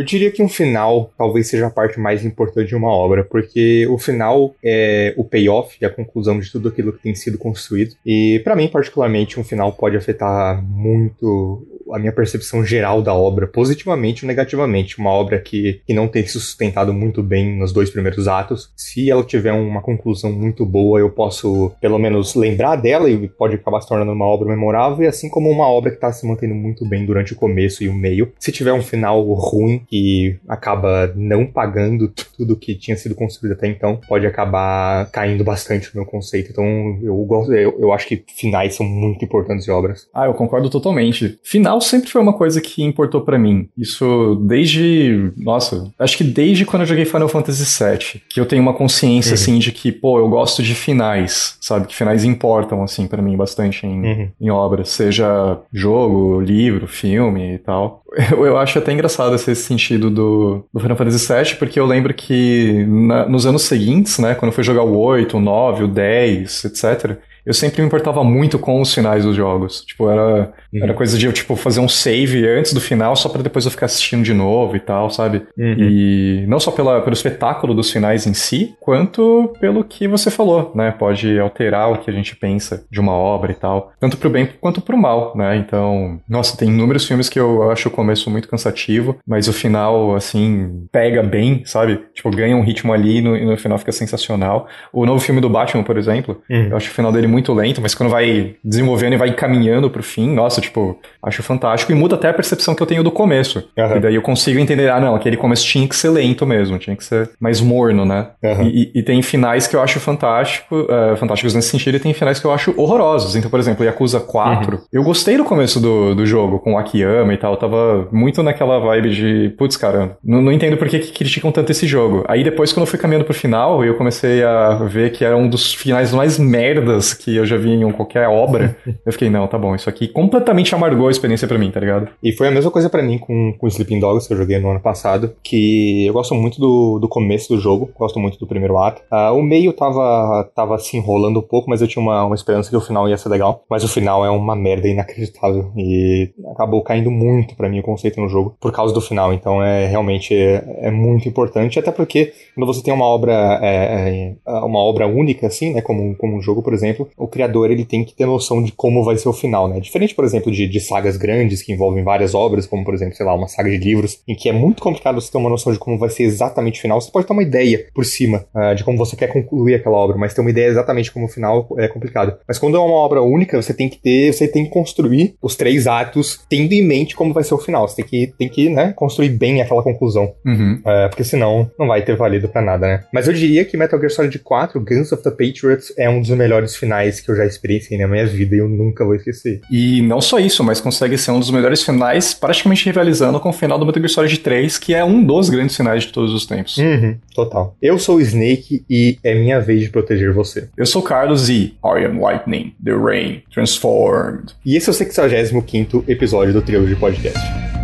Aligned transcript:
Eu 0.00 0.04
diria 0.04 0.30
que 0.30 0.42
um 0.42 0.48
final 0.48 1.12
talvez 1.18 1.48
seja 1.48 1.66
a 1.66 1.70
parte 1.70 2.00
mais 2.00 2.24
importante 2.24 2.68
de 2.68 2.74
uma 2.74 2.88
obra, 2.88 3.22
porque 3.22 3.86
o 3.86 3.98
final 3.98 4.54
é 4.64 5.12
o 5.14 5.22
payoff 5.22 5.76
e 5.78 5.84
a 5.84 5.90
conclusão 5.90 6.40
de 6.40 6.50
tudo 6.50 6.70
aquilo 6.70 6.90
que 6.90 7.02
tem 7.02 7.14
sido 7.14 7.36
construído. 7.36 7.94
E 8.06 8.40
para 8.42 8.56
mim, 8.56 8.66
particularmente, 8.66 9.38
um 9.38 9.44
final 9.44 9.74
pode 9.74 9.98
afetar 9.98 10.64
muito 10.64 11.66
a 11.92 11.98
minha 11.98 12.12
percepção 12.12 12.64
geral 12.64 13.02
da 13.02 13.14
obra, 13.14 13.46
positivamente 13.46 14.24
ou 14.24 14.28
negativamente. 14.28 14.98
Uma 14.98 15.10
obra 15.10 15.38
que, 15.40 15.80
que 15.86 15.94
não 15.94 16.08
tem 16.08 16.24
se 16.24 16.32
sustentado 16.32 16.92
muito 16.92 17.22
bem 17.22 17.58
nos 17.58 17.72
dois 17.72 17.90
primeiros 17.90 18.28
atos. 18.28 18.70
Se 18.76 19.10
ela 19.10 19.24
tiver 19.24 19.52
uma 19.52 19.82
conclusão 19.82 20.32
muito 20.32 20.64
boa, 20.64 20.98
eu 20.98 21.10
posso 21.10 21.72
pelo 21.80 21.98
menos 21.98 22.34
lembrar 22.34 22.76
dela 22.76 23.08
e 23.10 23.28
pode 23.28 23.54
acabar 23.54 23.80
se 23.80 23.88
tornando 23.88 24.12
uma 24.12 24.26
obra 24.26 24.48
memorável, 24.48 25.04
e 25.04 25.08
assim 25.08 25.28
como 25.28 25.50
uma 25.50 25.68
obra 25.68 25.90
que 25.90 25.96
está 25.96 26.12
se 26.12 26.26
mantendo 26.26 26.54
muito 26.54 26.86
bem 26.88 27.04
durante 27.04 27.32
o 27.32 27.36
começo 27.36 27.82
e 27.82 27.88
o 27.88 27.94
meio. 27.94 28.32
Se 28.38 28.52
tiver 28.52 28.72
um 28.72 28.82
final 28.82 29.22
ruim 29.34 29.82
que 29.88 30.38
acaba 30.48 31.12
não 31.16 31.46
pagando 31.46 32.12
tudo 32.36 32.56
que 32.56 32.74
tinha 32.74 32.96
sido 32.96 33.14
construído 33.14 33.52
até 33.52 33.66
então, 33.66 34.00
pode 34.08 34.26
acabar 34.26 35.10
caindo 35.10 35.44
bastante 35.44 35.94
no 35.94 36.02
meu 36.02 36.10
conceito. 36.10 36.50
Então 36.50 36.98
eu 37.02 37.16
gosto, 37.24 37.52
eu, 37.52 37.76
eu 37.78 37.92
acho 37.92 38.06
que 38.06 38.24
finais 38.36 38.74
são 38.74 38.86
muito 38.86 39.24
importantes 39.24 39.66
em 39.66 39.70
obras. 39.70 40.08
Ah, 40.14 40.26
eu 40.26 40.34
concordo 40.34 40.70
totalmente. 40.70 41.38
Final 41.42 41.79
sempre 41.80 42.10
foi 42.10 42.20
uma 42.20 42.32
coisa 42.32 42.60
que 42.60 42.82
importou 42.82 43.20
para 43.20 43.38
mim. 43.38 43.68
Isso 43.76 44.36
desde. 44.46 45.32
Nossa, 45.36 45.90
acho 45.98 46.16
que 46.16 46.24
desde 46.24 46.64
quando 46.64 46.82
eu 46.82 46.86
joguei 46.86 47.04
Final 47.04 47.28
Fantasy 47.28 47.64
VII, 47.64 48.22
que 48.28 48.40
eu 48.40 48.46
tenho 48.46 48.62
uma 48.62 48.74
consciência, 48.74 49.30
uhum. 49.30 49.34
assim, 49.34 49.58
de 49.58 49.72
que, 49.72 49.92
pô, 49.92 50.18
eu 50.18 50.28
gosto 50.28 50.62
de 50.62 50.74
finais, 50.74 51.56
sabe? 51.60 51.86
Que 51.86 51.94
finais 51.94 52.24
importam, 52.24 52.82
assim, 52.82 53.06
para 53.06 53.22
mim 53.22 53.36
bastante 53.36 53.86
em, 53.86 54.02
uhum. 54.02 54.28
em 54.40 54.50
obras, 54.50 54.90
seja 54.90 55.58
jogo, 55.72 56.40
livro, 56.40 56.86
filme 56.86 57.54
e 57.54 57.58
tal. 57.58 58.02
Eu, 58.32 58.44
eu 58.44 58.58
acho 58.58 58.76
até 58.76 58.92
engraçado 58.92 59.36
esse 59.36 59.54
sentido 59.54 60.10
do, 60.10 60.64
do 60.74 60.80
Final 60.80 60.96
Fantasy 60.96 61.32
VII, 61.32 61.54
porque 61.60 61.78
eu 61.78 61.86
lembro 61.86 62.12
que 62.12 62.84
na, 62.88 63.28
nos 63.28 63.46
anos 63.46 63.62
seguintes, 63.62 64.18
né, 64.18 64.34
quando 64.34 64.50
eu 64.50 64.54
fui 64.54 64.64
jogar 64.64 64.82
o 64.82 64.98
8, 64.98 65.36
o 65.36 65.40
9, 65.40 65.84
o 65.84 65.88
10, 65.88 66.64
etc., 66.64 67.18
eu 67.50 67.54
sempre 67.54 67.82
me 67.82 67.86
importava 67.88 68.22
muito 68.22 68.60
com 68.60 68.80
os 68.80 68.94
finais 68.94 69.24
dos 69.24 69.34
jogos. 69.34 69.84
Tipo, 69.84 70.08
era, 70.08 70.52
uhum. 70.72 70.84
era 70.84 70.94
coisa 70.94 71.18
de 71.18 71.26
eu, 71.26 71.32
tipo, 71.32 71.56
fazer 71.56 71.80
um 71.80 71.88
save 71.88 72.46
antes 72.46 72.72
do 72.72 72.80
final 72.80 73.16
só 73.16 73.28
para 73.28 73.42
depois 73.42 73.64
eu 73.64 73.72
ficar 73.72 73.86
assistindo 73.86 74.22
de 74.22 74.32
novo 74.32 74.76
e 74.76 74.80
tal, 74.80 75.10
sabe? 75.10 75.42
Uhum. 75.58 75.76
E 75.78 76.44
não 76.46 76.60
só 76.60 76.70
pela, 76.70 77.00
pelo 77.00 77.12
espetáculo 77.12 77.74
dos 77.74 77.90
finais 77.90 78.24
em 78.24 78.34
si, 78.34 78.76
quanto 78.78 79.52
pelo 79.60 79.82
que 79.82 80.06
você 80.06 80.30
falou, 80.30 80.70
né? 80.76 80.92
Pode 80.92 81.40
alterar 81.40 81.90
o 81.90 81.98
que 81.98 82.08
a 82.08 82.12
gente 82.12 82.36
pensa 82.36 82.84
de 82.88 83.00
uma 83.00 83.12
obra 83.12 83.50
e 83.50 83.56
tal. 83.56 83.92
Tanto 83.98 84.16
pro 84.16 84.30
bem 84.30 84.48
quanto 84.60 84.80
pro 84.80 84.96
mal, 84.96 85.32
né? 85.36 85.56
Então, 85.56 86.20
nossa, 86.28 86.56
tem 86.56 86.68
inúmeros 86.68 87.04
filmes 87.04 87.28
que 87.28 87.40
eu 87.40 87.68
acho 87.72 87.88
o 87.88 87.92
começo 87.92 88.30
muito 88.30 88.48
cansativo, 88.48 89.18
mas 89.26 89.48
o 89.48 89.52
final, 89.52 90.14
assim, 90.14 90.86
pega 90.92 91.20
bem, 91.20 91.62
sabe? 91.64 92.00
Tipo, 92.14 92.30
ganha 92.30 92.56
um 92.56 92.62
ritmo 92.62 92.92
ali 92.92 93.16
e 93.16 93.20
no, 93.20 93.36
e 93.36 93.44
no 93.44 93.56
final 93.56 93.76
fica 93.76 93.90
sensacional. 93.90 94.68
O 94.92 95.04
novo 95.04 95.18
filme 95.18 95.40
do 95.40 95.50
Batman, 95.50 95.82
por 95.82 95.98
exemplo, 95.98 96.40
uhum. 96.48 96.68
eu 96.68 96.76
acho 96.76 96.90
o 96.90 96.94
final 96.94 97.10
dele 97.10 97.26
muito 97.26 97.39
lento, 97.48 97.80
mas 97.80 97.94
quando 97.94 98.10
vai 98.10 98.56
desenvolvendo 98.64 99.14
e 99.14 99.16
vai 99.16 99.32
caminhando 99.34 99.90
pro 99.90 100.02
fim, 100.02 100.32
nossa, 100.32 100.60
tipo, 100.60 100.98
acho 101.22 101.42
fantástico 101.42 101.92
e 101.92 101.94
muda 101.94 102.14
até 102.14 102.28
a 102.28 102.34
percepção 102.34 102.74
que 102.74 102.82
eu 102.82 102.86
tenho 102.86 103.02
do 103.02 103.10
começo. 103.10 103.64
Uhum. 103.76 103.96
E 103.96 104.00
daí 104.00 104.14
eu 104.14 104.22
consigo 104.22 104.58
entender, 104.58 104.90
ah, 104.90 105.00
não, 105.00 105.14
aquele 105.14 105.36
começo 105.36 105.64
tinha 105.64 105.88
que 105.88 105.96
ser 105.96 106.10
lento 106.10 106.46
mesmo, 106.46 106.78
tinha 106.78 106.96
que 106.96 107.04
ser 107.04 107.30
mais 107.40 107.60
morno, 107.60 108.04
né? 108.04 108.28
Uhum. 108.42 108.62
E, 108.64 108.92
e, 108.94 109.02
tem 109.02 109.22
finais 109.22 109.66
que 109.66 109.74
eu 109.74 109.82
acho 109.82 109.98
fantástico, 110.00 110.74
uh, 110.82 111.16
fantásticos 111.16 111.54
nesse 111.54 111.68
sentido, 111.68 111.96
e 111.96 112.00
tem 112.00 112.12
finais 112.12 112.38
que 112.38 112.46
eu 112.46 112.52
acho 112.52 112.74
horrorosos. 112.76 113.36
Então, 113.36 113.50
por 113.50 113.58
exemplo, 113.58 113.84
Yakuza 113.84 114.20
4, 114.20 114.76
uhum. 114.76 114.82
eu 114.92 115.02
gostei 115.02 115.36
do 115.36 115.44
começo 115.44 115.80
do, 115.80 116.14
do 116.14 116.26
jogo, 116.26 116.58
com 116.58 116.74
o 116.74 116.78
Akiyama 116.78 117.32
e 117.32 117.36
tal, 117.36 117.52
eu 117.52 117.58
tava 117.58 118.08
muito 118.12 118.42
naquela 118.42 118.78
vibe 118.78 119.10
de, 119.10 119.54
putz, 119.56 119.76
cara, 119.76 120.16
não, 120.24 120.40
não 120.42 120.52
entendo 120.52 120.76
por 120.76 120.88
que, 120.88 120.98
que 120.98 121.12
criticam 121.12 121.50
tanto 121.50 121.70
esse 121.70 121.86
jogo. 121.86 122.24
Aí 122.28 122.44
depois, 122.44 122.72
quando 122.72 122.82
eu 122.82 122.86
fui 122.86 122.98
caminhando 122.98 123.24
pro 123.24 123.34
final, 123.34 123.84
eu 123.84 123.94
comecei 123.94 124.42
a 124.42 124.74
ver 124.74 125.10
que 125.10 125.24
era 125.24 125.36
um 125.36 125.48
dos 125.48 125.74
finais 125.74 126.12
mais 126.12 126.38
merdas 126.38 127.14
que 127.20 127.36
eu 127.36 127.44
já 127.44 127.56
vi 127.56 127.70
em 127.72 127.92
qualquer 127.92 128.28
obra, 128.28 128.76
eu 129.04 129.12
fiquei, 129.12 129.28
não, 129.28 129.46
tá 129.46 129.58
bom, 129.58 129.74
isso 129.74 129.88
aqui 129.88 130.08
completamente 130.08 130.74
amargou 130.74 131.08
a 131.08 131.10
experiência 131.10 131.46
para 131.46 131.58
mim, 131.58 131.70
tá 131.70 131.80
ligado? 131.80 132.08
E 132.22 132.32
foi 132.32 132.48
a 132.48 132.50
mesma 132.50 132.70
coisa 132.70 132.88
para 132.88 133.02
mim 133.02 133.18
com, 133.18 133.52
com 133.52 133.66
Sleeping 133.66 134.00
Dogs, 134.00 134.26
que 134.26 134.34
eu 134.34 134.38
joguei 134.38 134.58
no 134.58 134.70
ano 134.70 134.80
passado, 134.80 135.34
que 135.42 136.06
eu 136.06 136.12
gosto 136.12 136.34
muito 136.34 136.60
do, 136.60 136.98
do 136.98 137.08
começo 137.08 137.54
do 137.54 137.60
jogo, 137.60 137.90
gosto 137.98 138.18
muito 138.18 138.38
do 138.38 138.46
primeiro 138.46 138.78
ato. 138.78 139.02
Uh, 139.12 139.36
o 139.36 139.42
meio 139.42 139.72
tava, 139.72 140.50
tava 140.54 140.78
se 140.78 140.96
enrolando 140.96 141.40
um 141.40 141.42
pouco, 141.42 141.68
mas 141.68 141.82
eu 141.82 141.88
tinha 141.88 142.02
uma, 142.02 142.24
uma 142.24 142.34
esperança 142.34 142.70
que 142.70 142.76
o 142.76 142.80
final 142.80 143.08
ia 143.08 143.16
ser 143.16 143.28
legal. 143.28 143.64
Mas 143.68 143.84
o 143.84 143.88
final 143.88 144.24
é 144.24 144.30
uma 144.30 144.56
merda 144.56 144.88
inacreditável 144.88 145.72
e 145.76 146.30
acabou 146.52 146.82
caindo 146.82 147.10
muito 147.10 147.54
para 147.54 147.68
mim 147.68 147.80
o 147.80 147.82
conceito 147.82 148.20
no 148.20 148.28
jogo 148.28 148.56
por 148.60 148.72
causa 148.72 148.94
do 148.94 149.00
final. 149.00 149.32
Então 149.32 149.62
é 149.62 149.86
realmente 149.86 150.34
é, 150.34 150.64
é 150.82 150.90
muito 150.90 151.28
importante, 151.28 151.78
até 151.78 151.90
porque 151.90 152.32
quando 152.54 152.66
você 152.66 152.82
tem 152.82 152.92
uma 152.92 153.04
obra 153.06 153.58
é, 153.62 154.34
é, 154.46 154.50
uma 154.64 154.78
obra 154.78 155.06
única 155.06 155.46
assim, 155.46 155.74
né, 155.74 155.80
como, 155.80 156.16
como 156.16 156.36
um 156.36 156.42
jogo, 156.42 156.62
por 156.62 156.72
exemplo, 156.72 157.08
o 157.16 157.28
criador 157.28 157.70
ele 157.70 157.84
tem 157.84 158.04
que 158.04 158.14
ter 158.14 158.26
noção 158.26 158.62
de 158.62 158.72
como 158.72 159.04
vai 159.04 159.16
ser 159.16 159.28
o 159.28 159.32
final, 159.32 159.68
né? 159.68 159.80
Diferente, 159.80 160.14
por 160.14 160.24
exemplo, 160.24 160.50
de, 160.50 160.66
de 160.66 160.80
sagas 160.80 161.16
grandes 161.16 161.62
que 161.62 161.72
envolvem 161.72 162.02
várias 162.02 162.34
obras, 162.34 162.66
como 162.66 162.84
por 162.84 162.94
exemplo, 162.94 163.14
sei 163.14 163.26
lá, 163.26 163.34
uma 163.34 163.48
saga 163.48 163.70
de 163.70 163.76
livros, 163.76 164.20
em 164.26 164.34
que 164.34 164.48
é 164.48 164.52
muito 164.52 164.82
complicado 164.82 165.20
você 165.20 165.30
ter 165.30 165.38
uma 165.38 165.50
noção 165.50 165.72
de 165.72 165.78
como 165.78 165.98
vai 165.98 166.10
ser 166.10 166.24
exatamente 166.24 166.78
o 166.78 166.82
final. 166.82 167.00
Você 167.00 167.10
pode 167.10 167.26
ter 167.26 167.32
uma 167.32 167.42
ideia 167.42 167.86
por 167.94 168.04
cima 168.04 168.44
uh, 168.54 168.74
de 168.74 168.84
como 168.84 168.98
você 168.98 169.16
quer 169.16 169.28
concluir 169.28 169.74
aquela 169.74 169.96
obra, 169.96 170.16
mas 170.16 170.34
ter 170.34 170.40
uma 170.40 170.50
ideia 170.50 170.68
exatamente 170.68 171.12
como 171.12 171.26
o 171.26 171.28
final 171.28 171.68
é 171.78 171.88
complicado. 171.88 172.36
Mas 172.46 172.58
quando 172.58 172.76
é 172.76 172.80
uma 172.80 172.94
obra 172.94 173.22
única, 173.22 173.60
você 173.60 173.74
tem 173.74 173.88
que 173.88 173.98
ter, 173.98 174.32
você 174.32 174.48
tem 174.48 174.64
que 174.64 174.70
construir 174.70 175.34
os 175.42 175.56
três 175.56 175.86
atos 175.86 176.40
tendo 176.48 176.72
em 176.72 176.82
mente 176.82 177.14
como 177.14 177.32
vai 177.32 177.44
ser 177.44 177.54
o 177.54 177.58
final. 177.58 177.86
Você 177.86 177.96
tem 177.96 178.04
que, 178.04 178.34
tem 178.38 178.48
que 178.48 178.68
né, 178.68 178.92
construir 178.96 179.30
bem 179.30 179.60
aquela 179.60 179.82
conclusão. 179.82 180.32
Uhum. 180.44 180.80
Uh, 180.80 181.08
porque 181.08 181.24
senão 181.24 181.70
não 181.78 181.86
vai 181.86 182.02
ter 182.02 182.16
valido 182.16 182.48
para 182.48 182.62
nada, 182.62 182.86
né? 182.86 183.04
Mas 183.12 183.26
eu 183.26 183.34
diria 183.34 183.64
que 183.64 183.76
Metal 183.76 183.98
Gear 183.98 184.10
Solid 184.10 184.38
4, 184.38 184.80
Guns 184.80 185.12
of 185.12 185.22
the 185.22 185.30
Patriots, 185.30 185.92
é 185.96 186.08
um 186.08 186.20
dos 186.20 186.30
melhores 186.30 186.76
finais 186.76 186.99
que 187.20 187.30
eu 187.30 187.36
já 187.36 187.46
experienciei 187.46 187.98
na 187.98 188.06
minha 188.06 188.26
vida 188.26 188.54
e 188.54 188.58
eu 188.58 188.68
nunca 188.68 189.04
vou 189.04 189.14
esquecer. 189.14 189.60
E 189.70 190.02
não 190.02 190.20
só 190.20 190.38
isso, 190.38 190.62
mas 190.62 190.80
consegue 190.80 191.16
ser 191.16 191.30
um 191.30 191.40
dos 191.40 191.50
melhores 191.50 191.82
finais, 191.82 192.34
praticamente 192.34 192.84
rivalizando 192.84 193.40
com 193.40 193.48
o 193.48 193.52
final 193.52 193.78
do 193.78 193.86
Metal 193.86 194.00
Gear 194.02 194.10
Solid 194.10 194.38
3, 194.38 194.78
que 194.78 194.94
é 194.94 195.04
um 195.04 195.22
dos 195.22 195.48
grandes 195.48 195.76
finais 195.76 196.04
de 196.04 196.12
todos 196.12 196.32
os 196.32 196.46
tempos. 196.46 196.76
Uhum, 196.76 197.16
total. 197.34 197.76
Eu 197.80 197.98
sou 197.98 198.16
o 198.16 198.20
Snake 198.20 198.84
e 198.88 199.18
é 199.22 199.34
minha 199.34 199.60
vez 199.60 199.82
de 199.82 199.90
proteger 199.90 200.32
você. 200.32 200.68
Eu 200.76 200.86
sou 200.86 201.02
Carlos 201.02 201.48
e 201.48 201.74
I 201.84 202.04
am 202.04 202.20
Lightning, 202.20 202.74
the 202.84 202.92
Rain, 202.92 203.42
Transformed. 203.52 204.54
E 204.64 204.76
esse 204.76 204.88
é 204.88 204.92
o 204.92 204.94
65 204.94 206.04
episódio 206.08 206.52
do 206.52 206.62
Trio 206.62 206.86
de 206.86 206.96
Podcast. 206.96 207.79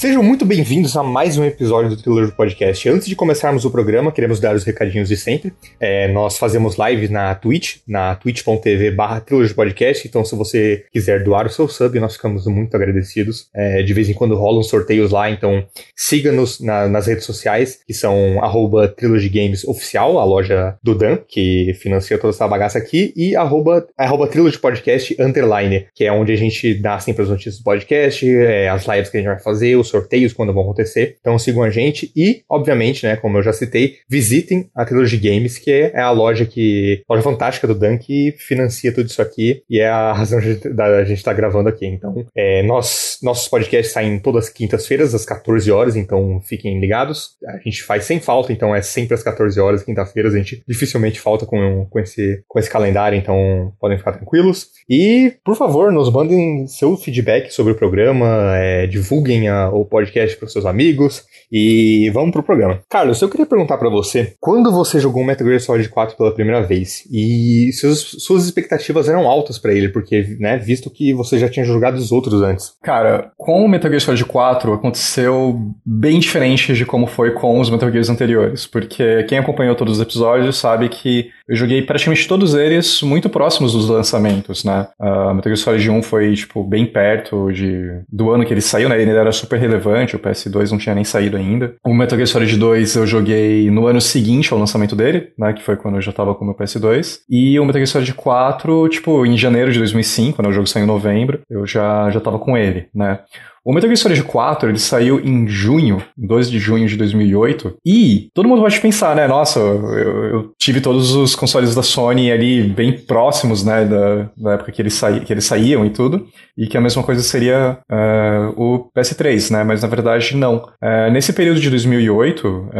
Sejam 0.00 0.22
muito 0.22 0.46
bem-vindos 0.46 0.96
a 0.96 1.02
mais 1.02 1.36
um 1.36 1.44
episódio 1.44 1.90
do 1.90 2.02
Thriller 2.02 2.34
Podcast. 2.34 2.88
Antes 2.88 3.06
de 3.06 3.14
começarmos 3.14 3.66
o 3.66 3.70
programa, 3.70 4.10
queremos 4.10 4.40
dar 4.40 4.54
os 4.54 4.64
recadinhos 4.64 5.10
de 5.10 5.16
sempre. 5.18 5.52
É, 5.78 6.10
nós 6.10 6.38
fazemos 6.38 6.76
lives 6.78 7.10
na 7.10 7.34
Twitch, 7.34 7.80
na 7.86 8.14
twitch.tv 8.14 8.92
barra 8.92 9.22
Podcast, 9.54 10.08
então 10.08 10.24
se 10.24 10.34
você 10.34 10.86
quiser 10.90 11.22
doar 11.22 11.46
o 11.46 11.50
seu 11.50 11.68
sub, 11.68 12.00
nós 12.00 12.14
ficamos 12.14 12.46
muito 12.46 12.74
agradecidos. 12.74 13.50
É, 13.54 13.82
de 13.82 13.92
vez 13.92 14.08
em 14.08 14.14
quando 14.14 14.34
rolam 14.36 14.62
sorteios 14.62 15.10
lá, 15.10 15.28
então 15.28 15.66
siga-nos 15.94 16.60
na, 16.60 16.88
nas 16.88 17.06
redes 17.06 17.26
sociais, 17.26 17.80
que 17.86 17.92
são 17.92 18.42
arroba 18.42 18.88
Trilogy 18.88 19.28
Games 19.28 19.64
Oficial, 19.64 20.18
a 20.18 20.24
loja 20.24 20.78
do 20.82 20.94
Dan, 20.94 21.18
que 21.28 21.74
financia 21.74 22.16
toda 22.16 22.32
essa 22.32 22.48
bagaça 22.48 22.78
aqui, 22.78 23.12
e 23.14 23.36
arroba, 23.36 23.86
arroba 23.98 24.26
Podcast 24.62 25.14
Underline, 25.20 25.88
que 25.94 26.04
é 26.06 26.10
onde 26.10 26.32
a 26.32 26.36
gente 26.36 26.72
dá 26.80 26.98
sempre 26.98 27.22
as 27.22 27.28
notícias 27.28 27.58
do 27.58 27.64
podcast, 27.64 28.26
é, 28.26 28.66
as 28.70 28.86
lives 28.86 29.10
que 29.10 29.18
a 29.18 29.20
gente 29.20 29.28
vai 29.28 29.40
fazer, 29.40 29.76
os 29.76 29.89
sorteios 29.90 30.32
quando 30.32 30.52
vão 30.52 30.62
acontecer. 30.62 31.16
Então 31.20 31.38
sigam 31.38 31.62
a 31.62 31.70
gente 31.70 32.10
e, 32.16 32.42
obviamente, 32.48 33.04
né, 33.04 33.16
como 33.16 33.38
eu 33.38 33.42
já 33.42 33.52
citei, 33.52 33.96
visitem 34.08 34.70
a 34.74 34.84
Trilogy 34.84 35.18
Games, 35.18 35.58
que 35.58 35.70
é 35.70 36.00
a 36.00 36.10
loja 36.10 36.46
que 36.46 37.02
loja 37.08 37.22
fantástica 37.22 37.66
do 37.66 37.74
Dan 37.74 37.98
que 37.98 38.34
financia 38.38 38.92
tudo 38.92 39.06
isso 39.06 39.20
aqui 39.20 39.62
e 39.68 39.80
é 39.80 39.88
a 39.88 40.12
razão 40.14 40.40
da 40.74 41.04
gente 41.04 41.18
estar 41.18 41.32
tá 41.32 41.36
gravando 41.36 41.68
aqui. 41.68 41.86
Então, 41.86 42.26
é, 42.34 42.62
nós, 42.62 43.18
nossos 43.22 43.48
podcasts 43.48 43.92
saem 43.92 44.18
todas 44.18 44.44
as 44.44 44.50
quintas-feiras 44.50 45.14
às 45.14 45.24
14 45.24 45.70
horas, 45.70 45.96
então 45.96 46.40
fiquem 46.40 46.80
ligados. 46.80 47.36
A 47.46 47.58
gente 47.58 47.82
faz 47.82 48.04
sem 48.04 48.20
falta, 48.20 48.52
então 48.52 48.74
é 48.74 48.82
sempre 48.82 49.14
às 49.14 49.22
14 49.22 49.58
horas, 49.60 49.82
quinta-feiras. 49.82 50.34
A 50.34 50.38
gente 50.38 50.62
dificilmente 50.66 51.20
falta 51.20 51.46
com, 51.46 51.86
com, 51.88 51.98
esse, 51.98 52.42
com 52.46 52.58
esse 52.58 52.70
calendário, 52.70 53.16
então 53.16 53.72
podem 53.80 53.98
ficar 53.98 54.12
tranquilos. 54.12 54.68
E, 54.88 55.34
por 55.44 55.56
favor, 55.56 55.92
nos 55.92 56.10
mandem 56.10 56.66
seu 56.66 56.96
feedback 56.96 57.50
sobre 57.52 57.72
o 57.72 57.76
programa, 57.76 58.56
é, 58.56 58.86
divulguem 58.86 59.48
a, 59.48 59.68
o 59.80 59.86
podcast 59.86 60.36
para 60.36 60.48
seus 60.48 60.66
amigos 60.66 61.24
e 61.50 62.10
vamos 62.10 62.32
pro 62.32 62.42
programa. 62.42 62.80
Carlos, 62.88 63.20
eu 63.20 63.28
queria 63.28 63.46
perguntar 63.46 63.78
para 63.78 63.88
você, 63.88 64.34
quando 64.40 64.70
você 64.72 65.00
jogou 65.00 65.24
Metal 65.24 65.46
Gear 65.46 65.60
Solid 65.60 65.88
4 65.88 66.16
pela 66.16 66.34
primeira 66.34 66.62
vez 66.62 67.06
e 67.10 67.70
seus, 67.72 68.16
suas 68.18 68.44
expectativas 68.44 69.08
eram 69.08 69.28
altas 69.28 69.58
para 69.58 69.72
ele, 69.72 69.88
porque, 69.88 70.36
né, 70.38 70.58
visto 70.58 70.90
que 70.90 71.12
você 71.12 71.38
já 71.38 71.48
tinha 71.48 71.64
jogado 71.64 71.96
os 71.96 72.12
outros 72.12 72.42
antes. 72.42 72.74
Cara, 72.82 73.32
com 73.36 73.64
o 73.64 73.68
Metal 73.68 73.90
Gear 73.90 74.00
Solid 74.00 74.24
4 74.24 74.72
aconteceu 74.72 75.60
bem 75.84 76.18
diferente 76.18 76.74
de 76.74 76.86
como 76.86 77.06
foi 77.06 77.32
com 77.32 77.60
os 77.60 77.70
Metal 77.70 77.90
Gears 77.90 78.10
anteriores, 78.10 78.66
porque 78.66 79.24
quem 79.24 79.38
acompanhou 79.38 79.74
todos 79.74 79.96
os 79.96 80.02
episódios 80.02 80.56
sabe 80.56 80.88
que 80.88 81.30
eu 81.48 81.56
joguei 81.56 81.82
praticamente 81.82 82.28
todos 82.28 82.54
eles 82.54 83.02
muito 83.02 83.28
próximos 83.28 83.72
dos 83.72 83.88
lançamentos, 83.88 84.62
né? 84.62 84.86
Uh, 85.00 85.34
Metal 85.34 85.54
Gear 85.54 85.56
Solid 85.56 85.90
1 85.90 86.02
foi, 86.02 86.34
tipo, 86.34 86.62
bem 86.62 86.86
perto 86.86 87.50
de, 87.52 88.02
do 88.08 88.30
ano 88.30 88.44
que 88.44 88.54
ele 88.54 88.60
saiu, 88.60 88.88
né? 88.88 89.00
Ele 89.00 89.10
era 89.10 89.32
super 89.32 89.58
relevante, 89.70 90.16
o 90.16 90.18
PS2 90.18 90.70
não 90.70 90.78
tinha 90.78 90.94
nem 90.94 91.04
saído 91.04 91.36
ainda. 91.36 91.74
O 91.84 91.94
Metal 91.94 92.18
Gear 92.18 92.26
Solid 92.26 92.56
2 92.56 92.96
eu 92.96 93.06
joguei 93.06 93.70
no 93.70 93.86
ano 93.86 94.00
seguinte 94.00 94.52
ao 94.52 94.58
lançamento 94.58 94.96
dele, 94.96 95.32
né? 95.38 95.52
Que 95.52 95.62
foi 95.62 95.76
quando 95.76 95.96
eu 95.96 96.02
já 96.02 96.12
tava 96.12 96.34
com 96.34 96.44
o 96.44 96.46
meu 96.46 96.56
PS2. 96.56 97.20
E 97.28 97.58
o 97.58 97.64
Metal 97.64 97.80
Gear 97.80 97.86
Solid 97.86 98.14
4, 98.14 98.88
tipo, 98.88 99.24
em 99.24 99.36
janeiro 99.36 99.72
de 99.72 99.78
2005, 99.78 100.42
né? 100.42 100.48
O 100.48 100.52
jogo 100.52 100.66
saiu 100.66 100.84
em 100.84 100.86
novembro, 100.86 101.40
eu 101.48 101.66
já, 101.66 102.10
já 102.10 102.20
tava 102.20 102.38
com 102.38 102.56
ele, 102.56 102.88
né? 102.94 103.20
O 103.62 103.74
Metal 103.74 103.88
Gear 103.88 103.98
Solid 103.98 104.22
4, 104.22 104.70
ele 104.70 104.78
saiu 104.78 105.20
em 105.20 105.46
junho, 105.46 106.02
12 106.16 106.50
de 106.50 106.58
junho 106.58 106.88
de 106.88 106.96
2008, 106.96 107.76
e 107.84 108.30
todo 108.34 108.48
mundo 108.48 108.62
pode 108.62 108.80
pensar, 108.80 109.14
né, 109.14 109.26
nossa, 109.26 109.60
eu, 109.60 110.24
eu 110.24 110.52
tive 110.58 110.80
todos 110.80 111.14
os 111.14 111.34
consoles 111.34 111.74
da 111.74 111.82
Sony 111.82 112.32
ali 112.32 112.62
bem 112.62 112.92
próximos, 112.92 113.62
né, 113.62 113.84
da, 113.84 114.30
da 114.34 114.52
época 114.54 114.72
que 114.72 114.80
eles, 114.80 114.94
saí, 114.94 115.20
que 115.20 115.32
eles 115.32 115.44
saíam 115.44 115.84
e 115.84 115.90
tudo, 115.90 116.26
e 116.56 116.66
que 116.66 116.76
a 116.76 116.80
mesma 116.80 117.02
coisa 117.02 117.22
seria 117.22 117.78
uh, 117.90 118.62
o 118.62 118.90
PS3, 118.96 119.50
né, 119.50 119.62
mas 119.62 119.82
na 119.82 119.88
verdade 119.88 120.34
não. 120.36 120.64
Uh, 120.82 121.10
nesse 121.12 121.34
período 121.34 121.60
de 121.60 121.68
2008, 121.68 122.48
uh, 122.48 122.70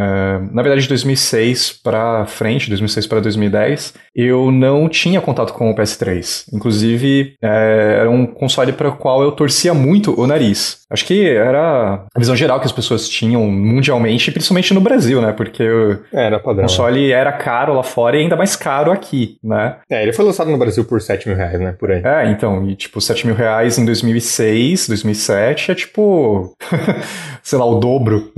na 0.51 0.63
verdade 0.63 0.81
de 0.81 0.89
2006 0.89 1.79
para 1.83 2.25
frente, 2.25 2.69
2006 2.69 3.05
para 3.05 3.19
2010, 3.19 3.93
eu 4.15 4.51
não 4.51 4.89
tinha 4.89 5.21
contato 5.21 5.53
com 5.53 5.69
o 5.69 5.75
PS3. 5.75 6.45
Inclusive, 6.53 7.35
era 7.41 8.09
um 8.09 8.25
console 8.25 8.73
para 8.73 8.89
o 8.89 8.95
qual 8.97 9.23
eu 9.23 9.31
torcia 9.31 9.73
muito 9.73 10.19
o 10.19 10.27
nariz. 10.27 10.70
Thanks. 10.71 10.80
Acho 10.91 11.05
que 11.05 11.27
era 11.29 12.05
a 12.13 12.19
visão 12.19 12.35
geral 12.35 12.59
que 12.59 12.65
as 12.65 12.71
pessoas 12.71 13.07
tinham 13.07 13.45
mundialmente, 13.49 14.31
principalmente 14.31 14.73
no 14.73 14.81
Brasil, 14.81 15.21
né? 15.21 15.31
Porque 15.31 15.63
era 16.11 16.37
padrão, 16.37 16.65
o 16.65 16.67
console 16.67 17.11
era 17.11 17.31
caro 17.31 17.73
lá 17.73 17.83
fora 17.83 18.17
e 18.17 18.21
ainda 18.21 18.35
mais 18.35 18.55
caro 18.55 18.91
aqui, 18.91 19.37
né? 19.41 19.77
É, 19.89 20.03
ele 20.03 20.11
foi 20.11 20.25
lançado 20.25 20.51
no 20.51 20.57
Brasil 20.57 20.83
por 20.83 21.01
7 21.01 21.27
mil 21.29 21.37
reais, 21.37 21.59
né? 21.59 21.73
Por 21.79 21.91
aí. 21.91 22.01
É, 22.03 22.29
então, 22.29 22.67
e 22.67 22.75
tipo, 22.75 22.99
7 22.99 23.25
mil 23.25 23.35
reais 23.35 23.77
em 23.77 23.85
2006, 23.85 24.87
2007 24.89 25.71
é 25.71 25.75
tipo, 25.75 26.53
sei 27.41 27.57
lá, 27.57 27.65
o 27.65 27.79
dobro, 27.79 28.31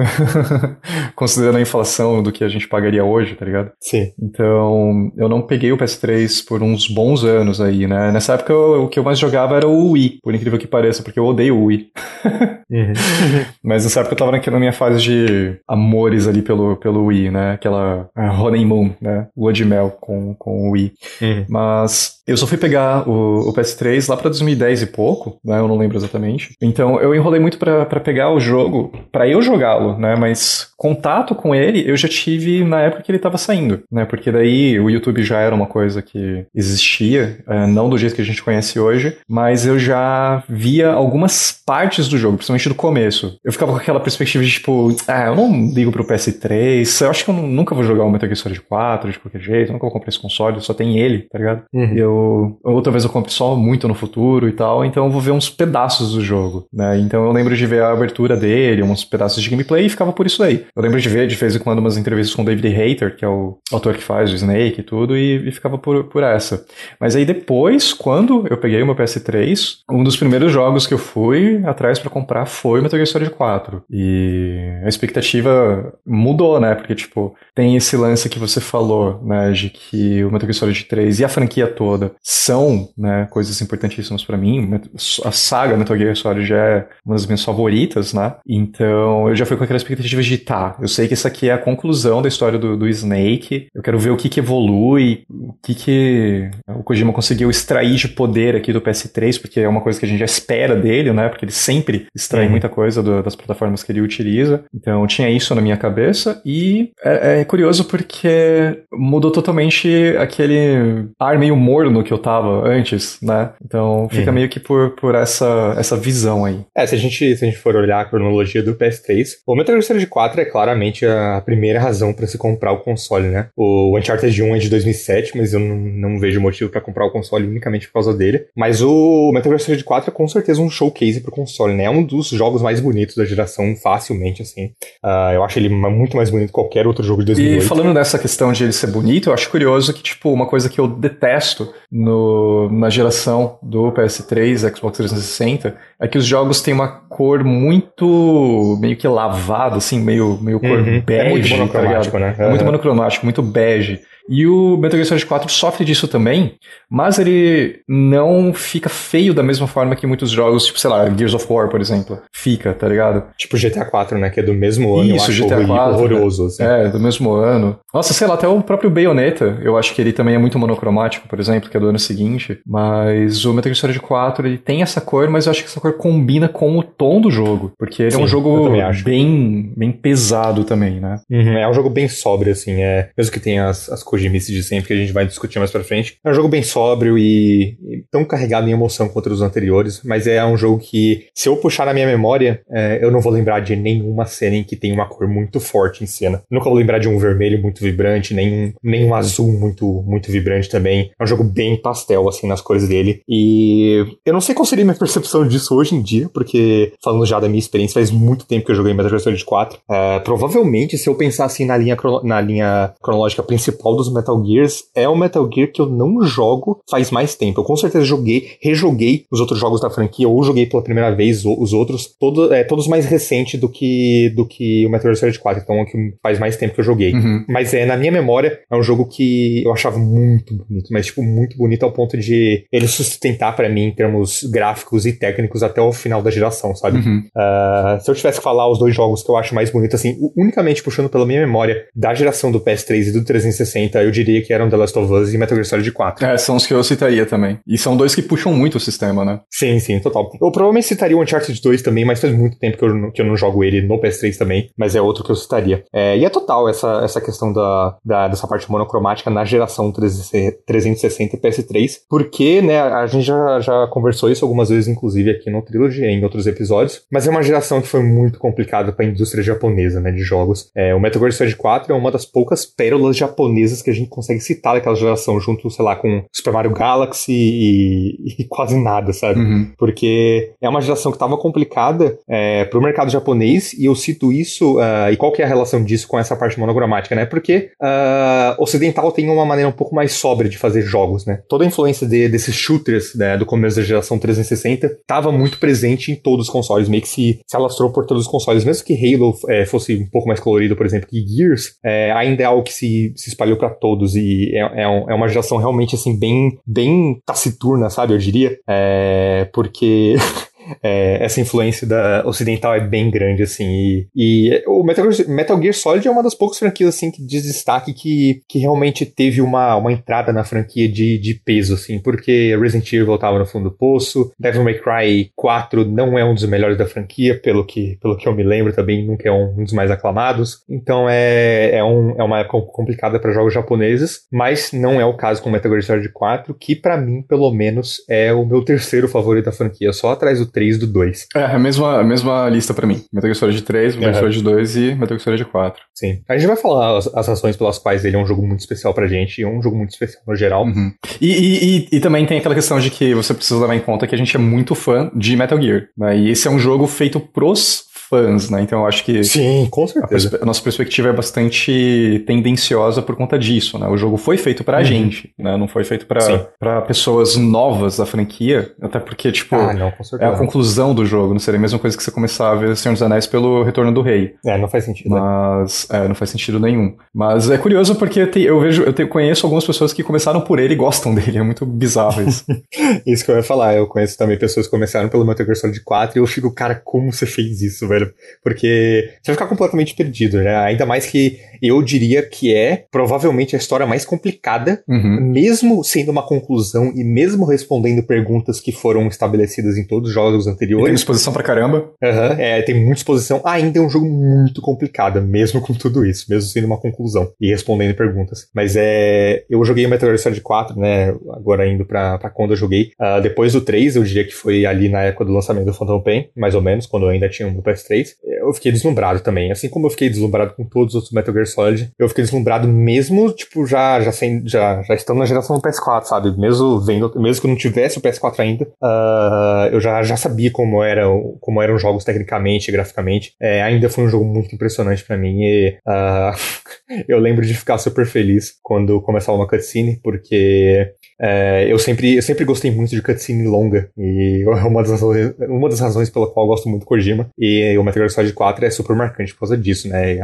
considerando 1.16 1.58
a 1.58 1.62
inflação 1.62 2.22
do 2.22 2.32
que 2.32 2.44
a 2.44 2.50
gente 2.50 2.68
pagaria 2.68 3.04
hoje, 3.04 3.36
tá 3.36 3.46
ligado? 3.46 3.72
Sim. 3.80 4.12
Então, 4.22 5.12
eu 5.18 5.28
não 5.28 5.42
peguei 5.42 5.72
o 5.72 5.78
PS3 5.78 6.46
por 6.48 6.62
uns 6.62 6.88
bons 6.88 7.24
anos 7.24 7.60
aí, 7.60 7.88
né? 7.88 8.12
Nessa 8.12 8.34
época, 8.34 8.56
o 8.56 8.88
que 8.88 9.00
eu 9.00 9.04
mais 9.04 9.18
jogava 9.18 9.56
era 9.56 9.68
o 9.68 9.92
Wii, 9.92 10.20
por 10.22 10.36
incrível 10.36 10.60
que 10.60 10.68
pareça, 10.68 11.02
porque 11.02 11.20
eu 11.20 11.26
odeio 11.26 11.58
o 11.58 11.66
Wii. 11.66 11.88
Uhum. 12.70 12.94
Mas 13.64 13.84
nessa 13.84 14.02
época 14.02 14.14
eu 14.14 14.18
tava 14.18 14.32
na 14.32 14.60
minha 14.60 14.74
fase 14.74 15.02
de 15.02 15.58
amores 15.68 16.28
ali 16.28 16.42
pelo, 16.42 16.76
pelo 16.78 17.06
Wii, 17.06 17.32
né? 17.32 17.54
Aquela 17.54 18.10
honeymoon, 18.16 18.92
né? 19.02 19.28
Lua 19.36 19.54
de 19.54 19.66
mel 19.66 19.98
com, 20.00 20.34
com 20.36 20.70
o 20.70 20.72
Wii. 20.72 20.94
Uhum. 21.22 21.46
Mas 21.50 22.22
eu 22.26 22.38
só 22.38 22.48
fui 22.48 22.58
pegar 22.58 23.08
o, 23.08 23.50
o, 23.50 23.54
PS3 23.54 24.10
lá 24.10 24.16
pra 24.16 24.30
2010 24.30 24.84
e 24.84 24.86
pouco, 24.88 25.38
né? 25.44 25.60
Eu 25.60 25.68
não 25.68 25.78
lembro 25.78 25.98
exatamente. 25.98 26.56
Então 26.62 27.00
eu 27.02 27.14
enrolei 27.14 27.40
muito 27.40 27.58
para 27.58 28.00
pegar 28.00 28.32
o 28.32 28.40
jogo, 28.40 28.94
para 29.12 29.28
eu 29.28 29.42
jogá-lo, 29.42 29.98
né? 29.98 30.16
Mas 30.16 30.70
contato 30.78 31.36
com 31.36 31.54
ele 31.54 31.90
eu 31.90 31.98
já 31.98 32.08
tive 32.08 32.64
na 32.64 32.82
época 32.82 33.04
que 33.04 33.12
ele 33.12 33.20
tava 33.20 33.38
saindo, 33.38 33.84
né? 33.92 34.06
Porque 34.06 34.32
daí 34.32 34.80
o 34.80 34.90
YouTube 34.90 35.24
já 35.24 35.40
era 35.40 35.54
uma 35.54 35.66
coisa 35.66 36.02
que 36.02 36.46
existia, 36.56 37.40
é, 37.48 37.68
não 37.68 37.90
do 37.90 37.98
jeito 37.98 38.16
que 38.16 38.22
a 38.22 38.26
gente 38.26 38.44
conhece 38.44 38.80
hoje, 38.80 39.18
mas 39.28 39.66
eu 39.66 39.78
já 39.78 40.44
via 40.48 40.92
algumas 40.92 41.52
partes 41.66 42.08
do 42.08 42.18
jogo, 42.18 42.33
principalmente 42.36 42.70
do 42.70 42.76
começo. 42.76 43.38
Eu 43.44 43.52
ficava 43.52 43.72
com 43.72 43.78
aquela 43.78 44.00
perspectiva 44.00 44.44
de 44.44 44.52
tipo, 44.52 44.96
ah, 45.08 45.28
eu 45.28 45.36
não 45.36 45.70
ligo 45.72 45.92
pro 45.92 46.06
PS3, 46.06 47.02
eu 47.02 47.10
acho 47.10 47.24
que 47.24 47.32
eu 47.32 47.36
nunca 47.36 47.76
vou 47.76 47.84
jogar 47.84 48.04
o 48.04 48.12
Metal 48.12 48.28
Gear 48.28 48.38
Solid 48.38 48.62
4 48.62 49.12
de 49.12 49.20
qualquer 49.20 49.42
jeito, 49.42 49.70
eu 49.70 49.74
nunca 49.74 49.86
vou 49.86 49.92
comprar 49.92 50.10
esse 50.10 50.20
console, 50.20 50.62
só 50.62 50.74
tem 50.74 51.00
ele, 51.00 51.28
tá 51.32 51.38
ligado? 51.38 51.64
Uhum. 51.74 51.94
Eu, 51.96 52.60
outra 52.64 52.92
vez 52.92 53.04
eu 53.04 53.10
compro 53.10 53.32
só 53.32 53.56
muito 53.56 53.88
no 53.88 53.94
futuro 53.94 54.48
e 54.48 54.52
tal, 54.52 54.86
então 54.86 55.06
eu 55.06 55.12
vou 55.12 55.22
ver 55.22 55.32
uns 55.32 55.50
pedaços 55.50 56.14
do 56.14 56.22
jogo, 56.22 56.68
né? 56.72 56.98
Então 57.00 57.26
eu 57.26 57.32
lembro 57.32 57.56
de 57.56 57.66
ver 57.66 57.84
a 57.84 57.92
abertura 57.92 58.36
dele, 58.36 58.84
uns 58.84 59.06
pedaços 59.06 59.42
de 59.42 59.50
gameplay 59.50 59.86
e 59.86 59.90
ficava 59.90 60.12
por 60.12 60.26
isso 60.26 60.40
daí. 60.40 60.66
Eu 60.76 60.82
lembro 60.82 61.00
de 61.00 61.10
ver 61.10 61.28
de 61.28 61.36
vez 61.36 61.56
em 61.56 61.60
quando 61.60 61.80
umas 61.80 61.98
entrevistas 61.98 62.36
com 62.36 62.42
o 62.42 62.46
David 62.46 62.68
Hayter, 62.68 63.16
que 63.16 63.26
é 63.26 63.28
o 63.28 63.58
autor 63.72 63.96
que 63.96 64.04
faz 64.04 64.32
o 64.32 64.36
Snake 64.36 64.82
e 64.82 64.84
tudo, 64.84 65.18
e, 65.18 65.48
e 65.48 65.52
ficava 65.52 65.78
por, 65.78 66.06
por 66.06 66.24
essa. 66.24 66.66
Mas 67.00 67.16
aí 67.16 67.26
depois, 67.26 67.94
quando 67.94 68.46
eu 68.50 68.58
peguei 68.58 68.82
o 68.82 68.86
meu 68.86 68.96
PS3, 68.96 69.78
um 69.92 70.04
dos 70.04 70.18
primeiros 70.18 70.52
jogos 70.52 70.88
que 70.88 70.94
eu 70.94 70.98
fui 70.98 71.62
atrás 71.66 72.00
para 72.00 72.10
comprar 72.10 72.23
foi 72.46 72.80
o 72.80 72.84
Metal 72.84 72.98
Gear 72.98 73.08
Solid 73.08 73.32
4. 73.32 73.84
E 73.90 74.82
a 74.84 74.90
expectativa 74.90 75.94
mudou, 76.06 76.60
né? 76.60 76.76
Porque, 76.76 76.96
tipo, 76.96 77.36
tem 77.56 77.76
esse 77.76 77.96
lance 77.96 78.30
que 78.30 78.40
você 78.40 78.60
falou, 78.60 79.22
né? 79.24 79.52
De 79.52 79.70
que 79.70 80.24
o 80.24 80.32
Metal 80.32 80.48
Gear 80.48 80.54
Solid 80.54 80.84
3 80.86 81.20
e 81.20 81.26
a 81.26 81.30
franquia 81.30 81.68
toda 81.68 82.12
são, 82.22 82.90
né? 82.98 83.28
Coisas 83.30 83.62
importantíssimas 83.62 84.24
para 84.24 84.38
mim. 84.38 84.80
A 85.24 85.32
saga 85.32 85.78
Metal 85.78 85.98
Gear 85.98 86.16
Solid 86.16 86.54
é 86.54 86.88
uma 87.06 87.16
das 87.16 87.26
minhas 87.26 87.44
favoritas, 87.44 88.14
né? 88.14 88.36
Então, 88.48 89.30
eu 89.30 89.36
já 89.36 89.46
fui 89.46 89.58
com 89.58 89.64
aquela 89.64 89.78
expectativa 89.78 90.22
de, 90.22 90.38
tá, 90.38 90.78
eu 90.82 90.88
sei 90.88 91.08
que 91.08 91.14
isso 91.14 91.28
aqui 91.28 91.50
é 91.50 91.54
a 91.54 91.58
conclusão 91.58 92.22
da 92.22 92.28
história 92.28 92.58
do, 92.60 92.78
do 92.78 92.88
Snake. 92.88 93.68
Eu 93.74 93.82
quero 93.82 94.00
ver 94.00 94.12
o 94.12 94.18
que 94.18 94.30
que 94.30 94.40
evolui, 94.40 95.24
o 95.30 95.54
que 95.62 95.76
que 95.76 96.52
o 96.68 96.84
Kojima 96.84 97.14
conseguiu 97.14 97.50
extrair 97.50 97.96
de 97.96 98.08
poder 98.08 98.56
aqui 98.56 98.72
do 98.74 98.82
PS3, 98.82 99.40
porque 99.40 99.60
é 99.60 99.68
uma 99.68 99.82
coisa 99.82 100.00
que 100.00 100.06
a 100.06 100.10
gente 100.10 100.20
já 100.20 100.26
espera 100.26 100.76
dele, 100.76 101.12
né? 101.14 101.30
Porque 101.30 101.46
ele 101.46 101.52
sempre 101.52 102.08
extrai 102.16 102.46
uhum. 102.46 102.52
muita 102.52 102.70
coisa 102.70 103.02
do, 103.02 103.22
das 103.24 103.36
plataformas 103.36 103.84
que 103.84 103.92
ele 103.92 104.02
utiliza. 104.02 104.64
Então 104.74 105.06
tinha 105.08 105.30
isso 105.30 105.54
na 105.56 105.62
minha 105.62 105.78
cabeça 105.78 106.42
e 106.46 106.92
é, 107.04 107.42
é, 107.42 107.46
curioso 107.46 107.86
porque 107.86 108.84
mudou 108.92 109.32
totalmente 109.32 110.16
aquele 110.18 111.08
ar 111.20 111.38
meio 111.38 111.56
morno 111.56 112.04
que 112.04 112.12
eu 112.12 112.18
tava 112.18 112.68
antes, 112.68 113.18
né? 113.22 113.52
Então 113.64 114.08
fica 114.10 114.30
uhum. 114.30 114.36
meio 114.36 114.50
que 114.50 114.60
por, 114.60 114.92
por 114.92 115.16
essa, 115.16 115.76
essa 115.78 115.98
visão 115.98 116.46
aí. 116.46 116.60
É, 116.76 116.86
se 116.86 116.96
a, 116.96 116.98
gente, 116.98 117.36
se 117.36 117.44
a 117.44 117.48
gente 117.48 117.60
for 117.60 117.76
olhar 117.76 118.02
a 118.02 118.06
cronologia 118.06 118.62
do 118.62 118.76
PS3, 118.76 119.28
o 119.46 119.56
Metal 119.56 119.74
Gear 119.76 119.84
Solid 119.84 120.08
4 120.08 120.42
é 120.42 120.46
claramente 120.46 121.06
a 121.06 121.42
primeira 121.46 121.80
razão 121.80 122.14
para 122.14 122.28
se 122.28 122.38
comprar 122.38 122.72
o 122.72 122.80
console, 122.80 123.28
né? 123.28 123.48
O 123.56 123.98
Uncharted 123.98 124.42
1 124.42 124.56
é 124.56 124.60
de 124.60 124.70
2007, 124.70 125.38
mas 125.38 125.54
eu 125.54 125.60
não, 125.60 125.76
não 125.76 126.20
vejo 126.20 126.42
motivo 126.42 126.70
para 126.70 126.82
comprar 126.82 127.06
o 127.06 127.12
console 127.12 127.48
unicamente 127.48 127.88
por 127.88 127.94
causa 127.94 128.14
dele. 128.14 128.46
Mas 128.56 128.82
o 128.82 129.32
Metal 129.34 129.52
Gear 129.52 129.60
Solid 129.60 129.84
4 129.84 130.12
é 130.12 130.14
com 130.14 130.28
certeza 130.28 130.62
um 130.62 130.70
showcase 130.70 131.22
pro 131.22 131.32
console, 131.32 131.74
né? 131.74 131.90
Um 131.94 132.04
dos 132.04 132.28
jogos 132.30 132.62
mais 132.62 132.80
bonitos 132.80 133.16
da 133.16 133.26
geração, 133.26 133.76
facilmente, 133.76 134.42
assim. 134.42 134.66
Uh, 135.04 135.34
eu 135.34 135.44
acho 135.44 135.60
ele 135.60 135.70
muito 135.70 136.18
mais 136.18 136.30
bonito 136.30 136.48
que 136.48 136.54
qualquer 136.54 136.88
outro 136.88 137.04
jogo 137.04 137.22
de 137.22 137.28
2008. 137.28 137.64
E 137.64 137.68
falando 137.68 137.94
dessa 137.94 138.18
questão 138.20 138.52
de 138.52 138.64
ele 138.64 138.74
ser 138.74 138.88
bonito, 138.88 139.30
eu 139.30 139.34
acho 139.34 139.50
curioso 139.50 139.94
que, 139.94 140.02
tipo, 140.02 140.32
uma 140.32 140.46
coisa 140.46 140.70
que 140.70 140.80
eu 140.80 140.88
detesto 140.88 141.74
no, 141.92 142.70
na 142.72 142.90
geração 142.90 143.58
do 143.62 143.92
PS3, 143.92 144.76
Xbox 144.76 144.98
360, 144.98 145.76
é 146.00 146.08
que 146.08 146.18
os 146.18 146.26
jogos 146.26 146.62
têm 146.62 146.74
uma 146.74 146.88
cor 146.88 147.44
muito 147.44 148.78
meio 148.80 148.98
que 148.98 149.08
lavada, 149.08 149.78
assim, 149.78 150.00
meio, 150.00 150.38
meio 150.42 150.60
cor 150.60 150.80
uhum. 150.80 151.02
bege. 151.02 151.28
É 151.28 151.30
muito 151.30 151.50
tá 151.50 151.58
monocromático, 151.58 152.12
tá 152.12 152.20
né? 152.20 152.36
É 152.38 152.50
muito 152.50 152.66
monocromático, 152.66 153.26
muito 153.26 153.42
bege. 153.42 154.02
E 154.30 154.48
o 154.48 154.78
Metal 154.78 154.98
Gear 154.98 155.06
Solid 155.06 155.26
4 155.26 155.52
sofre 155.52 155.86
disso 155.86 156.08
também, 156.08 156.56
mas 156.90 157.20
ele 157.20 157.82
não 157.88 158.54
fica 158.54 158.90
feio 158.90 159.34
da 159.34 159.44
mesma 159.44 159.68
forma 159.68 159.96
que 159.96 160.08
muitos 160.08 160.30
jogos, 160.32 160.66
tipo, 160.66 160.80
sei 160.80 160.90
lá, 160.90 161.10
Gears 161.10 161.34
of 161.34 161.46
War, 161.50 161.70
por 161.70 161.82
exemplo, 161.82 162.20
fica, 162.34 162.74
tá 162.74 162.88
ligado? 162.88 163.24
Tipo 163.38 163.58
GTA 163.58 163.86
4, 163.86 164.18
né, 164.18 164.30
que 164.30 164.40
é 164.40 164.44
do 164.44 164.54
mesmo 164.54 164.98
ano, 164.98 165.16
Isso, 165.16 165.32
GTA 165.32 165.66
4, 165.66 165.96
horroroso, 165.96 166.46
assim. 166.48 166.64
É, 166.64 166.88
do 166.88 167.00
mesmo 167.00 167.34
ano. 167.34 167.78
Nossa, 167.94 168.14
sei 168.14 168.28
lá, 168.28 168.36
até 168.36 168.48
o 168.48 168.62
próprio 168.62 168.90
Bayonetta, 168.90 169.60
eu 169.62 169.78
acho 169.78 169.94
que 169.94 170.02
ele 170.02 170.14
também 170.14 170.36
é 170.36 170.38
muito 170.38 170.58
monocromático, 170.58 171.28
por 171.28 171.40
exemplo, 171.40 171.70
que 171.70 171.76
é 171.76 171.80
do 171.80 171.90
ano 171.90 172.00
seguinte, 172.00 172.60
mas 172.66 173.46
o 173.46 173.54
Metal 173.54 173.74
Gear 173.74 173.76
Solid 173.76 174.00
4, 174.00 174.48
ele 174.48 174.58
tem 174.58 174.82
essa 174.82 175.02
cor, 175.02 175.30
mas 175.30 175.46
eu 175.46 175.52
acho 175.52 175.64
que 175.64 175.70
essa 175.70 175.80
cor 175.80 175.94
combina 175.94 176.48
com 176.48 176.78
o 176.78 176.84
tom 176.84 177.20
do 177.20 177.30
jogo, 177.30 177.72
porque 177.78 178.04
ele 178.04 178.12
Sim, 178.12 178.22
é 178.22 178.24
um 178.24 178.28
jogo 178.28 178.70
bem, 179.04 179.74
bem 179.76 179.92
pesado 179.92 180.64
também, 180.64 181.00
né? 181.00 181.20
Uhum, 181.30 181.58
é 181.58 181.70
um 181.70 181.74
jogo 181.74 181.90
bem 181.90 182.08
sóbrio, 182.08 182.52
assim, 182.52 182.82
é, 182.82 183.10
mesmo 183.18 183.32
que 183.32 183.40
tenha 183.40 183.68
as, 183.68 183.90
as 183.90 184.04
Kojimice 184.14 184.54
de 184.54 184.62
sempre, 184.62 184.86
que 184.86 184.94
a 184.94 184.96
gente 184.96 185.12
vai 185.12 185.26
discutir 185.26 185.58
mais 185.58 185.72
pra 185.72 185.84
frente. 185.84 186.18
É 186.24 186.30
um 186.30 186.34
jogo 186.36 186.48
bem 186.48 186.62
sóbrio 186.62 187.18
e, 187.18 187.76
e 187.82 188.04
tão 188.12 188.24
carregado 188.24 188.70
em 188.70 188.72
emoção 188.72 189.10
quanto 189.10 189.32
os 189.32 189.42
anteriores, 189.42 190.02
mas 190.06 190.28
é 190.28 190.46
um 190.46 190.56
jogo 190.56 190.78
que, 190.78 191.26
se 191.34 191.50
eu 191.50 191.58
puxar 191.58 191.88
na 191.88 191.96
minha 191.96 192.06
memória, 192.06 192.62
é, 192.72 193.00
eu 193.02 193.10
não 193.10 193.20
vou 193.20 193.34
lembrar 193.34 193.62
de 193.62 193.76
nenhuma 193.76 194.26
cena 194.26 194.58
em 194.58 194.64
que 194.64 194.76
tem 194.76 194.94
uma 194.94 195.08
cor 195.08 195.28
muito 195.28 195.60
forte 195.60 196.04
em 196.04 196.08
cena. 196.08 196.44
Nunca 196.52 196.66
vou 196.66 196.78
lembrar 196.78 197.00
de 197.00 197.10
um 197.10 197.18
vermelho 197.18 197.60
muito 197.60 197.82
vibrante, 197.82 198.36
nem 198.36 198.54
um, 198.54 198.74
nem 198.84 199.04
um 199.04 199.16
azul 199.16 199.52
muito, 199.52 200.04
muito 200.06 200.32
vibrante 200.32 200.70
também. 200.70 201.10
É 201.20 201.24
um 201.24 201.28
jogo 201.28 201.44
bem 201.44 201.76
pastel, 201.82 202.30
assim, 202.30 202.46
nas 202.46 202.62
cores 202.62 202.88
dele. 202.88 203.22
E 203.28 204.06
eu 204.24 204.34
não 204.34 204.42
sei 204.42 204.54
qual 204.54 204.66
seria 204.66 204.86
minha 204.86 204.96
percepção 204.96 205.48
disso 205.48 205.76
hoje 205.76 205.96
em 205.96 206.04
dia, 206.04 206.30
porque, 206.32 206.94
falando 207.04 207.26
já 207.26 207.40
da 207.40 207.48
minha 207.48 207.60
experiência, 207.60 207.96
faz 207.96 208.12
muito 208.12 208.46
tempo 208.46 208.64
que 208.64 208.72
eu 208.72 208.76
joguei 208.76 208.94
Metal 208.94 209.10
Gear 209.10 209.22
Solid 209.22 209.44
4. 209.44 209.80
Uh, 209.80 210.24
provavelmente, 210.24 211.00
se 211.00 211.10
eu 211.10 211.16
pensar 211.16 211.46
assim 211.46 211.66
na 211.66 211.76
linha, 211.76 211.98
na 212.24 212.40
linha 212.40 212.94
cronológica 213.02 213.42
principal 213.42 214.03
dos 214.06 214.14
Metal 214.14 214.44
Gears, 214.46 214.84
é 214.96 215.08
o 215.08 215.16
Metal 215.16 215.50
Gear 215.54 215.72
que 215.72 215.82
eu 215.82 215.88
não 215.88 216.22
jogo 216.24 216.82
faz 216.90 217.12
mais 217.12 217.36
tempo. 217.36 217.62
Eu 217.62 217.64
com 217.64 217.76
certeza 217.76 218.06
joguei, 218.06 218.52
rejoguei 218.62 219.26
os 219.32 219.40
outros 219.40 219.60
jogos 219.60 219.82
da 219.82 219.90
franquia, 219.90 220.28
ou 220.28 220.44
joguei 220.44 220.66
pela 220.66 220.84
primeira 220.84 221.14
vez 221.14 221.44
os 221.46 221.74
outros, 221.74 222.08
todo, 222.20 222.54
é, 222.54 222.64
todos 222.64 222.88
mais 222.88 223.06
recentes 223.06 223.60
do 223.60 223.70
que, 223.70 224.32
do 224.36 224.46
que 224.46 224.86
o 224.86 224.90
Metal 224.90 225.04
Gear 225.04 225.16
Solid 225.18 225.40
4. 225.40 225.64
Então, 225.64 225.76
é 225.80 225.86
que 225.86 226.14
faz 226.22 226.40
mais 226.40 226.58
tempo 226.58 226.74
que 226.74 226.80
eu 226.80 226.86
joguei. 226.86 227.14
Uhum. 227.14 227.46
Mas 227.48 227.74
é, 227.74 227.86
na 227.86 227.98
minha 227.98 228.12
memória, 228.12 228.60
é 228.70 228.76
um 228.76 228.84
jogo 228.84 229.06
que 229.06 229.64
eu 229.64 229.72
achava 229.72 229.98
muito 229.98 230.56
bonito, 230.56 230.90
mas, 230.92 231.08
tipo, 231.08 231.22
muito 231.22 231.58
bonito 231.58 231.84
ao 231.84 231.92
ponto 231.92 232.18
de 232.18 232.66
ele 232.72 232.88
sustentar 232.88 233.56
para 233.56 233.70
mim 233.70 233.86
em 233.86 233.92
termos 233.92 234.44
gráficos 234.44 235.06
e 235.06 235.14
técnicos 235.14 235.64
até 235.64 235.82
o 235.82 235.92
final 235.92 236.22
da 236.22 236.32
geração, 236.32 236.76
sabe? 236.76 236.98
Uhum. 236.98 237.24
Uh, 237.36 238.02
se 238.02 238.10
eu 238.10 238.16
tivesse 238.16 238.38
que 238.38 238.44
falar 238.44 238.70
os 238.70 238.80
dois 238.80 238.96
jogos 238.96 239.24
que 239.24 239.30
eu 239.30 239.38
acho 239.38 239.56
mais 239.56 239.70
bonito, 239.70 239.96
assim, 239.96 240.18
unicamente 240.36 240.84
puxando 240.84 241.10
pela 241.10 241.26
minha 241.26 241.40
memória 241.40 241.86
da 241.96 242.14
geração 242.14 242.52
do 242.52 242.60
PS3 242.60 243.08
e 243.08 243.12
do 243.12 243.24
360, 243.24 243.93
eu 244.02 244.12
diria 244.12 244.42
que 244.42 244.54
eram 244.54 244.70
The 244.70 244.78
Last 244.78 244.98
of 244.98 245.12
Us 245.12 245.34
e 245.34 245.38
Metal 245.38 245.56
Gear 245.56 245.66
Solid 245.66 245.92
4. 245.92 246.26
É, 246.26 246.38
são 246.38 246.56
os 246.56 246.66
que 246.66 246.74
eu 246.74 246.84
citaria 246.84 247.26
também. 247.26 247.60
E 247.68 247.78
são 247.78 247.98
dois 247.98 248.16
que 248.16 248.22
puxam 248.22 248.54
muito 248.54 248.76
o 248.76 248.80
sistema, 248.80 249.26
né? 249.26 249.42
Sim, 249.52 249.80
sim, 249.80 250.00
total. 250.00 250.32
Eu 250.42 250.52
provavelmente 250.52 250.88
citaria 250.88 251.18
o 251.18 251.22
Uncharted 251.22 251.62
2 251.62 251.82
também, 251.82 252.06
mas 252.06 252.20
faz 252.20 252.34
muito 252.34 252.58
tempo 252.58 252.78
que 252.78 252.86
eu, 252.86 253.12
que 253.12 253.22
eu 253.22 253.26
não 253.26 253.36
jogo 253.36 253.64
ele 253.64 253.82
no 253.82 254.00
PS3 254.00 254.38
também, 254.38 254.70
mas 254.78 254.96
é 254.96 255.02
outro 255.02 255.24
que 255.24 255.32
eu 255.32 255.36
citaria. 255.36 255.84
É, 255.94 256.18
e 256.18 256.26
é 256.26 256.30
total 256.30 256.70
essa, 256.70 257.02
essa 257.04 257.22
questão 257.22 257.52
da, 257.52 257.98
da, 258.04 258.28
dessa 258.28 258.48
parte 258.48 258.70
monocromática 258.72 259.30
na 259.30 259.46
geração 259.46 259.92
360 259.92 261.36
e 261.36 261.40
PS3, 261.40 261.98
porque, 262.10 262.62
né, 262.62 262.82
a 262.82 263.06
gente 263.06 263.26
já, 263.26 263.60
já 263.60 263.88
conversou 263.88 264.32
isso 264.32 264.44
algumas 264.44 264.70
vezes, 264.70 264.88
inclusive 264.88 265.32
aqui 265.32 265.50
no 265.50 265.62
Trilogy, 265.62 266.04
em 266.04 266.24
outros 266.24 266.48
episódios, 266.48 267.02
mas 267.12 267.28
é 267.28 267.30
uma 267.30 267.44
geração 267.44 267.82
que 267.82 267.88
foi 267.88 268.02
muito 268.02 268.40
complicada 268.40 268.92
para 268.92 269.06
a 269.06 269.08
indústria 269.08 269.44
japonesa, 269.44 270.00
né, 270.00 270.12
de 270.12 270.24
jogos. 270.24 270.70
É, 270.76 270.94
o 270.96 271.00
Metal 271.00 271.20
Gear 271.20 271.34
Solid 271.34 271.56
4 271.56 271.94
é 271.94 271.96
uma 271.96 272.12
das 272.12 272.26
poucas 272.26 272.66
pérolas 272.66 273.16
japonesas 273.16 273.82
que 273.84 273.90
a 273.90 273.94
gente 273.94 274.10
consegue 274.10 274.40
citar 274.40 274.76
daquela 274.76 274.96
geração, 274.96 275.40
junto, 275.40 275.70
sei 275.70 275.84
lá, 275.84 275.96
com 275.96 276.24
Super 276.32 276.54
Mario 276.54 276.74
Galaxy 276.74 277.32
e, 277.32 278.34
e 278.40 278.44
quase 278.50 278.76
nada, 278.78 279.14
sabe? 279.14 279.40
Uhum. 279.40 279.72
Porque 279.78 280.54
é 280.62 280.70
uma 280.70 280.82
geração 280.82 281.12
que 281.12 281.16
estava 281.16 281.38
complicada 281.38 282.18
é, 282.28 282.66
para 282.66 282.80
o 282.80 282.82
mercado 282.82 283.12
japonês, 283.12 283.74
e 283.74 283.86
eu 283.86 283.96
cito 283.96 284.32
isso, 284.32 284.78
uh, 284.78 285.12
e 285.12 285.18
qual 285.18 285.32
que 285.32 285.42
é 285.42 285.46
a 285.46 285.48
relação 285.48 285.84
disso 285.84 286.08
com 286.08 286.18
essa 286.18 286.36
parte 286.36 286.60
monogramática, 286.60 287.16
né? 287.16 287.26
Porque 287.26 287.72
uh, 287.82 288.62
ocidental 288.62 289.12
tem 289.12 289.30
uma 289.30 289.46
maneira 289.46 289.70
um 289.70 289.74
pouco 289.74 289.96
mais 289.96 290.14
sóbria 290.14 290.50
de 290.50 290.58
fazer 290.58 290.82
jogos, 290.82 291.26
né? 291.26 291.42
Toda 291.48 291.64
a 291.64 291.68
influência 291.68 292.08
de, 292.08 292.28
desses 292.28 292.56
shooters 292.56 293.16
né, 293.16 293.38
do 293.38 293.46
começo 293.46 293.76
da 293.76 293.84
geração 293.84 294.18
360 294.18 294.88
estava 294.88 295.32
muito 295.32 295.60
presente 295.60 296.12
em 296.12 296.16
todos 296.16 296.48
os 296.48 296.52
consoles, 296.52 296.88
meio 296.88 297.02
que 297.02 297.08
se, 297.08 297.40
se 297.46 297.56
alastrou 297.56 297.92
por 297.92 298.06
todos 298.06 298.26
os 298.26 298.32
consoles. 298.32 298.64
Mesmo 298.64 298.86
que 298.86 298.94
Halo 298.94 299.36
é, 299.50 299.66
fosse 299.66 299.96
um 299.96 300.10
pouco 300.10 300.28
mais 300.28 300.40
colorido, 300.40 300.76
por 300.76 300.86
exemplo, 300.86 301.08
que 301.08 301.26
Gears, 301.26 301.76
é, 301.84 302.12
ainda 302.12 302.44
é 302.44 302.46
algo 302.46 302.64
que 302.64 302.74
se, 302.74 303.14
se 303.16 303.30
espalhou 303.30 303.58
para 303.58 303.70
todos 303.74 304.16
e 304.16 304.52
é, 304.54 304.84
é, 304.84 304.88
um, 304.88 305.10
é, 305.10 305.14
uma 305.14 305.28
geração 305.28 305.58
realmente 305.58 305.96
assim 305.96 306.18
bem, 306.18 306.58
bem 306.66 307.20
taciturna, 307.26 307.90
sabe? 307.90 308.14
Eu 308.14 308.18
diria. 308.18 308.58
É, 308.68 309.50
porque 309.54 310.16
é, 310.82 311.24
essa 311.24 311.42
influência 311.42 311.88
da 311.88 312.24
ocidental 312.26 312.74
é 312.76 312.80
bem 312.80 313.10
grande, 313.10 313.44
assim. 313.44 314.08
E, 314.16 314.34
e 314.50 314.64
o 314.68 314.84
Metal, 314.84 315.06
Metal, 315.28 315.62
Gear 315.62 315.74
Solid 315.74 316.08
é 316.08 316.12
uma 316.12 316.24
das 316.24 316.36
poucas 316.36 316.60
franquias, 316.60 316.96
assim, 316.96 317.12
que 317.12 317.24
diz 317.26 317.44
destaque 317.44 317.94
que, 317.94 318.42
que 318.48 318.60
realmente 318.60 319.06
teve 319.06 319.42
uma, 319.42 319.76
uma 319.76 319.92
entrada 319.92 320.34
na 320.34 320.44
franquia 320.44 320.88
de, 320.88 321.18
de 321.18 321.36
peso, 321.36 321.74
assim, 321.76 322.00
porque 322.00 322.56
Resident 322.58 322.92
Evil 322.92 323.18
tava 323.18 323.40
no 323.40 323.46
fundo 323.46 323.70
do 323.70 323.76
poço, 323.76 324.32
Devil 324.40 324.64
May 324.64 324.80
Cry 324.80 325.32
4 325.36 325.86
não 325.86 326.18
é 326.18 326.26
um 326.26 326.34
dos 326.34 326.46
melhores 326.46 326.78
da 326.78 326.86
franquia, 326.86 327.40
pelo 327.40 327.66
que, 327.66 327.98
pelo 328.02 328.18
que 328.18 328.28
eu 328.28 328.34
me 328.34 328.44
lembro 328.44 328.74
também, 328.74 329.06
nunca 329.06 329.28
é 329.28 329.32
um, 329.32 329.54
um 329.58 329.64
dos 329.64 329.74
mais 329.74 329.92
aclamados. 329.92 330.64
Então 330.70 331.08
é, 331.10 331.76
é, 331.76 331.84
um, 331.84 332.16
é 332.18 332.24
uma 332.24 332.40
época 332.40 332.62
complicada 332.72 333.20
para 333.20 333.32
jogos 333.32 333.54
japoneses, 333.54 334.22
mas 334.32 334.72
não 334.72 335.00
é 335.00 335.06
o 335.06 335.16
caso 335.16 335.42
com 335.42 335.50
Metal 335.50 335.72
Gear 335.72 335.84
Solid 335.84 336.10
4, 336.10 336.54
que 336.54 336.76
para 336.76 336.98
mim, 336.98 337.22
pelo 337.22 337.52
menos, 337.52 338.04
é 338.10 338.34
o 338.34 338.46
meu 338.46 338.64
terceiro 338.64 339.08
favorito 339.08 339.46
da 339.46 339.52
franquia, 339.52 339.94
só 339.94 340.12
atrás 340.12 340.40
do 340.40 340.46
3 340.46 340.63
do 340.72 340.88
2. 340.88 341.28
É, 341.36 341.46
a 341.46 341.60
mesma, 341.60 342.00
a 342.00 342.04
mesma 342.04 342.50
lista 342.50 342.74
para 342.74 342.88
mim. 342.88 343.04
Metal 343.12 343.30
Gear 343.30 343.36
Solid 343.36 343.62
3, 343.62 343.96
Metal 343.96 344.14
Gear 344.14 344.24
Solid 344.24 344.44
2 344.44 344.76
e 344.76 344.96
Metal 344.96 345.08
Gear 345.08 345.20
Solid 345.20 345.46
4. 345.46 345.82
Sim. 345.94 346.22
A 346.28 346.38
gente 346.38 346.48
vai 346.48 346.56
falar 346.56 346.98
as, 346.98 347.08
as 347.08 347.28
razões 347.28 347.56
pelas 347.56 347.78
quais 347.78 348.04
ele 348.06 348.16
é 348.16 348.20
um 348.20 348.26
jogo 348.26 348.46
muito 348.46 348.60
especial 348.60 348.94
pra 348.94 349.08
gente 349.08 349.40
e 349.40 349.44
é 349.44 349.48
um 349.48 349.62
jogo 349.62 349.78
muito 349.78 349.92
especial 349.92 350.24
no 350.28 350.36
geral. 350.36 350.66
Uhum. 350.66 350.92
E, 351.20 351.32
e, 351.32 351.78
e, 351.78 351.88
e, 351.98 352.00
também 352.00 352.26
tem 352.26 352.38
aquela 352.38 352.56
questão 352.56 352.80
de 352.80 352.90
que 352.90 353.14
você 353.14 353.34
precisa 353.34 353.60
levar 353.60 353.76
em 353.76 353.80
conta 353.80 354.08
que 354.08 354.16
a 354.16 354.18
gente 354.18 354.36
é 354.36 354.40
muito 354.40 354.76
fã 354.76 355.12
de 355.16 355.36
Metal 355.36 355.62
Gear. 355.62 355.88
Né? 355.98 356.18
E 356.18 356.30
esse 356.30 356.48
é 356.48 356.52
um 356.52 356.60
jogo 356.60 356.88
feito 356.88 357.20
pros 357.20 357.93
fãs, 358.14 358.50
né? 358.50 358.62
Então 358.62 358.82
eu 358.82 358.88
acho 358.88 359.04
que. 359.04 359.24
Sim, 359.24 359.68
com 359.70 359.88
certeza. 359.88 360.38
A, 360.38 360.44
a, 360.44 360.46
nossa 360.46 360.62
perspectiva 360.62 361.10
é 361.10 361.14
bastante 361.14 362.24
tendenciosa 362.28 363.02
por 363.02 363.16
conta 363.16 363.38
disso, 363.40 363.80
né? 363.80 363.88
O 363.88 363.98
jogo 363.98 364.18
foi 364.18 364.38
feito 364.38 364.64
pra 364.64 364.80
uhum. 364.80 364.84
gente, 364.84 365.34
né? 365.38 365.58
Não 365.58 365.68
foi 365.68 365.84
feito 365.84 366.06
para 366.06 366.82
pessoas 366.82 367.36
novas 367.36 367.98
da 367.98 368.06
franquia, 368.06 368.72
até 368.82 369.00
porque, 369.00 369.32
tipo, 369.32 369.56
ah, 369.56 369.74
não, 369.74 369.94
é 370.20 370.26
a 370.26 370.38
conclusão 370.38 370.94
do 370.94 371.06
jogo, 371.06 371.34
não 371.34 371.40
seria 371.40 371.58
a 371.58 371.62
mesma 371.62 371.80
coisa 371.80 371.98
que 371.98 372.04
você 372.04 372.12
começar 372.12 372.52
a 372.52 372.56
ver 372.56 372.76
Senhor 372.76 372.94
dos 372.94 373.02
Anéis 373.02 373.26
pelo 373.26 373.64
Retorno 373.64 373.92
do 373.92 374.02
Rei. 374.02 374.36
É, 374.46 374.58
não 374.58 374.68
faz 374.68 374.86
sentido. 374.86 375.10
Né? 375.10 375.20
Mas, 375.20 375.88
é, 375.90 376.08
não 376.08 376.16
faz 376.16 376.30
sentido 376.30 376.60
nenhum. 376.60 376.96
Mas 377.14 377.50
é 377.50 377.58
curioso 377.58 377.96
porque 377.96 378.20
eu 378.36 378.60
vejo, 378.60 378.84
eu 378.84 379.08
conheço 379.08 379.46
algumas 379.46 379.66
pessoas 379.66 379.94
que 379.94 380.04
começaram 380.04 380.42
por 380.42 380.60
ele 380.60 380.74
e 380.74 380.78
gostam 380.78 381.14
dele, 381.16 381.38
é 381.38 381.44
muito 381.44 381.66
bizarro 381.66 382.22
isso. 382.22 382.46
isso 383.06 383.26
que 383.26 383.32
eu 383.32 383.36
ia 383.36 383.44
falar, 383.44 383.76
eu 383.76 383.88
conheço 383.88 384.18
também 384.18 384.38
pessoas 384.38 384.68
que 384.68 384.72
começaram 384.72 385.10
pelo 385.10 385.26
Metal 385.26 385.46
Gear 385.46 385.56
Solid 385.56 385.82
4 385.84 386.18
e 386.18 386.22
eu 386.22 386.28
fico, 386.28 386.54
cara, 386.54 386.76
como 386.76 387.12
você 387.12 387.26
fez 387.26 387.62
isso, 387.62 387.88
velho? 387.88 388.03
Porque 388.44 389.10
você 389.22 389.32
vai 389.32 389.36
ficar 389.36 389.48
completamente 389.48 389.96
perdido, 389.96 390.38
né? 390.38 390.56
Ainda 390.58 390.86
mais 390.86 391.06
que 391.06 391.40
eu 391.62 391.82
diria 391.82 392.22
que 392.22 392.54
é 392.54 392.86
provavelmente 392.92 393.56
a 393.56 393.60
história 393.60 393.86
mais 393.86 394.06
complicada, 394.06 394.84
uhum. 394.88 395.22
mesmo 395.22 395.84
sendo 395.84 396.12
uma 396.12 396.24
conclusão 396.26 396.92
e 396.96 397.04
mesmo 397.04 397.46
respondendo 397.46 398.04
perguntas 398.04 398.60
que 398.60 398.72
foram 398.72 399.08
estabelecidas 399.08 399.78
em 399.78 399.86
todos 399.86 400.10
os 400.10 400.14
jogos 400.14 400.48
anteriores. 400.48 400.86
E 400.86 400.88
tem 400.88 400.96
exposição 400.96 401.32
pra 401.32 401.44
caramba. 401.44 401.90
Uhum, 402.02 402.34
é, 402.38 402.62
tem 402.62 402.76
muita 402.76 403.00
exposição. 403.00 403.42
Ainda 403.46 403.80
é 403.80 403.82
um 403.82 403.90
jogo 403.90 404.06
muito 404.06 404.62
complicado, 404.62 405.22
mesmo 405.22 405.62
com 405.62 405.74
tudo 405.74 406.06
isso, 406.06 406.26
mesmo 406.30 406.50
sendo 406.50 406.66
uma 406.66 406.78
conclusão 406.78 407.32
e 407.40 407.50
respondendo 407.50 407.96
perguntas. 407.96 408.48
Mas 408.54 408.76
é. 408.76 409.44
Eu 409.50 409.64
joguei 409.64 409.88
Metal 409.88 410.10
Gear 410.10 410.20
Solid 410.20 410.42
4, 410.42 410.80
né? 410.80 411.16
Agora 411.32 411.68
indo 411.68 411.86
pra, 411.86 412.18
pra 412.18 412.30
quando 412.30 412.52
eu 412.52 412.58
joguei. 412.58 412.92
Uh, 413.00 413.22
depois 413.22 413.54
do 413.54 413.62
3, 413.62 413.96
eu 413.96 414.04
diria 414.04 414.26
que 414.26 414.34
foi 414.34 414.66
ali 414.66 414.90
na 414.90 415.02
época 415.02 415.26
do 415.26 415.32
lançamento 415.32 415.66
do 415.66 415.74
Phantom 415.74 416.02
Pain, 416.02 416.30
mais 416.36 416.56
ou 416.56 416.62
menos, 416.62 416.86
quando 416.86 417.04
eu 417.04 417.10
ainda 417.10 417.30
tinha 417.30 417.48
um 417.48 417.62
PS3 417.62 417.93
State 418.02 418.18
eu 418.44 418.54
fiquei 418.54 418.72
deslumbrado 418.72 419.20
também. 419.20 419.52
Assim 419.52 419.70
como 419.70 419.88
eu 419.88 419.90
fiquei 419.90 420.10
deslumbrado 420.10 420.54
com 420.54 420.64
todos 420.64 420.90
os 420.90 420.96
outros 420.96 421.14
Metal 421.14 421.34
Gear 421.34 421.48
Solid, 421.48 421.92
eu 421.98 422.10
fiquei 422.10 422.24
deslumbrado 422.24 422.68
mesmo, 422.68 423.32
tipo, 423.32 423.66
já, 423.66 424.00
já, 424.02 424.12
sem, 424.12 424.48
já, 424.48 424.82
já 424.84 424.94
estando 424.94 425.20
na 425.20 425.26
geração 425.26 425.58
do 425.58 425.62
PS4, 425.62 426.04
sabe? 426.04 426.38
Mesmo 426.38 426.80
vendo, 426.80 427.12
mesmo 427.20 427.42
que 427.42 427.48
eu 427.48 427.52
não 427.52 427.58
tivesse 427.58 427.98
o 427.98 428.02
PS4 428.02 428.40
ainda, 428.40 428.66
uh, 428.82 429.68
eu 429.72 429.80
já, 429.80 430.04
já 430.04 430.18
sabia 430.18 430.52
como, 430.52 430.84
era, 430.84 431.04
como 431.40 431.62
eram 431.62 431.76
os 431.76 431.82
jogos 431.82 432.04
tecnicamente, 432.04 432.72
graficamente. 432.72 433.34
É, 433.42 433.62
ainda 433.62 433.90
foi 433.90 434.04
um 434.04 434.10
jogo 434.10 434.26
muito 434.26 434.54
impressionante 434.54 435.04
para 435.04 435.18
mim 435.18 435.42
e 435.42 435.78
uh, 435.88 436.36
eu 437.08 437.20
lembro 437.20 437.46
de 437.46 437.54
ficar 437.54 437.78
super 437.78 438.06
feliz 438.06 438.54
quando 438.62 439.02
começava 439.02 439.38
uma 439.38 439.48
cutscene, 439.48 440.00
porque 440.04 440.94
é, 441.22 441.72
eu, 441.72 441.80
sempre, 441.80 442.16
eu 442.16 442.22
sempre 442.22 442.44
gostei 442.44 442.72
muito 442.72 442.90
de 442.90 443.02
cutscene 443.02 443.48
longa 443.48 443.90
e 443.98 444.44
é 444.46 444.50
uma 444.66 444.82
das, 444.82 444.92
razões, 444.92 445.34
uma 445.40 445.70
das 445.70 445.80
razões 445.80 446.10
pela 446.10 446.28
qual 446.32 446.46
eu 446.46 446.50
gosto 446.50 446.70
muito 446.70 446.82
do 446.82 446.86
Kojima. 446.86 447.30
E 447.38 447.78
o 447.78 447.84
Metal 447.84 448.02
Gear 448.02 448.10
Solid 448.10 448.33
4 448.34 448.66
é 448.66 448.70
super 448.70 448.96
marcante 448.96 449.34
por 449.34 449.42
causa 449.42 449.58
disso, 449.58 449.88
né? 449.88 450.18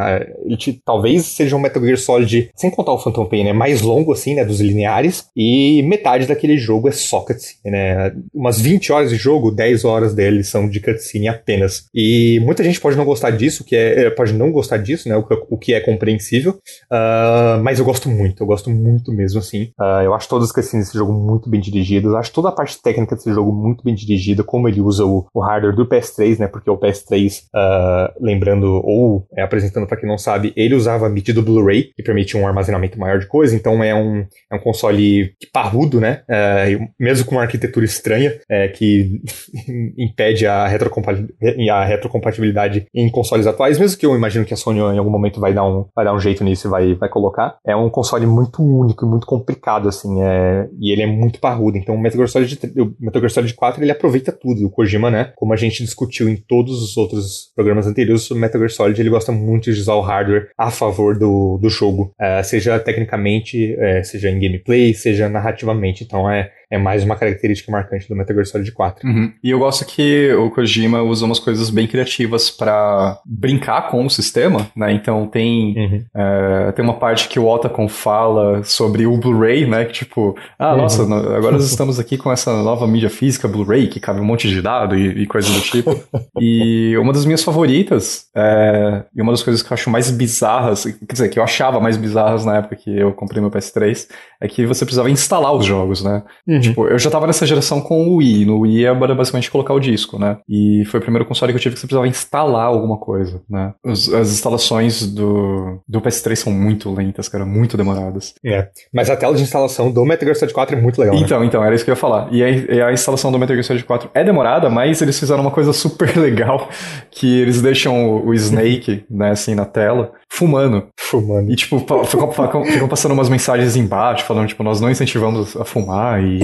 Ele 0.45 0.57
te, 0.57 0.81
talvez 0.85 1.25
seja 1.25 1.55
um 1.55 1.59
Metal 1.59 1.83
Gear 1.83 1.97
Solid, 1.97 2.49
sem 2.55 2.69
contar 2.69 2.91
o 2.91 2.97
Phantom 2.97 3.25
Pain, 3.25 3.43
né? 3.43 3.53
Mais 3.53 3.81
longo, 3.81 4.11
assim, 4.11 4.35
né? 4.35 4.43
Dos 4.43 4.59
lineares. 4.59 5.27
E 5.35 5.81
metade 5.83 6.25
daquele 6.25 6.57
jogo 6.57 6.87
é 6.87 6.91
só 6.91 7.21
cutscene, 7.21 7.71
né? 7.71 8.13
Umas 8.33 8.59
20 8.59 8.91
horas 8.91 9.09
de 9.09 9.15
jogo, 9.15 9.51
10 9.51 9.85
horas 9.85 10.13
deles 10.13 10.47
são 10.47 10.69
de 10.69 10.79
cutscene 10.79 11.27
apenas. 11.27 11.85
E 11.93 12.39
muita 12.43 12.63
gente 12.63 12.79
pode 12.79 12.97
não 12.97 13.05
gostar 13.05 13.31
disso, 13.31 13.63
que 13.63 13.75
é, 13.75 14.05
é 14.05 14.09
pode 14.09 14.33
não 14.33 14.51
gostar 14.51 14.77
disso, 14.77 15.07
né? 15.07 15.15
O, 15.15 15.25
o 15.49 15.57
que 15.57 15.73
é 15.73 15.79
compreensível. 15.79 16.53
Uh, 16.91 17.61
mas 17.63 17.79
eu 17.79 17.85
gosto 17.85 18.09
muito, 18.09 18.43
eu 18.43 18.47
gosto 18.47 18.69
muito 18.69 19.11
mesmo, 19.11 19.39
assim. 19.39 19.71
Uh, 19.79 20.03
eu 20.03 20.13
acho 20.13 20.27
todas 20.27 20.49
as 20.49 20.51
cutscenes 20.51 20.87
desse 20.87 20.97
jogo 20.97 21.13
muito 21.13 21.49
bem 21.49 21.59
dirigidas. 21.59 22.13
Acho 22.13 22.31
toda 22.31 22.49
a 22.49 22.53
parte 22.53 22.81
técnica 22.81 23.15
desse 23.15 23.31
jogo 23.31 23.51
muito 23.51 23.83
bem 23.83 23.93
dirigida, 23.93 24.43
como 24.43 24.67
ele 24.67 24.81
usa 24.81 25.05
o, 25.05 25.25
o 25.33 25.39
hardware 25.39 25.75
do 25.75 25.85
PS3, 25.85 26.39
né? 26.39 26.47
Porque 26.47 26.69
o 26.69 26.77
PS3 26.77 27.43
uh, 27.55 27.98
Lembrando, 28.19 28.81
ou 28.83 29.27
é, 29.35 29.41
apresentando 29.41 29.87
para 29.87 29.97
quem 29.97 30.07
não 30.07 30.17
sabe, 30.17 30.53
ele 30.55 30.75
usava 30.75 31.05
a 31.05 31.09
MIDI 31.09 31.33
do 31.33 31.41
Blu-ray, 31.41 31.91
que 31.95 32.03
permitia 32.03 32.39
um 32.39 32.47
armazenamento 32.47 32.99
maior 32.99 33.19
de 33.19 33.27
coisa, 33.27 33.55
então 33.55 33.83
é 33.83 33.93
um, 33.93 34.25
é 34.51 34.55
um 34.55 34.59
console 34.59 35.33
parrudo, 35.51 35.99
né? 35.99 36.21
Uh, 36.29 36.87
mesmo 36.99 37.25
com 37.25 37.35
uma 37.35 37.41
arquitetura 37.41 37.85
estranha, 37.85 38.31
uh, 38.31 38.73
que 38.73 39.21
impede 39.97 40.45
a, 40.45 40.67
retrocompatibilidade, 40.67 41.69
a 41.69 41.83
retrocompatibilidade 41.83 42.87
em 42.93 43.09
consoles 43.09 43.47
atuais, 43.47 43.79
mesmo 43.79 43.97
que 43.97 44.05
eu 44.05 44.15
imagino 44.15 44.45
que 44.45 44.53
a 44.53 44.57
Sony 44.57 44.79
em 44.79 44.97
algum 44.97 45.11
momento 45.11 45.39
vai 45.39 45.53
dar 45.53 45.65
um, 45.65 45.85
vai 45.95 46.05
dar 46.05 46.13
um 46.13 46.19
jeito 46.19 46.43
nisso 46.43 46.67
e 46.67 46.69
vai, 46.69 46.93
vai 46.95 47.09
colocar. 47.09 47.57
É 47.65 47.75
um 47.75 47.89
console 47.89 48.25
muito 48.25 48.61
único 48.61 49.05
e 49.05 49.09
muito 49.09 49.25
complicado, 49.25 49.87
assim, 49.87 50.21
é, 50.21 50.67
e 50.79 50.91
ele 50.91 51.01
é 51.01 51.07
muito 51.07 51.39
parrudo, 51.39 51.77
então 51.77 51.95
o 51.95 51.99
Metal 51.99 52.17
Gear 52.17 52.29
Solid, 52.29 52.59
o 52.79 52.95
Metal 52.99 53.21
Gear 53.21 53.31
Solid 53.31 53.53
4 53.53 53.83
ele 53.83 53.91
aproveita 53.91 54.31
tudo, 54.31 54.65
o 54.65 54.69
Kojima, 54.69 55.09
né? 55.09 55.31
Como 55.35 55.53
a 55.53 55.55
gente 55.55 55.83
discutiu 55.83 56.29
em 56.29 56.35
todos 56.35 56.81
os 56.81 56.97
outros 56.97 57.51
programas 57.55 57.87
anteriores 57.89 58.23
sobre 58.23 58.41
Metal 58.41 58.59
Gear 58.59 58.71
Solid, 58.71 59.01
ele 59.01 59.09
gosta 59.09 59.31
muito 59.31 59.71
de 59.71 59.79
usar 59.79 59.95
o 59.95 60.01
hardware 60.01 60.49
a 60.57 60.71
favor 60.71 61.17
do, 61.17 61.57
do 61.57 61.69
jogo, 61.69 62.13
uh, 62.19 62.43
seja 62.43 62.79
tecnicamente, 62.79 63.75
uh, 63.75 64.03
seja 64.05 64.29
em 64.29 64.39
gameplay, 64.39 64.93
seja 64.93 65.27
narrativamente. 65.27 66.03
Então 66.03 66.29
é, 66.29 66.51
é 66.71 66.77
mais 66.77 67.03
uma 67.03 67.15
característica 67.15 67.71
marcante 67.71 68.07
do 68.07 68.15
Metal 68.15 68.35
Gear 68.35 68.45
Solid 68.45 68.71
4. 68.71 69.07
Uhum. 69.07 69.33
E 69.43 69.49
eu 69.49 69.57
gosto 69.57 69.85
que 69.85 70.31
o 70.33 70.51
Kojima 70.51 71.01
usa 71.01 71.25
umas 71.25 71.39
coisas 71.39 71.69
bem 71.71 71.87
criativas 71.87 72.51
para 72.51 73.19
brincar 73.25 73.89
com 73.89 74.05
o 74.05 74.09
sistema, 74.09 74.67
né? 74.75 74.91
Então 74.93 75.25
tem, 75.25 75.75
uhum. 75.75 76.05
é, 76.15 76.71
tem 76.73 76.85
uma 76.85 76.93
parte 76.93 77.27
que 77.27 77.39
o 77.39 77.47
Otacon 77.47 77.89
fala 77.89 78.63
sobre 78.63 79.07
o 79.07 79.17
Blu-ray, 79.17 79.65
né? 79.65 79.85
Que 79.85 79.93
tipo, 79.93 80.37
ah, 80.59 80.73
uhum. 80.73 80.77
nossa, 80.77 81.03
agora 81.03 81.53
nós 81.53 81.65
estamos 81.69 81.99
aqui 81.99 82.17
com 82.17 82.31
essa 82.31 82.61
nova 82.61 82.85
mídia 82.87 83.09
física 83.09 83.47
Blu-ray 83.47 83.87
que 83.87 83.99
cabe 83.99 84.19
um 84.19 84.25
monte 84.25 84.47
de 84.47 84.61
dado 84.61 84.95
e, 84.95 85.23
e 85.23 85.25
coisas 85.25 85.51
do 85.51 85.61
tipo. 85.61 85.99
e 86.39 86.95
uma 86.97 87.11
das 87.11 87.25
minhas 87.25 87.43
favoritas, 87.43 88.27
é, 88.35 89.03
e 89.15 89.21
uma 89.21 89.31
das 89.31 89.41
coisas 89.41 89.63
que 89.63 89.71
eu 89.71 89.75
acho 89.75 89.89
mais 89.89 90.11
bizarras, 90.11 90.83
quer 90.83 91.13
dizer, 91.13 91.29
que 91.29 91.39
eu 91.39 91.43
achava 91.43 91.79
mais 91.79 91.97
bizarras 91.97 92.45
na 92.45 92.57
época 92.57 92.75
que 92.75 92.95
eu 92.95 93.11
comprei 93.11 93.41
meu 93.41 93.49
PS3, 93.49 94.07
é 94.39 94.47
que 94.47 94.67
você 94.67 94.85
precisava 94.85 95.09
instalar 95.09 95.53
os 95.53 95.65
jogos, 95.65 96.03
né? 96.03 96.21
Uhum. 96.47 96.58
Uhum. 96.59 96.69
Tipo, 96.69 96.87
eu 96.87 96.99
já 96.99 97.09
tava 97.09 97.27
nessa 97.27 97.45
geração 97.45 97.81
com 97.81 98.07
o 98.07 98.15
Wii. 98.17 98.45
No 98.45 98.59
Wii 98.61 98.85
era 98.85 99.15
basicamente 99.15 99.49
colocar 99.49 99.73
o 99.73 99.79
disco, 99.79 100.19
né? 100.19 100.37
E 100.47 100.83
foi 100.85 100.99
o 100.99 101.03
primeiro 101.03 101.25
console 101.25 101.51
que 101.51 101.57
eu 101.57 101.61
tive 101.61 101.75
que 101.75 101.81
você 101.81 101.87
precisava 101.87 102.07
instalar 102.07 102.65
alguma 102.65 102.97
coisa, 102.97 103.41
né? 103.49 103.73
Os, 103.83 104.13
as 104.13 104.31
instalações 104.31 105.05
do, 105.05 105.79
do 105.87 106.01
PS3 106.01 106.35
são 106.35 106.53
muito 106.53 106.93
lentas, 106.93 107.27
cara, 107.27 107.45
muito 107.45 107.77
demoradas. 107.77 108.33
É. 108.45 108.67
Mas 108.93 109.09
a 109.09 109.15
tela 109.15 109.35
de 109.35 109.43
instalação 109.43 109.91
do 109.91 110.05
Metal 110.05 110.25
Gear 110.25 110.35
Solid 110.35 110.53
4 110.53 110.77
é 110.77 110.81
muito 110.81 110.99
legal. 110.99 111.15
Né? 111.15 111.21
Então, 111.21 111.43
então, 111.43 111.63
era 111.63 111.73
isso 111.73 111.83
que 111.83 111.91
eu 111.91 111.93
ia 111.93 111.99
falar. 111.99 112.27
E 112.31 112.43
a, 112.43 112.49
e 112.49 112.81
a 112.81 112.91
instalação 112.91 113.31
do 113.31 113.39
Metal 113.39 113.55
Gear 113.55 113.63
Solid 113.63 113.85
4 113.85 114.09
é 114.13 114.23
demorada, 114.23 114.69
mas 114.69 115.01
eles 115.01 115.19
fizeram 115.19 115.41
uma 115.41 115.51
coisa 115.51 115.71
super 115.73 116.15
legal, 116.17 116.69
que 117.11 117.39
eles 117.39 117.61
deixam 117.61 118.09
o, 118.09 118.27
o 118.27 118.33
Snake, 118.33 119.05
né, 119.09 119.31
assim, 119.31 119.55
na 119.55 119.65
tela, 119.65 120.11
fumando. 120.29 120.87
Fumando. 120.97 121.51
E, 121.51 121.55
tipo, 121.55 121.79
ficam, 122.05 122.31
ficam 122.65 122.87
passando 122.87 123.13
umas 123.13 123.29
mensagens 123.29 123.75
embaixo, 123.75 124.25
falando, 124.25 124.47
tipo, 124.47 124.63
nós 124.63 124.79
não 124.79 124.89
incentivamos 124.89 125.55
a 125.55 125.65
fumar 125.65 126.23
e... 126.23 126.39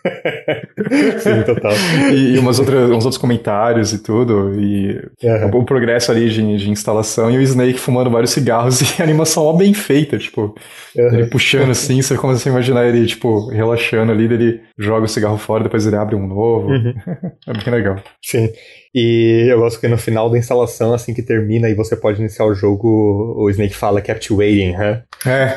Sim, 1.20 1.42
total. 1.44 1.72
E, 2.12 2.34
e 2.34 2.38
umas 2.38 2.58
outras, 2.58 2.90
uns 2.90 3.04
outros 3.04 3.18
comentários 3.18 3.92
e 3.92 4.02
tudo. 4.02 4.52
E 4.60 5.00
uhum. 5.22 5.60
o 5.60 5.64
progresso 5.64 6.10
ali 6.10 6.28
de, 6.28 6.56
de, 6.56 6.70
instalação 6.70 7.30
e 7.30 7.38
o 7.38 7.42
Snake 7.42 7.78
fumando 7.78 8.10
vários 8.10 8.30
cigarros 8.30 8.80
e 8.98 9.02
a 9.02 9.04
animação 9.04 9.44
ó 9.44 9.52
bem 9.52 9.74
feita, 9.74 10.18
tipo, 10.18 10.54
uhum. 10.96 11.14
ele 11.14 11.26
puxando 11.26 11.70
assim, 11.70 12.00
você 12.00 12.16
começa 12.16 12.48
a 12.48 12.52
imaginar 12.52 12.86
ele, 12.86 13.06
tipo, 13.06 13.48
relaxando 13.50 14.12
ali, 14.12 14.24
ele 14.24 14.60
joga 14.78 15.04
o 15.04 15.08
cigarro 15.08 15.38
fora, 15.38 15.64
depois 15.64 15.86
ele 15.86 15.96
abre 15.96 16.16
um 16.16 16.26
novo. 16.26 16.68
Uhum. 16.68 16.94
É 17.46 17.52
bem 17.52 17.74
legal. 17.74 17.96
Sim. 18.22 18.48
E 18.94 19.46
eu 19.48 19.58
gosto 19.58 19.80
que 19.80 19.88
no 19.88 19.98
final 19.98 20.28
da 20.28 20.38
instalação, 20.38 20.92
assim 20.92 21.14
que 21.14 21.22
termina 21.22 21.68
e 21.68 21.74
você 21.74 21.96
pode 21.96 22.20
iniciar 22.20 22.46
o 22.46 22.54
jogo, 22.54 23.34
o 23.36 23.48
Snake 23.50 23.74
fala 23.74 24.00
kept 24.00 24.32
waiting, 24.32 24.72
huh? 24.72 25.00
É. 25.26 25.56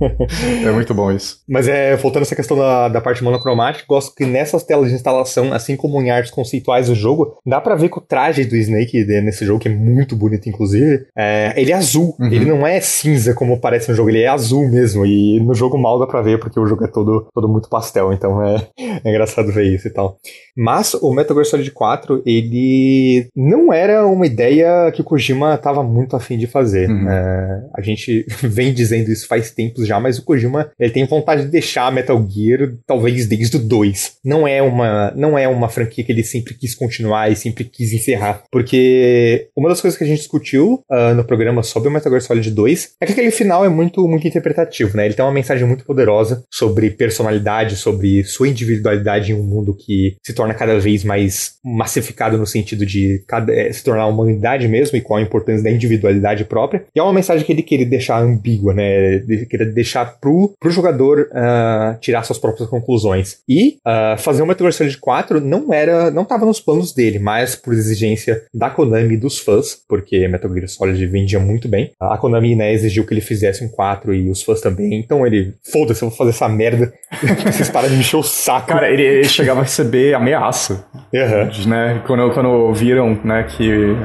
é 0.66 0.72
muito 0.72 0.92
bom 0.94 1.12
isso. 1.12 1.38
Mas 1.48 1.68
é, 1.68 1.94
voltando 1.96 2.22
a 2.22 2.24
essa 2.24 2.34
questão 2.36 2.56
da, 2.56 2.88
da 2.88 3.00
parte 3.00 3.22
monocromática, 3.22 3.84
gosto 3.88 4.14
que 4.14 4.24
nessas 4.24 4.64
telas 4.64 4.88
de 4.88 4.94
instalação, 4.94 5.52
assim 5.52 5.76
como 5.76 6.00
em 6.00 6.10
artes 6.10 6.32
conceituais 6.32 6.88
do 6.88 6.94
jogo, 6.94 7.38
dá 7.46 7.60
para 7.60 7.76
ver 7.76 7.88
que 7.88 7.98
o 7.98 8.02
traje 8.02 8.44
do 8.44 8.56
Snake 8.56 9.04
nesse 9.04 9.44
jogo, 9.44 9.60
que 9.60 9.68
é 9.68 9.70
muito 9.70 10.16
bonito, 10.16 10.48
inclusive, 10.48 11.06
é, 11.16 11.52
ele 11.56 11.72
é 11.72 11.74
azul. 11.74 12.16
Uhum. 12.18 12.32
Ele 12.32 12.44
não 12.44 12.66
é 12.66 12.80
cinza 12.80 13.34
como 13.34 13.60
parece 13.60 13.90
no 13.90 13.96
jogo, 13.96 14.10
ele 14.10 14.22
é 14.22 14.28
azul 14.28 14.68
mesmo. 14.68 15.06
E 15.06 15.38
no 15.40 15.54
jogo 15.54 15.78
mal 15.78 15.98
dá 15.98 16.06
pra 16.06 16.22
ver, 16.22 16.38
porque 16.38 16.58
o 16.58 16.66
jogo 16.66 16.84
é 16.84 16.88
todo, 16.88 17.28
todo 17.32 17.48
muito 17.48 17.68
pastel, 17.68 18.12
então 18.12 18.42
é, 18.42 18.66
é 19.04 19.10
engraçado 19.10 19.52
ver 19.52 19.64
isso 19.64 19.86
e 19.86 19.90
tal. 19.90 20.16
Mas 20.56 20.94
o 20.94 21.12
Metal 21.12 21.36
Gear 21.36 21.46
Solid 21.46 21.70
4, 21.70 22.22
ele 22.24 23.28
não 23.36 23.72
era 23.72 24.06
uma 24.06 24.26
ideia 24.26 24.90
que 24.92 25.00
o 25.00 25.04
Kojima 25.04 25.54
estava 25.54 25.82
muito 25.82 26.16
afim 26.16 26.38
de 26.38 26.46
fazer. 26.46 26.88
Uhum. 26.88 27.08
É, 27.08 27.62
a 27.74 27.82
gente 27.82 28.26
vem 28.42 28.72
dizendo 28.72 29.10
isso 29.10 29.26
faz 29.26 29.50
tempos 29.50 29.86
já, 29.86 30.00
mas 30.00 30.18
o 30.18 30.24
Kojima 30.24 30.70
ele 30.78 30.92
tem 30.92 31.04
vontade 31.06 31.42
de 31.42 31.48
deixar 31.48 31.92
Metal 31.92 32.24
Gear 32.28 32.72
talvez 32.86 33.26
desde 33.26 33.56
o 33.56 33.60
2. 33.60 34.16
Não 34.24 34.48
é 34.48 34.62
uma, 34.62 35.12
não 35.14 35.38
é 35.38 35.46
uma 35.46 35.68
franquia 35.68 36.04
que 36.04 36.12
ele 36.12 36.24
sempre 36.24 36.54
quis 36.54 36.74
continuar 36.74 37.30
e 37.30 37.36
sempre 37.36 37.64
quis 37.64 37.92
encerrar. 37.92 38.42
Porque 38.50 39.48
uma 39.56 39.68
das 39.68 39.80
coisas 39.80 39.98
que 39.98 40.04
a 40.04 40.06
gente 40.06 40.18
discutiu 40.18 40.82
uh, 40.90 41.14
no 41.14 41.24
programa 41.24 41.62
sobre 41.62 41.88
o 41.88 41.92
Metal 41.92 42.10
Gear 42.10 42.22
Solid 42.22 42.50
2 42.50 42.94
é 43.00 43.06
que 43.06 43.12
aquele 43.12 43.30
final 43.30 43.64
é 43.64 43.68
muito, 43.68 44.06
muito 44.08 44.26
interpretativo, 44.26 44.96
né? 44.96 45.04
Ele 45.04 45.14
tem 45.14 45.24
uma 45.24 45.32
mensagem 45.32 45.66
muito 45.66 45.84
poderosa 45.84 46.44
sobre 46.50 46.90
personalidade, 46.90 47.76
sobre 47.76 48.24
sua 48.24 48.48
individualidade 48.48 49.32
em 49.32 49.34
um 49.34 49.42
mundo 49.42 49.76
que 49.76 50.16
se 50.24 50.32
torna 50.32 50.54
cada 50.54 50.78
vez 50.78 51.04
mais 51.04 51.54
massificado 51.64 52.13
no 52.38 52.46
sentido 52.46 52.84
de 52.86 53.22
cada, 53.26 53.52
é, 53.52 53.72
se 53.72 53.82
tornar 53.84 54.06
uma 54.06 54.22
unidade 54.22 54.68
mesmo 54.68 54.96
e 54.96 55.00
qual 55.00 55.18
a 55.18 55.22
importância 55.22 55.62
da 55.64 55.70
individualidade 55.70 56.44
própria. 56.44 56.84
E 56.94 56.98
é 56.98 57.02
uma 57.02 57.12
mensagem 57.12 57.44
que 57.44 57.52
ele 57.52 57.62
queria 57.62 57.86
deixar 57.86 58.22
ambígua, 58.22 58.72
né? 58.72 59.14
Ele 59.14 59.46
queria 59.46 59.66
deixar 59.66 60.18
pro, 60.20 60.54
pro 60.60 60.70
jogador 60.70 61.28
uh, 61.30 61.98
tirar 62.00 62.22
suas 62.22 62.38
próprias 62.38 62.68
conclusões. 62.68 63.38
E 63.48 63.76
uh, 63.86 64.18
fazer 64.18 64.44
Metal 64.44 64.64
Gear 64.64 64.72
Solid 64.72 64.98
4 64.98 65.40
não 65.40 65.72
era, 65.72 66.10
não 66.10 66.22
estava 66.22 66.46
nos 66.46 66.60
planos 66.60 66.92
dele, 66.92 67.18
mas 67.18 67.56
por 67.56 67.72
exigência 67.72 68.42
da 68.52 68.70
Konami 68.70 69.14
e 69.14 69.18
dos 69.18 69.38
fãs, 69.38 69.76
porque 69.88 70.26
Metal 70.28 70.52
Gear 70.52 70.68
Solid 70.68 71.06
vendia 71.06 71.40
muito 71.40 71.68
bem. 71.68 71.90
A 72.00 72.16
Konami, 72.18 72.54
né, 72.54 72.72
exigiu 72.72 73.06
que 73.06 73.14
ele 73.14 73.20
fizesse 73.20 73.64
um 73.64 73.68
4 73.68 74.14
e 74.14 74.30
os 74.30 74.42
fãs 74.42 74.60
também. 74.60 74.98
Então 74.98 75.26
ele, 75.26 75.54
foda-se, 75.70 76.02
eu 76.02 76.08
vou 76.08 76.16
fazer 76.16 76.30
essa 76.30 76.48
merda. 76.48 76.92
Vocês 77.44 77.70
param 77.70 77.88
de 77.88 77.94
me 77.94 78.00
encher 78.00 78.16
o 78.16 78.22
saco. 78.22 78.68
Cara, 78.68 78.90
ele, 78.90 79.02
ele 79.02 79.28
chegava 79.28 79.60
a 79.60 79.62
receber 79.62 80.14
ameaça. 80.14 80.86
Uhum. 81.12 81.68
Né? 81.68 82.02
Quando, 82.06 82.30
quando 82.32 82.72
viram 82.72 83.18
né, 83.24 83.44
que 83.44 83.96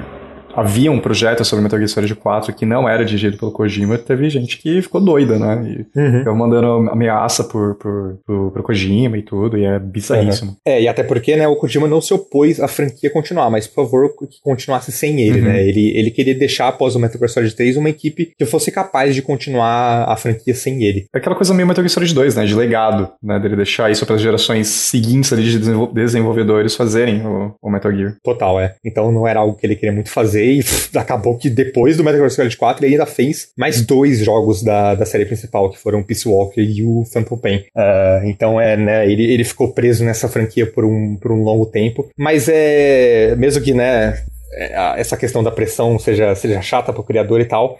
havia 0.53 0.91
um 0.91 0.99
projeto 0.99 1.43
sobre 1.45 1.63
Metal 1.63 1.79
Gear 1.79 1.89
Solid 1.89 2.15
4 2.15 2.53
que 2.53 2.65
não 2.65 2.87
era 2.87 3.05
dirigido 3.05 3.37
pelo 3.37 3.51
Kojima, 3.51 3.97
teve 3.97 4.29
gente 4.29 4.57
que 4.57 4.81
ficou 4.81 5.01
doida, 5.01 5.37
né? 5.37 5.85
E 5.95 5.99
uhum. 5.99 6.19
ficou 6.19 6.35
mandando 6.35 6.89
ameaça 6.89 7.43
por, 7.43 7.75
por, 7.75 8.19
por, 8.25 8.51
pro 8.51 8.63
Kojima 8.63 9.17
e 9.17 9.21
tudo, 9.21 9.57
e 9.57 9.65
é 9.65 9.79
bizarríssimo. 9.79 10.51
Uhum. 10.51 10.57
É, 10.65 10.81
e 10.81 10.87
até 10.87 11.03
porque, 11.03 11.35
né, 11.35 11.47
o 11.47 11.55
Kojima 11.55 11.87
não 11.87 12.01
se 12.01 12.13
opôs 12.13 12.59
à 12.59 12.67
franquia 12.67 13.09
continuar, 13.09 13.49
mas 13.49 13.67
por 13.67 13.85
favor 13.85 14.09
que 14.09 14.41
continuasse 14.43 14.91
sem 14.91 15.21
ele, 15.21 15.39
uhum. 15.39 15.45
né? 15.45 15.63
Ele, 15.63 15.97
ele 15.97 16.11
queria 16.11 16.35
deixar, 16.35 16.67
após 16.67 16.95
o 16.95 16.99
Metal 16.99 17.17
Gear 17.17 17.29
Solid 17.29 17.55
3, 17.55 17.77
uma 17.77 17.89
equipe 17.89 18.31
que 18.37 18.45
fosse 18.45 18.71
capaz 18.71 19.15
de 19.15 19.21
continuar 19.21 20.05
a 20.09 20.15
franquia 20.15 20.53
sem 20.53 20.83
ele. 20.83 21.05
É 21.13 21.17
aquela 21.17 21.35
coisa 21.35 21.53
meio 21.53 21.67
Metal 21.67 21.83
Gear 21.83 21.89
Solid 21.89 22.13
2, 22.13 22.35
né? 22.35 22.45
De 22.45 22.55
legado, 22.55 23.09
né? 23.21 23.39
Dele 23.39 23.55
deixar 23.55 23.91
isso 23.91 24.05
para 24.05 24.15
as 24.15 24.21
gerações 24.21 24.67
seguintes 24.67 25.31
ali 25.31 25.43
de 25.43 25.59
desenvolvedores 25.93 26.75
fazerem 26.75 27.25
o, 27.25 27.55
o 27.61 27.69
Metal 27.69 27.91
Gear. 27.91 28.15
Total, 28.23 28.59
é. 28.59 28.75
Então 28.83 29.11
não 29.11 29.27
era 29.27 29.39
algo 29.39 29.55
que 29.55 29.65
ele 29.65 29.75
queria 29.75 29.93
muito 29.93 30.09
fazer 30.09 30.38
e 30.43 30.63
acabou 30.97 31.37
que 31.37 31.49
depois 31.49 31.97
do 31.97 32.03
Metal 32.03 32.19
Gear 32.19 32.31
Solid 32.31 32.57
4 32.57 32.85
ele 32.85 32.93
ainda 32.95 33.05
fez 33.05 33.49
mais 33.57 33.81
dois 33.81 34.19
jogos 34.19 34.63
da, 34.63 34.95
da 34.95 35.05
série 35.05 35.25
principal, 35.25 35.69
que 35.69 35.77
foram 35.77 36.03
Peace 36.03 36.27
Walker 36.27 36.61
e 36.61 36.83
o 36.83 37.03
Phantom 37.05 37.37
Pain. 37.37 37.57
Uh, 37.75 38.25
então 38.25 38.59
é, 38.59 38.75
né, 38.75 39.09
ele, 39.09 39.31
ele 39.31 39.43
ficou 39.43 39.73
preso 39.73 40.03
nessa 40.03 40.27
franquia 40.27 40.65
por 40.65 40.85
um, 40.85 41.15
por 41.15 41.31
um 41.31 41.43
longo 41.43 41.65
tempo. 41.65 42.09
Mas 42.17 42.47
é. 42.49 43.35
Mesmo 43.35 43.63
que, 43.63 43.73
né, 43.73 44.23
é, 44.53 44.99
essa 44.99 45.15
questão 45.15 45.43
da 45.43 45.51
pressão 45.51 45.97
seja, 45.99 46.33
seja 46.35 46.61
chata 46.61 46.91
pro 46.91 47.03
criador 47.03 47.39
e 47.41 47.45
tal. 47.45 47.79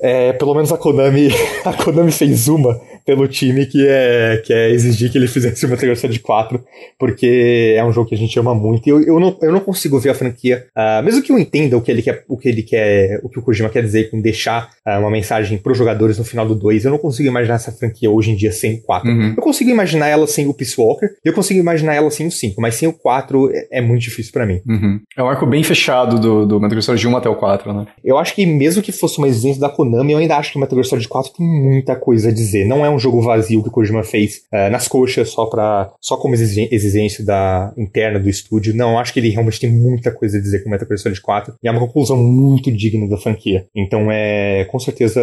É, 0.00 0.32
pelo 0.32 0.54
menos 0.54 0.72
a 0.72 0.76
Konami, 0.76 1.28
a 1.64 1.72
Konami 1.72 2.10
fez 2.10 2.48
uma 2.48 2.80
pelo 3.04 3.26
time 3.28 3.66
que 3.66 3.86
é, 3.86 4.42
que 4.44 4.52
é 4.52 4.70
exigir 4.70 5.10
que 5.10 5.18
ele 5.18 5.26
fizesse 5.26 5.64
uma 5.66 5.76
Metal 5.76 6.10
de 6.10 6.20
4, 6.20 6.64
porque 6.98 7.74
é 7.76 7.84
um 7.84 7.92
jogo 7.92 8.08
que 8.08 8.14
a 8.14 8.18
gente 8.18 8.38
ama 8.38 8.54
muito. 8.54 8.86
E 8.86 8.90
eu, 8.90 9.02
eu, 9.02 9.20
não, 9.20 9.36
eu 9.42 9.52
não 9.52 9.60
consigo 9.60 9.98
ver 9.98 10.10
a 10.10 10.14
franquia, 10.14 10.66
uh, 10.76 11.02
mesmo 11.02 11.22
que 11.22 11.32
eu 11.32 11.38
entenda 11.38 11.76
o 11.76 11.82
que 11.82 11.90
ele 11.90 12.02
quer, 12.02 12.24
o 12.28 12.36
que 12.36 12.48
ele 12.48 12.62
quer, 12.62 13.20
o 13.22 13.28
que 13.28 13.38
o 13.38 13.42
Kojima 13.42 13.68
quer 13.68 13.82
dizer 13.82 14.10
com 14.10 14.20
deixar 14.20 14.70
uh, 14.86 14.98
uma 15.00 15.10
mensagem 15.10 15.58
para 15.58 15.72
os 15.72 15.78
jogadores 15.78 16.18
no 16.18 16.24
final 16.24 16.46
do 16.46 16.54
2, 16.54 16.84
eu 16.84 16.90
não 16.90 16.98
consigo 16.98 17.28
imaginar 17.28 17.54
essa 17.54 17.72
franquia 17.72 18.10
hoje 18.10 18.30
em 18.30 18.36
dia 18.36 18.52
sem 18.52 18.74
o 18.74 18.82
4. 18.82 19.10
Uhum. 19.10 19.34
Eu 19.36 19.42
consigo 19.42 19.70
imaginar 19.70 20.08
ela 20.08 20.26
sem 20.26 20.46
o 20.46 20.54
Peace 20.54 20.74
Walker, 20.78 21.08
eu 21.24 21.32
consigo 21.32 21.58
imaginar 21.58 21.94
ela 21.94 22.10
sem 22.10 22.26
o 22.26 22.30
5, 22.30 22.60
mas 22.60 22.74
sem 22.74 22.88
o 22.88 22.92
4 22.92 23.50
é, 23.52 23.78
é 23.78 23.80
muito 23.80 24.02
difícil 24.02 24.32
para 24.32 24.46
mim. 24.46 24.60
Uhum. 24.66 25.00
É 25.16 25.22
um 25.22 25.28
arco 25.28 25.46
bem 25.46 25.62
fechado 25.62 26.18
do, 26.18 26.46
do 26.46 26.60
Metal 26.60 26.80
Gear 26.80 26.82
Solid 26.82 27.08
1 27.08 27.16
até 27.16 27.28
o 27.28 27.36
4, 27.36 27.72
né? 27.72 27.86
Eu 28.04 28.18
acho 28.18 28.34
que 28.34 28.44
mesmo 28.46 28.82
que 28.82 28.92
fosse 28.92 29.18
uma 29.18 29.28
exigência 29.28 29.60
da 29.60 29.68
Konami, 29.68 30.12
eu 30.12 30.18
ainda 30.18 30.36
acho 30.36 30.52
que 30.52 30.58
Metal 30.58 30.76
Gear 30.76 30.84
Solid 30.84 31.08
4 31.08 31.32
tem 31.36 31.46
muita 31.46 31.96
coisa 31.96 32.28
a 32.28 32.32
dizer. 32.32 32.64
Não 32.66 32.84
é 32.84 32.91
um 32.92 32.98
jogo 32.98 33.20
vazio 33.20 33.62
que 33.62 33.68
o 33.68 33.72
Kojima 33.72 34.02
fez 34.02 34.42
uh, 34.52 34.70
nas 34.70 34.88
coxas 34.88 35.30
só 35.30 35.46
para 35.46 35.92
só 36.00 36.16
como 36.16 36.34
exigência 36.34 37.24
da 37.24 37.72
interna 37.76 38.18
do 38.18 38.28
estúdio. 38.28 38.74
Não, 38.74 38.98
acho 38.98 39.12
que 39.12 39.20
ele 39.20 39.30
realmente 39.30 39.60
tem 39.60 39.70
muita 39.70 40.10
coisa 40.10 40.38
a 40.38 40.40
dizer 40.40 40.62
com 40.62 40.70
Metal 40.70 40.86
Gear 40.86 40.98
Solid 40.98 41.20
4 41.20 41.54
e 41.62 41.68
é 41.68 41.70
uma 41.70 41.80
conclusão 41.80 42.16
muito 42.16 42.70
digna 42.70 43.08
da 43.08 43.16
franquia. 43.16 43.66
Então 43.74 44.10
é, 44.10 44.64
com 44.66 44.78
certeza, 44.78 45.20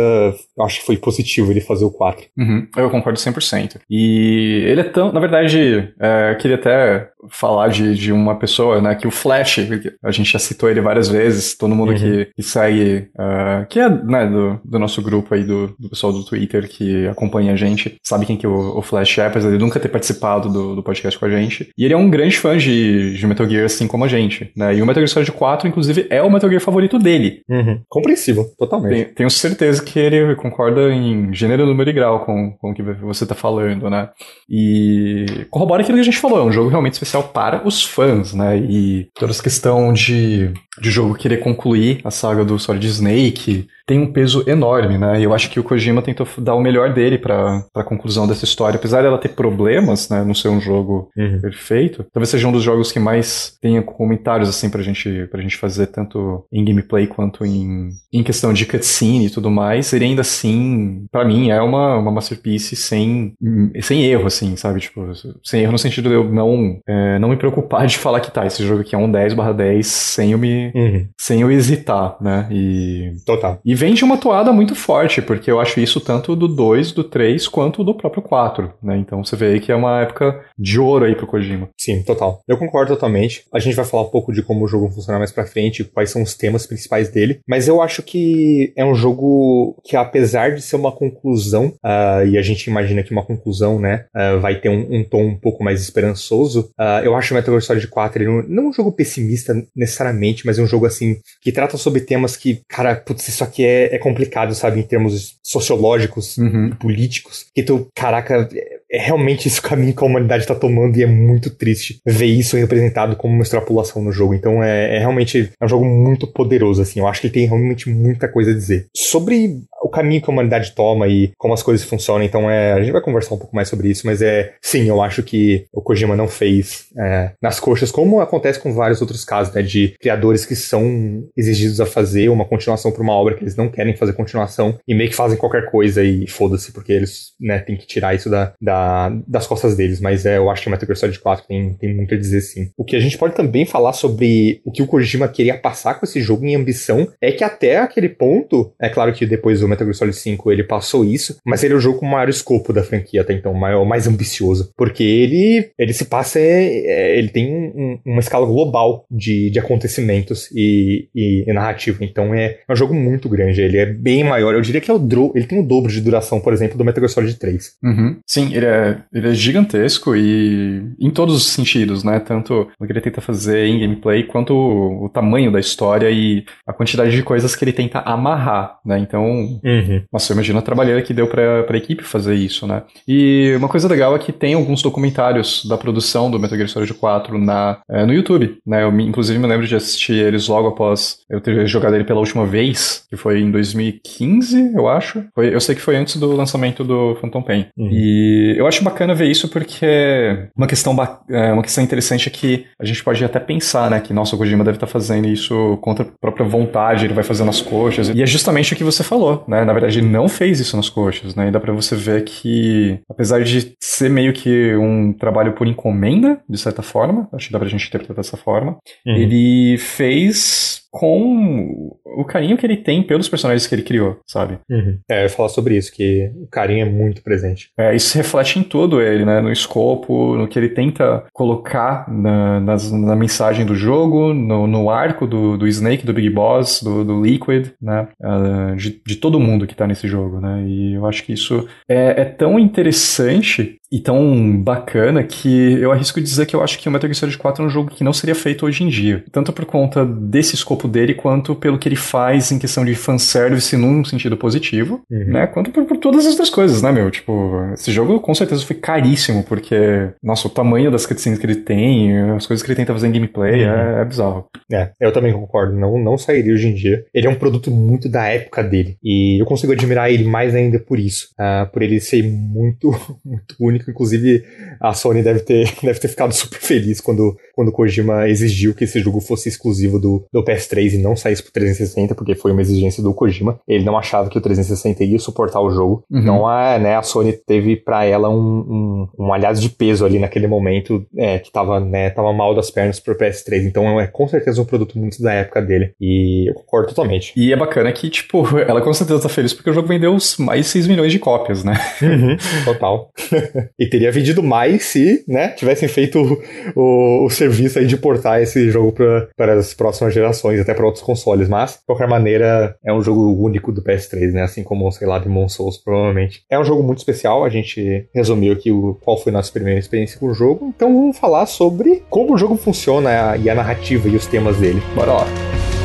acho 0.59 0.79
que 0.79 0.85
foi 0.85 0.97
positivo 0.97 1.51
ele 1.51 1.61
fazer 1.61 1.85
o 1.85 1.91
4. 1.91 2.25
Uhum, 2.37 2.67
eu 2.77 2.89
concordo 2.89 3.19
100%. 3.19 3.77
E 3.89 4.63
ele 4.67 4.81
é 4.81 4.85
tão, 4.85 5.11
na 5.11 5.19
verdade, 5.19 5.93
é, 5.99 6.35
queria 6.35 6.55
até 6.55 7.09
falar 7.29 7.67
de, 7.67 7.95
de 7.95 8.11
uma 8.11 8.35
pessoa, 8.35 8.81
né, 8.81 8.95
que 8.95 9.07
o 9.07 9.11
Flash, 9.11 9.59
a 10.03 10.11
gente 10.11 10.31
já 10.31 10.39
citou 10.39 10.69
ele 10.69 10.79
várias 10.79 11.09
vezes, 11.09 11.55
todo 11.57 11.75
mundo 11.75 11.91
uhum. 11.91 11.97
que, 11.97 12.29
que 12.35 12.43
segue, 12.43 13.09
uh, 13.15 13.67
que 13.67 13.79
é 13.79 13.89
né, 13.89 14.25
do, 14.25 14.59
do 14.63 14.79
nosso 14.79 15.01
grupo 15.01 15.33
aí, 15.33 15.43
do, 15.43 15.75
do 15.77 15.89
pessoal 15.89 16.13
do 16.13 16.23
Twitter 16.23 16.67
que 16.69 17.07
acompanha 17.07 17.53
a 17.53 17.55
gente, 17.55 17.97
sabe 18.03 18.25
quem 18.25 18.37
que 18.37 18.47
o, 18.47 18.77
o 18.77 18.81
Flash 18.81 19.17
é, 19.17 19.25
apesar 19.25 19.51
de 19.51 19.57
nunca 19.57 19.79
ter 19.79 19.89
participado 19.89 20.49
do, 20.49 20.75
do 20.75 20.83
podcast 20.83 21.19
com 21.19 21.25
a 21.25 21.29
gente. 21.29 21.69
E 21.77 21.83
ele 21.83 21.93
é 21.93 21.97
um 21.97 22.09
grande 22.09 22.37
fã 22.37 22.57
de, 22.57 23.17
de 23.17 23.27
Metal 23.27 23.47
Gear, 23.47 23.65
assim 23.65 23.87
como 23.87 24.05
a 24.05 24.07
gente, 24.07 24.51
né, 24.55 24.75
e 24.75 24.81
o 24.81 24.85
Metal 24.85 25.01
Gear 25.01 25.09
Solid 25.09 25.31
4, 25.31 25.67
inclusive, 25.67 26.07
é 26.09 26.21
o 26.21 26.31
Metal 26.31 26.49
Gear 26.49 26.61
favorito 26.61 26.97
dele. 26.97 27.41
Uhum. 27.49 27.81
Compreensível, 27.89 28.45
totalmente. 28.57 28.93
Tenho, 28.93 29.15
tenho 29.15 29.29
certeza 29.29 29.83
que 29.83 29.99
ele 29.99 30.35
concorda 30.35 30.89
em 30.93 31.33
gênero, 31.33 31.65
número 31.65 31.89
e 31.89 31.93
grau 31.93 32.25
com, 32.25 32.51
com 32.51 32.71
o 32.71 32.73
que 32.73 32.81
você 32.81 33.25
tá 33.25 33.35
falando, 33.35 33.89
né, 33.89 34.09
e 34.49 35.45
corrobora 35.49 35.81
aquilo 35.81 35.97
que 35.97 36.01
a 36.01 36.05
gente 36.05 36.17
falou, 36.17 36.39
é 36.39 36.43
um 36.43 36.51
jogo 36.51 36.69
realmente 36.69 36.93
especial 36.93 37.08
para 37.17 37.67
os 37.67 37.83
fãs, 37.83 38.33
né? 38.33 38.57
E 38.57 39.09
toda 39.13 39.31
essa 39.31 39.43
questão 39.43 39.91
de, 39.93 40.53
de 40.79 40.91
jogo 40.91 41.15
querer 41.15 41.37
concluir 41.37 42.01
a 42.03 42.11
saga 42.11 42.45
do 42.45 42.59
Solid 42.59 42.85
Snake, 42.87 43.67
tem 43.89 43.99
um 43.99 44.13
peso 44.13 44.43
enorme, 44.47 44.99
né? 44.99 45.19
E 45.19 45.23
eu 45.23 45.33
acho 45.33 45.49
que 45.49 45.59
o 45.59 45.63
Kojima 45.63 46.03
tentou 46.03 46.27
dar 46.37 46.53
o 46.53 46.61
melhor 46.61 46.93
dele 46.93 47.17
para 47.17 47.65
a 47.73 47.83
conclusão 47.83 48.27
dessa 48.27 48.45
história. 48.45 48.77
Apesar 48.77 49.01
dela 49.01 49.17
ter 49.17 49.29
problemas, 49.29 50.07
né? 50.09 50.23
Não 50.23 50.35
ser 50.35 50.49
um 50.49 50.61
jogo 50.61 51.09
uhum. 51.17 51.41
perfeito, 51.41 52.05
talvez 52.13 52.29
seja 52.29 52.47
um 52.47 52.51
dos 52.51 52.61
jogos 52.61 52.91
que 52.91 52.99
mais 52.99 53.57
tenha 53.59 53.81
comentários, 53.81 54.47
assim, 54.47 54.69
pra 54.69 54.83
gente, 54.83 55.27
pra 55.31 55.41
gente 55.41 55.57
fazer, 55.57 55.87
tanto 55.87 56.45
em 56.53 56.63
gameplay 56.63 57.07
quanto 57.07 57.43
em, 57.43 57.89
em 58.13 58.21
questão 58.21 58.53
de 58.53 58.63
cutscene 58.67 59.25
e 59.25 59.29
tudo 59.31 59.49
mais. 59.49 59.91
Ele 59.91 60.05
ainda 60.05 60.21
assim, 60.21 61.07
para 61.11 61.25
mim, 61.25 61.49
é 61.49 61.59
uma, 61.59 61.97
uma 61.97 62.11
masterpiece 62.11 62.75
sem, 62.75 63.33
sem 63.81 64.05
erro, 64.05 64.27
assim, 64.27 64.55
sabe? 64.55 64.81
Tipo, 64.81 65.07
sem 65.43 65.63
erro 65.63 65.71
no 65.71 65.79
sentido 65.79 66.09
de 66.09 66.15
eu 66.15 66.31
não, 66.31 66.79
é, 66.87 67.17
não 67.17 67.29
me 67.29 67.37
preocupar 67.37 67.87
de 67.87 67.97
falar 67.97 68.19
que 68.19 68.29
tá, 68.29 68.45
esse 68.45 68.63
jogo 68.63 68.81
aqui 68.81 68.93
é 68.93 68.99
um 68.99 69.11
10 69.11 69.33
barra 69.33 69.51
10 69.51 69.87
sem 69.87 70.33
eu 70.33 70.37
me. 70.37 70.71
Uhum. 70.75 71.07
sem 71.19 71.41
eu 71.41 71.51
hesitar, 71.51 72.17
né? 72.21 72.47
E. 72.51 73.13
Total. 73.25 73.59
E 73.65 73.78
vem 73.79 73.93
de 73.93 74.03
uma 74.03 74.17
toada 74.17 74.51
muito 74.51 74.75
forte, 74.75 75.21
porque 75.21 75.49
eu 75.49 75.57
acho 75.57 75.79
isso 75.79 76.01
tanto 76.01 76.35
do 76.35 76.49
2, 76.49 76.91
do 76.91 77.01
3, 77.01 77.47
quanto 77.47 77.81
do 77.81 77.95
próprio 77.95 78.21
4, 78.21 78.73
né? 78.83 78.97
Então 78.97 79.23
você 79.23 79.37
vê 79.37 79.53
aí 79.53 79.59
que 79.61 79.71
é 79.71 79.75
uma 79.75 80.01
época 80.01 80.43
de 80.57 80.77
ouro 80.77 81.05
aí 81.05 81.15
pro 81.15 81.25
Kojima. 81.25 81.69
Sim, 81.79 82.03
total. 82.03 82.41
Eu 82.45 82.57
concordo 82.57 82.93
totalmente. 82.93 83.45
A 83.53 83.59
gente 83.59 83.77
vai 83.77 83.85
falar 83.85 84.03
um 84.03 84.09
pouco 84.09 84.33
de 84.33 84.43
como 84.43 84.65
o 84.65 84.67
jogo 84.67 84.91
funciona 84.91 85.17
mais 85.17 85.31
pra 85.31 85.45
frente, 85.45 85.85
quais 85.85 86.09
são 86.09 86.21
os 86.21 86.35
temas 86.35 86.67
principais 86.67 87.09
dele, 87.09 87.39
mas 87.47 87.69
eu 87.69 87.81
acho 87.81 88.03
que 88.03 88.73
é 88.75 88.83
um 88.83 88.93
jogo 88.93 89.77
que, 89.85 89.95
apesar 89.95 90.53
de 90.55 90.61
ser 90.61 90.75
uma 90.75 90.91
conclusão, 90.91 91.67
uh, 91.67 92.27
e 92.27 92.37
a 92.37 92.41
gente 92.41 92.69
imagina 92.69 93.01
que 93.01 93.13
uma 93.13 93.25
conclusão, 93.25 93.79
né, 93.79 94.03
uh, 94.13 94.41
vai 94.41 94.59
ter 94.59 94.67
um, 94.67 94.87
um, 94.93 95.03
tom 95.05 95.23
um 95.23 95.39
pouco 95.39 95.63
mais 95.63 95.81
esperançoso, 95.81 96.69
uh, 96.77 97.01
eu 97.01 97.15
acho 97.15 97.33
o 97.33 97.37
Metal 97.37 97.53
Gear 97.53 97.61
Solid 97.61 97.87
4 97.87 98.23
ele 98.23 98.29
não, 98.29 98.43
não 98.43 98.63
é 98.63 98.67
um 98.67 98.73
jogo 98.73 98.91
pessimista 98.91 99.53
necessariamente, 99.73 100.45
mas 100.45 100.59
é 100.59 100.61
um 100.61 100.67
jogo 100.67 100.85
assim 100.85 101.15
que 101.41 101.53
trata 101.53 101.77
sobre 101.77 102.01
temas 102.01 102.35
que, 102.35 102.59
cara, 102.67 102.93
putz, 102.93 103.25
isso 103.29 103.41
aqui 103.41 103.65
é 103.65 103.68
é, 103.69 103.95
é 103.95 103.97
complicado, 103.97 104.53
sabe, 104.55 104.79
em 104.79 104.83
termos 104.83 105.37
sociológicos 105.43 106.37
uhum. 106.37 106.71
políticos. 106.71 107.45
Que 107.53 107.63
tu, 107.63 107.87
caraca, 107.95 108.49
é, 108.91 108.99
realmente 108.99 109.47
esse 109.47 109.61
caminho 109.61 109.93
que 109.93 110.03
a 110.03 110.07
humanidade 110.07 110.47
tá 110.47 110.55
tomando 110.55 110.97
e 110.97 111.03
é 111.03 111.07
muito 111.07 111.49
triste 111.49 111.99
ver 112.05 112.25
isso 112.25 112.57
representado 112.57 113.15
como 113.15 113.33
uma 113.33 113.43
extrapolação 113.43 114.01
no 114.01 114.11
jogo. 114.11 114.33
Então 114.33 114.63
é, 114.63 114.95
é 114.95 114.99
realmente 114.99 115.51
é 115.59 115.65
um 115.65 115.69
jogo 115.69 115.85
muito 115.85 116.27
poderoso, 116.27 116.81
assim. 116.81 116.99
Eu 116.99 117.07
acho 117.07 117.21
que 117.21 117.27
ele 117.27 117.33
tem 117.33 117.47
realmente 117.47 117.89
muita 117.89 118.27
coisa 118.27 118.51
a 118.51 118.53
dizer. 118.53 118.87
Sobre 118.95 119.61
o 119.81 119.89
caminho 119.89 120.21
que 120.21 120.29
a 120.29 120.33
humanidade 120.33 120.73
toma 120.73 121.07
e 121.07 121.31
como 121.37 121.53
as 121.53 121.63
coisas 121.63 121.85
funcionam, 121.85 122.23
então 122.23 122.49
é, 122.49 122.73
a 122.73 122.79
gente 122.79 122.91
vai 122.91 123.01
conversar 123.01 123.35
um 123.35 123.39
pouco 123.39 123.55
mais 123.55 123.67
sobre 123.67 123.89
isso, 123.89 124.05
mas 124.05 124.21
é, 124.21 124.53
sim, 124.61 124.87
eu 124.87 125.01
acho 125.01 125.23
que 125.23 125.65
o 125.73 125.81
Kojima 125.81 126.15
não 126.15 126.27
fez 126.27 126.87
é, 126.97 127.31
nas 127.41 127.59
coxas, 127.59 127.91
como 127.91 128.19
acontece 128.19 128.59
com 128.59 128.73
vários 128.73 129.01
outros 129.01 129.23
casos, 129.23 129.53
né, 129.53 129.61
de 129.61 129.95
criadores 129.99 130.45
que 130.45 130.55
são 130.55 131.23
exigidos 131.35 131.79
a 131.79 131.85
fazer 131.85 132.29
uma 132.29 132.45
continuação 132.45 132.91
para 132.91 133.01
uma 133.01 133.13
obra 133.13 133.35
que 133.35 133.43
eles 133.43 133.55
não 133.55 133.69
querem 133.69 133.95
fazer 133.95 134.13
continuação 134.13 134.77
e 134.87 134.93
meio 134.93 135.09
que 135.09 135.15
fazem 135.15 135.37
qualquer 135.37 135.69
coisa 135.71 136.03
e 136.03 136.27
foda-se, 136.27 136.71
porque 136.71 136.91
eles, 136.91 137.33
né, 137.39 137.59
tem 137.59 137.77
que 137.77 137.87
tirar 137.87 138.13
isso 138.13 138.29
da, 138.29 138.53
da, 138.61 138.78
das 139.27 139.47
costas 139.47 139.75
deles, 139.75 139.99
mas 139.99 140.25
é, 140.25 140.37
eu 140.37 140.49
acho 140.49 140.63
que 140.63 140.67
o 140.67 140.71
Metal 140.71 140.85
Gear 140.85 140.97
Solid 140.97 141.19
4 141.19 141.45
tem, 141.47 141.73
tem 141.73 141.95
muito 141.95 142.13
a 142.13 142.17
dizer 142.17 142.41
sim. 142.41 142.69
O 142.77 142.83
que 142.83 142.95
a 142.95 142.99
gente 142.99 143.17
pode 143.17 143.35
também 143.35 143.65
falar 143.65 143.93
sobre 143.93 144.61
o 144.65 144.71
que 144.71 144.81
o 144.81 144.87
Kojima 144.87 145.27
queria 145.27 145.57
passar 145.57 145.95
com 145.95 146.05
esse 146.05 146.21
jogo 146.21 146.45
em 146.45 146.55
ambição 146.55 147.07
é 147.21 147.31
que 147.31 147.43
até 147.43 147.77
aquele 147.77 148.09
ponto, 148.09 148.73
é 148.79 148.89
claro 148.89 149.13
que 149.13 149.25
depois 149.25 149.61
o 149.61 149.67
Metal 149.67 149.85
Gear 149.85 149.95
Solid 149.95 150.15
5 150.15 150.51
ele 150.51 150.63
passou 150.63 151.05
isso, 151.05 151.37
mas 151.45 151.63
ele 151.63 151.73
é 151.73 151.77
o 151.77 151.79
jogo 151.79 151.99
com 151.99 152.05
o 152.05 152.11
maior 152.11 152.29
escopo 152.29 152.73
da 152.73 152.83
franquia 152.83 153.21
até 153.21 153.33
então, 153.33 153.53
maior, 153.53 153.85
mais 153.85 154.07
ambicioso, 154.07 154.71
porque 154.75 155.03
ele, 155.03 155.71
ele 155.77 155.93
se 155.93 156.05
passa, 156.05 156.39
é, 156.39 156.85
é, 156.85 157.17
ele 157.17 157.29
tem 157.29 157.53
um, 157.53 157.99
uma 158.05 158.19
escala 158.19 158.45
global 158.45 159.05
de, 159.09 159.49
de 159.49 159.59
acontecimentos 159.59 160.49
e, 160.53 161.07
e, 161.15 161.43
e 161.47 161.53
narrativa, 161.53 162.03
então 162.03 162.33
é, 162.33 162.59
é 162.67 162.73
um 162.73 162.75
jogo 162.75 162.93
muito 162.93 163.29
grande, 163.29 163.61
ele 163.61 163.77
é 163.77 163.85
bem 163.85 164.23
maior. 164.23 164.53
Eu 164.53 164.61
diria 164.61 164.81
que 164.81 164.89
é 164.89 164.93
o 164.93 164.99
dro 164.99 165.31
ele 165.35 165.45
tem 165.45 165.59
o 165.59 165.65
dobro 165.65 165.91
de 165.91 166.01
duração, 166.01 166.39
por 166.39 166.53
exemplo, 166.53 166.77
do 166.77 166.85
Metal 166.85 167.01
Gear 167.01 167.09
Solid 167.09 167.35
3. 167.37 167.73
Uhum. 167.83 168.17
Sim, 168.25 168.53
ele 168.53 168.65
é, 168.65 168.68
ele 169.13 169.29
é 169.29 169.33
gigantesco 169.33 170.15
e 170.15 170.83
em 170.99 171.09
todos 171.09 171.35
os 171.35 171.47
sentidos, 171.47 172.03
né? 172.03 172.19
Tanto 172.19 172.67
o 172.79 172.85
que 172.85 172.91
ele 172.91 173.01
tenta 173.01 173.21
fazer 173.21 173.65
em 173.65 173.79
gameplay, 173.79 174.23
quanto 174.23 174.53
o, 174.53 175.05
o 175.05 175.09
tamanho 175.09 175.51
da 175.51 175.59
história 175.59 176.09
e 176.09 176.43
a 176.65 176.73
quantidade 176.73 177.11
de 177.11 177.23
coisas 177.23 177.55
que 177.55 177.63
ele 177.63 177.73
tenta 177.73 177.99
amarrar, 177.99 178.79
né? 178.85 178.99
Então, 178.99 179.23
uhum. 179.23 180.03
nossa, 180.11 180.31
eu 180.31 180.35
imagino 180.35 180.59
a 180.59 180.63
trabalheira 180.63 181.01
que 181.01 181.13
deu 181.13 181.27
pra, 181.27 181.63
pra 181.63 181.77
equipe 181.77 182.03
fazer 182.03 182.35
isso, 182.35 182.67
né? 182.67 182.83
E 183.07 183.53
uma 183.57 183.67
coisa 183.67 183.87
legal 183.87 184.15
é 184.15 184.19
que 184.19 184.31
tem 184.31 184.53
alguns 184.53 184.81
documentários 184.81 185.65
da 185.65 185.77
produção 185.77 186.29
do 186.29 186.39
Metal 186.39 186.57
Gear 186.57 186.69
Solid 186.69 186.93
4 186.93 187.37
na, 187.37 187.79
é, 187.89 188.05
no 188.05 188.13
YouTube, 188.13 188.57
né? 188.65 188.83
Eu, 188.83 188.99
inclusive, 188.99 189.39
me 189.39 189.47
lembro 189.47 189.67
de 189.67 189.75
assistir 189.75 190.13
eles 190.13 190.47
logo 190.47 190.67
após 190.67 191.19
eu 191.29 191.41
ter 191.41 191.67
jogado 191.67 191.95
ele 191.95 192.03
pela 192.03 192.19
última 192.19 192.45
vez, 192.45 193.05
que 193.09 193.17
foi 193.17 193.39
em 193.39 193.51
2000 193.51 193.79
2015, 193.79 194.73
eu 194.75 194.87
acho. 194.87 195.23
Foi, 195.33 195.53
eu 195.53 195.59
sei 195.59 195.75
que 195.75 195.81
foi 195.81 195.95
antes 195.95 196.17
do 196.17 196.35
lançamento 196.35 196.83
do 196.83 197.15
Phantom 197.15 197.41
Pain. 197.41 197.67
Uhum. 197.77 197.89
E 197.91 198.57
eu 198.59 198.67
acho 198.67 198.83
bacana 198.83 199.15
ver 199.15 199.27
isso 199.31 199.47
porque 199.47 200.49
uma 200.55 200.67
questão, 200.67 200.95
é, 201.29 201.53
uma 201.53 201.63
questão 201.63 201.81
interessante 201.81 202.27
é 202.27 202.31
que 202.31 202.65
a 202.77 202.85
gente 202.85 203.01
pode 203.01 203.23
até 203.23 203.39
pensar, 203.39 203.89
né, 203.89 204.01
que 204.01 204.13
nossa, 204.13 204.35
o 204.35 204.37
Kojima 204.37 204.65
deve 204.65 204.75
estar 204.75 204.85
tá 204.85 204.91
fazendo 204.91 205.27
isso 205.27 205.77
contra 205.81 206.03
a 206.03 206.07
própria 206.19 206.45
vontade, 206.45 207.05
ele 207.05 207.13
vai 207.13 207.23
fazer 207.23 207.45
nas 207.45 207.61
coxas. 207.61 208.09
E 208.09 208.21
é 208.21 208.25
justamente 208.25 208.73
o 208.73 208.75
que 208.75 208.83
você 208.83 209.01
falou, 209.01 209.45
né? 209.47 209.63
Na 209.63 209.71
verdade, 209.71 209.99
ele 209.99 210.07
não 210.07 210.27
fez 210.27 210.59
isso 210.59 210.75
nas 210.75 210.89
coxas, 210.89 211.35
né? 211.35 211.47
E 211.47 211.51
dá 211.51 211.59
pra 211.59 211.71
você 211.71 211.95
ver 211.95 212.23
que, 212.25 212.99
apesar 213.09 213.41
de 213.43 213.73
ser 213.79 214.09
meio 214.09 214.33
que 214.33 214.75
um 214.75 215.13
trabalho 215.13 215.53
por 215.53 215.65
encomenda, 215.65 216.41
de 216.49 216.57
certa 216.57 216.81
forma, 216.81 217.29
acho 217.31 217.47
que 217.47 217.53
dá 217.53 217.59
pra 217.59 217.69
gente 217.69 217.87
interpretar 217.87 218.17
dessa 218.17 218.35
forma, 218.35 218.77
uhum. 219.05 219.15
ele 219.15 219.77
fez 219.77 220.81
com 220.91 221.97
o 222.05 222.25
carinho 222.25 222.57
que 222.57 222.65
ele 222.65 222.77
tem 222.77 223.03
pelos 223.03 223.29
personagens 223.29 223.67
que 223.67 223.75
ele 223.75 223.83
criou, 223.83 224.19
sabe? 224.25 224.59
Uhum. 224.69 224.97
É, 225.09 225.19
eu 225.19 225.23
ia 225.23 225.29
falar 225.29 225.49
sobre 225.49 225.77
isso, 225.77 225.91
que 225.91 226.31
o 226.35 226.47
carinho 226.47 226.85
é 226.85 226.89
muito 226.89 227.21
presente. 227.21 227.69
É, 227.77 227.95
isso 227.95 228.17
reflete 228.17 228.59
em 228.59 228.63
todo 228.63 229.01
ele, 229.01 229.25
né? 229.25 229.39
No 229.41 229.51
escopo, 229.51 230.35
no 230.35 230.47
que 230.47 230.57
ele 230.57 230.69
tenta 230.69 231.23
colocar 231.33 232.11
na, 232.11 232.59
nas, 232.59 232.91
na 232.91 233.15
mensagem 233.15 233.65
do 233.65 233.75
jogo, 233.75 234.33
no, 234.33 234.67
no 234.67 234.89
arco 234.89 235.27
do, 235.27 235.57
do 235.57 235.67
Snake, 235.67 236.05
do 236.05 236.13
Big 236.13 236.29
Boss, 236.29 236.81
do, 236.81 237.03
do 237.03 237.23
Liquid, 237.23 237.67
né? 237.81 238.07
Uh, 238.21 238.75
de, 238.75 239.01
de 239.05 239.15
todo 239.15 239.39
mundo 239.39 239.67
que 239.67 239.75
tá 239.75 239.85
nesse 239.85 240.07
jogo, 240.07 240.39
né? 240.39 240.63
E 240.67 240.93
eu 240.93 241.05
acho 241.05 241.23
que 241.23 241.33
isso 241.33 241.67
é, 241.87 242.21
é 242.21 242.25
tão 242.25 242.59
interessante 242.59 243.78
e 243.91 243.99
tão 243.99 244.61
bacana 244.61 245.23
que 245.23 245.73
eu 245.73 245.91
arrisco 245.91 246.21
dizer 246.21 246.45
que 246.45 246.55
eu 246.55 246.63
acho 246.63 246.77
que 246.77 246.87
o 246.87 246.91
Metal 246.91 247.07
Gear 247.07 247.15
Solid 247.15 247.37
4 247.37 247.63
é 247.63 247.67
um 247.67 247.69
jogo 247.69 247.89
que 247.89 248.03
não 248.03 248.13
seria 248.13 248.35
feito 248.35 248.65
hoje 248.65 248.83
em 248.83 248.87
dia. 248.87 249.23
Tanto 249.31 249.51
por 249.51 249.65
conta 249.65 250.05
desse 250.05 250.53
escopo 250.53 250.87
dele, 250.87 251.13
quanto 251.13 251.55
pelo 251.55 251.79
que 251.79 251.89
ele 251.89 251.95
faz 251.95 252.51
em 252.51 252.59
questão 252.59 252.85
de 252.85 252.93
fanservice 252.93 253.75
num 253.75 254.03
sentido 254.05 254.37
positivo, 254.37 255.01
uhum. 255.09 255.31
né? 255.31 255.47
Quanto 255.47 255.71
por, 255.71 255.85
por, 255.85 255.97
todas 255.97 256.25
as 256.25 256.31
outras 256.31 256.49
coisas, 256.49 256.81
né, 256.81 256.91
meu? 256.91 257.09
Tipo, 257.09 257.71
esse 257.73 257.91
jogo 257.91 258.19
com 258.19 258.33
certeza 258.35 258.63
foi 258.65 258.75
caríssimo, 258.75 259.43
porque, 259.43 260.09
nossa, 260.21 260.47
o 260.47 260.51
tamanho 260.51 260.91
das 260.91 261.05
cutscenes 261.05 261.39
que 261.39 261.45
ele 261.45 261.55
tem, 261.55 262.19
as 262.31 262.45
coisas 262.45 262.63
que 262.63 262.69
ele 262.69 262.77
tenta 262.77 262.93
fazer 262.93 263.07
em 263.07 263.11
gameplay, 263.11 263.65
uhum. 263.65 263.71
é, 263.71 264.01
é, 264.01 264.05
bizarro. 264.05 264.45
É, 264.71 264.91
eu 264.99 265.11
também 265.11 265.33
concordo. 265.33 265.75
Não, 265.75 265.97
não 265.97 266.17
sairia 266.17 266.53
hoje 266.53 266.67
em 266.67 266.75
dia. 266.75 267.03
Ele 267.13 267.25
é 267.25 267.29
um 267.29 267.35
produto 267.35 267.71
muito 267.71 268.07
da 268.07 268.27
época 268.27 268.63
dele. 268.63 268.97
E 269.03 269.41
eu 269.41 269.45
consigo 269.45 269.73
admirar 269.73 270.11
ele 270.11 270.25
mais 270.25 270.53
ainda 270.53 270.79
por 270.79 270.99
isso. 270.99 271.29
Uh, 271.39 271.69
por 271.71 271.81
ele 271.81 271.99
ser 271.99 272.23
muito, 272.23 272.91
muito 273.25 273.55
único 273.59 273.78
único, 273.79 273.89
inclusive 273.89 274.43
a 274.79 274.93
Sony 274.93 275.23
deve 275.23 275.39
ter, 275.39 275.71
deve 275.81 275.99
ter 275.99 276.07
ficado 276.07 276.33
super 276.33 276.59
feliz 276.59 277.01
quando, 277.01 277.35
quando 277.55 277.71
Kojima 277.71 278.27
exigiu 278.27 278.73
que 278.73 278.83
esse 278.83 278.99
jogo 278.99 279.19
fosse 279.19 279.49
exclusivo 279.49 279.99
do, 279.99 280.25
do 280.31 280.43
PS3 280.43 280.93
e 280.93 280.97
não 280.97 281.15
saísse 281.15 281.43
pro 281.43 281.51
360, 281.51 282.15
porque 282.15 282.35
foi 282.35 282.51
uma 282.51 282.61
exigência 282.61 283.01
do 283.01 283.13
Kojima. 283.13 283.59
Ele 283.67 283.83
não 283.83 283.97
achava 283.97 284.29
que 284.29 284.37
o 284.37 284.41
360 284.41 285.03
ia 285.03 285.19
suportar 285.19 285.61
o 285.61 285.71
jogo. 285.71 286.03
Uhum. 286.09 286.19
Então 286.19 286.47
a, 286.47 286.77
né, 286.77 286.95
a 286.95 287.01
Sony 287.01 287.33
teve 287.33 287.75
para 287.75 288.05
ela 288.05 288.29
um, 288.29 288.37
um, 288.37 289.07
um 289.19 289.33
aliado 289.33 289.59
de 289.59 289.69
peso 289.69 290.05
ali 290.05 290.19
naquele 290.19 290.47
momento 290.47 291.05
é, 291.17 291.39
que 291.39 291.51
tava, 291.51 291.79
né, 291.79 292.09
tava 292.09 292.31
mal 292.33 292.53
das 292.55 292.69
pernas 292.69 292.99
pro 292.99 293.17
PS3. 293.17 293.65
Então 293.65 293.99
é 293.99 294.07
com 294.07 294.27
certeza 294.27 294.61
um 294.61 294.65
produto 294.65 294.97
muito 294.97 295.21
da 295.21 295.33
época 295.33 295.61
dele. 295.61 295.93
E 295.99 296.49
eu 296.49 296.53
concordo 296.53 296.89
totalmente. 296.89 297.33
E 297.35 297.51
é 297.51 297.55
bacana 297.55 297.91
que, 297.91 298.09
tipo, 298.09 298.45
ela 298.59 298.81
com 298.81 298.93
certeza 298.93 299.21
tá 299.21 299.29
feliz 299.29 299.53
porque 299.53 299.69
o 299.69 299.73
jogo 299.73 299.87
vendeu 299.87 300.15
mais 300.39 300.67
6 300.67 300.87
milhões 300.87 301.11
de 301.11 301.19
cópias, 301.19 301.63
né? 301.63 301.73
Uhum, 302.01 302.37
total. 302.65 303.11
e 303.77 303.87
teria 303.87 304.11
vendido 304.11 304.43
mais 304.43 304.83
se, 304.83 305.23
né, 305.27 305.49
tivessem 305.49 305.87
feito 305.87 306.41
o, 306.75 307.25
o, 307.25 307.29
serviço 307.29 307.79
aí 307.79 307.85
de 307.85 307.97
portar 307.97 308.41
esse 308.41 308.69
jogo 308.69 308.93
para 309.35 309.53
as 309.53 309.73
próximas 309.73 310.13
gerações, 310.13 310.59
até 310.59 310.73
para 310.73 310.85
outros 310.85 311.03
consoles. 311.03 311.47
Mas, 311.47 311.73
de 311.73 311.85
qualquer 311.85 312.07
maneira, 312.07 312.75
é 312.83 312.93
um 312.93 313.01
jogo 313.01 313.43
único 313.43 313.71
do 313.71 313.81
PS3, 313.81 314.31
né? 314.31 314.43
Assim 314.43 314.63
como, 314.63 314.91
sei 314.91 315.07
lá, 315.07 315.19
Demon 315.19 315.47
Souls, 315.47 315.77
provavelmente. 315.77 316.43
É 316.49 316.59
um 316.59 316.63
jogo 316.63 316.83
muito 316.83 316.99
especial, 316.99 317.43
a 317.43 317.49
gente 317.49 318.07
resumiu 318.13 318.53
aqui 318.53 318.71
o, 318.71 318.97
qual 319.03 319.17
foi 319.17 319.31
a 319.31 319.33
nossa 319.33 319.51
primeira 319.51 319.79
experiência 319.79 320.19
com 320.19 320.27
o 320.27 320.33
jogo. 320.33 320.73
Então 320.75 320.93
vamos 320.93 321.17
falar 321.17 321.45
sobre 321.45 322.03
como 322.09 322.33
o 322.33 322.37
jogo 322.37 322.55
funciona 322.55 323.37
e 323.37 323.49
a 323.49 323.55
narrativa 323.55 324.07
e 324.07 324.15
os 324.15 324.25
temas 324.25 324.57
dele. 324.57 324.81
Bora 324.95 325.13
lá. 325.13 325.78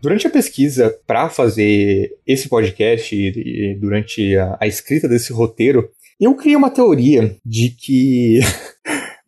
Durante 0.00 0.26
a 0.26 0.30
pesquisa 0.30 0.96
para 1.06 1.28
fazer 1.28 2.10
esse 2.26 2.48
podcast 2.48 3.14
e, 3.14 3.74
durante 3.78 4.36
a, 4.36 4.56
a 4.60 4.66
escrita 4.66 5.08
desse 5.08 5.32
roteiro, 5.32 5.90
eu 6.20 6.34
criei 6.34 6.56
uma 6.56 6.70
teoria 6.70 7.36
de 7.44 7.70
que 7.70 8.40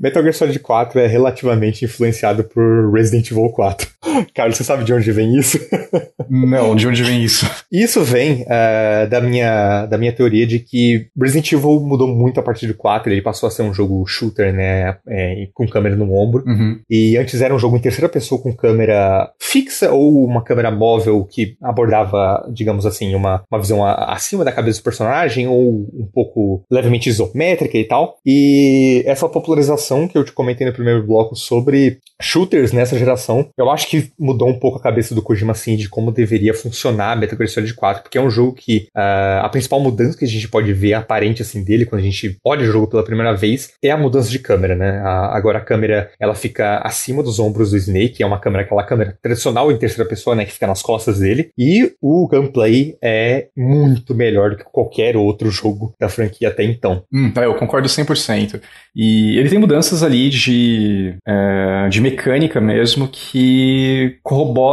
Metal 0.02 0.20
Gear 0.20 0.34
Solid 0.34 0.58
4 0.58 0.98
é 0.98 1.06
relativamente 1.06 1.84
influenciado 1.84 2.42
por 2.42 2.92
Resident 2.92 3.30
Evil 3.30 3.48
4. 3.50 3.88
Carlos, 4.34 4.56
você 4.56 4.64
sabe 4.64 4.82
de 4.82 4.92
onde 4.92 5.12
vem 5.12 5.36
isso? 5.36 5.60
Não, 6.28 6.74
de 6.74 6.88
onde 6.88 7.04
vem 7.04 7.22
isso? 7.22 7.48
Isso 7.70 8.02
vem 8.02 8.42
uh, 8.42 9.08
da, 9.08 9.20
minha, 9.20 9.86
da 9.86 9.96
minha 9.96 10.12
teoria 10.12 10.44
de 10.44 10.58
que 10.58 11.06
Resident 11.16 11.52
Evil 11.52 11.80
mudou 11.80 12.08
muito 12.08 12.40
a 12.40 12.42
partir 12.42 12.66
do 12.66 12.74
4. 12.74 13.12
Ele 13.12 13.22
passou 13.22 13.46
a 13.46 13.50
ser 13.50 13.62
um 13.62 13.72
jogo 13.72 14.04
shooter, 14.04 14.52
né? 14.52 14.96
É, 15.08 15.46
com 15.54 15.68
câmera 15.68 15.94
no 15.94 16.12
ombro. 16.12 16.42
Uhum. 16.46 16.80
E 16.90 17.16
antes 17.16 17.40
era 17.40 17.54
um 17.54 17.58
jogo 17.58 17.76
em 17.76 17.80
terceira 17.80 18.08
pessoa 18.08 18.40
com 18.40 18.52
câmera 18.52 19.30
fixa 19.38 19.92
ou 19.92 20.24
uma 20.24 20.42
câmera 20.42 20.70
móvel 20.70 21.24
que 21.24 21.56
abordava, 21.62 22.44
digamos 22.52 22.86
assim, 22.86 23.14
uma, 23.14 23.44
uma 23.48 23.60
visão 23.60 23.86
acima 23.86 24.44
da 24.44 24.50
cabeça 24.50 24.80
do 24.80 24.84
personagem 24.84 25.46
ou 25.46 25.86
um 25.94 26.08
pouco 26.12 26.64
levemente 26.68 27.08
isométrica 27.08 27.78
e 27.78 27.84
tal. 27.84 28.16
E 28.26 29.04
essa 29.06 29.28
popularização 29.28 29.91
que 30.08 30.16
eu 30.16 30.24
te 30.24 30.32
comentei 30.32 30.66
no 30.66 30.72
primeiro 30.72 31.06
bloco 31.06 31.36
sobre 31.36 31.98
shooters 32.20 32.72
nessa 32.72 32.98
geração, 32.98 33.48
eu 33.58 33.70
acho 33.70 33.88
que 33.88 34.10
mudou 34.18 34.48
um 34.48 34.58
pouco 34.58 34.78
a 34.78 34.82
cabeça 34.82 35.14
do 35.14 35.22
Kojima, 35.22 35.52
assim, 35.52 35.76
de 35.76 35.88
como 35.88 36.12
deveria 36.12 36.54
funcionar 36.54 37.16
Metal 37.16 37.36
Gear 37.36 37.48
Solid 37.48 37.74
4, 37.74 38.02
porque 38.02 38.18
é 38.18 38.20
um 38.20 38.30
jogo 38.30 38.54
que 38.54 38.86
uh, 38.96 39.42
a 39.42 39.48
principal 39.48 39.80
mudança 39.80 40.16
que 40.16 40.24
a 40.24 40.28
gente 40.28 40.48
pode 40.48 40.72
ver 40.72 40.94
aparente, 40.94 41.42
assim, 41.42 41.64
dele, 41.64 41.84
quando 41.84 42.00
a 42.00 42.04
gente 42.04 42.36
olha 42.44 42.62
o 42.62 42.70
jogo 42.70 42.86
pela 42.86 43.04
primeira 43.04 43.34
vez, 43.34 43.72
é 43.82 43.90
a 43.90 43.96
mudança 43.96 44.30
de 44.30 44.38
câmera, 44.38 44.74
né? 44.74 45.00
A, 45.00 45.36
agora 45.36 45.58
a 45.58 45.62
câmera, 45.62 46.10
ela 46.18 46.34
fica 46.34 46.78
acima 46.78 47.22
dos 47.22 47.38
ombros 47.38 47.70
do 47.70 47.76
Snake, 47.76 48.22
é 48.22 48.26
uma 48.26 48.38
câmera, 48.38 48.64
aquela 48.64 48.84
câmera 48.84 49.18
tradicional 49.20 49.70
em 49.72 49.76
terceira 49.76 50.08
pessoa, 50.08 50.36
né, 50.36 50.44
que 50.44 50.52
fica 50.52 50.66
nas 50.66 50.82
costas 50.82 51.18
dele, 51.18 51.50
e 51.58 51.92
o 52.00 52.28
gameplay 52.28 52.96
é 53.02 53.48
muito 53.56 54.14
melhor 54.14 54.50
do 54.50 54.56
que 54.56 54.64
qualquer 54.64 55.16
outro 55.16 55.50
jogo 55.50 55.94
da 55.98 56.08
franquia 56.08 56.48
até 56.48 56.62
então. 56.62 57.02
Hum, 57.12 57.32
eu 57.36 57.54
concordo 57.54 57.88
100%. 57.88 58.60
E 58.94 59.38
ele 59.38 59.48
tem 59.48 59.58
mudanças 59.58 59.81
ali 60.02 60.28
de, 60.28 61.16
é, 61.26 61.88
de 61.88 62.00
mecânica 62.00 62.60
mesmo 62.60 63.08
que 63.08 64.18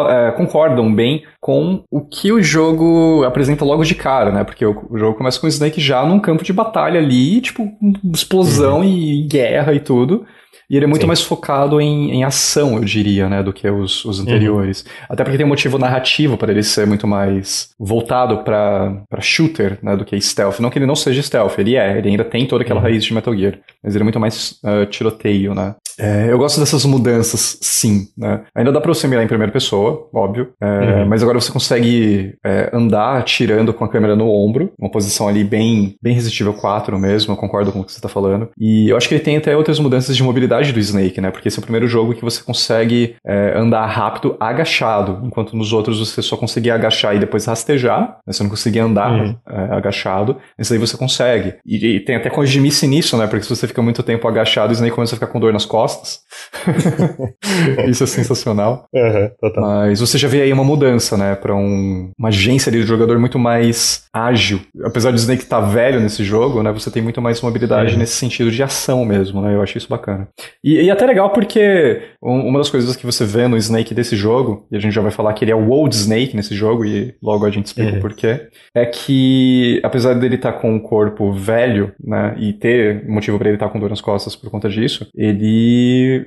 é, 0.09 0.31
concordam 0.31 0.93
bem 0.93 1.23
com 1.39 1.83
o 1.89 2.01
que 2.01 2.31
o 2.31 2.41
jogo 2.41 3.23
apresenta 3.23 3.65
logo 3.65 3.83
de 3.83 3.95
cara, 3.95 4.31
né? 4.31 4.43
Porque 4.43 4.65
o, 4.65 4.87
o 4.89 4.97
jogo 4.97 5.17
começa 5.17 5.39
com 5.39 5.47
o 5.47 5.49
Snake 5.49 5.81
já 5.81 6.05
num 6.05 6.19
campo 6.19 6.43
de 6.43 6.53
batalha 6.53 6.99
ali, 6.99 7.41
tipo, 7.41 7.67
explosão 8.13 8.79
uhum. 8.79 8.83
e 8.83 9.23
guerra 9.23 9.73
e 9.73 9.79
tudo. 9.79 10.25
E 10.69 10.75
ele 10.75 10.85
é 10.85 10.87
muito 10.87 11.01
Sim. 11.01 11.07
mais 11.07 11.21
focado 11.21 11.81
em, 11.81 12.11
em 12.11 12.23
ação, 12.23 12.75
eu 12.77 12.83
diria, 12.83 13.27
né, 13.27 13.41
do 13.41 13.51
que 13.51 13.67
os, 13.67 14.05
os 14.05 14.19
anteriores. 14.19 14.81
Uhum. 14.81 15.05
Até 15.09 15.23
porque 15.23 15.37
tem 15.37 15.45
um 15.45 15.49
motivo 15.49 15.79
narrativo 15.79 16.37
para 16.37 16.51
ele 16.51 16.61
ser 16.61 16.85
muito 16.85 17.07
mais 17.07 17.71
voltado 17.79 18.43
para 18.43 19.03
shooter, 19.19 19.79
né, 19.81 19.95
do 19.95 20.05
que 20.05 20.19
stealth. 20.21 20.59
Não 20.59 20.69
que 20.69 20.77
ele 20.77 20.85
não 20.85 20.95
seja 20.95 21.23
stealth, 21.23 21.57
ele 21.57 21.75
é, 21.75 21.97
ele 21.97 22.09
ainda 22.09 22.23
tem 22.23 22.45
toda 22.45 22.63
aquela 22.63 22.79
uhum. 22.79 22.85
raiz 22.85 23.03
de 23.03 23.13
Metal 23.13 23.35
Gear. 23.35 23.57
Mas 23.83 23.95
ele 23.95 24.03
é 24.03 24.05
muito 24.05 24.19
mais 24.19 24.59
uh, 24.63 24.85
tiroteio, 24.85 25.55
né. 25.55 25.75
É, 25.99 26.31
eu 26.31 26.37
gosto 26.37 26.59
dessas 26.59 26.85
mudanças, 26.85 27.57
sim, 27.61 28.07
né. 28.17 28.41
Ainda 28.55 28.71
dá 28.71 28.79
pra 28.79 28.93
você 28.93 29.07
mirar 29.07 29.23
em 29.23 29.27
primeira 29.27 29.51
pessoa, 29.51 30.07
óbvio. 30.13 30.53
É, 30.61 30.65
uhum. 30.65 31.09
Mas 31.09 31.21
agora 31.21 31.39
você 31.39 31.51
consegue 31.51 32.35
é, 32.43 32.69
andar 32.73 33.17
atirando 33.17 33.73
com 33.73 33.83
a 33.83 33.89
câmera 33.89 34.15
no 34.15 34.29
ombro, 34.29 34.71
uma 34.79 34.89
posição 34.89 35.27
ali 35.27 35.43
bem, 35.43 35.95
bem 36.01 36.13
resistível 36.13 36.53
4 36.53 36.97
mesmo, 36.97 37.33
eu 37.33 37.37
concordo 37.37 37.71
com 37.71 37.81
o 37.81 37.83
que 37.83 37.91
você 37.91 37.99
tá 37.99 38.07
falando. 38.07 38.49
E 38.57 38.89
eu 38.89 38.95
acho 38.95 39.09
que 39.09 39.15
ele 39.15 39.23
tem 39.23 39.37
até 39.37 39.55
outras 39.55 39.77
mudanças 39.79 40.15
de 40.15 40.23
mobilidade 40.23 40.71
do 40.71 40.79
Snake, 40.79 41.19
né? 41.19 41.31
Porque 41.31 41.49
esse 41.49 41.57
é 41.57 41.61
o 41.61 41.63
primeiro 41.63 41.87
jogo 41.87 42.13
que 42.13 42.23
você 42.23 42.41
consegue 42.41 43.15
é, 43.25 43.57
andar 43.57 43.85
rápido 43.85 44.37
agachado, 44.39 45.19
enquanto 45.25 45.55
nos 45.55 45.73
outros 45.73 45.99
você 45.99 46.21
só 46.21 46.37
conseguia 46.37 46.75
agachar 46.75 47.15
e 47.15 47.19
depois 47.19 47.45
rastejar, 47.45 48.01
né? 48.25 48.33
você 48.33 48.43
não 48.43 48.49
conseguia 48.49 48.85
andar 48.85 49.11
uhum. 49.11 49.35
é, 49.49 49.75
agachado. 49.75 50.37
Esse 50.57 50.73
aí 50.73 50.79
você 50.79 50.95
consegue. 50.95 51.55
E, 51.65 51.95
e 51.95 51.99
tem 51.99 52.15
até 52.15 52.29
congimice 52.29 52.87
nisso, 52.87 53.17
né? 53.17 53.27
Porque 53.27 53.43
se 53.43 53.49
você 53.49 53.67
fica 53.67 53.81
muito 53.81 54.01
tempo 54.01 54.27
agachado, 54.27 54.69
o 54.69 54.73
Snake 54.73 54.95
começa 54.95 55.15
a 55.15 55.17
ficar 55.17 55.27
com 55.27 55.39
dor 55.39 55.51
nas 55.51 55.65
costas. 55.65 55.88
Isso 57.87 58.03
é 58.03 58.07
sensacional. 58.07 58.87
Uhum, 58.93 59.29
Mas 59.57 59.99
você 59.99 60.17
já 60.17 60.27
vê 60.27 60.41
aí 60.41 60.53
uma 60.53 60.63
mudança, 60.63 61.17
né? 61.17 61.35
Pra 61.35 61.55
um, 61.55 62.11
uma 62.17 62.29
agência 62.29 62.69
ali 62.69 62.81
de 62.81 62.87
jogador 62.87 63.19
muito 63.19 63.39
mais 63.39 64.05
ágil. 64.13 64.61
Apesar 64.83 65.11
do 65.11 65.17
Snake 65.17 65.43
estar 65.43 65.61
tá 65.61 65.67
velho 65.67 65.99
nesse 65.99 66.23
jogo, 66.23 66.63
né? 66.63 66.71
Você 66.71 66.91
tem 66.91 67.01
muito 67.01 67.21
mais 67.21 67.41
mobilidade 67.41 67.93
uhum. 67.93 67.99
nesse 67.99 68.15
sentido 68.15 68.51
de 68.51 68.61
ação 68.63 69.05
mesmo, 69.05 69.41
né? 69.41 69.55
Eu 69.55 69.61
acho 69.61 69.77
isso 69.77 69.89
bacana. 69.89 70.27
E, 70.63 70.81
e 70.81 70.91
até 70.91 71.05
legal 71.05 71.31
porque 71.31 72.01
uma 72.21 72.59
das 72.59 72.69
coisas 72.69 72.95
que 72.95 73.05
você 73.05 73.25
vê 73.25 73.47
no 73.47 73.57
Snake 73.57 73.93
desse 73.93 74.15
jogo, 74.15 74.67
e 74.71 74.75
a 74.75 74.79
gente 74.79 74.93
já 74.93 75.01
vai 75.01 75.11
falar 75.11 75.33
que 75.33 75.43
ele 75.43 75.51
é 75.51 75.55
o 75.55 75.69
Old 75.69 75.95
Snake 75.95 76.35
nesse 76.35 76.55
jogo, 76.55 76.85
e 76.85 77.15
logo 77.21 77.45
a 77.45 77.51
gente 77.51 77.67
explica 77.67 77.91
uhum. 77.91 77.97
o 77.97 78.01
porquê, 78.01 78.47
é 78.75 78.85
que 78.85 79.79
apesar 79.83 80.13
dele 80.15 80.35
estar 80.35 80.53
tá 80.53 80.59
com 80.59 80.73
um 80.73 80.79
corpo 80.79 81.31
velho, 81.31 81.93
né, 82.03 82.35
e 82.37 82.53
ter 82.53 83.07
motivo 83.07 83.37
para 83.37 83.47
ele 83.47 83.55
estar 83.55 83.67
tá 83.67 83.71
com 83.71 83.79
dor 83.79 83.89
nas 83.89 84.01
costas 84.01 84.35
por 84.35 84.49
conta 84.49 84.69
disso, 84.69 85.07
ele. 85.15 85.78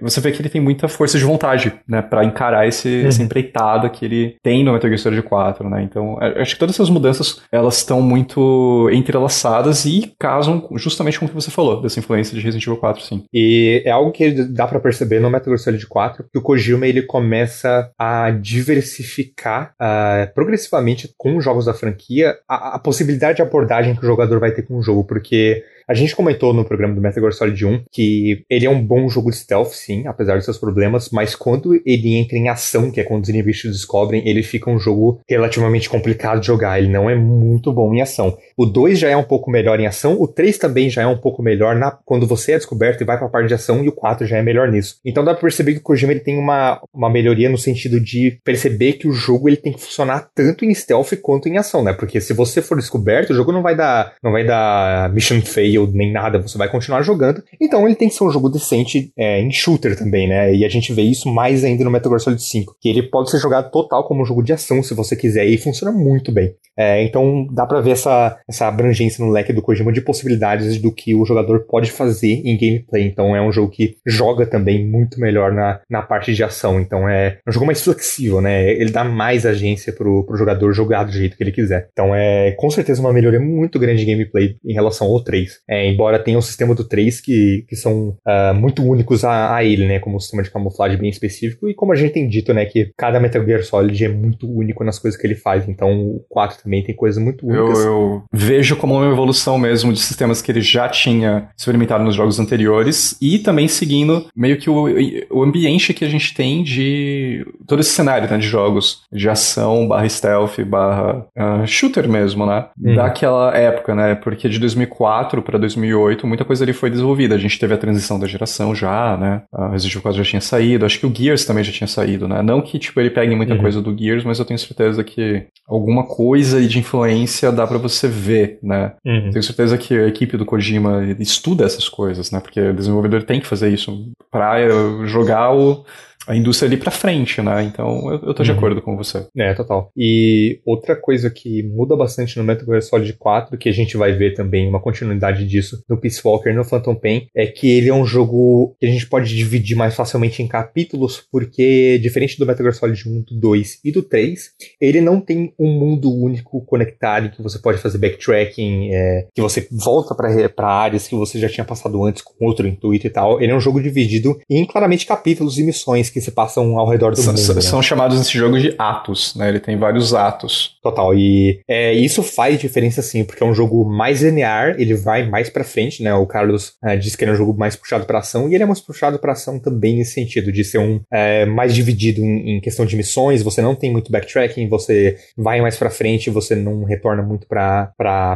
Você 0.03 0.21
vê 0.21 0.33
que 0.33 0.41
ele 0.41 0.49
tem 0.49 0.61
muita 0.61 0.89
força 0.89 1.19
de 1.19 1.25
vontade, 1.25 1.73
né, 1.89 2.03
pra 2.03 2.25
encarar 2.25 2.67
esse, 2.67 2.89
uhum. 2.89 3.07
essa 3.07 3.23
empreitada 3.23 3.89
que 3.89 4.05
ele 4.05 4.37
tem 4.43 4.65
no 4.65 4.73
Metal 4.73 4.89
Gear 4.89 4.99
Solid 4.99 5.23
4, 5.23 5.69
né. 5.69 5.83
Então, 5.83 6.19
acho 6.37 6.55
que 6.55 6.61
todas 6.61 6.75
essas 6.75 6.91
mudanças, 6.91 7.41
elas 7.51 7.79
estão 7.79 8.01
muito 8.01 8.89
entrelaçadas 8.93 9.85
e 9.85 10.13
casam 10.19 10.69
justamente 10.77 11.19
com 11.19 11.27
o 11.27 11.29
que 11.29 11.35
você 11.35 11.51
falou, 11.51 11.81
dessa 11.81 11.99
influência 11.99 12.37
de 12.37 12.43
Resident 12.43 12.67
Evil 12.67 12.79
4, 12.79 13.03
sim. 13.03 13.25
E 13.33 13.83
é 13.85 13.91
algo 13.91 14.13
que 14.13 14.31
dá 14.31 14.67
para 14.67 14.81
perceber 14.81 15.21
no 15.21 15.31
Metal 15.31 15.47
Gear 15.47 15.59
Solid 15.59 15.87
4 15.87 16.25
que 16.31 16.39
o 16.39 16.43
Kojima 16.43 16.87
ele 16.87 17.03
começa 17.03 17.91
a 17.99 18.31
diversificar 18.31 19.75
uh, 19.81 20.33
progressivamente 20.35 21.11
com 21.17 21.37
os 21.37 21.45
jogos 21.45 21.67
da 21.67 21.75
franquia 21.75 22.37
a, 22.49 22.77
a 22.77 22.79
possibilidade 22.79 23.37
de 23.37 23.43
abordagem 23.43 23.95
que 23.95 24.05
o 24.05 24.07
jogador 24.07 24.41
vai 24.41 24.53
ter 24.53 24.63
com 24.63 24.77
o 24.77 24.83
jogo, 24.83 25.05
porque 25.05 25.63
a 25.87 25.95
gente 25.95 26.15
comentou 26.15 26.53
no 26.53 26.65
programa 26.65 26.95
do 26.95 27.01
Metal 27.01 27.21
Gear 27.21 27.33
Solid 27.33 27.65
1 27.65 27.85
que 27.91 28.45
ele 28.49 28.67
é 28.67 28.71
um 28.71 28.85
bom 28.85 29.09
jogo 29.09 29.31
de 29.31 29.37
stealth, 29.37 29.73
sim, 29.73 30.07
apesar 30.07 30.37
dos 30.37 30.45
seus 30.45 30.59
problemas, 30.59 31.11
mas 31.11 31.35
quando 31.35 31.75
ele 31.85 32.17
entra 32.17 32.37
em 32.37 32.49
ação, 32.49 32.91
que 32.91 33.01
é 33.01 33.05
quando 33.05 33.23
os 33.23 33.29
inimigos 33.29 33.63
descobrem, 33.63 34.27
ele 34.29 34.43
fica 34.43 34.71
um 34.71 34.79
jogo 34.79 35.21
relativamente 35.29 35.89
complicado 35.89 36.41
de 36.41 36.47
jogar. 36.47 36.79
Ele 36.79 36.89
não 36.89 37.09
é 37.09 37.15
muito 37.15 37.73
bom 37.73 37.93
em 37.95 38.03
ação. 38.03 38.37
O 38.57 38.67
2 38.67 38.99
já 38.99 39.09
é 39.09 39.17
um 39.17 39.23
pouco 39.23 39.51
melhor 39.51 39.79
em 39.81 39.87
ação, 39.87 40.21
o 40.21 40.27
3 40.27 40.59
também 40.59 40.91
já 40.91 41.03
é 41.03 41.07
um 41.07 41.19
pouco 41.19 41.43
melhor 41.43 41.77
na, 41.77 41.91
quando 41.91 42.27
você 42.27 42.53
é 42.53 42.57
descoberto 42.57 43.01
e 43.01 43.05
vai 43.05 43.19
pra 43.19 43.29
parte 43.29 43.49
de 43.49 43.55
ação, 43.55 43.85
e 43.85 43.89
o 43.89 43.93
4 43.93 44.27
já 44.27 44.39
é 44.39 44.43
melhor 44.43 44.71
nisso. 44.71 44.99
Então 45.05 45.25
dá 45.25 45.33
pra 45.33 45.43
perceber 45.43 45.75
que 45.75 45.79
o 45.79 45.83
Kojima 45.83 46.13
ele 46.13 46.21
tem 46.21 46.39
uma, 46.39 46.81
uma 46.93 47.11
melhoria 47.11 47.49
no 47.49 47.59
sentido 47.59 48.01
de 48.01 48.39
perceber 48.45 48.95
que 48.95 49.09
o 49.09 49.13
jogo 49.13 49.49
ele 49.49 49.57
tem 49.57 49.73
que 49.73 49.81
funcionar 49.81 50.29
tanto 50.35 50.65
em 50.65 50.75
stealth 50.75 51.13
quanto 51.21 51.49
em 51.49 51.59
ação, 51.59 51.83
né? 51.83 51.93
Porque 51.93 52.21
se 52.21 52.33
você 52.33 52.63
for 52.63 52.77
descoberto, 52.79 53.31
o 53.31 53.35
jogo 53.35 53.53
não 53.53 53.63
vai 53.63 53.77
dar, 53.77 54.15
não 54.23 54.33
vai 54.33 54.45
dar 54.45 55.13
mission 55.13 55.41
fail 55.41 55.82
nem 55.87 56.13
nada, 56.13 56.41
você 56.41 56.59
vai 56.59 56.69
continuar 56.69 57.03
jogando. 57.03 57.43
Então 57.61 57.87
ele 57.87 57.97
tem 57.97 58.09
que 58.09 58.15
ser 58.15 58.25
um 58.25 58.31
jogo 58.31 58.49
decente 58.49 59.13
é, 59.17 59.41
em 59.41 59.51
shooter 59.51 59.97
também, 59.97 60.29
né? 60.29 60.55
E 60.55 60.65
a 60.65 60.69
gente 60.69 60.93
vê 60.93 61.03
isso 61.03 61.29
mais 61.29 61.65
ainda 61.65 61.85
no 61.85 61.91
Metal 61.91 62.11
Gear 62.11 62.21
Solid 62.21 62.43
5, 62.43 62.77
que 62.81 62.89
ele 62.89 63.03
pode 63.03 63.31
ser 63.31 63.39
jogado 63.39 63.71
total 63.71 64.07
como 64.07 64.23
um 64.23 64.25
jogo 64.25 64.43
de 64.43 64.53
ação 64.53 64.83
se 64.83 64.95
você 64.95 65.17
quiser, 65.17 65.47
e 65.47 65.57
funciona 65.57 65.93
muito 65.93 66.33
bem. 66.33 66.55
É, 66.79 67.03
então 67.03 67.47
dá 67.53 67.67
para 67.67 67.81
ver 67.81 67.93
essa, 67.93 68.39
essa 68.49 68.67
abrangência 68.67 69.25
no 69.25 69.31
leque 69.31 69.53
do 69.53 69.63
Kojima 69.63 69.93
de 69.93 70.01
possibilidades 70.01 70.81
do 70.81 70.93
que 70.93 71.15
o 71.15 71.25
jogador 71.25 71.67
pode 71.67 71.91
fazer 71.91 72.43
em 72.45 72.57
gameplay. 72.57 73.07
Então 73.07 73.37
é 73.37 73.43
um 73.43 73.53
jogo 73.53 73.71
que 73.71 73.97
joga 74.07 74.47
também 74.47 74.87
muito 74.87 75.21
melhor 75.21 75.53
na, 75.53 75.81
na 75.89 76.03
parte 76.03 76.35
de 76.35 76.43
ação. 76.43 76.81
Então 76.81 77.09
é 77.09 77.39
um 77.47 77.53
jogo 77.53 77.67
mais 77.67 77.83
flexível, 77.83 78.41
né? 78.41 78.71
Ele 78.71 78.91
dá 78.91 79.05
mais 79.05 79.45
agência 79.45 79.93
pro, 79.93 80.25
pro 80.25 80.37
jogador 80.37 80.73
jogar 80.73 81.05
do 81.05 81.13
jeito 81.13 81.37
que 81.37 81.43
ele 81.43 81.53
quiser. 81.53 81.89
Então 81.93 82.15
é 82.15 82.53
com 82.53 82.71
certeza 82.71 83.01
uma 83.01 83.13
melhoria 83.13 83.41
muito 83.41 83.79
grande 83.79 84.05
de 84.05 84.11
gameplay 84.11 84.57
em 84.65 84.73
relação 84.73 85.09
ao 85.09 85.23
3. 85.23 85.61
É, 85.69 85.89
embora 85.89 86.19
tenha 86.19 86.39
o 86.39 86.43
sistema 86.43 86.75
do 86.75 86.85
3 86.85 87.21
que, 87.21 87.65
que 87.69 87.77
são 87.77 88.17
uh, 88.27 88.55
muito 88.55 88.83
únicos 88.83 89.25
a, 89.25 89.55
a, 89.55 89.65
ele, 89.65 89.87
né? 89.87 89.99
Como 89.99 90.17
um 90.17 90.21
sistema 90.21 90.43
de 90.43 90.51
camuflagem 90.51 90.99
bem 90.99 91.11
específico. 91.11 91.69
E 91.69 91.75
como 91.75 91.93
a 91.93 91.97
gente 91.97 92.13
tem 92.13 92.29
dito, 92.29 92.55
né? 92.55 92.65
Que 92.65 92.93
cada 92.97 93.21
Metal 93.21 93.45
Gear 93.45 93.63
Solid 93.63 94.05
é 94.05 94.09
muito 94.09 94.51
único 94.51 94.85
nas 94.85 94.99
coisas 94.99 95.21
que 95.21 95.27
ele 95.27 95.35
faz. 95.35 95.69
Então 95.69 95.93
o 95.93 96.25
4 96.29 96.62
também 96.63 96.83
tem 96.83 96.95
coisas 96.95 97.23
muito 97.23 97.47
únicas. 97.47 97.81
Eu, 97.81 97.91
eu 97.91 98.23
vejo 98.33 98.77
como 98.77 98.95
uma 98.95 99.11
evolução 99.11 99.59
mesmo 99.59 99.93
de 99.93 100.01
sistemas 100.01 100.41
que 100.41 100.51
ele 100.51 100.61
já 100.61 100.89
tinha 100.89 101.49
experimentado 101.57 102.05
nos 102.05 102.15
jogos 102.15 102.39
anteriores 102.39 103.17
e 103.21 103.39
também 103.39 103.69
seguindo 103.69 104.27
meio 104.35 104.59
que 104.59 104.71
o, 104.71 104.87
o 105.31 105.43
ambiente 105.43 105.95
que 105.95 106.05
a 106.05 106.09
gente 106.09 106.35
tem 106.35 106.63
de 106.63 107.47
todo 107.67 107.81
esse 107.81 107.91
cenário 107.91 108.31
né, 108.31 108.39
de 108.39 108.47
jogos 108.47 109.03
de 109.13 109.29
ação 109.29 109.87
barra 109.89 110.09
stealth 110.09 110.61
barra 110.65 111.27
uh, 111.37 111.67
shooter 111.67 112.09
mesmo, 112.09 112.47
né? 112.47 112.67
Uhum. 112.81 112.95
Daquela 112.95 113.55
época, 113.57 113.95
né? 113.95 114.15
Porque 114.15 114.49
de 114.49 114.59
2004 114.59 115.43
para 115.43 115.59
2008 115.59 116.27
muita 116.27 116.45
coisa 116.45 116.65
ali 116.65 116.73
foi 116.73 116.91
desenvolvida. 116.91 117.35
A 117.35 117.39
gente 117.39 117.59
teve 117.59 117.75
a 117.75 117.79
transição 117.79 118.19
da 118.19 118.27
geração 118.27 118.75
já, 118.75 119.17
né? 119.17 119.43
A 119.53 119.69
Resident 119.69 119.93
Evil 119.93 120.03
4 120.03 120.23
já 120.23 120.31
tinha 120.31 120.41
saído, 120.41 120.87
acho 120.87 120.99
que 120.99 121.07
o 121.07 121.15
Gears 121.15 121.45
também 121.45 121.65
já 121.65 121.73
tinha 121.73 121.89
saído, 121.89 122.29
né? 122.29 122.43
Não 122.43 122.61
que 122.61 122.79
tipo 122.79 123.01
ele 123.01 123.11
pegue 123.11 123.35
muita 123.35 123.55
uhum. 123.55 123.61
coisa 123.61 123.81
do 123.81 123.97
Gears, 123.97 124.25
mas 124.25 124.39
eu 124.39 124.45
tenho 124.45 124.59
certeza 124.59 125.03
que 125.03 125.47
alguma 125.67 126.05
coisa 126.05 126.52
de 126.61 126.79
influência 126.79 127.51
dá 127.51 127.67
para 127.67 127.79
você 127.79 128.09
ver, 128.09 128.59
né? 128.63 128.93
Uhum. 129.05 129.31
Tenho 129.31 129.43
certeza 129.43 129.79
que 129.79 129.95
a 129.95 130.07
equipe 130.07 130.37
do 130.37 130.45
Kojima 130.45 131.05
estuda 131.19 131.65
essas 131.65 131.89
coisas, 131.89 132.31
né? 132.31 132.41
Porque 132.41 132.61
o 132.61 132.75
desenvolvedor 132.75 133.23
tem 133.23 133.41
que 133.41 133.47
fazer 133.47 133.69
isso 133.69 134.11
para 134.31 134.69
jogar 135.07 135.53
o 135.53 135.85
a 136.27 136.37
indústria 136.37 136.69
ali 136.69 136.77
para 136.77 136.91
frente, 136.91 137.41
né? 137.43 137.63
Então 137.65 138.11
eu, 138.11 138.29
eu 138.29 138.35
tô 138.35 138.43
de 138.43 138.51
uhum. 138.51 138.57
acordo 138.57 138.83
com 138.83 138.97
você. 138.97 139.27
É, 139.37 139.55
total. 139.55 139.91
E 139.97 140.61
outra 140.65 140.95
coisa 140.95 141.31
que 141.31 141.63
muda 141.63 141.97
bastante 141.97 142.39
no 142.39 142.45
Metal 142.45 142.67
Gear 142.67 142.83
Solid 142.83 143.13
4, 143.15 143.59
que 143.59 143.69
a 143.69 143.73
gente 143.73 143.97
vai 143.97 144.13
ver 144.13 144.35
também 144.35 144.69
uma 144.69 144.81
continuidade 144.81 145.47
disso 145.47 145.83
no 145.89 145.99
Peace 145.99 146.21
Walker 146.25 146.51
e 146.51 146.55
no 146.55 146.65
Phantom 146.65 146.95
Pain, 146.95 147.27
é 147.35 147.47
que 147.47 147.71
ele 147.71 147.89
é 147.89 147.95
um 147.95 148.07
jogo 148.07 148.77
que 148.79 148.87
a 148.87 148.91
gente 148.91 149.07
pode 149.07 149.35
dividir 149.35 149.77
mais 149.77 149.95
facilmente 149.95 150.43
em 150.43 150.49
capítulos, 150.49 151.23
porque 151.31 151.99
diferente 151.99 152.39
do 152.39 152.47
Metal 152.47 152.65
Gear 152.65 152.75
Solid 152.75 153.09
1, 153.09 153.23
do 153.23 153.41
2 153.41 153.81
e 153.85 153.93
do 153.93 154.03
3, 154.03 154.51
ele 154.81 155.01
não 155.01 155.21
tem 155.21 155.53
um 155.59 155.69
mundo 155.69 156.13
único 156.13 156.65
conectado 156.65 157.31
que 157.31 157.43
você 157.43 157.59
pode 157.59 157.79
fazer 157.79 157.99
backtracking, 157.99 158.91
é, 158.93 159.27
que 159.35 159.43
você 159.43 159.67
volta 159.71 160.15
para 160.15 160.69
áreas 160.69 161.09
que 161.09 161.15
você 161.15 161.39
já 161.39 161.49
tinha 161.49 161.65
passado 161.65 162.03
antes 162.05 162.23
com 162.23 162.45
outro 162.45 162.67
intuito 162.67 163.07
e 163.07 163.11
tal. 163.11 163.41
Ele 163.41 163.53
é 163.53 163.55
um 163.55 163.61
jogo 163.61 163.83
dividido 163.83 164.39
em 164.49 164.65
claramente 164.65 165.07
capítulos 165.07 165.59
e 165.59 165.65
missões 165.65 166.12
que 166.13 166.21
se 166.21 166.31
passam 166.31 166.79
ao 166.79 166.89
redor 166.89 167.11
do 167.11 167.17
são, 167.17 167.33
mundo. 167.33 167.55
Né? 167.55 167.61
São 167.61 167.83
chamados 167.83 168.19
nesse 168.19 168.37
jogo 168.37 168.59
de 168.59 168.75
atos, 168.79 169.35
né? 169.35 169.49
Ele 169.49 169.61
tem 169.61 169.77
vários 169.77 170.15
atos. 170.15 170.77
Total. 170.83 171.15
E 171.15 171.61
é, 171.69 171.93
isso 171.93 172.23
faz 172.23 172.59
diferença 172.59 173.03
sim, 173.03 173.25
porque 173.25 173.43
é 173.43 173.47
um 173.47 173.55
jogo 173.55 173.85
mais 173.85 174.23
linear, 174.23 174.75
ele 174.79 174.95
vai 174.95 175.29
mais 175.29 175.49
para 175.49 175.65
frente, 175.65 176.03
né? 176.03 176.15
O 176.15 176.27
Carlos 176.27 176.75
é, 176.85 176.97
disse 176.97 177.17
que 177.17 177.25
ele 177.25 177.31
é 177.31 177.35
um 177.35 177.37
jogo 177.37 177.59
mais 177.59 177.77
puxado 177.77 178.05
para 178.05 178.19
ação, 178.19 178.49
e 178.49 178.55
ele 178.55 178.63
é 178.63 178.67
mais 178.67 178.81
puxado 178.81 179.19
para 179.19 179.33
ação 179.33 179.59
também 179.59 179.97
nesse 179.97 180.13
sentido, 180.13 180.53
de 180.53 180.65
ser 180.65 180.79
um 180.79 181.01
é, 181.13 181.47
mais 181.47 181.75
dividido 181.75 182.21
em, 182.21 182.57
em, 182.57 182.61
questão 182.61 182.85
de 182.85 182.97
missões, 182.97 183.43
você 183.43 183.63
não 183.63 183.75
tem 183.75 183.91
muito 183.91 184.11
backtracking, 184.11 184.69
você 184.69 185.17
vai 185.37 185.61
mais 185.61 185.77
para 185.77 185.91
frente, 185.91 186.31
você 186.31 186.55
não 186.55 186.85
retorna 186.85 187.23
muito 187.23 187.47
para 187.47 187.93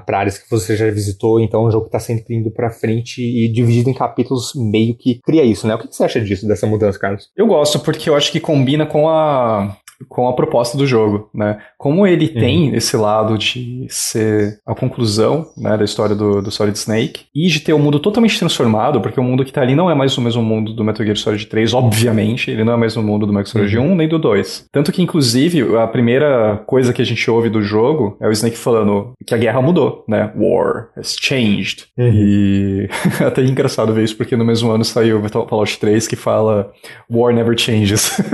áreas 0.08 0.38
que 0.38 0.48
você 0.48 0.76
já 0.76 0.90
visitou, 0.90 1.40
então 1.40 1.64
é 1.64 1.68
um 1.68 1.70
jogo 1.70 1.86
que 1.86 1.92
tá 1.92 2.00
sempre 2.00 2.34
indo 2.34 2.50
para 2.50 2.70
frente 2.70 3.20
e 3.22 3.48
dividido 3.48 3.90
em 3.90 3.94
capítulos 3.94 4.52
meio 4.54 4.94
que 4.94 5.20
cria 5.24 5.44
isso, 5.44 5.66
né? 5.66 5.74
O 5.74 5.78
que 5.78 5.86
você 5.86 6.04
acha 6.04 6.20
disso, 6.20 6.46
dessa 6.46 6.66
mudança, 6.66 6.98
Carlos? 6.98 7.30
Eu 7.36 7.46
gosto 7.46 7.65
gosto 7.66 7.80
porque 7.80 8.08
eu 8.08 8.14
acho 8.14 8.30
que 8.30 8.38
combina 8.38 8.86
com 8.86 9.08
a 9.08 9.76
com 10.08 10.28
a 10.28 10.34
proposta 10.34 10.76
do 10.76 10.86
jogo, 10.86 11.30
né? 11.34 11.58
Como 11.78 12.06
ele 12.06 12.26
uhum. 12.26 12.40
tem 12.40 12.74
esse 12.74 12.96
lado 12.96 13.38
de 13.38 13.86
ser 13.88 14.58
a 14.66 14.74
conclusão 14.74 15.46
né, 15.56 15.76
da 15.76 15.84
história 15.84 16.14
do, 16.14 16.42
do 16.42 16.50
Solid 16.50 16.76
Snake 16.76 17.24
e 17.34 17.48
de 17.48 17.60
ter 17.60 17.72
um 17.72 17.78
mundo 17.78 17.98
totalmente 17.98 18.38
transformado, 18.38 19.00
porque 19.00 19.20
o 19.20 19.24
mundo 19.24 19.44
que 19.44 19.52
tá 19.52 19.62
ali 19.62 19.74
não 19.74 19.90
é 19.90 19.94
mais 19.94 20.16
o 20.16 20.20
mesmo 20.20 20.42
mundo 20.42 20.72
do 20.72 20.84
Metal 20.84 21.04
Gear 21.04 21.16
Solid 21.16 21.46
3, 21.46 21.74
obviamente, 21.74 22.50
ele 22.50 22.64
não 22.64 22.74
é 22.74 22.76
mais 22.76 22.96
o 22.96 23.02
mundo 23.02 23.26
do 23.26 23.32
Metal 23.32 23.52
Gear 23.52 23.68
Solid 23.68 23.78
uhum. 23.78 23.92
1 23.92 23.96
nem 23.96 24.08
do 24.08 24.18
2. 24.18 24.66
Tanto 24.72 24.92
que, 24.92 25.02
inclusive, 25.02 25.76
a 25.76 25.86
primeira 25.86 26.62
coisa 26.66 26.92
que 26.92 27.02
a 27.02 27.06
gente 27.06 27.30
ouve 27.30 27.48
do 27.48 27.62
jogo 27.62 28.16
é 28.20 28.28
o 28.28 28.32
Snake 28.32 28.56
falando 28.56 29.12
que 29.26 29.34
a 29.34 29.38
guerra 29.38 29.60
mudou, 29.62 30.04
né? 30.08 30.32
War 30.36 30.88
has 30.96 31.16
changed. 31.18 31.86
Uhum. 31.96 32.12
E 32.12 32.88
até 33.24 33.42
é 33.42 33.44
engraçado 33.44 33.92
ver 33.92 34.04
isso, 34.04 34.16
porque 34.16 34.36
no 34.36 34.44
mesmo 34.44 34.70
ano 34.70 34.84
saiu 34.84 35.20
o 35.20 35.28
Fallout 35.28 35.78
3 35.78 36.06
que 36.06 36.16
fala 36.16 36.72
War 37.10 37.32
never 37.32 37.58
changes. 37.58 38.20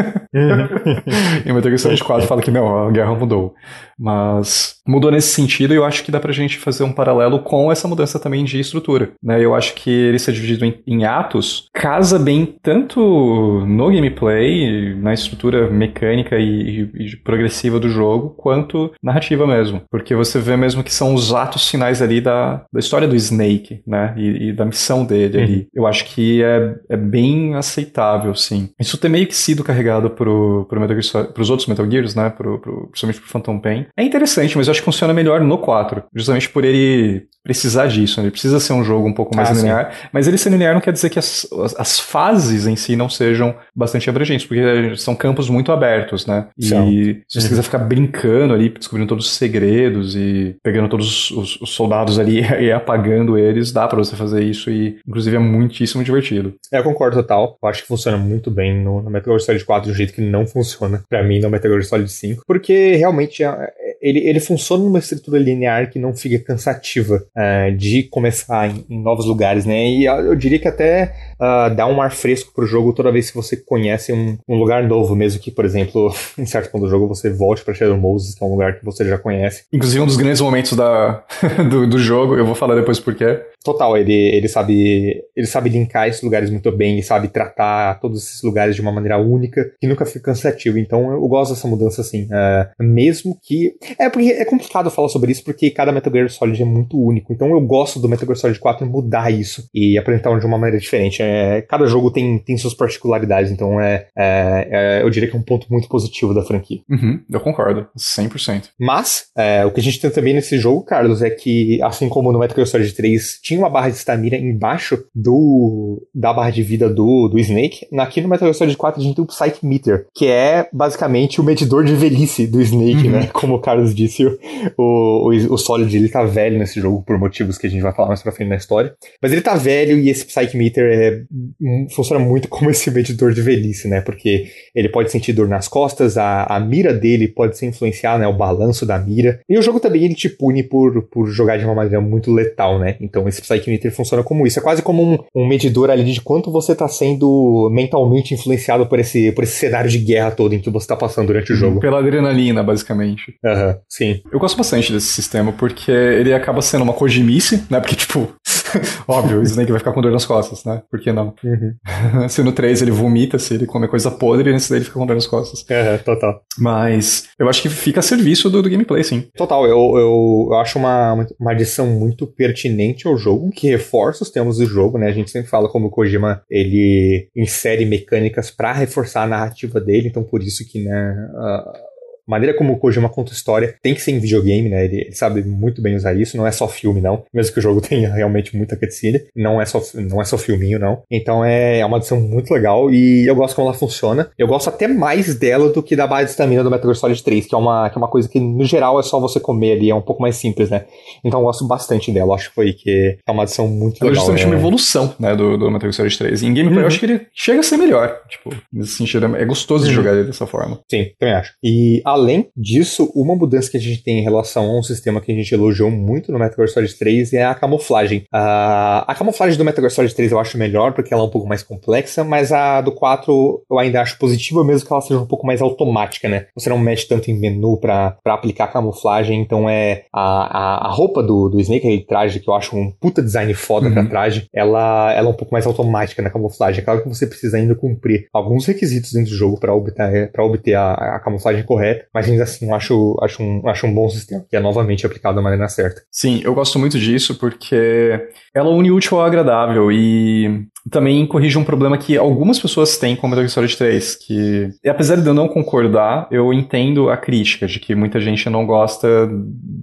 E 1.52 1.54
Metal 1.54 1.70
Gear 1.70 1.78
Solid 1.78 2.02
4 2.02 2.26
fala 2.26 2.42
que 2.42 2.50
não, 2.50 2.88
a 2.88 2.90
guerra 2.90 3.14
mudou. 3.14 3.54
Mas 3.98 4.80
mudou 4.86 5.10
nesse 5.10 5.28
sentido 5.28 5.72
e 5.72 5.76
eu 5.76 5.84
acho 5.84 6.02
que 6.02 6.10
dá 6.10 6.18
pra 6.18 6.32
gente 6.32 6.58
fazer 6.58 6.82
um 6.82 6.92
paralelo 6.92 7.38
com 7.40 7.70
essa 7.70 7.86
mudança 7.86 8.18
também 8.18 8.44
de 8.44 8.58
estrutura. 8.58 9.12
Né? 9.22 9.44
Eu 9.44 9.54
acho 9.54 9.74
que 9.74 9.90
ele 9.90 10.18
ser 10.18 10.32
dividido 10.32 10.64
em, 10.64 10.82
em 10.86 11.04
atos 11.04 11.68
casa 11.72 12.18
bem 12.18 12.56
tanto 12.62 13.64
no 13.66 13.90
gameplay, 13.90 14.94
na 14.96 15.12
estrutura 15.12 15.70
mecânica 15.70 16.36
e, 16.38 16.90
e, 16.94 17.16
progressiva 17.18 17.78
do 17.78 17.88
jogo, 17.88 18.30
quanto 18.30 18.92
narrativa 19.02 19.46
mesmo. 19.46 19.82
Porque 19.90 20.14
você 20.14 20.38
vê 20.40 20.56
mesmo 20.56 20.82
que 20.82 20.92
são 20.92 21.14
os 21.14 21.32
atos 21.32 21.68
finais 21.68 22.02
ali 22.02 22.20
da, 22.20 22.64
da 22.72 22.80
história 22.80 23.06
do 23.06 23.16
Snake, 23.16 23.82
né? 23.86 24.14
E, 24.16 24.48
e 24.48 24.52
da 24.52 24.64
missão 24.64 25.04
dele 25.04 25.38
uhum. 25.38 25.44
ali. 25.44 25.68
Eu 25.74 25.86
acho 25.86 26.04
que 26.06 26.42
é, 26.42 26.74
é 26.88 26.96
bem 26.96 27.54
aceitável, 27.54 28.34
sim. 28.34 28.70
Isso 28.80 28.98
ter 28.98 29.08
meio 29.08 29.26
que 29.26 29.34
sido 29.34 29.64
carregado 29.64 30.10
pro, 30.10 30.66
pro 30.68 30.80
Metal 30.80 31.00
Gear, 31.00 31.32
pros 31.42 31.50
outros 31.50 31.68
Metal 31.68 31.90
Gears, 31.90 32.14
né? 32.14 32.30
Pro, 32.30 32.58
pro, 32.58 32.86
principalmente 32.88 33.20
pro 33.20 33.30
Phantom 33.30 33.58
Pain. 33.58 33.86
É 33.96 34.04
interessante, 34.04 34.56
mas 34.56 34.68
eu 34.68 34.70
acho 34.70 34.80
que 34.80 34.84
funciona 34.84 35.12
melhor 35.12 35.40
no 35.40 35.58
4. 35.58 36.04
Justamente 36.14 36.48
por 36.48 36.64
ele 36.64 37.26
precisar 37.42 37.86
disso. 37.86 38.20
Né? 38.20 38.24
Ele 38.24 38.30
precisa 38.30 38.60
ser 38.60 38.72
um 38.72 38.84
jogo 38.84 39.08
um 39.08 39.12
pouco 39.12 39.34
mais 39.34 39.50
ah, 39.50 39.54
linear. 39.54 39.92
Sim. 39.92 40.08
Mas 40.12 40.28
ele 40.28 40.38
ser 40.38 40.50
linear 40.50 40.74
não 40.74 40.80
quer 40.80 40.92
dizer 40.92 41.10
que 41.10 41.18
as, 41.18 41.46
as, 41.64 41.74
as, 41.78 42.00
fases 42.00 42.66
em 42.66 42.76
si 42.76 42.96
não 42.96 43.08
sejam 43.08 43.54
bastante 43.74 44.08
abrangentes, 44.08 44.46
porque 44.46 44.96
são 44.96 45.14
campos 45.14 45.48
muito 45.48 45.72
abertos, 45.72 46.26
né? 46.26 46.46
E 46.58 47.22
se 47.28 47.40
você 47.40 47.46
uhum. 47.46 47.48
quiser 47.48 47.62
ficar 47.62 47.78
brincando 47.78 48.54
ali, 48.54 48.68
descobrindo 48.68 49.08
todos 49.08 49.26
os 49.26 49.32
segredos 49.32 50.14
e 50.14 50.56
pegando 50.62 50.88
todos 50.88 51.30
os, 51.30 51.60
os 51.60 51.70
soldados 51.70 52.18
ali 52.18 52.40
e 52.60 52.70
apagando 52.70 53.36
eles, 53.38 53.72
dá 53.72 53.86
para 53.86 53.98
você 53.98 54.16
fazer 54.16 54.42
isso 54.42 54.70
e, 54.70 54.98
inclusive, 55.06 55.36
é 55.36 55.40
muitíssimo 55.40 56.04
divertido. 56.04 56.54
É, 56.72 56.78
eu 56.78 56.84
concordo 56.84 57.16
total. 57.16 57.58
Eu 57.62 57.68
acho 57.68 57.82
que 57.82 57.88
funciona 57.88 58.16
muito 58.16 58.50
bem 58.50 58.82
no, 58.82 59.02
no 59.02 59.10
Metal 59.10 59.32
Gear 59.32 59.40
Solid 59.40 59.64
4 59.64 59.90
do 59.90 59.94
jeito 59.94 60.12
que 60.12 60.20
não 60.20 60.46
funciona 60.46 61.02
para 61.08 61.22
mim 61.22 61.40
no 61.40 61.50
Metal 61.50 61.70
Gear 61.70 61.84
Solid 61.84 62.10
5, 62.10 62.42
porque 62.46 62.96
realmente 62.96 63.42
é, 63.42 63.72
ele, 64.02 64.18
ele 64.28 64.40
funciona 64.40 64.82
numa 64.82 64.98
estrutura 64.98 65.38
linear 65.38 65.88
que 65.88 65.98
não 65.98 66.14
fica 66.14 66.38
cansativa 66.40 67.24
uh, 67.36 67.76
de 67.76 68.02
começar 68.02 68.68
em, 68.68 68.84
em, 68.90 69.00
novos 69.00 69.26
lugares, 69.26 69.64
né? 69.64 69.86
E 69.86 70.04
eu 70.06 70.34
diria 70.34 70.58
que 70.58 70.66
até 70.66 71.14
uh, 71.40 71.72
dá 71.74 71.86
um 71.86 72.02
ar 72.02 72.10
fresco 72.10 72.52
pro 72.52 72.66
jogo 72.66 72.92
toda 72.92 73.12
vez 73.12 73.30
que 73.30 73.36
você 73.36 73.56
conhece 73.56 74.12
um, 74.12 74.36
um, 74.48 74.56
lugar 74.56 74.82
novo, 74.82 75.14
mesmo 75.14 75.40
que, 75.40 75.52
por 75.52 75.64
exemplo, 75.64 76.12
em 76.36 76.44
certo 76.44 76.70
ponto 76.72 76.82
do 76.82 76.90
jogo 76.90 77.06
você 77.06 77.30
volte 77.30 77.64
para 77.64 77.74
Shadow 77.74 77.96
Moses, 77.96 78.34
que 78.34 78.42
é 78.42 78.46
um 78.46 78.50
lugar 78.50 78.78
que 78.78 78.84
você 78.84 79.04
já 79.04 79.16
conhece. 79.16 79.64
Inclusive 79.72 80.00
um 80.00 80.06
dos 80.06 80.16
grandes 80.16 80.40
momentos 80.40 80.72
da, 80.72 81.22
do, 81.70 81.86
do 81.86 81.98
jogo, 81.98 82.36
eu 82.36 82.44
vou 82.44 82.56
falar 82.56 82.74
depois 82.74 82.98
porquê. 82.98 83.40
Total, 83.64 83.96
ele, 83.96 84.12
ele 84.12 84.48
sabe 84.48 85.22
ele 85.36 85.46
sabe 85.46 85.70
linkar 85.70 86.08
esses 86.08 86.22
lugares 86.22 86.50
muito 86.50 86.72
bem 86.72 86.98
e 86.98 87.02
sabe 87.02 87.28
tratar 87.28 88.00
todos 88.00 88.24
esses 88.24 88.42
lugares 88.42 88.74
de 88.74 88.80
uma 88.80 88.90
maneira 88.90 89.18
única 89.18 89.72
que 89.80 89.86
nunca 89.86 90.04
fica 90.04 90.32
cansativo. 90.32 90.78
Então 90.78 91.12
eu 91.12 91.28
gosto 91.28 91.54
dessa 91.54 91.68
mudança 91.68 92.00
assim, 92.00 92.24
uh, 92.24 92.82
mesmo 92.82 93.38
que 93.40 93.74
é 93.98 94.08
porque 94.08 94.30
é 94.30 94.44
complicado 94.44 94.90
falar 94.90 95.08
sobre 95.08 95.32
isso 95.32 95.44
porque 95.44 95.70
cada 95.70 95.92
Metal 95.92 96.12
Gear 96.12 96.30
Solid 96.30 96.60
é 96.60 96.64
muito 96.64 96.98
único. 96.98 97.32
Então 97.32 97.50
eu 97.50 97.60
gosto 97.60 97.98
do 97.98 98.08
Metal 98.08 98.26
Gear 98.26 98.36
Solid 98.36 98.58
4 98.58 98.86
mudar 98.86 99.30
isso 99.30 99.68
e 99.74 99.98
apresentar 99.98 100.38
de 100.38 100.46
uma 100.46 100.58
maneira 100.58 100.78
diferente. 100.78 101.22
É, 101.22 101.62
cada 101.62 101.86
jogo 101.86 102.10
tem, 102.10 102.38
tem 102.38 102.56
suas 102.56 102.74
particularidades, 102.74 103.50
então 103.50 103.80
é, 103.80 104.06
é, 104.16 104.68
é, 104.70 105.02
eu 105.02 105.10
diria 105.10 105.28
que 105.28 105.36
é 105.36 105.38
um 105.38 105.42
ponto 105.42 105.66
muito 105.70 105.88
positivo 105.88 106.34
da 106.34 106.42
franquia. 106.42 106.80
Uhum, 106.88 107.20
eu 107.30 107.40
concordo, 107.40 107.86
100%. 107.96 108.70
Mas 108.78 109.26
é, 109.36 109.64
o 109.64 109.70
que 109.70 109.80
a 109.80 109.82
gente 109.82 110.00
tem 110.00 110.10
também 110.10 110.34
nesse 110.34 110.58
jogo, 110.58 110.84
Carlos, 110.84 111.22
é 111.22 111.30
que 111.30 111.80
assim 111.82 112.08
como 112.08 112.32
no 112.32 112.38
Metal 112.38 112.56
Gear 112.56 112.66
Solid 112.66 112.92
3 112.92 113.40
tinha 113.42 113.58
uma 113.58 113.70
barra 113.70 113.90
de 113.90 113.96
stamina 113.96 114.36
embaixo 114.36 115.04
do 115.14 116.02
da 116.14 116.32
barra 116.32 116.50
de 116.50 116.62
vida 116.62 116.88
do, 116.88 117.28
do 117.28 117.38
Snake. 117.38 117.86
Aqui 117.98 118.20
no 118.20 118.28
Metal 118.28 118.46
Gear 118.46 118.54
Solid 118.54 118.76
4 118.76 119.00
a 119.00 119.04
gente 119.04 119.16
tem 119.16 119.24
o 119.24 119.28
Psych 119.28 119.64
Meter, 119.64 120.06
que 120.14 120.26
é 120.26 120.68
basicamente 120.72 121.40
o 121.40 121.44
medidor 121.44 121.84
de 121.84 121.94
velhice 121.94 122.46
do 122.46 122.60
Snake, 122.60 123.06
uhum. 123.06 123.10
né? 123.10 123.30
Como 123.32 123.54
o 123.54 123.60
Carlos 123.60 123.81
Disse, 123.86 124.24
o, 124.24 124.38
o, 124.78 125.54
o 125.54 125.58
Solid 125.58 125.94
ele 125.94 126.08
tá 126.08 126.24
velho 126.24 126.58
nesse 126.58 126.80
jogo 126.80 127.02
por 127.02 127.18
motivos 127.18 127.58
que 127.58 127.66
a 127.66 127.70
gente 127.70 127.82
vai 127.82 127.92
falar 127.92 128.08
mais 128.08 128.22
pra 128.22 128.32
frente 128.32 128.48
na 128.48 128.56
história. 128.56 128.94
Mas 129.20 129.32
ele 129.32 129.40
tá 129.40 129.54
velho 129.54 129.98
e 129.98 130.08
esse 130.08 130.24
Psyche 130.24 130.56
Meter 130.56 130.84
é, 130.84 131.22
hum, 131.60 131.86
funciona 131.90 132.24
muito 132.24 132.48
como 132.48 132.70
esse 132.70 132.90
medidor 132.90 133.32
de 133.32 133.42
velhice, 133.42 133.88
né? 133.88 134.00
Porque 134.00 134.46
ele 134.74 134.88
pode 134.88 135.10
sentir 135.10 135.32
dor 135.32 135.48
nas 135.48 135.68
costas, 135.68 136.16
a, 136.16 136.44
a 136.44 136.60
mira 136.60 136.92
dele 136.92 137.28
pode 137.28 137.56
se 137.56 137.66
influenciar, 137.66 138.18
né? 138.18 138.26
O 138.26 138.36
balanço 138.36 138.86
da 138.86 138.98
mira. 138.98 139.40
E 139.48 139.58
o 139.58 139.62
jogo 139.62 139.80
também 139.80 140.04
ele 140.04 140.14
te 140.14 140.28
pune 140.28 140.62
por, 140.62 141.02
por 141.08 141.26
jogar 141.26 141.58
de 141.58 141.64
uma 141.64 141.74
maneira 141.74 142.00
muito 142.00 142.32
letal, 142.32 142.78
né? 142.78 142.96
Então 143.00 143.28
esse 143.28 143.40
Psyche 143.40 143.70
Meter 143.70 143.92
funciona 143.92 144.22
como 144.22 144.46
isso. 144.46 144.58
É 144.58 144.62
quase 144.62 144.82
como 144.82 145.02
um, 145.02 145.18
um 145.34 145.46
medidor 145.46 145.90
ali 145.90 146.04
de 146.04 146.20
quanto 146.20 146.50
você 146.50 146.74
tá 146.74 146.88
sendo 146.88 147.68
mentalmente 147.72 148.34
influenciado 148.34 148.86
por 148.86 148.98
esse, 148.98 149.32
por 149.32 149.44
esse 149.44 149.54
cenário 149.54 149.90
de 149.90 149.98
guerra 149.98 150.30
todo 150.30 150.54
em 150.54 150.60
que 150.60 150.70
você 150.70 150.86
tá 150.86 150.96
passando 150.96 151.26
durante 151.26 151.52
o 151.52 151.56
jogo. 151.56 151.80
Pela 151.80 151.98
adrenalina, 151.98 152.62
basicamente. 152.62 153.34
Aham, 153.44 153.68
uhum, 153.68 153.71
sim. 153.88 154.20
Eu 154.32 154.38
gosto 154.38 154.56
bastante 154.56 154.92
desse 154.92 155.08
sistema 155.08 155.52
porque 155.52 155.90
ele 155.90 156.32
acaba 156.32 156.62
sendo 156.62 156.82
uma 156.82 156.92
Kojimice, 156.92 157.64
né? 157.70 157.80
Porque, 157.80 157.96
tipo, 157.96 158.34
óbvio, 159.06 159.40
o 159.40 159.42
Snake 159.42 159.70
vai 159.70 159.78
ficar 159.78 159.92
com 159.92 160.00
dor 160.00 160.12
nas 160.12 160.24
costas, 160.24 160.64
né? 160.64 160.82
Por 160.90 161.00
que 161.00 161.12
não? 161.12 161.34
Uhum. 161.44 162.28
se 162.28 162.42
no 162.42 162.52
3 162.52 162.82
ele 162.82 162.90
vomita, 162.90 163.38
se 163.38 163.54
ele 163.54 163.66
come 163.66 163.88
coisa 163.88 164.10
podre, 164.10 164.52
nesse 164.52 164.70
daí 164.70 164.78
ele 164.78 164.84
fica 164.84 164.98
com 164.98 165.06
dor 165.06 165.14
nas 165.14 165.26
costas. 165.26 165.64
É, 165.68 165.98
total. 165.98 166.42
Mas 166.58 167.28
eu 167.38 167.48
acho 167.48 167.62
que 167.62 167.68
fica 167.68 168.00
a 168.00 168.02
serviço 168.02 168.50
do, 168.50 168.62
do 168.62 168.70
gameplay, 168.70 169.02
sim. 169.04 169.28
Total, 169.36 169.66
eu, 169.66 169.96
eu, 169.96 170.48
eu 170.50 170.54
acho 170.54 170.78
uma, 170.78 171.26
uma 171.38 171.52
adição 171.52 171.86
muito 171.86 172.26
pertinente 172.26 173.06
ao 173.06 173.16
jogo, 173.16 173.50
que 173.50 173.68
reforça 173.68 174.24
os 174.24 174.30
temas 174.30 174.58
do 174.58 174.66
jogo, 174.66 174.98
né? 174.98 175.08
A 175.08 175.12
gente 175.12 175.30
sempre 175.30 175.50
fala 175.50 175.68
como 175.68 175.86
o 175.86 175.90
Kojima, 175.90 176.42
ele 176.50 177.28
insere 177.36 177.84
mecânicas 177.84 178.50
para 178.50 178.72
reforçar 178.72 179.22
a 179.22 179.28
narrativa 179.28 179.80
dele, 179.80 180.08
então 180.08 180.22
por 180.22 180.42
isso 180.42 180.66
que, 180.68 180.82
né, 180.82 181.14
uh, 181.34 181.91
maneira 182.32 182.56
como 182.56 182.72
o 182.72 182.78
Kojima 182.78 183.08
conta 183.08 183.32
história 183.32 183.74
tem 183.82 183.94
que 183.94 184.00
ser 184.00 184.12
em 184.12 184.18
videogame, 184.18 184.68
né? 184.68 184.84
Ele, 184.84 185.00
ele, 185.02 185.14
sabe 185.14 185.42
muito 185.42 185.80
bem 185.80 185.94
usar 185.94 186.14
isso, 186.14 186.36
não 186.36 186.46
é 186.46 186.50
só 186.50 186.66
filme, 186.66 187.00
não. 187.00 187.24
Mesmo 187.32 187.52
que 187.52 187.58
o 187.58 187.62
jogo 187.62 187.80
tenha 187.86 188.12
realmente 188.12 188.56
muita 188.56 188.76
cutscene, 188.76 189.22
não 189.34 189.60
é 189.60 189.64
só, 189.64 189.80
não 189.94 190.20
é 190.20 190.24
só 190.24 190.36
filminho, 190.36 190.78
não. 190.78 191.02
Então 191.10 191.44
é, 191.44 191.78
é 191.78 191.86
uma 191.86 191.98
adição 191.98 192.20
muito 192.20 192.52
legal 192.52 192.90
e 192.90 193.26
eu 193.26 193.34
gosto 193.34 193.54
como 193.54 193.68
ela 193.68 193.76
funciona. 193.76 194.30
Eu 194.38 194.46
gosto 194.46 194.68
até 194.68 194.88
mais 194.88 195.34
dela 195.34 195.70
do 195.70 195.82
que 195.82 195.94
da 195.94 196.06
base 196.06 196.26
de 196.26 196.30
estamina 196.30 196.64
do 196.64 196.70
Metal 196.70 196.86
Gear 196.86 196.96
Solid 196.96 197.22
3, 197.22 197.46
que 197.46 197.54
é, 197.54 197.58
uma, 197.58 197.88
que 197.90 197.96
é 197.96 197.98
uma 197.98 198.08
coisa 198.08 198.28
que 198.28 198.40
no 198.40 198.64
geral 198.64 198.98
é 198.98 199.02
só 199.02 199.20
você 199.20 199.38
comer 199.38 199.72
ali, 199.72 199.90
é 199.90 199.94
um 199.94 200.00
pouco 200.00 200.22
mais 200.22 200.36
simples, 200.36 200.70
né? 200.70 200.84
Então 201.24 201.40
eu 201.40 201.46
gosto 201.46 201.66
bastante 201.66 202.10
dela, 202.10 202.34
acho 202.34 202.48
que 202.48 202.54
foi 202.54 202.72
que 202.72 203.18
é 203.26 203.30
uma 203.30 203.42
adição 203.42 203.68
muito 203.68 204.02
legal. 204.02 204.12
É 204.12 204.14
justamente 204.14 204.44
é... 204.44 204.46
uma 204.46 204.56
evolução, 204.56 205.14
né, 205.18 205.36
do, 205.36 205.56
do 205.56 205.70
Metal 205.70 205.90
Gear 205.90 205.92
Solid 205.92 206.18
3. 206.18 206.42
E 206.42 206.46
em 206.46 206.54
gameplay 206.54 206.76
uhum. 206.76 206.82
eu 206.82 206.86
acho 206.86 206.98
que 206.98 207.06
ele 207.06 207.26
chega 207.34 207.60
a 207.60 207.62
ser 207.62 207.76
melhor, 207.76 208.20
tipo, 208.28 208.54
nesse 208.72 208.92
sentido, 208.92 209.36
é 209.36 209.44
gostoso 209.44 209.84
uhum. 209.84 209.90
de 209.90 209.94
jogar 209.94 210.14
ele 210.14 210.24
dessa 210.24 210.46
forma. 210.46 210.80
Sim, 210.90 211.10
também 211.18 211.34
acho. 211.34 211.52
E 211.62 212.00
além 212.04 212.21
disso, 212.56 212.92
isso, 212.92 213.12
uma 213.14 213.34
mudança 213.34 213.70
que 213.70 213.76
a 213.76 213.80
gente 213.80 214.02
tem 214.02 214.18
em 214.18 214.22
relação 214.22 214.64
a 214.64 214.78
um 214.78 214.82
sistema 214.82 215.20
que 215.20 215.32
a 215.32 215.34
gente 215.34 215.52
elogiou 215.52 215.90
muito 215.90 216.30
no 216.30 216.38
Metal 216.38 216.56
Gear 216.56 216.68
Solid 216.68 216.94
3 216.94 217.32
é 217.32 217.44
a 217.44 217.54
camuflagem. 217.54 218.20
Uh, 218.32 219.06
a 219.06 219.14
camuflagem 219.16 219.56
do 219.56 219.64
Metal 219.64 219.82
Gear 219.82 219.90
Solid 219.90 220.14
3 220.14 220.32
eu 220.32 220.38
acho 220.38 220.58
melhor, 220.58 220.92
porque 220.92 221.12
ela 221.12 221.22
é 221.22 221.26
um 221.26 221.30
pouco 221.30 221.48
mais 221.48 221.62
complexa, 221.62 222.22
mas 222.22 222.52
a 222.52 222.80
do 222.80 222.92
4 222.92 223.64
eu 223.70 223.78
ainda 223.78 224.02
acho 224.02 224.18
positiva, 224.18 224.64
mesmo 224.64 224.86
que 224.86 224.92
ela 224.92 225.00
seja 225.00 225.20
um 225.20 225.26
pouco 225.26 225.46
mais 225.46 225.62
automática, 225.62 226.28
né? 226.28 226.46
Você 226.54 226.68
não 226.68 226.78
mexe 226.78 227.06
tanto 227.06 227.30
em 227.30 227.38
menu 227.38 227.78
para 227.78 228.16
aplicar 228.26 228.68
camuflagem, 228.68 229.40
então 229.40 229.68
é 229.68 230.04
a, 230.12 230.22
a, 230.22 230.88
a 230.88 230.90
roupa 230.90 231.22
do, 231.22 231.48
do 231.48 231.60
Snake, 231.60 231.86
aquele 231.86 232.04
traje 232.04 232.40
que 232.40 232.48
eu 232.48 232.54
acho 232.54 232.76
um 232.76 232.90
puta 232.90 233.22
design 233.22 233.52
foda 233.54 233.88
uhum. 233.88 233.94
pra 233.94 234.06
traje, 234.06 234.46
ela, 234.52 235.12
ela 235.12 235.28
é 235.28 235.30
um 235.30 235.36
pouco 235.36 235.52
mais 235.52 235.66
automática 235.66 236.22
na 236.22 236.30
camuflagem. 236.30 236.80
É 236.80 236.84
claro 236.84 237.02
que 237.02 237.08
você 237.08 237.26
precisa 237.26 237.56
ainda 237.56 237.74
cumprir 237.74 238.26
alguns 238.32 238.66
requisitos 238.66 239.12
dentro 239.12 239.30
do 239.30 239.36
jogo 239.36 239.58
para 239.58 239.74
obter, 239.74 240.30
pra 240.32 240.44
obter 240.44 240.74
a, 240.74 240.92
a 241.16 241.20
camuflagem 241.20 241.64
correta, 241.64 242.01
mas 242.12 242.28
ainda 242.28 242.44
assim 242.44 242.70
acho, 242.72 243.16
acho, 243.22 243.42
um, 243.42 243.68
acho 243.68 243.86
um 243.86 243.94
bom 243.94 244.08
sistema, 244.08 244.44
que 244.48 244.56
é 244.56 244.60
novamente 244.60 245.06
aplicado 245.06 245.36
da 245.36 245.42
maneira 245.42 245.68
certa. 245.68 246.02
Sim, 246.10 246.40
eu 246.44 246.54
gosto 246.54 246.78
muito 246.78 246.98
disso 246.98 247.38
porque 247.38 248.28
ela 248.54 248.70
une 248.70 248.90
útil 248.90 249.18
ao 249.18 249.26
agradável 249.26 249.90
e 249.90 250.66
também 250.90 251.24
corrige 251.26 251.58
um 251.58 251.64
problema 251.64 251.96
que 251.96 252.16
algumas 252.16 252.58
pessoas 252.58 252.96
têm 252.96 253.14
com 253.16 253.28
Metal 253.28 253.42
Gear 253.42 253.50
Solid 253.50 253.76
3, 253.76 254.16
que 254.16 254.70
apesar 254.86 255.16
de 255.16 255.26
eu 255.26 255.34
não 255.34 255.48
concordar, 255.48 256.26
eu 256.30 256.52
entendo 256.52 257.10
a 257.10 257.16
crítica 257.16 257.66
de 257.66 257.78
que 257.78 257.94
muita 257.94 258.20
gente 258.20 258.48
não 258.50 258.66
gosta 258.66 259.28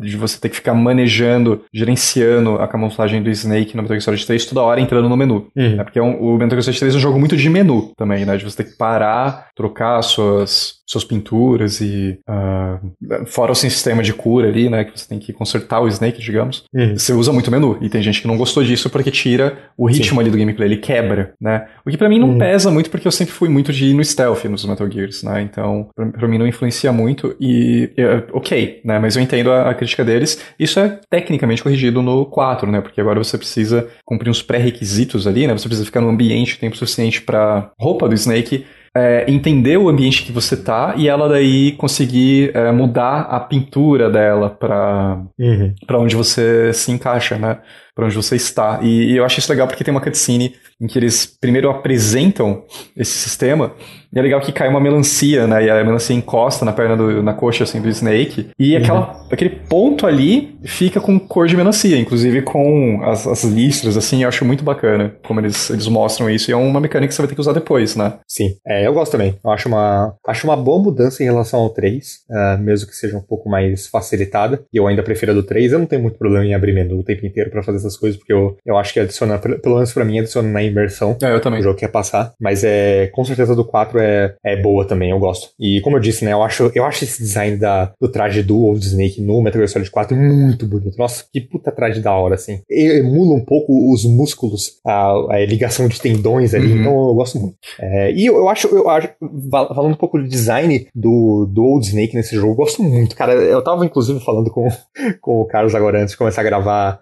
de 0.01 0.17
você 0.17 0.39
ter 0.39 0.49
que 0.49 0.55
ficar 0.55 0.73
manejando, 0.73 1.63
gerenciando 1.73 2.55
a 2.55 2.67
camuflagem 2.67 3.21
do 3.21 3.29
Snake 3.29 3.75
no 3.75 3.83
Metal 3.83 3.95
Gear 3.95 4.01
Solid 4.01 4.25
3 4.25 4.45
toda 4.45 4.61
hora 4.61 4.81
entrando 4.81 5.09
no 5.09 5.17
menu. 5.17 5.47
Uhum. 5.55 5.79
É 5.79 5.83
porque 5.83 5.99
é 5.99 6.03
um, 6.03 6.19
o 6.21 6.33
Metal 6.33 6.51
Gear 6.51 6.63
Solid 6.63 6.79
3 6.79 6.93
é 6.95 6.97
um 6.97 7.01
jogo 7.01 7.19
muito 7.19 7.37
de 7.37 7.49
menu 7.49 7.91
também, 7.95 8.25
né? 8.25 8.37
De 8.37 8.43
você 8.43 8.63
ter 8.63 8.71
que 8.71 8.77
parar, 8.77 9.49
trocar 9.55 10.01
suas, 10.01 10.75
suas 10.85 11.03
pinturas 11.03 11.81
e 11.81 12.19
uh, 12.27 13.25
fora 13.25 13.51
o 13.51 13.55
sistema 13.55 14.01
de 14.01 14.13
cura 14.13 14.47
ali, 14.47 14.69
né? 14.69 14.83
Que 14.83 14.99
você 14.99 15.07
tem 15.07 15.19
que 15.19 15.33
consertar 15.33 15.81
o 15.81 15.87
Snake, 15.87 16.21
digamos. 16.21 16.63
Uhum. 16.73 16.97
Você 16.97 17.13
usa 17.13 17.31
muito 17.31 17.51
menu. 17.51 17.77
E 17.81 17.89
tem 17.89 18.01
gente 18.01 18.21
que 18.21 18.27
não 18.27 18.37
gostou 18.37 18.63
disso 18.63 18.89
porque 18.89 19.11
tira 19.11 19.57
o 19.77 19.87
ritmo 19.87 20.15
Sim. 20.15 20.19
ali 20.21 20.31
do 20.31 20.37
gameplay. 20.37 20.67
Ele 20.67 20.77
quebra, 20.89 21.35
né? 21.39 21.67
O 21.85 21.91
que 21.91 21.97
para 21.97 22.09
mim 22.09 22.17
não 22.17 22.29
uhum. 22.29 22.37
pesa 22.39 22.71
muito 22.71 22.89
porque 22.89 23.07
eu 23.07 23.11
sempre 23.11 23.31
fui 23.31 23.47
muito 23.47 23.71
de 23.71 23.85
ir 23.85 23.93
no 23.93 24.03
stealth 24.03 24.43
nos 24.45 24.65
Metal 24.65 24.89
Gears, 24.89 25.21
né? 25.21 25.39
Então, 25.43 25.87
pra, 25.95 26.07
pra 26.07 26.27
mim 26.27 26.39
não 26.39 26.47
influencia 26.47 26.91
muito 26.91 27.35
e, 27.39 27.91
ok, 28.33 28.81
né? 28.83 28.97
Mas 28.97 29.15
eu 29.15 29.21
entendo 29.21 29.51
a, 29.51 29.69
a, 29.69 29.73
crítica 29.75 30.03
deles. 30.03 30.43
Isso 30.57 30.79
é 30.79 30.99
tecnicamente 31.07 31.61
corrigido 31.61 32.01
no 32.01 32.25
4, 32.25 32.71
né? 32.71 32.81
Porque 32.81 32.99
agora 32.99 33.23
você 33.23 33.37
precisa 33.37 33.87
cumprir 34.03 34.31
uns 34.31 34.41
pré-requisitos 34.41 35.27
ali, 35.27 35.45
né? 35.45 35.55
Você 35.55 35.67
precisa 35.67 35.85
ficar 35.85 36.01
no 36.01 36.09
ambiente 36.09 36.57
tempo 36.57 36.75
suficiente 36.75 37.21
para 37.21 37.71
roupa 37.79 38.09
do 38.09 38.15
Snake 38.15 38.65
é, 38.95 39.25
entender 39.27 39.77
o 39.77 39.87
ambiente 39.87 40.23
que 40.23 40.31
você 40.31 40.57
tá 40.57 40.93
e 40.97 41.07
ela 41.07 41.29
daí 41.29 41.73
conseguir 41.73 42.51
é, 42.55 42.71
mudar 42.71 43.21
a 43.21 43.39
pintura 43.39 44.09
dela 44.09 44.49
para 44.49 45.21
uhum. 45.37 45.73
Pra 45.85 45.99
onde 45.99 46.15
você 46.15 46.73
se 46.73 46.91
encaixa, 46.91 47.37
né? 47.37 47.59
Pra 47.99 48.05
onde 48.05 48.15
você 48.15 48.37
está. 48.37 48.79
E, 48.81 49.11
e, 49.11 49.17
eu 49.17 49.25
acho 49.25 49.39
isso 49.39 49.51
legal 49.51 49.67
porque 49.67 49.83
tem 49.83 49.91
uma 49.91 49.99
cutscene 49.99 50.55
em 50.79 50.87
que 50.87 50.97
eles 50.97 51.25
primeiro 51.25 51.69
apresentam 51.69 52.63
esse 52.95 53.11
sistema 53.11 53.73
e 54.11 54.17
é 54.17 54.21
legal 54.21 54.41
que 54.41 54.51
cai 54.51 54.67
uma 54.67 54.79
melancia, 54.79 55.45
né? 55.45 55.65
E 55.65 55.69
a 55.69 55.83
melancia 55.83 56.15
encosta 56.15 56.65
na 56.65 56.73
perna 56.73 56.97
do, 56.97 57.21
na 57.21 57.33
coxa 57.33 57.63
assim 57.63 57.79
do 57.79 57.89
Snake. 57.89 58.49
E 58.57 58.75
uhum. 58.75 58.81
aquela, 58.81 59.27
aquele 59.31 59.49
ponto 59.51 60.07
ali 60.07 60.57
fica 60.63 60.99
com 60.99 61.19
cor 61.19 61.47
de 61.47 61.55
melancia, 61.55 61.97
inclusive 61.97 62.41
com 62.41 63.01
as, 63.03 63.27
as 63.27 63.43
listras, 63.43 63.95
assim, 63.95 64.23
eu 64.23 64.29
acho 64.29 64.43
muito 64.43 64.63
bacana 64.63 65.13
como 65.23 65.39
eles, 65.39 65.69
eles 65.69 65.87
mostram 65.87 66.29
isso. 66.29 66.49
E 66.49 66.53
é 66.53 66.57
uma 66.57 66.79
mecânica 66.79 67.09
que 67.09 67.13
você 67.13 67.21
vai 67.21 67.29
ter 67.29 67.35
que 67.35 67.41
usar 67.41 67.53
depois, 67.53 67.95
né? 67.95 68.13
Sim, 68.27 68.55
é, 68.65 68.87
eu 68.87 68.93
gosto 68.93 69.11
também. 69.11 69.37
Eu 69.43 69.51
acho 69.51 69.67
uma, 69.67 70.15
acho 70.27 70.47
uma 70.47 70.57
boa 70.57 70.81
mudança 70.81 71.21
em 71.21 71.27
relação 71.27 71.59
ao 71.59 71.69
3, 71.69 72.05
uh, 72.05 72.33
ah, 72.33 72.57
mesmo 72.57 72.87
que 72.87 72.95
seja 72.95 73.15
um 73.15 73.21
pouco 73.21 73.47
mais 73.47 73.87
facilitada. 73.87 74.63
E 74.73 74.77
eu 74.77 74.87
ainda 74.87 75.03
prefiro 75.03 75.33
a 75.33 75.35
do 75.35 75.43
3. 75.43 75.71
Eu 75.71 75.79
não 75.79 75.85
tenho 75.85 76.01
muito 76.01 76.17
problema 76.17 76.45
em 76.45 76.55
abrir 76.55 76.73
menu 76.73 76.99
o 76.99 77.03
tempo 77.03 77.25
inteiro 77.25 77.51
para 77.51 77.61
fazer 77.61 77.77
essas 77.77 77.88
coisas, 77.97 78.17
porque 78.17 78.33
eu, 78.33 78.57
eu 78.65 78.77
acho 78.77 78.93
que 78.93 78.99
adiciona, 78.99 79.37
pelo 79.37 79.75
menos 79.75 79.93
pra 79.93 80.05
mim, 80.05 80.19
adiciona 80.19 80.49
na 80.49 80.63
imersão. 80.63 81.17
É, 81.21 81.33
eu 81.33 81.41
também. 81.41 81.59
O 81.59 81.63
jogo 81.63 81.77
quer 81.77 81.89
passar. 81.89 82.33
Mas 82.39 82.63
é, 82.63 83.07
com 83.07 83.23
certeza 83.25 83.55
do 83.55 83.65
4 83.65 83.99
é, 83.99 84.35
é 84.43 84.61
boa 84.61 84.85
também, 84.85 85.11
eu 85.11 85.19
gosto. 85.19 85.49
E 85.59 85.81
como 85.81 85.97
eu 85.97 86.01
disse, 86.01 86.23
né, 86.23 86.33
eu 86.33 86.41
acho, 86.41 86.71
eu 86.73 86.85
acho 86.85 87.03
esse 87.03 87.21
design 87.21 87.57
da, 87.57 87.91
do 87.99 88.07
traje 88.07 88.41
do 88.41 88.57
Old 88.59 88.85
Snake 88.85 89.21
no 89.21 89.41
Metal 89.41 89.59
Gear 89.59 89.69
Solid 89.69 89.91
4 89.91 90.15
muito 90.15 90.65
bonito. 90.65 90.97
Nossa, 90.97 91.25
que 91.31 91.41
puta 91.41 91.71
traje 91.71 92.01
da 92.01 92.13
hora, 92.13 92.35
assim. 92.35 92.61
Emula 92.69 93.35
um 93.35 93.43
pouco 93.43 93.93
os 93.93 94.05
músculos, 94.05 94.79
a, 94.85 95.11
a 95.31 95.45
ligação 95.45 95.87
de 95.87 95.99
tendões 95.99 96.53
ali, 96.53 96.71
uhum. 96.71 96.79
então 96.79 97.09
eu 97.09 97.15
gosto 97.15 97.39
muito. 97.39 97.55
É, 97.79 98.11
e 98.11 98.25
eu, 98.25 98.35
eu, 98.35 98.49
acho, 98.49 98.67
eu 98.67 98.89
acho, 98.89 99.09
falando 99.51 99.93
um 99.93 99.97
pouco 99.97 100.17
do 100.17 100.27
design 100.27 100.87
do, 100.93 101.45
do 101.45 101.63
Old 101.63 101.85
Snake 101.85 102.15
nesse 102.15 102.35
jogo, 102.35 102.53
eu 102.53 102.55
gosto 102.55 102.83
muito, 102.83 103.15
cara. 103.15 103.33
Eu 103.33 103.63
tava 103.63 103.85
inclusive 103.85 104.19
falando 104.19 104.49
com, 104.49 104.67
com 105.21 105.41
o 105.41 105.45
Carlos 105.45 105.75
agora 105.75 106.01
antes 106.01 106.11
de 106.11 106.17
começar 106.17 106.41
a 106.41 106.45
gravar 106.45 106.99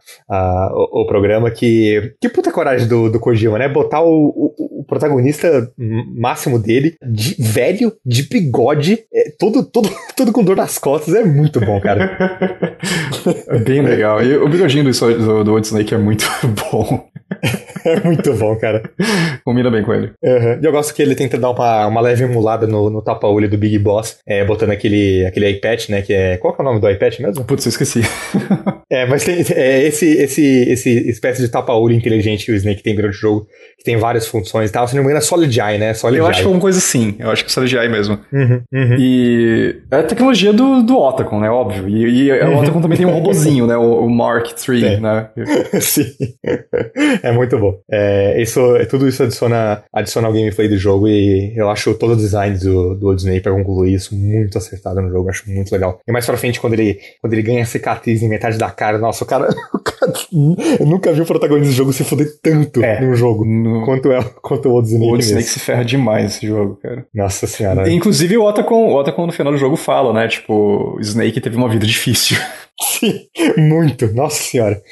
o, 0.71 1.01
o, 1.01 1.07
programa 1.07 1.51
que, 1.51 2.13
que 2.21 2.29
puta 2.29 2.51
coragem 2.51 2.87
do, 2.87 3.09
do 3.09 3.19
Kojima, 3.19 3.57
né? 3.57 3.67
Botar 3.67 4.01
o, 4.01 4.53
o, 4.57 4.79
o 4.81 4.83
protagonista 4.83 5.71
máximo 6.15 6.59
dele 6.59 6.95
de 7.01 7.35
velho, 7.39 7.93
de 8.05 8.23
bigode, 8.23 8.99
é, 9.13 9.31
todo, 9.37 9.63
todo, 9.63 9.89
todo 10.15 10.31
com 10.31 10.43
dor 10.43 10.55
nas 10.55 10.77
costas. 10.77 11.13
É 11.13 11.23
muito 11.23 11.59
bom, 11.59 11.79
cara. 11.79 12.37
é 13.47 13.59
bem 13.59 13.81
legal. 13.81 14.23
E 14.23 14.37
o 14.37 14.47
bigodinho 14.47 14.83
do, 14.83 14.91
do, 14.91 15.43
do 15.43 15.53
Old 15.53 15.67
Snake 15.67 15.93
é 15.93 15.97
muito 15.97 16.25
bom. 16.71 17.07
é 17.85 17.99
muito 18.01 18.33
bom, 18.33 18.55
cara. 18.55 18.83
Combina 19.43 19.69
bem 19.69 19.83
com 19.83 19.93
ele. 19.93 20.11
Uhum. 20.23 20.59
E 20.61 20.65
eu 20.65 20.71
gosto 20.71 20.93
que 20.93 21.01
ele 21.01 21.15
tenta 21.15 21.37
dar 21.37 21.51
uma, 21.51 21.87
uma 21.87 22.01
leve 22.01 22.23
emulada 22.23 22.65
no, 22.65 22.89
no 22.89 23.01
tapa-olho 23.01 23.49
do 23.49 23.57
Big 23.57 23.77
Boss, 23.79 24.19
é, 24.25 24.45
botando 24.45 24.71
aquele, 24.71 25.25
aquele 25.25 25.49
iPad, 25.49 25.89
né? 25.89 26.01
Que 26.01 26.13
é. 26.13 26.37
Qual 26.37 26.53
que 26.53 26.61
é 26.61 26.63
o 26.63 26.67
nome 26.67 26.79
do 26.79 26.89
iPad 26.89 27.19
mesmo? 27.19 27.43
Putz, 27.43 27.65
eu 27.65 27.69
esqueci. 27.69 28.01
é, 28.89 29.05
mas 29.05 29.23
tem 29.23 29.43
é, 29.55 29.83
esse, 29.83 30.05
esse, 30.05 30.43
esse 30.69 31.09
espécie 31.09 31.41
de 31.41 31.49
tapa-olho 31.49 31.93
inteligente 31.95 32.45
que 32.45 32.51
o 32.51 32.55
Snake 32.55 32.83
tem 32.83 32.95
durante 32.95 33.15
o 33.15 33.19
jogo, 33.19 33.47
tem 33.87 33.95
várias 33.95 34.27
funções 34.27 34.69
e 34.69 34.73
tal. 34.73 34.85
Se 34.85 34.93
não 34.95 35.01
me 35.01 35.05
engano, 35.05 35.19
é 35.19 35.21
Solid 35.21 35.61
Eye, 35.61 35.77
né? 35.77 35.93
Solid 35.93 36.17
eu 36.17 36.27
acho 36.27 36.39
que 36.39 36.43
é 36.43 36.45
alguma 36.45 36.59
coisa 36.59 36.77
assim. 36.77 37.15
Eu 37.17 37.31
acho 37.31 37.45
que 37.45 37.49
é 37.49 37.53
Solid 37.53 37.73
Eye 37.73 37.87
mesmo. 37.87 38.19
Uhum, 38.33 38.61
uhum. 38.73 38.95
E 38.99 39.81
é 39.89 39.95
a 39.95 40.03
tecnologia 40.03 40.51
do, 40.51 40.83
do 40.83 40.97
Otacon, 40.97 41.39
né? 41.39 41.49
Óbvio. 41.49 41.87
E, 41.87 42.27
e 42.27 42.31
o 42.31 42.57
Otacon 42.57 42.81
também 42.81 42.97
tem 42.97 43.07
um 43.07 43.13
robozinho, 43.13 43.65
né? 43.65 43.77
O, 43.77 44.05
o 44.05 44.09
Mark 44.09 44.47
III, 44.67 44.99
né? 44.99 45.29
Sim. 45.79 46.03
é 47.23 47.31
muito 47.31 47.57
bom. 47.57 47.79
É, 47.89 48.41
isso, 48.41 48.59
tudo 48.89 49.07
isso 49.07 49.23
adiciona, 49.23 49.83
adiciona 49.93 50.27
ao 50.27 50.33
gameplay 50.33 50.67
do 50.67 50.77
jogo 50.77 51.07
e 51.07 51.53
eu 51.55 51.69
acho 51.69 51.93
todo 51.93 52.11
o 52.11 52.17
design 52.17 52.57
do, 52.57 52.93
do 52.95 53.07
Old 53.07 53.21
Snake 53.21 53.39
pra 53.41 53.53
concluir 53.53 53.93
isso 53.93 54.13
muito 54.13 54.57
acertado 54.57 55.01
no 55.01 55.09
jogo. 55.09 55.27
Eu 55.27 55.29
acho 55.29 55.49
muito 55.49 55.71
legal. 55.71 56.01
E 56.05 56.11
mais 56.11 56.25
pra 56.25 56.35
frente, 56.35 56.59
quando 56.59 56.73
ele, 56.73 56.99
quando 57.21 57.31
ele 57.31 57.41
ganha 57.41 57.65
cicatriz 57.65 58.21
em 58.21 58.27
metade 58.27 58.57
da 58.57 58.69
cara, 58.69 58.97
nossa, 58.97 59.23
o 59.23 59.27
cara. 59.27 59.47
O 59.73 59.79
cara 59.79 60.11
eu 60.79 60.85
nunca 60.85 61.11
vi 61.13 61.21
o 61.21 61.25
protagonista 61.25 61.71
do 61.71 61.75
jogo 61.75 61.93
se 61.93 62.03
fuder 62.03 62.27
tanto 62.41 62.83
É. 62.83 62.99
num 63.01 63.15
jogo 63.15 63.45
No, 63.45 63.76
quanto, 63.85 64.11
é, 64.11 64.23
quanto 64.41 64.69
o 64.69 64.73
Old 64.73 64.87
Snake. 64.87 65.05
o 65.05 65.11
Old. 65.11 65.23
Snake 65.23 65.47
se 65.47 65.59
ferra 65.59 65.83
demais 65.85 66.23
nesse 66.23 66.47
jogo, 66.47 66.77
cara. 66.81 67.05
Nossa 67.13 67.47
senhora. 67.47 67.89
Inclusive 67.89 68.37
o 68.37 68.43
Otacon, 68.43 68.87
o 68.87 68.95
Otacon 68.95 69.25
no 69.25 69.31
final 69.31 69.51
do 69.51 69.57
jogo 69.57 69.75
fala, 69.75 70.13
né? 70.13 70.27
Tipo, 70.27 70.95
o 70.97 70.99
Snake 70.99 71.41
teve 71.41 71.55
uma 71.57 71.69
vida 71.69 71.85
difícil. 71.85 72.37
Sim, 72.79 73.27
muito. 73.57 74.13
Nossa 74.13 74.41
senhora. 74.41 74.81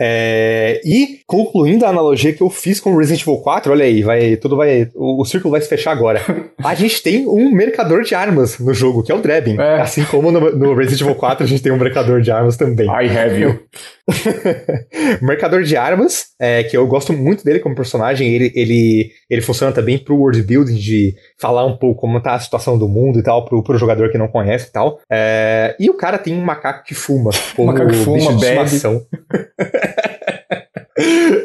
É, 0.00 0.80
e 0.84 1.20
concluindo 1.26 1.84
a 1.84 1.88
analogia 1.88 2.32
que 2.32 2.42
eu 2.42 2.50
fiz 2.50 2.78
com 2.78 2.96
Resident 2.96 3.22
Evil 3.22 3.38
4, 3.38 3.72
olha 3.72 3.84
aí, 3.84 4.02
vai, 4.02 4.36
tudo 4.36 4.56
vai, 4.56 4.88
o, 4.94 5.22
o 5.22 5.24
círculo 5.24 5.52
vai 5.52 5.60
se 5.60 5.68
fechar 5.68 5.90
agora. 5.90 6.20
A 6.62 6.74
gente 6.74 7.02
tem 7.02 7.26
um 7.26 7.50
mercador 7.50 8.02
de 8.02 8.14
armas 8.14 8.58
no 8.58 8.72
jogo, 8.72 9.02
que 9.02 9.10
é 9.10 9.14
o 9.14 9.20
Drebin. 9.20 9.58
É. 9.58 9.80
Assim 9.80 10.04
como 10.04 10.30
no, 10.30 10.56
no 10.56 10.74
Resident 10.74 11.00
Evil 11.00 11.14
4 11.14 11.44
a 11.44 11.46
gente 11.48 11.62
tem 11.62 11.72
um 11.72 11.78
mercador 11.78 12.20
de 12.20 12.30
armas 12.30 12.56
também. 12.56 12.86
I 12.86 13.18
have 13.18 13.40
you. 13.40 13.58
mercador 15.20 15.62
de 15.62 15.76
armas, 15.76 16.26
é, 16.38 16.62
que 16.62 16.76
eu 16.76 16.86
gosto 16.86 17.12
muito 17.12 17.44
dele 17.44 17.58
como 17.58 17.74
personagem, 17.74 18.32
ele, 18.32 18.52
ele, 18.54 19.10
ele 19.28 19.42
funciona 19.42 19.72
também 19.72 19.98
pro 19.98 20.16
world 20.16 20.42
building 20.42 20.76
de 20.76 21.14
falar 21.40 21.64
um 21.64 21.76
pouco 21.76 22.00
como 22.00 22.20
tá 22.20 22.34
a 22.34 22.40
situação 22.40 22.78
do 22.78 22.88
mundo 22.88 23.18
e 23.18 23.22
tal, 23.22 23.44
pro, 23.44 23.62
pro 23.62 23.78
jogador 23.78 24.10
que 24.10 24.18
não 24.18 24.28
conhece 24.28 24.68
e 24.68 24.72
tal. 24.72 25.00
É, 25.10 25.76
e 25.78 25.88
o 25.88 25.94
cara 25.94 26.18
tem 26.18 26.34
um 26.34 26.44
macaco 26.44 26.84
que 26.84 26.94
fuma, 26.94 27.30
como 27.54 27.72
macaco 27.72 27.90
que 27.90 27.96
fuma, 27.96 28.32
bebe. 28.32 28.70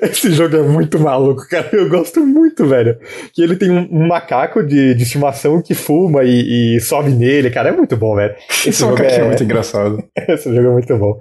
Esse 0.01 0.31
jogo 0.31 0.55
é 0.57 0.61
muito 0.61 0.99
maluco, 0.99 1.47
cara. 1.49 1.69
Eu 1.73 1.89
gosto 1.89 2.19
muito, 2.25 2.65
velho. 2.65 2.97
Que 3.33 3.41
ele 3.41 3.55
tem 3.55 3.69
um, 3.69 4.07
macaco 4.07 4.63
de, 4.63 4.93
de 4.95 5.03
estimação 5.03 5.61
que 5.61 5.73
fuma 5.73 6.23
e, 6.23 6.75
e 6.75 6.79
sobe 6.81 7.11
nele, 7.11 7.49
cara. 7.49 7.69
É 7.69 7.71
muito 7.71 7.95
bom, 7.95 8.15
velho. 8.15 8.33
Esse 8.65 8.79
jogo 8.79 8.93
macaquinho 8.93 9.21
é 9.21 9.23
é- 9.23 9.27
muito 9.27 9.43
engraçado. 9.43 10.03
Esse 10.29 10.53
jogo 10.53 10.67
é 10.67 10.71
muito 10.71 10.97
bom. 10.97 11.19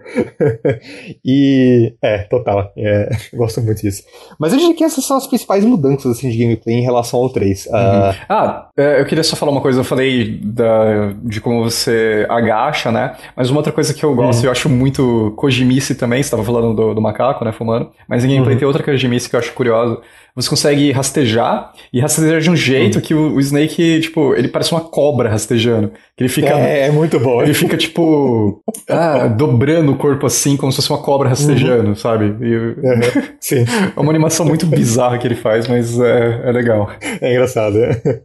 e. 1.24 1.94
É, 2.02 2.18
total. 2.18 2.72
É, 2.76 3.08
gosto 3.34 3.60
muito 3.60 3.80
disso. 3.80 4.02
Mas 4.38 4.52
eu 4.52 4.58
diria 4.58 4.74
que 4.74 4.84
essas 4.84 5.04
são 5.04 5.16
as 5.16 5.26
principais 5.26 5.64
mudanças 5.64 6.16
assim, 6.18 6.30
de 6.30 6.38
gameplay 6.38 6.76
em 6.76 6.82
relação 6.82 7.20
ao 7.20 7.28
3. 7.30 7.68
Ah, 7.72 8.14
Ah, 8.28 8.68
é, 8.76 9.00
eu 9.00 9.04
queria 9.04 9.24
só 9.24 9.36
falar 9.36 9.52
uma 9.52 9.60
coisa. 9.60 9.80
Eu 9.80 9.84
falei 9.84 10.38
da, 10.42 11.12
de 11.22 11.40
como 11.40 11.62
você 11.62 12.26
agacha, 12.28 12.90
né? 12.90 13.14
Mas 13.36 13.50
uma 13.50 13.58
outra 13.58 13.72
coisa 13.72 13.92
que 13.94 14.04
eu 14.04 14.14
gosto, 14.14 14.42
e 14.42 14.46
eu 14.46 14.50
acho 14.52 14.68
muito 14.68 15.32
Kojimice 15.36 15.94
também, 15.94 16.22
você 16.22 16.26
estava 16.28 16.44
falando 16.44 16.74
do, 16.74 16.94
do 16.94 17.00
macaco, 17.00 17.44
né, 17.44 17.52
fumando. 17.52 17.90
Mas 18.08 18.21
em 18.24 18.28
gameplay 18.28 18.54
Uhum. 18.54 18.58
tem 18.58 18.66
outra 18.66 18.82
Kojimice 18.82 19.28
que 19.28 19.36
eu 19.36 19.40
acho 19.40 19.52
curiosa. 19.52 20.00
Você 20.34 20.48
consegue 20.48 20.90
rastejar, 20.92 21.72
e 21.92 22.00
rastejar 22.00 22.40
de 22.40 22.50
um 22.50 22.56
jeito 22.56 23.00
que 23.00 23.14
o, 23.14 23.34
o 23.34 23.40
Snake, 23.40 24.00
tipo, 24.00 24.34
ele 24.34 24.48
parece 24.48 24.72
uma 24.72 24.80
cobra 24.80 25.28
rastejando. 25.28 25.92
Ele 26.18 26.28
fica... 26.28 26.58
é, 26.58 26.86
é 26.86 26.90
muito 26.90 27.18
bom. 27.18 27.42
Ele 27.42 27.54
fica, 27.54 27.76
tipo, 27.76 28.62
ah, 28.88 29.26
dobrando 29.26 29.92
o 29.92 29.96
corpo 29.96 30.26
assim, 30.26 30.56
como 30.56 30.70
se 30.70 30.76
fosse 30.76 30.90
uma 30.90 31.02
cobra 31.02 31.28
rastejando, 31.28 31.94
sabe? 31.96 32.34
E, 32.40 32.72
Uhum, 32.82 33.22
Sim, 33.40 33.64
é 33.96 34.00
uma 34.00 34.10
animação 34.10 34.46
muito 34.46 34.66
bizarra 34.66 35.18
que 35.18 35.26
ele 35.26 35.34
faz, 35.34 35.66
mas 35.68 35.98
é, 35.98 36.42
é 36.44 36.52
legal. 36.52 36.90
é 37.20 37.32
engraçado. 37.32 37.78
é. 37.78 38.22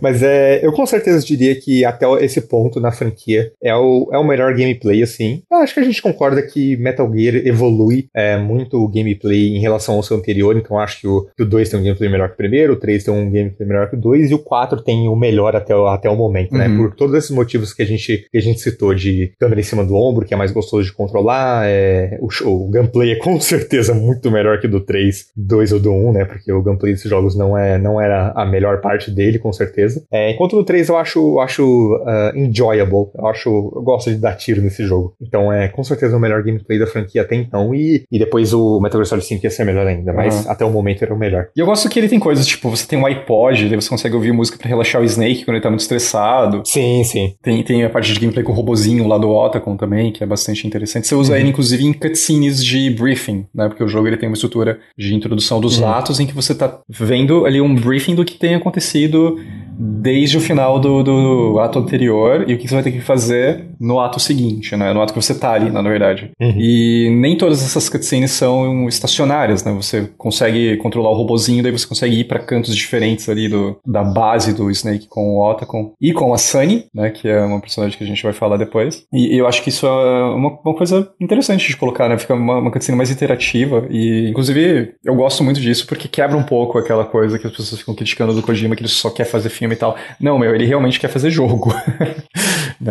Mas 0.00 0.22
é, 0.22 0.64
eu 0.64 0.72
com 0.72 0.86
certeza 0.86 1.24
diria 1.24 1.54
que 1.58 1.84
até 1.84 2.06
esse 2.24 2.40
ponto 2.40 2.80
na 2.80 2.92
franquia 2.92 3.52
é 3.62 3.74
o, 3.74 4.08
é 4.12 4.18
o 4.18 4.24
melhor 4.24 4.54
gameplay, 4.54 5.02
assim. 5.02 5.42
Eu 5.50 5.58
acho 5.58 5.74
que 5.74 5.80
a 5.80 5.84
gente 5.84 6.02
concorda 6.02 6.42
que 6.42 6.76
Metal 6.76 7.10
Gear 7.12 7.36
evolui 7.46 8.08
é, 8.14 8.36
muito 8.36 8.78
o 8.78 8.88
gameplay 8.88 9.56
em 9.56 9.60
relação 9.60 9.96
ao 9.96 10.02
seu 10.02 10.16
anterior, 10.16 10.56
então 10.56 10.78
acho 10.78 11.00
que 11.00 11.06
o, 11.06 11.28
que 11.36 11.42
o 11.42 11.45
2 11.46 11.68
tem 11.68 11.80
um 11.80 11.82
gameplay 11.82 12.10
melhor 12.10 12.28
que 12.28 12.34
o 12.34 12.36
primeiro, 12.36 12.72
o 12.74 12.76
3 12.76 13.04
tem 13.04 13.14
um 13.14 13.30
gameplay 13.30 13.68
melhor 13.68 13.88
que 13.88 13.96
o 13.96 14.00
2 14.00 14.30
e 14.30 14.34
o 14.34 14.38
4 14.38 14.82
tem 14.82 15.08
o 15.08 15.16
melhor 15.16 15.54
até 15.56 15.74
o, 15.74 15.86
até 15.86 16.08
o 16.08 16.16
momento, 16.16 16.52
né? 16.54 16.68
Uhum. 16.68 16.76
Por 16.76 16.94
todos 16.94 17.14
esses 17.16 17.30
motivos 17.30 17.72
que 17.72 17.82
a 17.82 17.86
gente, 17.86 18.26
que 18.30 18.38
a 18.38 18.40
gente 18.40 18.60
citou 18.60 18.94
de 18.94 19.32
câmera 19.38 19.60
em 19.60 19.64
cima 19.64 19.84
do 19.84 19.94
ombro, 19.94 20.24
que 20.24 20.34
é 20.34 20.36
mais 20.36 20.52
gostoso 20.52 20.84
de 20.84 20.92
controlar, 20.92 21.66
é, 21.66 22.18
o, 22.20 22.28
o 22.48 22.70
gameplay 22.70 23.12
é 23.12 23.16
com 23.20 23.38
certeza 23.40 23.94
muito 23.94 24.30
melhor 24.30 24.60
que 24.60 24.66
o 24.66 24.70
do 24.70 24.80
3, 24.80 25.26
2 25.36 25.72
ou 25.72 25.80
do 25.80 25.92
1, 25.92 26.12
né? 26.12 26.24
Porque 26.24 26.52
o 26.52 26.62
gameplay 26.62 26.92
desses 26.92 27.10
jogos 27.10 27.36
não, 27.36 27.56
é, 27.56 27.78
não 27.78 28.00
era 28.00 28.32
a 28.34 28.44
melhor 28.44 28.80
parte 28.80 29.10
dele, 29.10 29.38
com 29.38 29.52
certeza. 29.52 30.04
É, 30.10 30.30
enquanto 30.30 30.56
no 30.56 30.64
3 30.64 30.88
eu 30.88 30.96
acho, 30.96 31.18
eu 31.18 31.40
acho 31.40 32.04
ah, 32.06 32.32
enjoyable, 32.34 33.08
eu 33.14 33.26
acho, 33.26 33.48
eu 33.48 33.82
gosto 33.82 34.10
de 34.10 34.16
dar 34.16 34.34
tiro 34.36 34.62
nesse 34.62 34.84
jogo. 34.84 35.14
Então 35.20 35.52
é 35.52 35.68
com 35.68 35.82
certeza 35.82 36.16
o 36.16 36.20
melhor 36.20 36.42
gameplay 36.42 36.78
da 36.78 36.86
franquia 36.86 37.22
até 37.22 37.34
então, 37.34 37.74
e, 37.74 38.04
e 38.10 38.18
depois 38.18 38.52
o 38.52 38.80
Metal 38.80 38.98
Gear 39.00 39.06
Solid 39.06 39.26
5 39.26 39.44
ia 39.44 39.50
ser 39.50 39.64
melhor 39.64 39.86
ainda, 39.86 40.12
mas 40.12 40.36
Uhum. 40.36 40.50
até 40.50 40.64
o 40.64 40.70
momento 40.70 41.02
era 41.02 41.14
o 41.14 41.18
melhor. 41.18 41.35
E 41.56 41.60
eu 41.60 41.66
gosto 41.66 41.88
que 41.88 41.98
ele 41.98 42.08
tem 42.08 42.18
coisas, 42.18 42.46
tipo, 42.46 42.68
você 42.70 42.86
tem 42.86 42.98
um 42.98 43.06
iPod, 43.06 43.68
daí 43.68 43.76
você 43.80 43.88
consegue 43.88 44.14
ouvir 44.14 44.32
música 44.32 44.58
pra 44.58 44.68
relaxar 44.68 45.00
o 45.00 45.04
Snake 45.04 45.44
quando 45.44 45.56
ele 45.56 45.62
tá 45.62 45.68
muito 45.70 45.80
estressado. 45.80 46.62
Sim, 46.64 47.02
sim. 47.04 47.34
Tem, 47.42 47.62
tem 47.62 47.84
a 47.84 47.90
parte 47.90 48.12
de 48.12 48.18
gameplay 48.20 48.44
com 48.44 48.52
o 48.52 48.54
robozinho 48.54 49.06
lá 49.06 49.18
do 49.18 49.28
Otacon 49.30 49.76
também, 49.76 50.12
que 50.12 50.22
é 50.22 50.26
bastante 50.26 50.66
interessante. 50.66 51.06
Você 51.06 51.14
usa 51.14 51.32
Uhum. 51.34 51.38
ele, 51.40 51.48
inclusive, 51.50 51.84
em 51.84 51.92
cutscenes 51.92 52.64
de 52.64 52.90
briefing, 52.90 53.46
né? 53.54 53.68
Porque 53.68 53.82
o 53.84 53.88
jogo 53.88 54.06
ele 54.08 54.16
tem 54.16 54.28
uma 54.28 54.34
estrutura 54.34 54.78
de 54.96 55.14
introdução 55.14 55.60
dos 55.60 55.78
Uhum. 55.78 55.88
atos 55.88 56.20
em 56.20 56.26
que 56.26 56.34
você 56.34 56.54
tá 56.54 56.80
vendo 56.88 57.44
ali 57.46 57.60
um 57.60 57.74
briefing 57.74 58.14
do 58.14 58.24
que 58.24 58.34
tem 58.38 58.54
acontecido 58.54 59.38
desde 59.78 60.38
o 60.38 60.40
final 60.40 60.78
do, 60.80 61.02
do 61.02 61.58
ato 61.60 61.78
anterior 61.78 62.44
e 62.48 62.54
o 62.54 62.58
que 62.58 62.66
você 62.66 62.74
vai 62.74 62.82
ter 62.82 62.92
que 62.92 63.00
fazer 63.00 63.66
no 63.78 64.00
ato 64.00 64.18
seguinte, 64.18 64.74
né? 64.74 64.92
No 64.94 65.02
ato 65.02 65.12
que 65.12 65.20
você 65.20 65.34
tá 65.34 65.52
ali, 65.52 65.70
na 65.70 65.82
verdade. 65.82 66.30
Uhum. 66.40 66.54
E 66.56 67.10
nem 67.20 67.36
todas 67.36 67.62
essas 67.62 67.88
cutscenes 67.88 68.30
são 68.30 68.88
estacionárias, 68.88 69.62
né? 69.64 69.72
Você 69.72 70.08
consegue 70.16 70.76
controlar 70.78 71.10
o 71.10 71.14
robozinho, 71.26 71.62
daí 71.62 71.72
você 71.72 71.86
consegue 71.86 72.20
ir 72.20 72.24
pra 72.24 72.38
cantos 72.38 72.74
diferentes 72.74 73.28
ali 73.28 73.48
do, 73.48 73.78
da 73.84 74.04
base 74.04 74.54
do 74.54 74.70
Snake 74.70 75.08
com 75.08 75.36
o 75.36 75.50
Otacon 75.50 75.92
e 76.00 76.12
com 76.12 76.32
a 76.32 76.38
Sunny, 76.38 76.86
né? 76.94 77.10
Que 77.10 77.28
é 77.28 77.40
uma 77.40 77.60
personagem 77.60 77.98
que 77.98 78.04
a 78.04 78.06
gente 78.06 78.22
vai 78.22 78.32
falar 78.32 78.56
depois. 78.56 79.04
E, 79.12 79.34
e 79.34 79.38
eu 79.38 79.46
acho 79.46 79.62
que 79.62 79.68
isso 79.68 79.86
é 79.86 80.24
uma, 80.34 80.58
uma 80.64 80.74
coisa 80.74 81.10
interessante 81.20 81.66
de 81.66 81.76
colocar, 81.76 82.08
né? 82.08 82.16
Fica 82.16 82.34
uma, 82.34 82.58
uma 82.58 82.70
cutscene 82.70 82.96
mais 82.96 83.10
interativa 83.10 83.86
e, 83.90 84.28
inclusive, 84.30 84.94
eu 85.04 85.14
gosto 85.14 85.42
muito 85.42 85.60
disso 85.60 85.86
porque 85.86 86.08
quebra 86.08 86.36
um 86.36 86.44
pouco 86.44 86.78
aquela 86.78 87.04
coisa 87.04 87.38
que 87.38 87.46
as 87.46 87.52
pessoas 87.52 87.80
ficam 87.80 87.94
criticando 87.94 88.32
do 88.32 88.42
Kojima, 88.42 88.76
que 88.76 88.82
ele 88.82 88.88
só 88.88 89.10
quer 89.10 89.24
fazer 89.24 89.48
filme 89.48 89.74
e 89.74 89.78
tal. 89.78 89.96
Não, 90.20 90.38
meu, 90.38 90.54
ele 90.54 90.64
realmente 90.64 91.00
quer 91.00 91.08
fazer 91.08 91.30
jogo. 91.30 91.74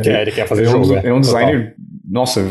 Quer, 0.03 0.21
ele 0.21 0.31
quer 0.31 0.47
fazer 0.47 0.65
é 0.65 0.69
um, 0.69 0.83
jogo, 0.83 0.95
é 0.95 1.13
um 1.13 1.21
designer. 1.21 1.75
Nossa, 2.09 2.41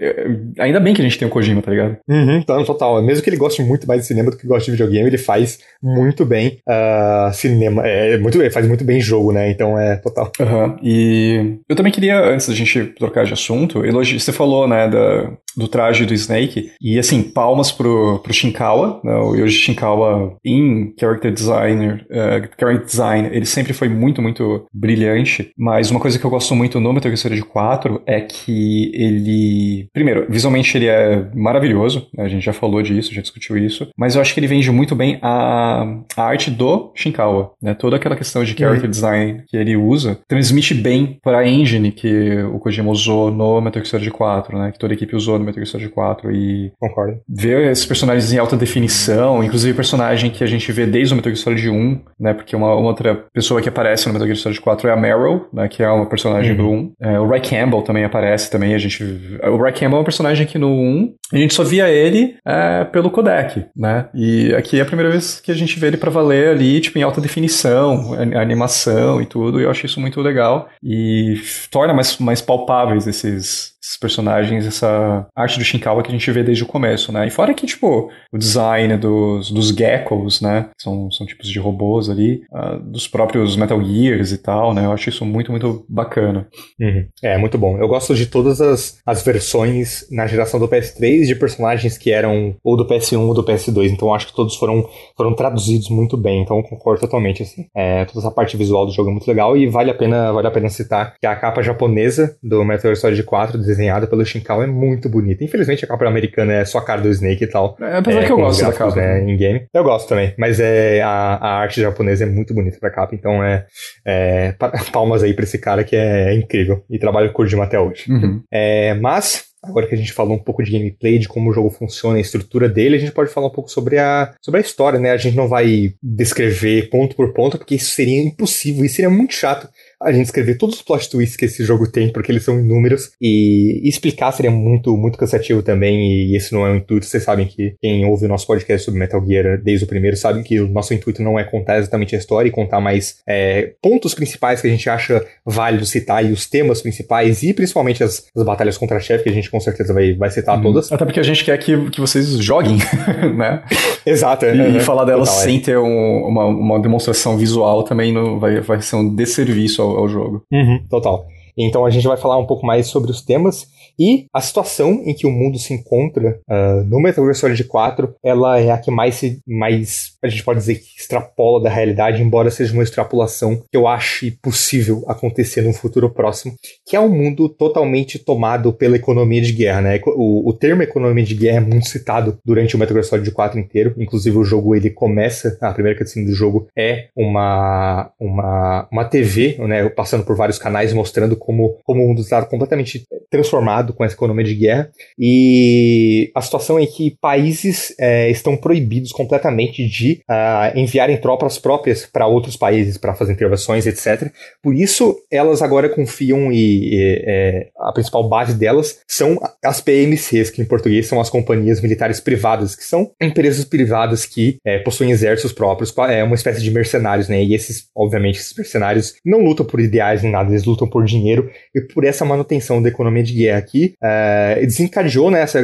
é- 0.00 0.26
ainda 0.58 0.80
bem 0.80 0.94
que 0.94 1.00
a 1.00 1.04
gente 1.04 1.18
tem 1.18 1.26
o 1.28 1.30
Kojima, 1.30 1.62
tá 1.62 1.70
ligado? 1.70 1.96
Uhum, 2.08 2.42
no 2.46 2.64
total. 2.64 3.02
Mesmo 3.02 3.22
que 3.22 3.30
ele 3.30 3.36
goste 3.36 3.62
muito 3.62 3.86
mais 3.86 4.02
de 4.02 4.06
cinema 4.06 4.30
do 4.30 4.36
que 4.36 4.46
goste 4.46 4.66
de 4.66 4.72
videogame, 4.72 5.08
ele 5.08 5.18
faz 5.18 5.58
muito 5.82 6.24
bem 6.24 6.58
ah, 6.68 7.30
cinema. 7.32 7.86
É, 7.86 8.18
muito, 8.18 8.40
ele 8.40 8.50
faz 8.50 8.66
muito 8.66 8.84
bem 8.84 9.00
jogo, 9.00 9.32
né? 9.32 9.50
Então 9.50 9.78
é 9.78 9.96
total. 9.96 10.30
Aham. 10.40 10.76
E 10.82 11.58
eu 11.68 11.76
também 11.76 11.92
queria, 11.92 12.18
antes 12.18 12.48
da 12.48 12.54
gente 12.54 12.84
trocar 12.98 13.24
de 13.24 13.32
assunto, 13.32 13.84
elogi... 13.84 14.18
você 14.18 14.32
falou, 14.32 14.66
né, 14.66 14.88
da, 14.88 15.30
do 15.56 15.68
traje 15.68 16.04
do 16.04 16.14
Snake, 16.14 16.72
e 16.80 16.98
assim, 16.98 17.22
palmas 17.22 17.70
pro, 17.70 18.18
pro 18.20 18.32
Shinkawa, 18.32 19.00
né, 19.04 19.14
o 19.16 19.34
Yoji 19.34 19.58
Shinkawa 19.58 20.36
em 20.44 20.94
character 20.98 21.32
designer, 21.32 22.06
eh, 22.10 22.48
character 22.58 22.84
design, 22.84 23.28
ele 23.32 23.46
sempre 23.46 23.72
foi 23.72 23.88
muito, 23.88 24.20
muito 24.20 24.66
brilhante, 24.72 25.50
mas 25.56 25.90
uma 25.90 26.00
coisa 26.00 26.18
que 26.18 26.24
eu 26.24 26.30
gosto 26.30 26.54
muito 26.54 26.80
no 26.80 26.92
Metal 26.92 27.10
Gear 27.10 27.18
Solid 27.18 27.42
4 27.42 28.02
é 28.06 28.20
que 28.20 28.90
ele, 29.04 29.88
primeiro, 29.92 30.26
visualmente 30.28 30.76
ele 30.76 30.86
é 30.86 31.24
maravilhoso, 31.34 32.08
né, 32.14 32.24
a 32.24 32.28
gente 32.28 32.44
já 32.44 32.52
falou 32.52 32.82
disso, 32.82 33.14
já 33.14 33.22
discutiu 33.22 33.56
isso, 33.56 33.88
mas 33.96 34.14
eu 34.14 34.20
acho 34.20 34.32
que 34.32 34.40
ele 34.40 34.46
vende 34.46 34.70
muito 34.70 34.94
bem 34.94 35.18
a, 35.22 35.86
a 36.16 36.22
arte 36.22 36.50
do 36.50 36.92
Shinkawa, 36.94 37.52
né, 37.62 37.74
toda 37.74 37.96
aquela 37.96 38.16
questão 38.16 38.44
de 38.44 38.54
character 38.54 38.88
design 38.88 39.42
que 39.46 39.56
ele 39.56 39.76
usa, 39.76 40.18
transmite 40.28 40.74
bem 40.74 41.18
para 41.22 41.38
a 41.38 41.48
engine 41.48 41.92
que 41.92 42.42
o 42.52 42.58
Kojima 42.58 42.90
usou 42.90 43.30
no 43.30 43.60
Metal 43.60 43.82
Gear 43.82 43.86
Solid 43.86 44.10
4, 44.10 44.58
né, 44.58 44.72
que 44.72 44.78
toda 44.78 44.92
a 44.92 44.96
equipe 44.96 45.16
usou 45.16 45.38
no 45.38 45.44
Metal 45.44 45.62
Gear 45.64 45.66
Solid 45.66 45.90
4 45.90 46.32
e 46.32 46.72
Concordo. 46.78 47.20
ver 47.28 47.70
esses 47.70 47.86
personagens 47.86 48.32
em 48.32 48.38
alta 48.38 48.56
definição, 48.56 49.42
inclusive 49.42 49.72
o 49.72 49.76
personagem 49.76 50.30
que 50.30 50.42
a 50.42 50.46
gente 50.46 50.70
vê 50.72 50.86
desde 50.86 51.14
o 51.14 51.16
Metal 51.16 51.32
Gear 51.32 51.42
Solid 51.42 51.68
1, 51.68 52.00
né, 52.18 52.34
porque 52.34 52.56
uma, 52.56 52.74
uma 52.74 52.88
outra 52.88 53.14
pessoa 53.32 53.60
que 53.60 53.68
aparece 53.68 54.06
no 54.06 54.12
Metal 54.12 54.26
Gear 54.26 54.38
Solid 54.38 54.60
4 54.60 54.88
é 54.88 54.92
a 54.92 54.96
Meryl, 54.96 55.46
né, 55.52 55.68
que 55.68 55.82
é 55.82 55.88
uma 55.88 56.06
personagem 56.06 56.54
do 56.54 56.68
1. 56.68 56.92
É, 57.00 57.20
o 57.20 57.28
Ray 57.28 57.40
Campbell 57.40 57.82
também 57.82 58.04
aparece 58.04 58.50
também, 58.50 58.74
a 58.74 58.78
gente... 58.78 58.93
O 59.02 59.56
Ray 59.56 59.72
Campbell 59.72 59.98
é 59.98 60.00
um 60.00 60.04
personagem 60.04 60.46
que 60.46 60.58
no 60.58 60.70
1 60.70 61.14
a 61.32 61.36
gente 61.38 61.54
só 61.54 61.64
via 61.64 61.88
ele 61.88 62.36
é, 62.46 62.84
pelo 62.84 63.10
codec, 63.10 63.66
né, 63.76 64.08
e 64.14 64.54
aqui 64.54 64.78
é 64.78 64.82
a 64.82 64.86
primeira 64.86 65.10
vez 65.10 65.40
que 65.40 65.50
a 65.50 65.54
gente 65.54 65.78
vê 65.78 65.88
ele 65.88 65.96
pra 65.96 66.10
valer 66.10 66.48
ali, 66.48 66.80
tipo, 66.80 66.98
em 66.98 67.02
alta 67.02 67.20
definição, 67.20 68.14
animação 68.38 69.20
e 69.20 69.26
tudo, 69.26 69.60
e 69.60 69.64
eu 69.64 69.70
acho 69.70 69.86
isso 69.86 70.00
muito 70.00 70.20
legal, 70.20 70.68
e 70.82 71.34
torna 71.70 71.92
mais, 71.92 72.18
mais 72.18 72.40
palpáveis 72.40 73.06
esses 73.06 73.73
esses 73.84 73.98
personagens, 73.98 74.66
essa 74.66 75.26
arte 75.36 75.58
do 75.58 75.64
Shinkawa 75.64 76.02
que 76.02 76.08
a 76.08 76.12
gente 76.12 76.30
vê 76.30 76.42
desde 76.42 76.64
o 76.64 76.66
começo, 76.66 77.12
né? 77.12 77.26
E 77.26 77.30
fora 77.30 77.52
que, 77.52 77.66
tipo, 77.66 78.10
o 78.32 78.38
design 78.38 78.96
dos, 78.96 79.50
dos 79.50 79.68
geckos, 79.68 80.40
né? 80.40 80.70
São, 80.80 81.10
são 81.10 81.26
tipos 81.26 81.48
de 81.48 81.58
robôs 81.58 82.08
ali, 82.08 82.42
uh, 82.50 82.78
dos 82.80 83.06
próprios 83.06 83.56
Metal 83.56 83.82
Gears 83.84 84.32
e 84.32 84.38
tal, 84.38 84.72
né? 84.72 84.86
Eu 84.86 84.92
acho 84.92 85.10
isso 85.10 85.26
muito, 85.26 85.50
muito 85.50 85.84
bacana. 85.86 86.48
Uhum. 86.80 87.06
É, 87.22 87.36
muito 87.36 87.58
bom. 87.58 87.76
Eu 87.76 87.86
gosto 87.86 88.14
de 88.14 88.24
todas 88.24 88.58
as, 88.60 88.98
as 89.04 89.22
versões 89.22 90.06
na 90.10 90.26
geração 90.26 90.58
do 90.58 90.66
PS3 90.66 91.26
de 91.26 91.34
personagens 91.34 91.98
que 91.98 92.10
eram 92.10 92.56
ou 92.64 92.76
do 92.78 92.86
PS1 92.86 93.20
ou 93.20 93.34
do 93.34 93.44
PS2, 93.44 93.90
então 93.90 94.14
acho 94.14 94.28
que 94.28 94.34
todos 94.34 94.56
foram, 94.56 94.88
foram 95.14 95.34
traduzidos 95.34 95.90
muito 95.90 96.16
bem, 96.16 96.40
então 96.40 96.62
concordo 96.62 97.02
totalmente, 97.02 97.42
assim. 97.42 97.66
É, 97.76 98.06
toda 98.06 98.20
essa 98.20 98.30
parte 98.30 98.56
visual 98.56 98.86
do 98.86 98.92
jogo 98.92 99.10
é 99.10 99.12
muito 99.12 99.28
legal 99.28 99.54
e 99.56 99.66
vale 99.66 99.90
a 99.90 99.94
pena, 99.94 100.32
vale 100.32 100.46
a 100.46 100.50
pena 100.50 100.70
citar 100.70 101.14
que 101.20 101.26
a 101.26 101.36
capa 101.36 101.62
japonesa 101.62 102.36
do 102.42 102.64
Metal 102.64 102.84
Gear 102.84 102.96
Solid 102.96 103.22
4, 103.22 103.73
desenhada 103.74 104.06
pelo 104.06 104.24
Shinkawa, 104.24 104.64
é 104.64 104.66
muito 104.66 105.08
bonita. 105.08 105.44
Infelizmente 105.44 105.84
a 105.84 105.88
capa 105.88 106.06
americana 106.06 106.54
é 106.54 106.64
só 106.64 106.78
a 106.78 106.84
cara 106.84 107.02
do 107.02 107.08
Snake 107.08 107.44
e 107.44 107.46
tal. 107.46 107.76
É, 107.80 107.96
apesar 107.96 108.22
é, 108.22 108.26
que 108.26 108.32
eu 108.32 108.36
gosto 108.36 108.64
da 108.64 108.72
capa. 108.72 108.94
Né, 108.96 109.20
em 109.20 109.36
game. 109.36 109.66
Eu 109.72 109.84
gosto 109.84 110.08
também, 110.08 110.34
mas 110.38 110.60
é, 110.60 111.02
a, 111.02 111.08
a 111.08 111.58
arte 111.58 111.80
japonesa 111.80 112.24
é 112.24 112.26
muito 112.26 112.54
bonita 112.54 112.78
pra 112.80 112.90
capa, 112.90 113.14
então 113.14 113.42
é, 113.42 113.66
é 114.04 114.54
palmas 114.92 115.22
aí 115.22 115.34
pra 115.34 115.44
esse 115.44 115.58
cara 115.58 115.84
que 115.84 115.96
é, 115.96 116.34
incrível 116.34 116.84
e 116.88 116.98
trabalha 116.98 117.28
com 117.28 117.32
o 117.32 117.36
Kojima 117.36 117.64
até 117.64 117.78
hoje. 117.78 118.04
Uhum. 118.10 118.42
É, 118.50 118.94
mas 118.94 119.54
Agora 119.64 119.86
que 119.86 119.94
a 119.94 119.98
gente 119.98 120.12
falou 120.12 120.36
um 120.36 120.42
pouco 120.42 120.62
de 120.62 120.70
gameplay, 120.70 121.18
de 121.18 121.26
como 121.26 121.50
o 121.50 121.52
jogo 121.52 121.70
funciona, 121.70 122.18
a 122.18 122.20
estrutura 122.20 122.68
dele, 122.68 122.96
a 122.96 122.98
gente 122.98 123.12
pode 123.12 123.30
falar 123.30 123.46
um 123.46 123.52
pouco 123.52 123.70
sobre 123.70 123.98
a, 123.98 124.34
sobre 124.40 124.60
a 124.60 124.62
história, 124.62 124.98
né? 124.98 125.10
A 125.10 125.16
gente 125.16 125.36
não 125.36 125.48
vai 125.48 125.94
descrever 126.02 126.90
ponto 126.90 127.16
por 127.16 127.32
ponto, 127.32 127.56
porque 127.56 127.76
isso 127.76 127.90
seria 127.90 128.22
impossível 128.22 128.84
e 128.84 128.88
seria 128.88 129.10
muito 129.10 129.32
chato 129.32 129.68
a 130.04 130.12
gente 130.12 130.26
escrever 130.26 130.56
todos 130.56 130.76
os 130.76 130.82
plot 130.82 131.08
twists 131.08 131.36
que 131.36 131.46
esse 131.46 131.64
jogo 131.64 131.90
tem, 131.90 132.12
porque 132.12 132.30
eles 132.30 132.44
são 132.44 132.58
inúmeros, 132.58 133.10
e 133.20 133.80
explicar 133.88 134.32
seria 134.32 134.50
muito, 134.50 134.96
muito 134.96 135.18
cansativo 135.18 135.62
também, 135.62 136.26
e 136.26 136.36
esse 136.36 136.52
não 136.52 136.66
é 136.66 136.72
o 136.72 136.76
intuito. 136.76 137.06
Vocês 137.06 137.22
sabem 137.22 137.46
que 137.46 137.74
quem 137.80 138.04
ouve 138.04 138.26
o 138.26 138.28
nosso 138.28 138.46
podcast 138.46 138.84
sobre 138.84 139.00
Metal 139.00 139.24
Gear 139.26 139.60
desde 139.62 139.84
o 139.84 139.88
primeiro 139.88 140.16
sabe 140.16 140.42
que 140.42 140.60
o 140.60 140.68
nosso 140.68 140.92
intuito 140.92 141.22
não 141.22 141.38
é 141.38 141.44
contar 141.44 141.78
exatamente 141.78 142.14
a 142.14 142.18
história 142.18 142.48
e 142.48 142.52
contar 142.52 142.80
mais 142.80 143.16
é, 143.26 143.72
pontos 143.82 144.14
principais 144.14 144.60
que 144.60 144.66
a 144.66 144.70
gente 144.70 144.88
acha 144.88 145.24
válido 145.44 145.86
citar 145.86 146.24
e 146.24 146.32
os 146.32 146.48
temas 146.48 146.82
principais, 146.82 147.42
e 147.42 147.52
principalmente 147.52 148.02
as, 148.02 148.24
as 148.36 148.44
batalhas 148.44 148.76
contra 148.76 148.96
a 148.96 149.00
chefe, 149.00 149.24
que 149.24 149.30
a 149.30 149.32
gente 149.32 149.50
com 149.50 149.60
certeza 149.60 149.92
vai, 149.92 150.14
vai 150.14 150.30
citar 150.30 150.56
uhum. 150.56 150.62
todas. 150.62 150.92
Até 150.92 151.04
porque 151.04 151.20
a 151.20 151.24
gente 151.24 151.44
quer 151.44 151.56
que, 151.58 151.90
que 151.90 152.00
vocês 152.00 152.28
joguem, 152.38 152.78
né? 153.36 153.62
Exato. 154.04 154.46
E, 154.46 154.60
uhum. 154.60 154.76
e 154.76 154.80
falar 154.80 155.04
delas 155.04 155.28
Total, 155.28 155.42
é. 155.42 155.44
sem 155.44 155.56
é. 155.56 155.60
ter 155.60 155.78
um, 155.78 156.26
uma, 156.26 156.44
uma 156.46 156.80
demonstração 156.80 157.36
visual 157.36 157.82
também 157.82 158.12
não, 158.12 158.38
vai, 158.38 158.60
vai 158.60 158.80
ser 158.82 158.96
um 158.96 159.14
desserviço 159.14 159.82
ao, 159.82 159.93
ao 159.96 160.08
jogo. 160.08 160.42
Uhum, 160.52 160.80
total. 160.88 161.26
Então 161.56 161.86
a 161.86 161.90
gente 161.90 162.06
vai 162.06 162.16
falar 162.16 162.36
um 162.36 162.46
pouco 162.46 162.66
mais 162.66 162.86
sobre 162.88 163.10
os 163.10 163.22
temas 163.22 163.66
e 163.98 164.26
a 164.32 164.40
situação 164.40 165.02
em 165.04 165.14
que 165.14 165.26
o 165.26 165.30
mundo 165.30 165.58
se 165.58 165.72
enconra 165.72 166.40
uh, 166.48 166.84
no 166.84 167.00
Metal 167.00 167.24
Gear 167.24 167.34
Solid 167.36 167.64
4, 167.64 168.14
ela 168.24 168.58
é 168.58 168.70
a 168.70 168.78
que 168.78 168.90
mais, 168.90 169.14
se, 169.14 169.40
mais 169.46 170.13
a 170.24 170.28
gente 170.28 170.42
pode 170.42 170.60
dizer 170.60 170.76
que 170.76 170.98
extrapola 170.98 171.62
da 171.62 171.68
realidade, 171.68 172.22
embora 172.22 172.50
seja 172.50 172.72
uma 172.72 172.82
extrapolação 172.82 173.62
que 173.70 173.76
eu 173.76 173.86
ache 173.86 174.30
possível 174.42 175.04
acontecer 175.06 175.60
num 175.60 175.72
futuro 175.72 176.08
próximo, 176.08 176.54
que 176.86 176.96
é 176.96 177.00
um 177.00 177.10
mundo 177.10 177.48
totalmente 177.48 178.18
tomado 178.18 178.72
pela 178.72 178.96
economia 178.96 179.42
de 179.42 179.52
guerra, 179.52 179.82
né? 179.82 180.00
O, 180.06 180.48
o 180.48 180.52
termo 180.54 180.82
economia 180.82 181.24
de 181.24 181.34
guerra 181.34 181.58
é 181.58 181.60
muito 181.60 181.88
citado 181.88 182.38
durante 182.44 182.74
o 182.74 182.78
Metal 182.78 182.94
Gear 182.94 183.04
Solid 183.04 183.30
4 183.30 183.60
inteiro, 183.60 183.94
inclusive 183.98 184.36
o 184.38 184.44
jogo 184.44 184.74
ele 184.74 184.88
começa, 184.88 185.58
a 185.60 185.72
primeira 185.72 185.98
cutscene 185.98 186.26
do 186.26 186.32
jogo 186.32 186.68
é 186.76 187.08
uma, 187.14 188.10
uma, 188.18 188.88
uma 188.90 189.04
TV, 189.04 189.56
né, 189.58 189.88
passando 189.90 190.24
por 190.24 190.36
vários 190.36 190.58
canais 190.58 190.92
mostrando 190.94 191.36
como, 191.36 191.78
como 191.84 192.02
o 192.02 192.08
mundo 192.08 192.22
está 192.22 192.42
completamente 192.46 193.04
transformado 193.30 193.92
com 193.92 194.04
essa 194.04 194.14
economia 194.14 194.44
de 194.44 194.54
guerra. 194.54 194.90
E 195.18 196.30
a 196.34 196.40
situação 196.40 196.78
é 196.78 196.86
que 196.86 197.16
países 197.20 197.94
é, 197.98 198.30
estão 198.30 198.56
proibidos 198.56 199.12
completamente 199.12 199.86
de 199.86 200.13
uh, 200.30 200.78
enviarem 200.78 201.16
tropas 201.16 201.58
próprias 201.58 202.06
para 202.06 202.26
outros 202.26 202.56
países 202.56 202.98
para 202.98 203.14
fazer 203.14 203.32
intervenções, 203.32 203.86
etc. 203.86 204.30
Por 204.62 204.74
isso, 204.74 205.16
elas 205.30 205.62
agora 205.62 205.88
confiam 205.88 206.52
e, 206.52 206.94
e 206.94 207.24
é, 207.26 207.68
a 207.78 207.92
principal 207.92 208.28
base 208.28 208.54
delas 208.54 209.00
são 209.06 209.38
as 209.62 209.80
PMCs, 209.80 210.50
que 210.50 210.62
em 210.62 210.64
português 210.64 211.06
são 211.06 211.20
as 211.20 211.30
companhias 211.30 211.80
militares 211.80 212.20
privadas, 212.20 212.74
que 212.74 212.84
são 212.84 213.10
empresas 213.20 213.64
privadas 213.64 214.24
que 214.26 214.58
é, 214.64 214.78
possuem 214.78 215.10
exércitos 215.10 215.52
próprios, 215.52 215.94
é 216.08 216.22
uma 216.22 216.34
espécie 216.34 216.62
de 216.62 216.70
mercenários, 216.70 217.28
né? 217.28 217.42
E 217.42 217.54
esses, 217.54 217.88
obviamente, 217.94 218.38
esses 218.38 218.56
mercenários 218.56 219.14
não 219.24 219.40
lutam 219.40 219.64
por 219.64 219.80
ideais 219.80 220.22
nem 220.22 220.32
nada, 220.32 220.50
eles 220.50 220.64
lutam 220.64 220.88
por 220.88 221.04
dinheiro 221.04 221.50
e 221.74 221.80
por 221.80 222.04
essa 222.04 222.24
manutenção 222.24 222.82
da 222.82 222.88
economia 222.88 223.22
de 223.22 223.34
guerra 223.34 223.58
aqui, 223.58 223.94
é, 224.02 224.60
desencadeou, 224.60 225.30
né, 225.30 225.40
essa, 225.40 225.58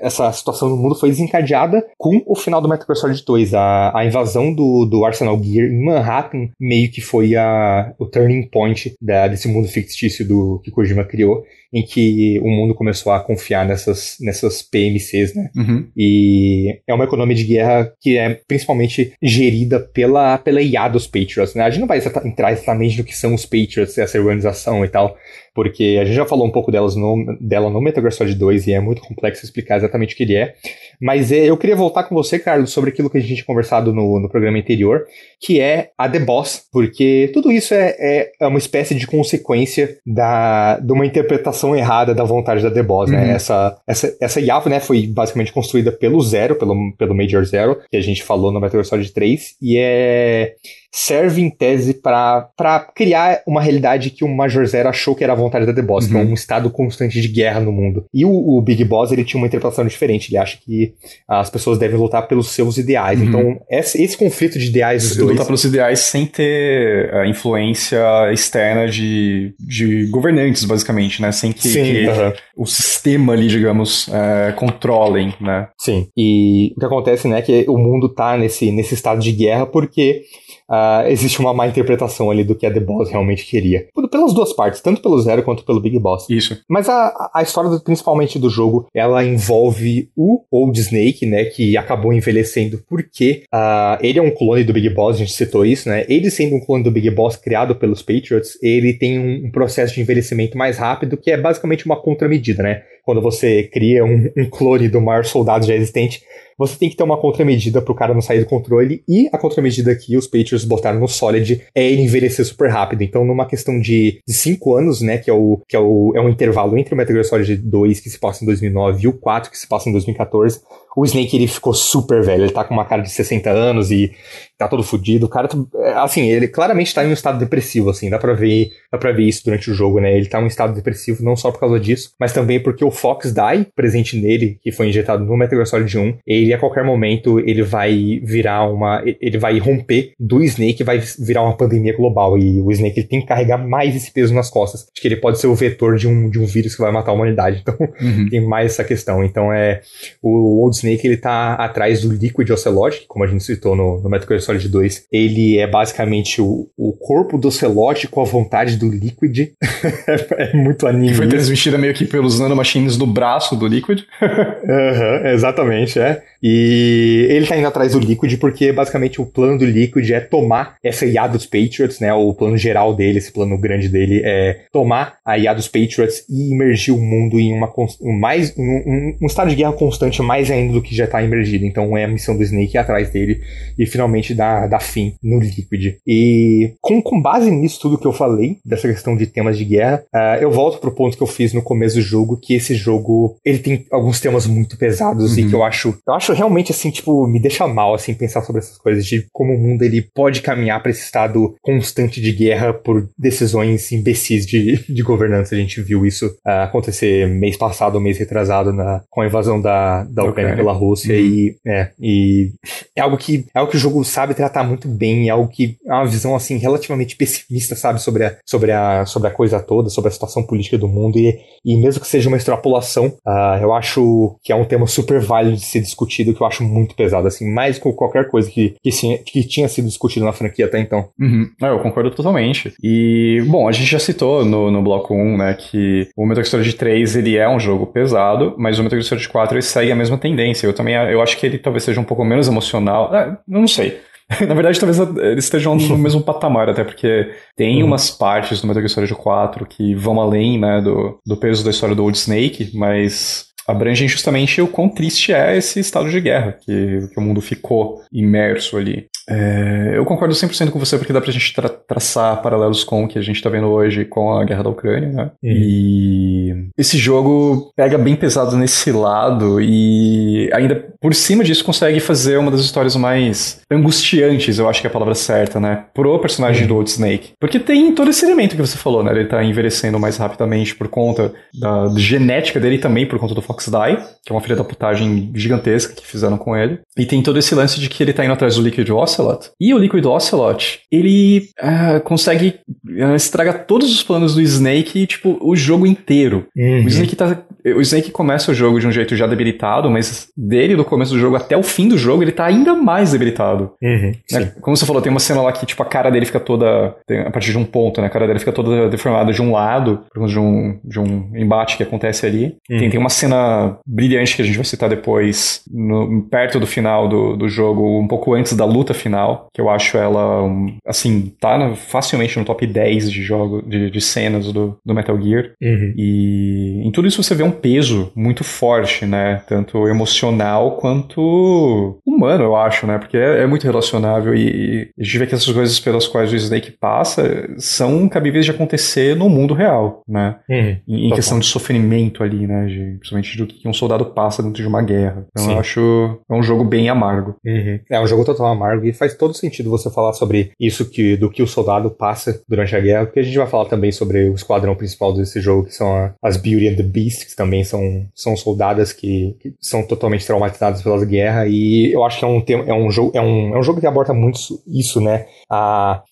essa 0.00 0.32
situação 0.32 0.68
no 0.68 0.76
mundo 0.76 0.94
foi 0.94 1.10
desencadeada 1.10 1.84
com 1.98 2.22
o 2.26 2.34
final 2.34 2.60
do 2.60 2.68
Metal 2.68 2.86
Gear 2.86 2.96
Solid 2.96 3.24
2. 3.24 3.54
A, 3.54 3.89
a 3.94 4.04
invasão 4.04 4.52
do, 4.52 4.84
do 4.84 5.04
Arsenal 5.04 5.42
Gear 5.42 5.68
em 5.68 5.84
Manhattan 5.84 6.48
meio 6.58 6.90
que 6.90 7.00
foi 7.00 7.36
a, 7.36 7.92
o 7.98 8.06
turning 8.06 8.48
point 8.48 8.94
da, 9.00 9.28
desse 9.28 9.48
mundo 9.48 9.68
fictício 9.68 10.26
do, 10.26 10.60
que 10.64 10.70
Kojima 10.70 11.04
criou 11.04 11.44
em 11.72 11.84
que 11.84 12.38
o 12.40 12.48
mundo 12.48 12.74
começou 12.74 13.12
a 13.12 13.20
confiar 13.20 13.64
nessas, 13.64 14.16
nessas 14.20 14.60
PMCs, 14.60 15.34
né? 15.34 15.50
Uhum. 15.54 15.88
E 15.96 16.80
é 16.86 16.92
uma 16.92 17.04
economia 17.04 17.36
de 17.36 17.44
guerra 17.44 17.92
que 18.00 18.18
é 18.18 18.40
principalmente 18.46 19.12
gerida 19.22 19.78
pela, 19.78 20.36
pela 20.38 20.60
IA 20.60 20.88
dos 20.88 21.06
Patriots, 21.06 21.54
né? 21.54 21.62
A 21.62 21.70
gente 21.70 21.80
não 21.80 21.86
vai 21.86 22.00
entrar 22.24 22.52
exatamente 22.52 22.98
no 22.98 23.04
que 23.04 23.16
são 23.16 23.34
os 23.34 23.46
Patriots, 23.46 23.96
essa 23.96 24.18
organização 24.18 24.84
e 24.84 24.88
tal, 24.88 25.16
porque 25.60 25.98
a 26.00 26.06
gente 26.06 26.16
já 26.16 26.24
falou 26.24 26.46
um 26.46 26.50
pouco 26.50 26.72
delas 26.72 26.96
no, 26.96 27.36
dela 27.38 27.68
no 27.68 27.82
Metal 27.82 28.00
Gear 28.00 28.14
Solid 28.14 28.34
2 28.34 28.66
e 28.66 28.72
é 28.72 28.80
muito 28.80 29.02
complexo 29.02 29.44
explicar 29.44 29.76
exatamente 29.76 30.14
o 30.14 30.16
que 30.16 30.22
ele 30.22 30.34
é. 30.34 30.54
Mas 30.98 31.30
é, 31.30 31.44
eu 31.44 31.56
queria 31.58 31.76
voltar 31.76 32.04
com 32.04 32.14
você, 32.14 32.38
Carlos, 32.38 32.72
sobre 32.72 32.88
aquilo 32.88 33.10
que 33.10 33.18
a 33.18 33.20
gente 33.20 33.34
tinha 33.34 33.44
conversado 33.44 33.92
no, 33.92 34.18
no 34.18 34.26
programa 34.26 34.56
anterior, 34.56 35.04
que 35.38 35.60
é 35.60 35.90
a 35.98 36.08
The 36.08 36.20
Boss, 36.20 36.62
porque 36.72 37.30
tudo 37.34 37.52
isso 37.52 37.74
é, 37.74 37.94
é, 37.98 38.32
é 38.40 38.46
uma 38.46 38.56
espécie 38.58 38.94
de 38.94 39.06
consequência 39.06 39.98
da, 40.06 40.78
de 40.78 40.92
uma 40.94 41.04
interpretação 41.04 41.76
errada 41.76 42.14
da 42.14 42.24
vontade 42.24 42.62
da 42.62 42.70
The 42.70 42.82
Boss, 42.82 43.10
né? 43.10 43.18
uhum. 43.18 43.26
né? 43.26 43.34
Essa, 43.34 43.76
essa, 43.86 44.16
essa 44.18 44.40
Yavo, 44.40 44.70
né, 44.70 44.80
foi 44.80 45.06
basicamente 45.08 45.52
construída 45.52 45.92
pelo 45.92 46.22
Zero, 46.22 46.56
pelo, 46.56 46.74
pelo 46.96 47.14
Major 47.14 47.44
Zero, 47.44 47.76
que 47.90 47.98
a 47.98 48.02
gente 48.02 48.22
falou 48.22 48.50
no 48.50 48.60
Metal 48.60 48.82
Gear 48.82 48.86
Solid 48.86 49.12
3, 49.12 49.56
e 49.60 49.76
é 49.76 50.54
serve 50.92 51.40
em 51.40 51.50
tese 51.50 51.94
para 51.94 52.80
criar 52.94 53.42
uma 53.46 53.62
realidade 53.62 54.10
que 54.10 54.24
o 54.24 54.28
Major 54.28 54.64
Zero 54.66 54.88
achou 54.88 55.14
que 55.14 55.22
era 55.22 55.32
a 55.32 55.36
vontade 55.36 55.64
da 55.64 55.72
The 55.72 55.82
Boss, 55.82 56.06
uhum. 56.06 56.10
que 56.10 56.16
é 56.16 56.20
uhum. 56.22 56.30
um 56.30 56.34
estado 56.34 56.70
constante 56.70 57.20
de 57.20 57.28
guerra 57.28 57.60
no 57.60 57.72
mundo. 57.72 58.04
E 58.12 58.24
o, 58.24 58.30
o, 58.30 58.60
Big 58.60 58.84
Boss, 58.84 59.12
ele 59.12 59.24
tinha 59.24 59.40
uma 59.40 59.46
interpretação 59.46 59.86
diferente, 59.86 60.30
ele 60.30 60.38
acha 60.38 60.58
que 60.58 60.94
as 61.28 61.48
pessoas 61.48 61.78
devem 61.78 61.96
lutar 61.96 62.26
pelos 62.26 62.50
seus 62.50 62.76
ideais. 62.76 63.20
Uhum. 63.20 63.26
Então, 63.26 63.60
esse, 63.70 64.02
esse, 64.02 64.16
conflito 64.16 64.58
de 64.58 64.66
ideais 64.66 65.08
dos 65.08 65.16
dois... 65.16 65.30
Lutar 65.30 65.46
pelos 65.46 65.64
ideais 65.64 66.00
sem 66.00 66.26
ter 66.26 67.14
a 67.14 67.26
influência 67.26 68.00
externa 68.32 68.88
de, 68.88 69.54
de 69.58 70.06
governantes, 70.06 70.64
basicamente, 70.64 71.22
né? 71.22 71.30
Sem 71.30 71.52
que, 71.52 71.68
Sim, 71.68 71.84
que 71.84 72.08
uhum. 72.08 72.32
o 72.56 72.66
sistema 72.66 73.32
ali, 73.32 73.46
digamos, 73.46 74.08
é, 74.12 74.52
controlem, 74.52 75.32
né? 75.40 75.68
Sim, 75.78 76.08
e 76.16 76.72
o 76.76 76.80
que 76.80 76.86
acontece, 76.86 77.28
né, 77.28 77.38
é 77.38 77.42
que 77.42 77.64
o 77.68 77.78
mundo 77.78 78.08
tá 78.08 78.36
nesse, 78.36 78.70
nesse 78.72 78.94
estado 78.94 79.20
de 79.20 79.32
guerra 79.32 79.66
porque 79.66 80.22
uh, 80.70 80.79
existe 81.08 81.40
uma 81.40 81.54
má 81.54 81.66
interpretação 81.66 82.30
ali 82.30 82.44
do 82.44 82.54
que 82.54 82.66
a 82.66 82.72
The 82.72 82.80
Boss 82.80 83.10
realmente 83.10 83.44
queria. 83.44 83.86
Pelas 84.10 84.32
duas 84.32 84.52
partes, 84.52 84.80
tanto 84.80 85.02
pelo 85.02 85.20
Zero 85.20 85.42
quanto 85.42 85.64
pelo 85.64 85.80
Big 85.80 85.98
Boss. 85.98 86.28
Isso. 86.28 86.60
Mas 86.68 86.88
a, 86.88 87.30
a 87.34 87.42
história, 87.42 87.70
do, 87.70 87.80
principalmente 87.80 88.38
do 88.38 88.50
jogo, 88.50 88.86
ela 88.94 89.24
envolve 89.24 90.10
o 90.16 90.42
Old 90.50 90.78
Snake, 90.78 91.26
né, 91.26 91.44
que 91.44 91.76
acabou 91.76 92.12
envelhecendo 92.12 92.82
porque 92.88 93.44
uh, 93.52 93.98
ele 94.00 94.18
é 94.18 94.22
um 94.22 94.30
clone 94.30 94.64
do 94.64 94.72
Big 94.72 94.90
Boss, 94.90 95.16
a 95.16 95.18
gente 95.20 95.32
citou 95.32 95.64
isso, 95.64 95.88
né? 95.88 96.04
Ele 96.08 96.30
sendo 96.30 96.56
um 96.56 96.60
clone 96.60 96.82
do 96.82 96.90
Big 96.90 97.10
Boss 97.10 97.36
criado 97.36 97.74
pelos 97.74 98.02
Patriots, 98.02 98.58
ele 98.62 98.94
tem 98.94 99.18
um, 99.18 99.46
um 99.46 99.50
processo 99.50 99.94
de 99.94 100.00
envelhecimento 100.00 100.56
mais 100.56 100.78
rápido, 100.78 101.16
que 101.16 101.30
é 101.30 101.36
basicamente 101.36 101.86
uma 101.86 102.00
contramedida, 102.00 102.62
né? 102.62 102.82
Quando 103.10 103.20
você 103.22 103.64
cria 103.64 104.04
um, 104.04 104.30
um 104.36 104.48
clone 104.48 104.88
do 104.88 105.00
maior 105.00 105.24
soldado 105.24 105.66
já 105.66 105.74
existente, 105.74 106.22
você 106.56 106.76
tem 106.78 106.88
que 106.88 106.94
ter 106.94 107.02
uma 107.02 107.16
contramedida 107.16 107.82
pro 107.82 107.92
cara 107.92 108.14
não 108.14 108.20
sair 108.20 108.38
do 108.38 108.46
controle, 108.46 109.02
e 109.08 109.28
a 109.32 109.36
contramedida 109.36 109.96
que 109.96 110.16
os 110.16 110.28
Patriots 110.28 110.64
botaram 110.64 111.00
no 111.00 111.08
Solid 111.08 111.60
é 111.74 111.90
ele 111.90 112.02
envelhecer 112.02 112.44
super 112.44 112.70
rápido. 112.70 113.02
Então, 113.02 113.24
numa 113.24 113.46
questão 113.46 113.80
de 113.80 114.20
5 114.28 114.76
anos, 114.76 115.00
né, 115.00 115.18
que, 115.18 115.28
é 115.28 115.32
o, 115.32 115.60
que 115.66 115.74
é, 115.74 115.80
o, 115.80 116.12
é 116.14 116.20
um 116.20 116.28
intervalo 116.28 116.78
entre 116.78 116.94
o 116.94 116.96
Metal 116.96 117.14
Gear 117.14 117.24
Solid 117.24 117.56
2, 117.56 117.98
que 117.98 118.08
se 118.08 118.20
passa 118.20 118.44
em 118.44 118.46
2009, 118.46 119.02
e 119.02 119.08
o 119.08 119.12
4, 119.12 119.50
que 119.50 119.58
se 119.58 119.66
passa 119.66 119.88
em 119.88 119.92
2014, 119.92 120.60
o 120.96 121.04
Snake 121.04 121.36
ele 121.36 121.46
ficou 121.46 121.72
super 121.72 122.22
velho, 122.22 122.44
ele 122.44 122.52
tá 122.52 122.64
com 122.64 122.74
uma 122.74 122.84
cara 122.84 123.02
de 123.02 123.10
60 123.10 123.50
anos 123.50 123.90
e 123.90 124.12
tá 124.58 124.68
todo 124.68 124.82
fudido. 124.82 125.26
O 125.26 125.28
cara, 125.28 125.48
é, 125.76 125.92
assim, 125.94 126.28
ele 126.28 126.46
claramente 126.46 126.94
tá 126.94 127.04
em 127.04 127.08
um 127.08 127.12
estado 127.12 127.38
depressivo, 127.38 127.90
assim, 127.90 128.10
dá 128.10 128.18
pra 128.18 128.34
ver, 128.34 128.70
dá 128.92 128.98
pra 128.98 129.12
ver 129.12 129.24
isso 129.24 129.42
durante 129.44 129.70
o 129.70 129.74
jogo, 129.74 130.00
né? 130.00 130.14
Ele 130.14 130.26
tá 130.26 130.40
em 130.40 130.44
um 130.44 130.46
estado 130.46 130.74
depressivo 130.74 131.24
não 131.24 131.34
só 131.36 131.50
por 131.50 131.60
causa 131.60 131.80
disso, 131.80 132.12
mas 132.18 132.32
também 132.32 132.60
porque 132.60 132.84
o 132.84 132.90
Fox 132.90 133.32
Die, 133.32 133.66
presente 133.74 134.20
nele, 134.20 134.58
que 134.62 134.70
foi 134.70 134.88
injetado 134.88 135.24
no 135.24 135.36
Metal 135.36 135.56
Gear 135.56 135.66
Solid 135.66 135.98
1, 135.98 136.14
ele 136.26 136.52
a 136.52 136.58
qualquer 136.58 136.84
momento 136.84 137.38
ele 137.40 137.62
vai 137.62 138.20
virar 138.22 138.68
uma, 138.68 139.02
ele 139.04 139.38
vai 139.38 139.58
romper 139.58 140.12
do 140.18 140.42
Snake, 140.42 140.84
vai 140.84 141.00
virar 141.18 141.42
uma 141.42 141.56
pandemia 141.56 141.96
global 141.96 142.36
e 142.36 142.60
o 142.60 142.70
Snake 142.70 143.00
ele 143.00 143.08
tem 143.08 143.20
que 143.20 143.26
carregar 143.26 143.58
mais 143.58 143.96
esse 143.96 144.12
peso 144.12 144.34
nas 144.34 144.50
costas. 144.50 144.82
Acho 144.82 145.00
que 145.00 145.08
ele 145.08 145.16
pode 145.16 145.38
ser 145.38 145.46
o 145.46 145.54
vetor 145.54 145.96
de 145.96 146.06
um, 146.06 146.28
de 146.28 146.38
um 146.38 146.44
vírus 146.44 146.74
que 146.74 146.82
vai 146.82 146.92
matar 146.92 147.12
a 147.12 147.14
humanidade. 147.14 147.64
Então, 147.70 147.76
uhum. 148.00 148.28
tem 148.28 148.40
mais 148.40 148.72
essa 148.72 148.82
questão. 148.82 149.22
Então, 149.22 149.52
é 149.52 149.82
o 150.22 150.62
Old 150.62 150.76
Snake 150.80 151.06
ele 151.06 151.16
tá 151.16 151.54
atrás 151.54 152.02
do 152.02 152.12
Liquid 152.12 152.50
Ocelot, 152.50 153.00
que, 153.00 153.06
como 153.06 153.24
a 153.24 153.28
gente 153.28 153.44
citou 153.44 153.76
no, 153.76 154.00
no 154.00 154.08
Metal 154.08 154.28
Gear 154.28 154.40
Solid 154.40 154.68
2, 154.68 155.06
ele 155.12 155.58
é 155.58 155.66
basicamente 155.66 156.40
o, 156.40 156.68
o 156.76 156.92
corpo 156.92 157.38
do 157.38 157.48
Ocelot 157.48 158.08
com 158.08 158.20
a 158.20 158.24
vontade 158.24 158.76
do 158.76 158.88
Liquid. 158.88 159.50
é, 160.38 160.56
muito 160.56 160.86
anime. 160.86 161.14
foi 161.14 161.28
transmitida 161.28 161.78
meio 161.78 161.94
que 161.94 162.04
pelos 162.04 162.38
nanomachines 162.38 162.96
do 162.96 163.06
braço 163.06 163.56
do 163.56 163.66
Liquid. 163.66 164.02
uhum, 164.20 165.26
exatamente, 165.28 165.98
é. 165.98 166.22
E 166.42 167.26
ele 167.30 167.46
tá 167.46 167.56
indo 167.56 167.66
atrás 167.66 167.92
do 167.92 167.98
Liquid 167.98 168.38
porque 168.38 168.72
basicamente 168.72 169.20
o 169.20 169.26
plano 169.26 169.58
do 169.58 169.64
Liquid 169.64 170.10
é 170.10 170.20
tomar 170.20 170.76
essa 170.82 171.04
IA 171.06 171.26
dos 171.26 171.46
Patriots, 171.46 172.00
né? 172.00 172.12
O 172.12 172.32
plano 172.34 172.56
geral 172.56 172.94
dele, 172.94 173.18
esse 173.18 173.32
plano 173.32 173.58
grande 173.58 173.88
dele 173.88 174.22
é 174.24 174.64
tomar 174.72 175.18
a 175.24 175.38
IA 175.38 175.54
dos 175.54 175.68
Patriots 175.68 176.24
e 176.28 176.52
imergir 176.52 176.94
o 176.94 177.00
mundo 177.00 177.38
em 177.38 177.52
uma 177.52 177.70
mais 178.18 178.54
um, 178.56 179.16
um, 179.20 179.26
estado 179.26 179.50
de 179.50 179.56
guerra 179.56 179.72
constante 179.72 180.22
mais 180.22 180.50
ainda 180.50 180.72
do 180.72 180.82
que 180.82 180.94
já 180.94 181.06
tá 181.06 181.22
imergido. 181.22 181.64
Então 181.64 181.96
é 181.96 182.04
a 182.04 182.08
missão 182.08 182.36
do 182.36 182.42
Snake 182.42 182.76
ir 182.76 182.78
atrás 182.78 183.10
dele 183.10 183.40
e 183.78 183.86
finalmente 183.86 184.34
dar, 184.34 184.66
dar 184.68 184.80
fim 184.80 185.14
no 185.22 185.38
Liquid. 185.38 185.96
E 186.06 186.74
com, 186.80 187.02
com 187.02 187.20
base 187.20 187.50
nisso 187.50 187.80
tudo 187.80 187.98
que 187.98 188.06
eu 188.06 188.12
falei, 188.12 188.58
dessa 188.64 188.88
questão 188.88 189.16
de 189.16 189.26
temas 189.26 189.58
de 189.58 189.64
guerra, 189.64 190.02
uh, 190.14 190.40
eu 190.40 190.50
volto 190.50 190.78
pro 190.78 190.94
ponto 190.94 191.16
que 191.16 191.22
eu 191.22 191.26
fiz 191.26 191.52
no 191.52 191.62
começo 191.62 191.96
do 191.96 192.02
jogo, 192.02 192.38
que 192.40 192.54
esse 192.54 192.74
jogo 192.74 193.36
ele 193.44 193.58
tem 193.58 193.86
alguns 193.90 194.20
temas 194.20 194.46
muito 194.46 194.76
pesados 194.76 195.36
uhum. 195.36 195.44
e 195.44 195.48
que 195.48 195.54
eu 195.54 195.62
acho, 195.62 195.96
eu 196.06 196.14
acho 196.14 196.29
realmente 196.32 196.72
assim, 196.72 196.90
tipo, 196.90 197.26
me 197.26 197.40
deixa 197.40 197.66
mal 197.66 197.94
assim 197.94 198.14
pensar 198.14 198.42
sobre 198.42 198.60
essas 198.60 198.78
coisas 198.78 199.04
de 199.04 199.26
como 199.32 199.54
o 199.54 199.58
mundo 199.58 199.82
ele 199.82 200.02
pode 200.14 200.42
caminhar 200.42 200.80
para 200.82 200.90
esse 200.90 201.02
estado 201.02 201.54
constante 201.62 202.20
de 202.20 202.32
guerra 202.32 202.72
por 202.72 203.08
decisões 203.18 203.92
imbecis 203.92 204.46
de, 204.46 204.84
de 204.92 205.02
governança. 205.02 205.54
A 205.54 205.58
gente 205.58 205.80
viu 205.82 206.06
isso 206.06 206.26
uh, 206.26 206.62
acontecer 206.64 207.28
mês 207.28 207.56
passado, 207.56 208.00
mês 208.00 208.18
retrasado 208.18 208.72
na, 208.72 209.02
com 209.10 209.20
a 209.20 209.26
invasão 209.26 209.60
da, 209.60 210.04
da 210.04 210.24
Ucrânia 210.24 210.56
pela 210.56 210.72
Rússia 210.72 211.14
uhum. 211.14 211.20
e, 211.20 211.56
é, 211.66 211.90
e 212.00 212.52
é 212.96 213.00
algo 213.00 213.16
que 213.16 213.44
é 213.54 213.58
algo 213.58 213.70
que 213.70 213.76
o 213.76 213.80
jogo 213.80 214.04
sabe 214.04 214.34
tratar 214.34 214.64
muito 214.64 214.88
bem, 214.88 215.28
é 215.28 215.30
algo 215.30 215.48
que 215.48 215.76
é 215.86 215.92
uma 215.92 216.06
visão 216.06 216.34
assim 216.34 216.56
relativamente 216.56 217.16
pessimista, 217.16 217.74
sabe, 217.74 218.00
sobre 218.00 218.24
a, 218.24 218.36
sobre 218.44 218.72
a, 218.72 219.06
sobre 219.06 219.28
a 219.28 219.32
coisa 219.32 219.60
toda, 219.60 219.88
sobre 219.88 220.08
a 220.08 220.12
situação 220.12 220.42
política 220.42 220.78
do 220.78 220.88
mundo 220.88 221.18
e, 221.18 221.38
e 221.64 221.76
mesmo 221.76 222.00
que 222.00 222.08
seja 222.08 222.28
uma 222.28 222.36
extrapolação, 222.36 223.06
uh, 223.26 223.58
eu 223.60 223.72
acho 223.72 224.38
que 224.42 224.52
é 224.52 224.56
um 224.56 224.64
tema 224.64 224.86
super 224.86 225.20
válido 225.20 225.56
de 225.56 225.64
ser 225.64 225.80
discutido, 226.20 226.34
que 226.34 226.42
eu 226.42 226.46
acho 226.46 226.62
muito 226.62 226.94
pesado, 226.94 227.26
assim, 227.26 227.50
mais 227.50 227.78
com 227.78 227.92
qualquer 227.92 228.28
coisa 228.28 228.50
que, 228.50 228.74
que, 228.82 229.18
que 229.18 229.44
tinha 229.46 229.68
sido 229.68 229.88
discutido 229.88 230.24
na 230.24 230.32
franquia 230.32 230.66
até 230.66 230.78
então. 230.78 231.08
Uhum. 231.18 231.50
É, 231.62 231.68
eu 231.68 231.78
concordo 231.80 232.10
totalmente. 232.10 232.72
E, 232.82 233.42
bom, 233.46 233.68
a 233.68 233.72
gente 233.72 233.90
já 233.90 233.98
citou 233.98 234.44
no, 234.44 234.70
no 234.70 234.82
bloco 234.82 235.14
1, 235.14 235.36
né, 235.36 235.54
que 235.54 236.08
o 236.16 236.26
Metal 236.26 236.44
Gear 236.44 236.50
Solid 236.50 236.74
3, 236.74 237.16
ele 237.16 237.36
é 237.36 237.48
um 237.48 237.60
jogo 237.60 237.86
pesado, 237.86 238.54
mas 238.58 238.78
o 238.78 238.82
Metal 238.82 238.98
Gear 238.98 239.08
Solid 239.08 239.28
4, 239.28 239.54
ele 239.54 239.62
segue 239.62 239.92
a 239.92 239.96
mesma 239.96 240.18
tendência. 240.18 240.66
Eu 240.66 240.72
também, 240.72 240.94
eu 240.94 241.22
acho 241.22 241.36
que 241.36 241.46
ele 241.46 241.58
talvez 241.58 241.84
seja 241.84 242.00
um 242.00 242.04
pouco 242.04 242.24
menos 242.24 242.48
emocional. 242.48 243.14
É, 243.14 243.36
não 243.46 243.66
sei. 243.66 243.98
Na 244.46 244.54
verdade, 244.54 244.78
talvez 244.78 244.98
eles 245.18 245.44
estejam 245.44 245.74
no 245.74 245.98
mesmo 245.98 246.22
patamar, 246.22 246.68
até 246.68 246.84
porque 246.84 247.32
tem 247.56 247.82
uhum. 247.82 247.88
umas 247.88 248.10
partes 248.10 248.60
do 248.60 248.68
Metal 248.68 248.80
Gear 248.80 248.90
Solid 248.90 249.14
4 249.14 249.66
que 249.66 249.94
vão 249.94 250.20
além, 250.20 250.58
né, 250.58 250.80
do, 250.80 251.18
do 251.26 251.36
peso 251.36 251.64
da 251.64 251.70
história 251.70 251.96
do 251.96 252.04
Old 252.04 252.16
Snake, 252.16 252.70
mas 252.72 253.49
abrangem 253.66 254.08
justamente 254.08 254.60
o 254.60 254.68
quão 254.68 254.88
triste 254.88 255.32
é 255.32 255.56
esse 255.56 255.80
estado 255.80 256.10
de 256.10 256.20
guerra 256.20 256.52
que, 256.52 257.08
que 257.12 257.18
o 257.18 257.22
mundo 257.22 257.40
ficou 257.40 258.02
imerso 258.12 258.76
ali. 258.76 259.06
É, 259.28 259.92
eu 259.94 260.04
concordo 260.04 260.34
100% 260.34 260.70
com 260.70 260.78
você, 260.78 260.98
porque 260.98 261.12
dá 261.12 261.20
pra 261.20 261.32
gente 261.32 261.54
tra 261.54 261.68
traçar 261.68 262.42
paralelos 262.42 262.82
com 262.82 263.04
o 263.04 263.08
que 263.08 263.18
a 263.18 263.22
gente 263.22 263.40
tá 263.40 263.48
vendo 263.48 263.68
hoje 263.68 264.04
com 264.04 264.32
a 264.36 264.44
guerra 264.44 264.64
da 264.64 264.70
Ucrânia, 264.70 265.08
né? 265.08 265.30
Uhum. 265.42 265.50
E 265.50 266.68
esse 266.76 266.98
jogo 266.98 267.72
pega 267.76 267.96
bem 267.96 268.16
pesado 268.16 268.56
nesse 268.56 268.90
lado 268.90 269.60
e 269.60 270.50
ainda 270.52 270.74
por 271.00 271.14
cima 271.14 271.42
disso 271.42 271.64
consegue 271.64 271.98
fazer 271.98 272.38
uma 272.38 272.50
das 272.50 272.60
histórias 272.60 272.94
mais 272.96 273.60
angustiantes, 273.70 274.58
eu 274.58 274.68
acho 274.68 274.80
que 274.80 274.86
é 274.86 274.90
a 274.90 274.92
palavra 274.92 275.14
certa, 275.14 275.58
né? 275.58 275.84
Pro 275.94 276.18
personagem 276.18 276.66
do 276.66 276.76
Old 276.76 276.90
Snake. 276.90 277.32
Porque 277.40 277.58
tem 277.58 277.94
todo 277.94 278.10
esse 278.10 278.24
elemento 278.24 278.54
que 278.54 278.60
você 278.60 278.76
falou, 278.76 279.02
né? 279.02 279.12
Ele 279.12 279.24
tá 279.24 279.42
envelhecendo 279.42 279.98
mais 279.98 280.16
rapidamente 280.16 280.74
por 280.74 280.88
conta 280.88 281.32
da 281.58 281.88
genética 281.96 282.60
dele 282.60 282.76
e 282.76 282.78
também 282.78 283.06
por 283.06 283.18
conta 283.18 283.34
do 283.34 283.42
Fox 283.42 283.66
Die, 283.66 283.96
que 284.24 284.32
é 284.32 284.34
uma 284.34 284.40
filha 284.40 284.56
da 284.56 284.64
putagem 284.64 285.30
gigantesca 285.34 285.94
que 285.94 286.06
fizeram 286.06 286.36
com 286.36 286.56
ele. 286.56 286.80
E 286.98 287.06
tem 287.06 287.22
todo 287.22 287.38
esse 287.38 287.54
lance 287.54 287.80
de 287.80 287.88
que 287.88 288.02
ele 288.02 288.12
tá 288.12 288.24
indo 288.24 288.32
atrás 288.34 288.56
do 288.56 288.62
Liquid 288.62 288.88
Ocelot. 288.90 289.50
E 289.58 289.72
o 289.72 289.78
Liquid 289.78 290.04
Ocelot, 290.04 290.80
ele 290.90 291.48
uh, 291.62 292.00
consegue 292.02 292.56
uh, 292.86 293.14
estragar 293.14 293.64
todos 293.66 293.90
os 293.90 294.02
planos 294.02 294.34
do 294.34 294.42
Snake, 294.42 295.06
tipo, 295.06 295.38
o 295.40 295.56
jogo 295.56 295.86
inteiro. 295.86 296.46
Uhum. 296.56 296.84
O 296.84 296.88
Snake 296.88 297.16
tá. 297.16 297.42
O 297.64 297.80
Snake 297.80 298.10
começa 298.10 298.50
o 298.50 298.54
jogo 298.54 298.80
de 298.80 298.86
um 298.86 298.92
jeito 298.92 299.14
já 299.14 299.26
debilitado, 299.26 299.90
mas 299.90 300.28
dele, 300.36 300.76
do 300.76 300.84
começo 300.90 301.12
do 301.12 301.18
jogo 301.18 301.36
até 301.36 301.56
o 301.56 301.62
fim 301.62 301.88
do 301.88 301.96
jogo, 301.96 302.22
ele 302.22 302.32
tá 302.32 302.44
ainda 302.44 302.74
mais 302.74 303.12
debilitado. 303.12 303.72
Uhum, 303.82 304.12
né? 304.30 304.52
Como 304.60 304.76
você 304.76 304.86
falou, 304.86 305.00
tem 305.02 305.10
uma 305.10 305.20
cena 305.20 305.42
lá 305.42 305.52
que, 305.52 305.66
tipo, 305.66 305.82
a 305.82 305.86
cara 305.86 306.10
dele 306.10 306.26
fica 306.26 306.40
toda. 306.40 306.94
a 307.26 307.30
partir 307.30 307.52
de 307.52 307.58
um 307.58 307.64
ponto, 307.64 308.00
né? 308.00 308.06
A 308.06 308.10
cara 308.10 308.26
dele 308.26 308.38
fica 308.38 308.52
toda 308.52 308.88
deformada 308.88 309.32
de 309.32 309.42
um 309.42 309.52
lado, 309.52 310.00
por 310.12 310.20
causa 310.20 310.32
de 310.32 310.38
um, 310.38 310.78
de 310.84 311.00
um 311.00 311.30
embate 311.36 311.76
que 311.76 311.82
acontece 311.82 312.26
ali. 312.26 312.56
Uhum. 312.70 312.78
Tem, 312.78 312.90
tem 312.90 313.00
uma 313.00 313.08
cena 313.08 313.78
brilhante 313.86 314.36
que 314.36 314.42
a 314.42 314.44
gente 314.44 314.56
vai 314.56 314.64
citar 314.64 314.88
depois, 314.88 315.62
no, 315.70 316.22
perto 316.22 316.58
do 316.58 316.66
final 316.66 317.08
do, 317.08 317.36
do 317.36 317.48
jogo, 317.48 317.98
um 317.98 318.08
pouco 318.08 318.34
antes 318.34 318.54
da 318.54 318.64
luta 318.64 318.94
final, 318.94 319.48
que 319.52 319.60
eu 319.60 319.68
acho 319.68 319.96
ela, 319.96 320.44
assim, 320.86 321.32
tá 321.40 321.58
no, 321.58 321.76
facilmente 321.76 322.38
no 322.38 322.44
top 322.44 322.66
10 322.66 323.10
de 323.10 323.22
jogo, 323.22 323.62
de, 323.62 323.90
de 323.90 324.00
cenas 324.00 324.52
do, 324.52 324.78
do 324.84 324.94
Metal 324.94 325.20
Gear. 325.20 325.50
Uhum. 325.62 325.94
E 325.96 326.82
em 326.84 326.90
tudo 326.90 327.08
isso 327.08 327.22
você 327.22 327.34
vê 327.34 327.42
um 327.42 327.50
peso 327.50 328.12
muito 328.14 328.44
forte, 328.44 329.06
né? 329.06 329.42
Tanto 329.46 329.86
emocional 329.88 330.72
quanto 330.80 331.98
humano, 332.06 332.42
eu 332.42 332.56
acho, 332.56 332.86
né? 332.86 332.98
Porque 332.98 333.16
é, 333.16 333.42
é 333.42 333.46
muito 333.46 333.64
relacionável 333.64 334.34
e, 334.34 334.48
e, 334.48 334.90
a 334.98 335.04
gente 335.04 335.18
vê 335.18 335.26
que 335.26 335.34
essas 335.34 335.52
coisas 335.52 335.78
pelas 335.78 336.08
quais 336.08 336.32
o 336.32 336.36
Snake 336.36 336.70
passa 336.72 337.22
são 337.58 338.08
cabíveis 338.08 338.46
de 338.46 338.50
acontecer 338.50 339.14
no 339.14 339.28
mundo 339.28 339.52
real, 339.52 340.02
né? 340.08 340.36
Uhum. 340.48 340.76
Em, 340.88 341.08
em 341.08 341.14
questão 341.14 341.38
de 341.38 341.46
sofrimento 341.46 342.22
ali, 342.22 342.46
né? 342.46 342.66
De, 342.66 342.96
principalmente 342.98 343.36
do 343.36 343.46
que 343.46 343.68
um 343.68 343.74
soldado 343.74 344.06
passa 344.06 344.42
dentro 344.42 344.62
de 344.62 344.68
uma 344.68 344.82
guerra. 344.82 345.26
Então 345.30 345.44
Sim. 345.44 345.52
eu 345.52 345.58
acho 345.60 346.20
é 346.30 346.34
um 346.34 346.42
jogo 346.42 346.64
bem 346.64 346.88
amargo. 346.88 347.36
Uhum. 347.44 347.80
É 347.90 348.00
um 348.00 348.06
jogo 348.06 348.24
total 348.24 348.46
amargo 348.46 348.86
e 348.86 348.92
faz 348.92 349.14
todo 349.14 349.34
sentido 349.34 349.68
você 349.68 349.90
falar 349.90 350.14
sobre 350.14 350.52
isso 350.58 350.88
que 350.88 351.16
do 351.16 351.30
que 351.30 351.42
o 351.42 351.46
soldado 351.46 351.90
passa 351.90 352.40
durante 352.48 352.74
a 352.74 352.80
guerra, 352.80 353.04
porque 353.04 353.20
a 353.20 353.22
gente 353.22 353.36
vai 353.36 353.46
falar 353.46 353.66
também 353.66 353.92
sobre 353.92 354.30
o 354.30 354.34
esquadrão 354.34 354.74
principal 354.74 355.12
desse 355.12 355.40
jogo, 355.40 355.66
que 355.66 355.74
são 355.74 355.94
a, 355.94 356.14
as 356.22 356.36
Beauty 356.36 356.68
and 356.68 356.76
the 356.76 356.82
Beast, 356.82 357.26
que 357.26 357.36
também 357.36 357.64
são, 357.64 358.06
são 358.14 358.36
soldadas 358.36 358.92
que, 358.92 359.36
que 359.40 359.54
são 359.60 359.82
totalmente 359.82 360.26
traumatizadas 360.26 360.69
pela 360.82 361.04
guerra 361.04 361.46
e 361.46 361.92
eu 361.92 362.04
acho 362.04 362.18
que 362.18 362.24
é 362.24 362.28
um, 362.28 362.42
é 362.66 362.74
um 362.74 362.90
jogo 362.90 363.12
é 363.14 363.20
um, 363.20 363.54
é 363.54 363.58
um 363.58 363.62
jogo 363.62 363.80
que 363.80 363.86
aborda 363.86 364.14
muito 364.14 364.38
isso, 364.66 365.00
né? 365.00 365.26
A, 365.48 366.02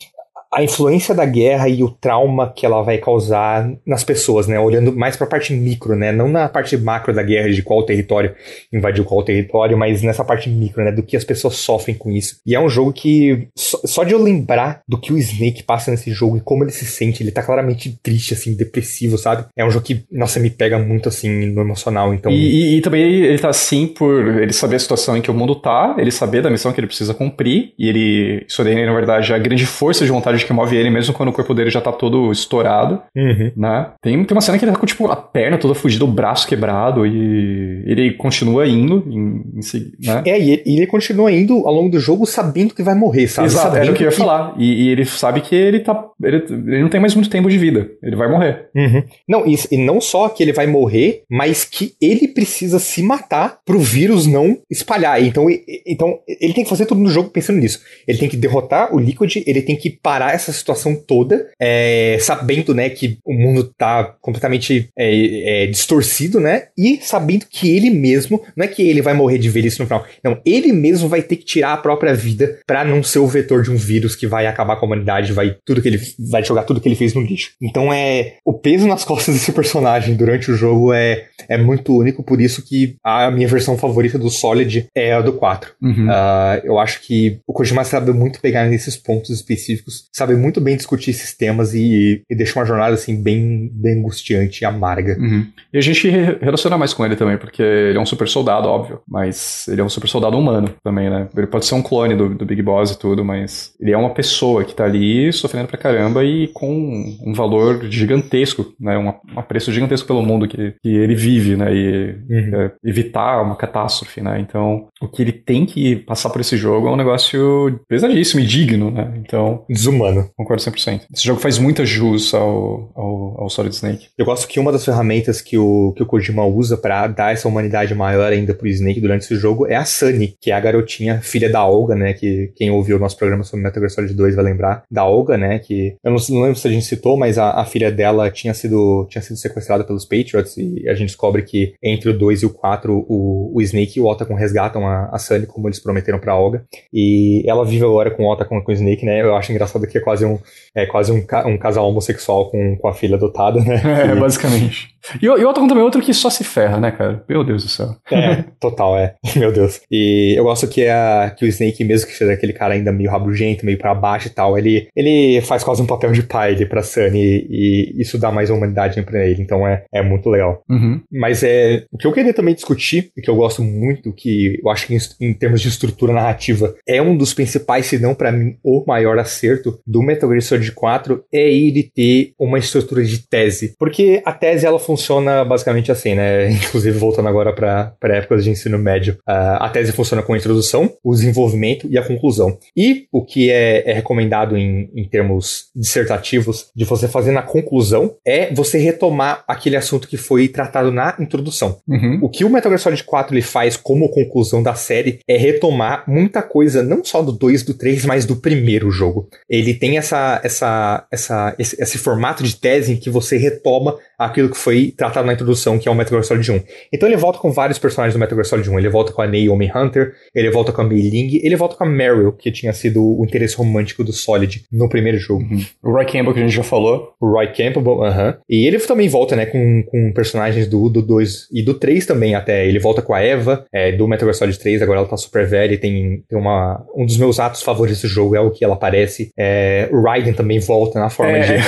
a 0.53 0.62
influência 0.62 1.14
da 1.14 1.26
guerra 1.26 1.68
e 1.68 1.82
o 1.82 1.90
trauma 1.90 2.51
que 2.51 2.64
ela 2.64 2.82
vai 2.82 2.99
causar 2.99 3.70
nas 3.86 4.03
pessoas, 4.03 4.46
né? 4.46 4.59
Olhando 4.59 4.96
mais 4.96 5.16
para 5.16 5.26
a 5.26 5.30
parte 5.30 5.53
micro, 5.53 5.94
né? 5.94 6.11
Não 6.11 6.28
na 6.28 6.49
parte 6.49 6.76
macro 6.76 7.12
da 7.12 7.22
guerra, 7.22 7.51
de 7.51 7.62
qual 7.62 7.84
território 7.84 8.34
invadiu 8.72 9.05
qual 9.05 9.22
território, 9.22 9.76
mas 9.76 10.03
nessa 10.03 10.24
parte 10.24 10.49
micro, 10.49 10.82
né? 10.82 10.90
Do 10.90 11.03
que 11.03 11.16
as 11.16 11.24
pessoas 11.24 11.57
sofrem 11.57 11.96
com 11.96 12.11
isso. 12.11 12.36
E 12.46 12.55
é 12.55 12.61
um 12.61 12.68
jogo 12.68 12.92
que, 12.92 13.49
só, 13.57 14.05
de 14.05 14.14
eu 14.14 14.22
lembrar 14.22 14.80
do 14.88 14.99
que 14.99 15.12
o 15.12 15.18
Snake 15.18 15.62
passa 15.62 15.90
nesse 15.90 16.11
jogo 16.12 16.38
e 16.38 16.40
como 16.40 16.64
ele 16.64 16.70
se 16.70 16.86
sente, 16.86 17.22
ele 17.22 17.30
tá 17.30 17.42
claramente 17.42 17.99
triste, 18.03 18.32
assim, 18.32 18.57
depressivo, 18.57 19.18
sabe? 19.18 19.44
É 19.57 19.64
um 19.64 19.70
jogo 19.70 19.84
que, 19.84 20.05
nossa, 20.11 20.40
me 20.40 20.49
pega 20.49 20.78
muito, 20.78 21.09
assim, 21.09 21.46
no 21.53 21.61
emocional, 21.61 22.14
então... 22.14 22.32
E, 22.32 22.74
e, 22.74 22.78
e 22.78 22.80
também 22.80 23.03
ele 23.03 23.38
tá 23.38 23.49
assim 23.49 23.86
por 23.86 24.38
ele 24.38 24.53
saber 24.53 24.76
a 24.76 24.80
situação 24.80 25.16
em 25.16 25.20
que 25.20 25.30
o 25.30 25.34
mundo 25.34 25.55
tá, 25.55 25.96
ele 25.99 26.11
saber 26.11 26.40
da 26.40 26.51
missão 26.51 26.72
que 26.72 26.80
ele 26.80 26.86
precisa 26.86 27.12
cumprir, 27.12 27.72
e 27.78 27.88
ele, 27.88 28.44
isso 28.49 28.64
daí, 28.64 28.74
na 28.86 28.94
verdade, 28.94 29.32
é 29.32 29.34
a 29.34 29.38
grande 29.38 29.66
força 29.66 30.05
de 30.05 30.11
vontade 30.11 30.38
personagem 30.39 30.47
que 30.47 30.53
move 30.53 30.76
ele 30.76 30.91
mesmo 30.91 31.12
quando 31.14 31.28
o 31.30 31.32
corpo 31.32 31.55
dele 31.55 31.70
já 31.70 31.80
tá 31.80 31.93
todo 31.93 32.30
estourado, 32.30 33.03
Uhum. 33.16 33.53
né? 33.57 33.91
Tem, 34.03 34.22
tem 34.24 34.34
uma 34.34 34.41
cena 34.41 34.59
que 34.59 34.64
ele 34.64 34.72
tá 34.72 34.78
com, 34.78 34.86
tipo, 34.86 35.07
a 35.11 35.16
perna 35.16 35.59
toda 35.59 35.74
fugida, 35.74 36.05
o 36.05 36.09
braço 36.09 36.47
quebrado 36.47 37.07
e 37.07 37.82
ele 37.86 38.12
continua 38.14 38.66
indo 38.66 39.05
em, 39.09 39.59
em 39.59 39.62
segui- 39.62 39.93
né? 40.05 40.22
É, 40.26 40.39
e 40.41 40.62
ele, 40.66 40.86
continua 40.86 41.30
indo 41.32 41.66
ao 41.66 41.74
longo 41.74 41.91
do 41.91 41.99
jogo 42.01 42.24
sabendo 42.26 42.74
que 42.74 42.82
vai 42.82 42.95
morrer, 42.95 43.26
sabe? 43.28 43.47
Exato, 43.49 43.66
sabendo 43.68 43.82
era 43.84 43.93
o 43.93 43.95
que 43.95 44.03
eu 44.05 44.09
ia 44.09 44.12
falar. 44.12 44.55
E, 44.59 44.84
e 44.84 44.89
ele 44.89 45.05
sabe 45.05 45.41
que 45.41 45.55
ele 45.55 45.80
tá. 45.80 46.05
Ele, 46.22 46.36
ele 46.49 46.82
não 46.82 46.89
tem 46.89 47.01
mais 47.01 47.14
muito 47.14 47.30
tempo 47.30 47.49
de 47.49 47.59
vida. 47.59 47.89
Ele 48.03 48.16
vai 48.16 48.28
morrer. 48.30 48.68
Uhum. 48.74 49.03
Não, 49.28 49.47
e, 49.47 49.55
e 49.70 49.76
não 49.78 50.01
só 50.01 50.28
que 50.28 50.43
ele 50.43 50.53
vai 50.53 50.66
morrer, 50.66 51.22
mas 51.30 51.64
que 51.64 51.93
ele 52.01 52.28
precisa 52.28 52.78
se 52.78 53.03
matar 53.03 53.59
pro 53.64 53.78
vírus 53.78 54.26
não 54.26 54.59
espalhar. 54.70 55.22
Então, 55.22 55.49
e- 55.51 55.62
então 55.86 56.18
ele 56.41 56.53
tem 56.55 56.64
que 56.64 56.70
fazer 56.70 56.86
tudo 56.86 57.01
no 57.01 57.09
jogo 57.11 57.30
pensando 57.30 57.59
nisso. 57.59 57.80
Ele 58.07 58.18
tem 58.18 58.28
que 58.28 58.36
derrotar 58.36 58.95
o 58.95 58.99
Liquid, 58.99 59.36
ele 59.47 59.62
tem 59.62 59.76
que 59.76 59.91
parar 59.91 60.28
essa 60.33 60.53
situação 60.53 60.95
toda, 60.95 61.49
é, 61.61 62.16
sabendo, 62.20 62.74
né, 62.74 62.89
que 62.89 63.18
o 63.24 63.33
mundo 63.33 63.72
tá 63.76 64.16
completamente 64.20 64.89
é, 64.99 65.64
é, 65.64 65.66
distorcido, 65.66 66.41
né? 66.41 66.64
E 66.76 66.99
sabendo 67.03 67.47
que 67.49 67.74
ele 67.74 67.91
mesmo, 67.91 68.43
não 68.57 68.64
é 68.64 68.68
que 68.68 68.83
ele 68.83 69.03
vai 69.03 69.14
morrer 69.14 69.39
de 69.39 69.49
velhice 69.49 69.79
no 69.79 69.87
final, 69.87 70.05
não, 70.22 70.41
ele 70.45 70.72
mesmo 70.72 71.09
vai 71.09 71.22
ter 71.22 71.37
que 71.37 71.45
tirar 71.45 71.72
a 71.72 71.76
própria 71.76 72.14
vida 72.14 72.59
pra 72.66 72.85
não 72.85 73.03
ser 73.03 73.18
o 73.18 73.26
vetor 73.26 73.62
de 73.62 73.70
um 73.70 73.76
vírus 73.76 74.14
que 74.14 74.26
vai 74.26 74.47
acabar 74.47 74.76
com 74.76 74.87
a 74.87 74.89
humanidade, 74.89 75.33
vai 75.33 75.57
tudo 75.64 75.83
que 75.83 75.89
ele 75.89 76.01
vai 76.18 76.45
jogar 76.45 76.64
tudo 76.64 76.81
que 76.81 76.89
ele 76.89 76.97
fez 76.97 77.14
no 77.14 77.20
lixo. 77.20 77.53
Então 77.61 77.93
é 77.93 78.35
o 78.45 78.53
peso 78.53 78.87
nas 78.87 79.05
costas 79.09 79.35
desse 79.35 79.53
personagem 79.53 80.14
durante 80.14 80.51
o 80.51 80.57
jogo 80.57 80.93
é, 80.93 81.26
é 81.49 81.57
muito 81.57 81.97
único, 81.97 82.22
por 82.22 82.41
isso 82.41 82.62
que 82.62 82.97
a 83.03 83.31
minha 83.31 83.49
versão 83.49 83.76
favorita 83.76 84.18
do 84.18 84.31
Solid 84.31 84.87
é 84.95 85.12
a 85.12 85.20
do 85.20 85.33
4. 85.33 85.72
Uhum. 85.83 86.07
Ah, 86.11 86.61
eu 86.64 86.79
acho 86.79 87.01
que 87.03 87.41
o 87.47 87.53
Kojima 87.53 87.85
sabe 87.85 88.12
muito 88.12 88.41
pegar 88.41 88.66
nesses 88.66 88.97
pontos 88.97 89.31
específicos, 89.31 90.09
sabe 90.19 90.35
muito 90.35 90.61
bem 90.61 90.77
discutir 90.77 91.11
esses 91.11 91.35
temas 91.37 91.75
e, 91.75 92.23
e 92.29 92.35
deixa 92.37 92.59
uma 92.59 92.66
jornada 92.66 92.95
assim 92.95 93.23
bem, 93.23 93.71
bem 93.73 93.99
angustiante 93.99 94.62
e 94.62 94.64
amarga. 94.66 95.16
Uhum. 95.19 95.47
E 95.73 95.79
a 95.79 95.81
gente 95.81 96.09
re- 96.09 96.39
relaciona 96.41 96.77
mais 96.77 96.93
com 96.93 97.05
ele 97.07 97.16
também, 97.16 97.39
porque 97.39 97.62
ele 97.62 97.97
é 97.99 98.01
um 98.01 98.07
super 98.07 98.29
soldado, 98.29 98.69
óbvio. 98.69 99.01
Mas 99.09 99.66
ele 99.69 99.81
é 99.81 99.85
um 99.85 99.89
super 99.89 100.09
soldado 100.09 100.37
humano 100.37 100.71
também, 100.85 101.09
né? 101.09 101.29
Ele 101.37 101.47
pode 101.47 101.66
ser 101.66 101.75
um 101.75 101.83
clone 101.83 102.14
do, 102.16 102.35
do 102.35 102.45
Big 102.45 102.61
Boss 102.62 102.91
e 102.93 102.99
tudo, 102.99 103.25
mas 103.25 103.73
ele 103.81 103.93
é 103.93 103.97
uma 103.97 104.11
pessoa 104.14 104.64
que 104.64 104.75
tá 104.75 104.85
ali 104.85 105.33
sofrendo 105.33 105.69
pra 105.69 105.79
caramba 105.79 106.25
e 106.25 106.49
com 106.49 107.16
um 107.25 107.33
valor 107.33 107.85
gigantesco, 107.91 108.73
né? 108.81 108.97
Um, 108.99 109.09
um 109.09 109.39
apreço 109.39 109.73
gigantesco 109.73 110.07
pelo 110.07 110.23
mundo 110.23 110.49
que, 110.49 110.75
que 110.83 110.89
ele 110.89 111.14
vive, 111.14 111.57
né? 111.57 111.75
E 111.75 111.99
Uhum. 112.29 112.51
é, 112.62 112.73
evitar 112.85 113.43
uma 113.43 113.57
catástrofe, 113.57 114.21
né? 114.21 114.39
Então, 114.41 114.89
o 115.01 115.09
que 115.09 115.23
ele 115.23 115.33
tem 115.33 115.64
que 115.66 115.97
passar 115.97 116.31
por 116.31 116.41
esse 116.41 116.57
jogo 116.57 116.89
é 116.89 116.91
um 116.91 116.97
negócio 116.97 117.81
pesadíssimo 117.89 118.41
e 118.41 118.47
digno, 118.47 118.91
né? 118.91 119.12
Então, 119.16 119.64
Desumano. 119.69 120.08
Concordo 120.37 120.63
100%. 120.63 121.03
Esse 121.15 121.25
jogo 121.25 121.41
faz 121.41 121.59
muita 121.59 121.85
jus 121.85 122.35
ao, 122.35 122.91
ao, 122.95 123.43
ao 123.43 123.51
Solid 123.51 123.75
Snake. 123.75 124.09
Eu 124.17 124.25
gosto 124.25 124.47
que 124.47 124.61
uma 124.61 124.73
das 124.73 124.85
ferramentas 124.85 125.41
que 125.41 125.57
o, 125.57 125.93
que 125.97 126.03
o 126.03 126.07
Kojima 126.07 126.45
usa 126.45 126.77
pra 126.77 127.07
dar 127.07 127.33
essa 127.33 127.49
humanidade 127.49 127.95
maior 127.95 128.33
ainda 128.33 128.55
pro 128.55 128.69
Snake 128.69 129.01
durante 129.01 129.23
esse 129.23 129.37
jogo 129.37 129.67
é 129.67 129.75
a 129.75 129.85
Sunny, 129.85 130.35
que 130.41 130.51
é 130.51 130.55
a 130.55 130.61
garotinha, 130.61 131.21
filha 131.21 131.51
da 131.51 131.65
Olga, 131.65 131.95
né? 131.95 132.13
Que 132.13 132.53
quem 132.57 132.71
ouviu 132.71 132.97
o 132.97 133.01
nosso 133.01 133.17
programa 133.17 133.45
sobre 133.45 133.65
Metal 133.65 133.81
Gear 133.81 133.91
Solid 133.91 134.15
2 134.15 134.35
vai 134.35 134.45
lembrar 134.45 134.83
da 134.91 135.05
Olga, 135.05 135.37
né? 135.37 135.59
Que 135.59 135.97
eu 136.03 136.11
não, 136.11 136.19
não 136.31 136.43
lembro 136.43 136.59
se 136.59 136.69
a 136.69 136.71
gente 136.71 136.87
citou, 136.87 137.17
mas 137.17 137.39
a, 137.39 137.61
a 137.61 137.65
filha 137.65 137.91
dela 137.91 138.31
tinha 138.31 138.55
sido, 138.55 139.07
tinha 139.11 139.23
sido 139.23 139.37
sequestrada 139.37 139.85
pelos 139.85 140.05
Patriots 140.05 140.57
e 140.57 140.89
a 140.89 140.95
gente 140.95 141.09
descobre 141.09 141.43
que 141.43 141.75
entre 141.83 142.11
o 142.11 142.19
2 142.19 142.43
e 142.43 142.47
o 142.47 142.51
4 142.51 143.07
o, 143.09 143.53
o 143.55 143.63
Snake 143.63 143.99
e 143.99 144.01
o 144.01 144.07
Otacon 144.07 144.35
resgatam 144.35 144.87
a, 144.87 145.09
a 145.13 145.19
Sunny 145.19 145.47
como 145.47 145.69
eles 145.69 145.79
prometeram 145.79 146.19
pra 146.19 146.37
Olga. 146.37 146.65
E 146.93 147.43
ela 147.47 147.65
vive 147.65 147.85
agora 147.85 148.11
com 148.11 148.25
o 148.25 148.33
Otacon 148.33 148.63
com 148.63 148.71
o 148.71 148.75
Snake, 148.75 149.05
né? 149.05 149.21
Eu 149.21 149.37
acho 149.37 149.53
engraçado 149.53 149.87
que 149.87 149.97
é 149.99 150.01
quase 150.01 150.24
um, 150.24 150.38
é 150.74 150.86
quase 150.86 151.12
um, 151.12 151.24
ca- 151.24 151.46
um 151.46 151.57
casal 151.59 151.88
homossexual 151.88 152.51
com, 152.51 152.76
com 152.76 152.88
a 152.88 152.94
filha 152.94 153.16
adotada, 153.16 153.61
né? 153.61 153.80
É, 153.84 154.12
E- 154.12 154.14
basicamente. 154.20 154.88
E, 155.22 155.26
e 155.26 155.28
outro 155.44 155.66
também 155.66 155.82
outro 155.82 156.03
que 156.03 156.12
só 156.12 156.28
se 156.28 156.44
ferra, 156.44 156.78
né, 156.78 156.90
cara? 156.90 157.24
Meu 157.28 157.42
Deus 157.42 157.62
do 157.64 157.68
céu. 157.70 157.94
É, 158.11 158.44
total, 158.61 158.99
é. 158.99 159.14
Meu 159.36 159.51
Deus. 159.53 159.80
E 159.90 160.34
eu 160.36 160.44
gosto 160.44 160.68
que, 160.68 160.86
a, 160.86 161.32
que 161.36 161.44
o 161.44 161.49
Snake, 161.49 161.82
mesmo 161.84 162.07
que 162.09 162.14
seja 162.14 162.32
aquele 162.32 162.53
cara 162.53 162.74
ainda 162.74 162.92
meio 162.92 163.11
rabugento, 163.11 163.64
meio 163.64 163.78
pra 163.78 163.94
baixo 163.94 164.26
e 164.28 164.30
tal, 164.30 164.59
ele, 164.59 164.88
ele 164.94 165.40
faz 165.42 165.64
quase 165.64 165.80
um 165.80 165.86
papel 165.86 166.12
de 166.12 166.22
pai 166.22 166.53
ali 166.53 166.66
pra 166.66 166.82
Sunny 166.82 167.46
e, 167.49 167.94
e 167.96 168.03
isso 168.03 168.18
dá 168.18 168.30
mais 168.30 168.51
humanidade 168.51 169.01
pra 169.03 169.24
ele. 169.26 169.40
Então 169.40 169.66
é, 169.66 169.84
é 169.92 170.03
muito 170.03 170.28
legal. 170.28 170.62
Uhum. 170.68 171.01
Mas 171.11 171.42
é 171.42 171.84
o 171.90 171.96
que 171.96 172.07
eu 172.07 172.12
queria 172.12 172.34
também 172.34 172.55
discutir, 172.55 173.11
e 173.16 173.22
que 173.22 173.30
eu 173.30 173.36
gosto 173.36 173.62
muito, 173.62 174.12
que 174.12 174.61
eu 174.62 174.68
acho 174.70 174.86
que 174.86 174.94
em, 174.94 174.99
em 175.28 175.32
termos 175.32 175.61
de 175.62 175.68
estrutura 175.68 176.12
narrativa 176.12 176.74
é 176.86 177.01
um 177.01 177.16
dos 177.16 177.32
principais, 177.32 177.86
se 177.86 177.99
não 177.99 178.14
pra 178.14 178.30
mim 178.32 178.57
o 178.62 178.84
maior 178.86 179.18
acerto 179.18 179.78
do 179.89 180.03
Metal 180.03 180.28
Gear 180.28 180.43
Solid 180.43 180.72
4 180.72 181.24
é 181.32 181.51
ele 181.51 181.82
ter 181.82 182.32
uma 182.39 182.59
estrutura 182.59 183.03
de 183.03 183.26
tese. 183.26 183.74
Porque 183.78 184.22
a 184.24 184.32
tese 184.32 184.66
ela 184.66 184.78
funciona 184.78 185.45
basicamente 185.45 185.91
assim, 185.91 186.14
né? 186.14 186.51
Inclusive 186.68 186.99
voltando 186.99 187.28
agora 187.28 187.53
pra 187.53 187.97
épocas 188.03 188.45
de 188.45 188.51
ensino 188.51 188.78
médio, 188.78 189.16
ah, 189.26 189.64
a 189.64 189.70
tese 189.70 189.93
funciona 189.93 190.22
com 190.22 190.34
a 190.34 190.36
introdução, 190.36 190.93
o 191.03 191.14
desenvolvimento 191.14 191.89
e 191.91 191.97
a 191.97 192.07
conclusão. 192.07 192.59
E 192.76 193.07
o 193.11 193.24
que 193.24 193.51
é, 193.51 193.91
é 193.91 193.95
recomendado 193.95 194.57
em, 194.57 194.91
em 194.95 195.09
termos 195.09 195.70
dissertativos 195.74 196.66
de 196.76 196.84
você 196.84 197.09
fazer 197.09 197.32
na 197.32 197.43
conclusão 197.43 198.16
é 198.26 198.53
você 198.53 198.78
retomar 198.78 199.43
aquele 199.49 199.76
assunto 199.76 200.07
que 200.07 200.18
foi 200.18 200.49
tratado 200.49 200.93
na 200.93 201.16
introdução. 201.18 201.78
Uhum. 201.89 202.18
O 202.22 202.28
que 202.28 202.45
o 202.45 202.51
Metal 202.51 202.70
Gear 202.70 202.80
Solid 202.80 203.05
4 203.05 203.34
ele 203.34 203.43
faz 203.43 203.76
como 203.76 204.11
conclusão 204.11 204.62
da 204.62 204.74
série 204.74 205.20
é 205.26 205.36
retomar 205.36 206.05
muita 206.07 206.43
coisa, 206.43 206.82
não 206.82 207.03
só 207.03 207.22
do 207.22 207.32
2 207.32 207.62
do 207.62 207.74
3, 207.74 208.05
mas 208.05 208.26
do 208.26 208.36
primeiro 208.36 208.91
jogo. 208.91 209.28
Ele 209.49 209.78
tem 209.79 209.97
essa, 209.97 210.41
essa, 210.43 211.07
essa, 211.11 211.55
esse, 211.59 211.81
esse 211.81 211.99
formato 211.99 212.43
de 212.43 212.57
tese 212.57 212.93
em 212.93 212.97
que 212.97 213.11
você 213.11 213.37
retoma 213.37 213.97
aquilo 214.19 214.51
que 214.51 214.57
foi 214.57 214.93
tratado 214.97 215.27
na 215.27 215.33
introdução, 215.33 215.79
que 215.79 215.89
é 215.89 215.93
o 215.93 215.95
Metal 215.95 216.11
Gear 216.11 216.25
Solid 216.25 216.51
1. 216.51 216.62
Então 216.93 217.09
ele 217.09 217.16
volta 217.16 217.39
com 217.39 217.53
vários 217.53 217.79
personagens 217.79 218.14
do 218.14 218.19
Metal 218.19 218.35
Gear 218.35 218.47
Solid 218.47 218.69
1. 218.69 218.79
Ele 218.79 218.89
volta 218.89 219.12
com 219.12 219.23
a 219.23 219.27
Naomi 219.27 219.71
Hunter, 219.75 220.12
ele 220.35 220.51
volta 220.51 220.73
com 220.73 220.81
a 220.81 220.85
Mei 220.85 221.01
Ling, 221.01 221.41
ele 221.43 221.57
volta 221.57 221.77
com 221.77 221.85
a 221.85 221.87
Meryl, 221.87 222.33
que 222.33 222.51
tinha 222.51 222.73
sido 222.73 223.03
o 223.03 223.25
interesse 223.25 223.57
romântico 223.57 224.03
do 224.03 224.12
Solid 224.12 224.64
no 224.73 224.89
primeiro 224.89 225.19
jogo. 225.19 225.45
O 225.83 225.93
Roy 225.93 226.05
Campbell 226.05 226.35
que 226.35 226.41
a 226.41 226.43
gente 226.43 226.55
já 226.57 226.62
falou. 226.62 227.12
O 227.21 227.31
Roy 227.31 227.47
Campbell, 227.49 228.03
aham. 228.03 228.39
E 228.49 228.66
ele 228.66 228.79
também 228.79 229.09
volta, 229.09 229.37
né, 229.37 229.47
com, 229.47 229.83
com 229.85 230.12
personagens 230.12 230.66
do, 230.66 230.89
do 230.89 231.03
2 231.03 231.49
e 231.53 231.62
do 231.62 231.75
3 231.75 232.07
também 232.07 232.35
até. 232.35 232.66
Ele 232.66 232.79
volta 232.79 233.03
com 233.03 233.14
a 233.14 233.21
Eva, 233.21 233.64
é, 233.73 233.93
do 233.93 234.09
Metal 234.09 234.27
Gear 234.27 234.35
Solid 234.35 234.59
3, 234.59 234.83
agora 234.83 235.01
ela 235.01 235.09
tá 235.09 235.16
super 235.16 235.47
velha 235.47 235.75
e 235.75 235.79
tem, 235.79 236.23
tem 236.29 236.39
uma... 236.39 236.85
Um 236.97 237.07
dos 237.07 237.16
meus 237.16 237.39
atos 237.39 237.62
favoritos 237.62 238.03
do 238.03 238.09
jogo 238.09 238.35
é 238.35 238.41
o 238.41 238.51
que 238.51 238.64
ela 238.64 238.75
aparece. 238.75 239.31
É, 239.39 239.89
o 239.93 240.03
Raiden 240.03 240.33
também 240.33 240.59
volta 240.59 240.99
na 240.99 241.11
forma 241.11 241.37
É, 241.37 241.59
de... 241.59 241.64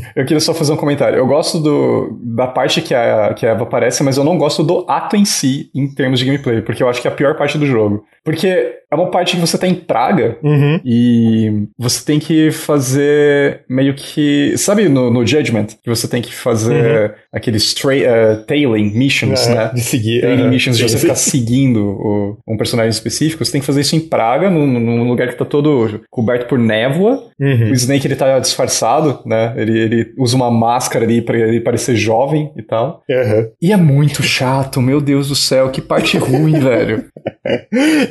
eu 0.16 0.24
queria 0.24 0.40
só 0.40 0.54
fazer 0.54 0.72
um 0.72 0.76
comentário. 0.76 1.18
Eu 1.18 1.26
gosto 1.26 1.58
do, 1.58 1.65
da 2.22 2.46
parte 2.46 2.82
que 2.82 2.94
a, 2.94 3.34
que 3.34 3.46
a 3.46 3.50
Eva 3.50 3.62
aparece, 3.64 4.02
mas 4.02 4.16
eu 4.16 4.24
não 4.24 4.38
gosto 4.38 4.62
do 4.62 4.84
ato 4.88 5.16
em 5.16 5.24
si, 5.24 5.70
em 5.74 5.86
termos 5.92 6.18
de 6.18 6.24
gameplay, 6.24 6.62
porque 6.62 6.82
eu 6.82 6.88
acho 6.88 7.00
que 7.00 7.08
é 7.08 7.10
a 7.10 7.14
pior 7.14 7.36
parte 7.36 7.58
do 7.58 7.66
jogo. 7.66 8.04
Porque 8.26 8.46
é 8.48 8.94
uma 8.94 9.10
parte 9.10 9.36
que 9.36 9.40
você 9.40 9.56
tá 9.56 9.66
em 9.66 9.74
Praga 9.74 10.36
Uhum. 10.42 10.80
e 10.84 11.66
você 11.78 12.04
tem 12.04 12.18
que 12.18 12.50
fazer 12.50 13.60
meio 13.68 13.94
que. 13.94 14.52
Sabe 14.58 14.88
no, 14.88 15.10
no 15.10 15.26
Judgment? 15.26 15.66
Que 15.82 15.88
você 15.88 16.06
tem 16.06 16.20
que 16.20 16.34
fazer 16.34 17.14
aqueles 17.32 17.72
tra- 17.72 17.96
eh, 17.96 18.36
tailing 18.46 18.92
missions, 18.92 19.46
É, 19.46 19.54
né? 19.54 19.70
De 19.74 19.80
seguir. 19.80 20.20
Training 20.20 20.42
aham. 20.42 20.50
missions 20.50 20.76
de 20.76 20.82
você 20.88 20.98
ficar 20.98 21.14
seguindo 21.14 21.78
o- 21.84 22.38
um 22.48 22.56
personagem 22.56 22.90
específico, 22.90 23.44
você 23.44 23.52
tem 23.52 23.60
que 23.60 23.66
fazer 23.66 23.80
isso 23.80 23.96
em 23.96 24.00
Praga, 24.00 24.50
num, 24.50 24.66
num 24.66 25.08
lugar 25.08 25.28
que 25.28 25.36
tá 25.36 25.44
todo 25.44 26.00
coberto 26.10 26.46
por 26.48 26.58
névoa. 26.58 27.24
Uhum. 27.40 27.70
O 27.70 27.74
Snake 27.74 28.06
ele 28.06 28.16
tá 28.16 28.38
disfarçado, 28.38 29.20
né? 29.26 29.52
Ele, 29.56 29.78
ele 29.78 30.14
usa 30.18 30.34
uma 30.36 30.50
máscara 30.50 31.04
ali 31.04 31.20
pra 31.22 31.38
ele 31.38 31.60
parecer 31.60 31.94
jovem 31.94 32.50
e 32.56 32.62
tal. 32.62 33.02
E 33.62 33.72
é 33.72 33.76
muito 33.76 34.22
chato, 34.22 34.80
meu 34.82 35.00
Deus 35.00 35.28
do 35.28 35.34
céu, 35.36 35.70
que 35.70 35.80
parte 35.82 36.16
ruim, 36.16 36.58
velho. 36.60 37.04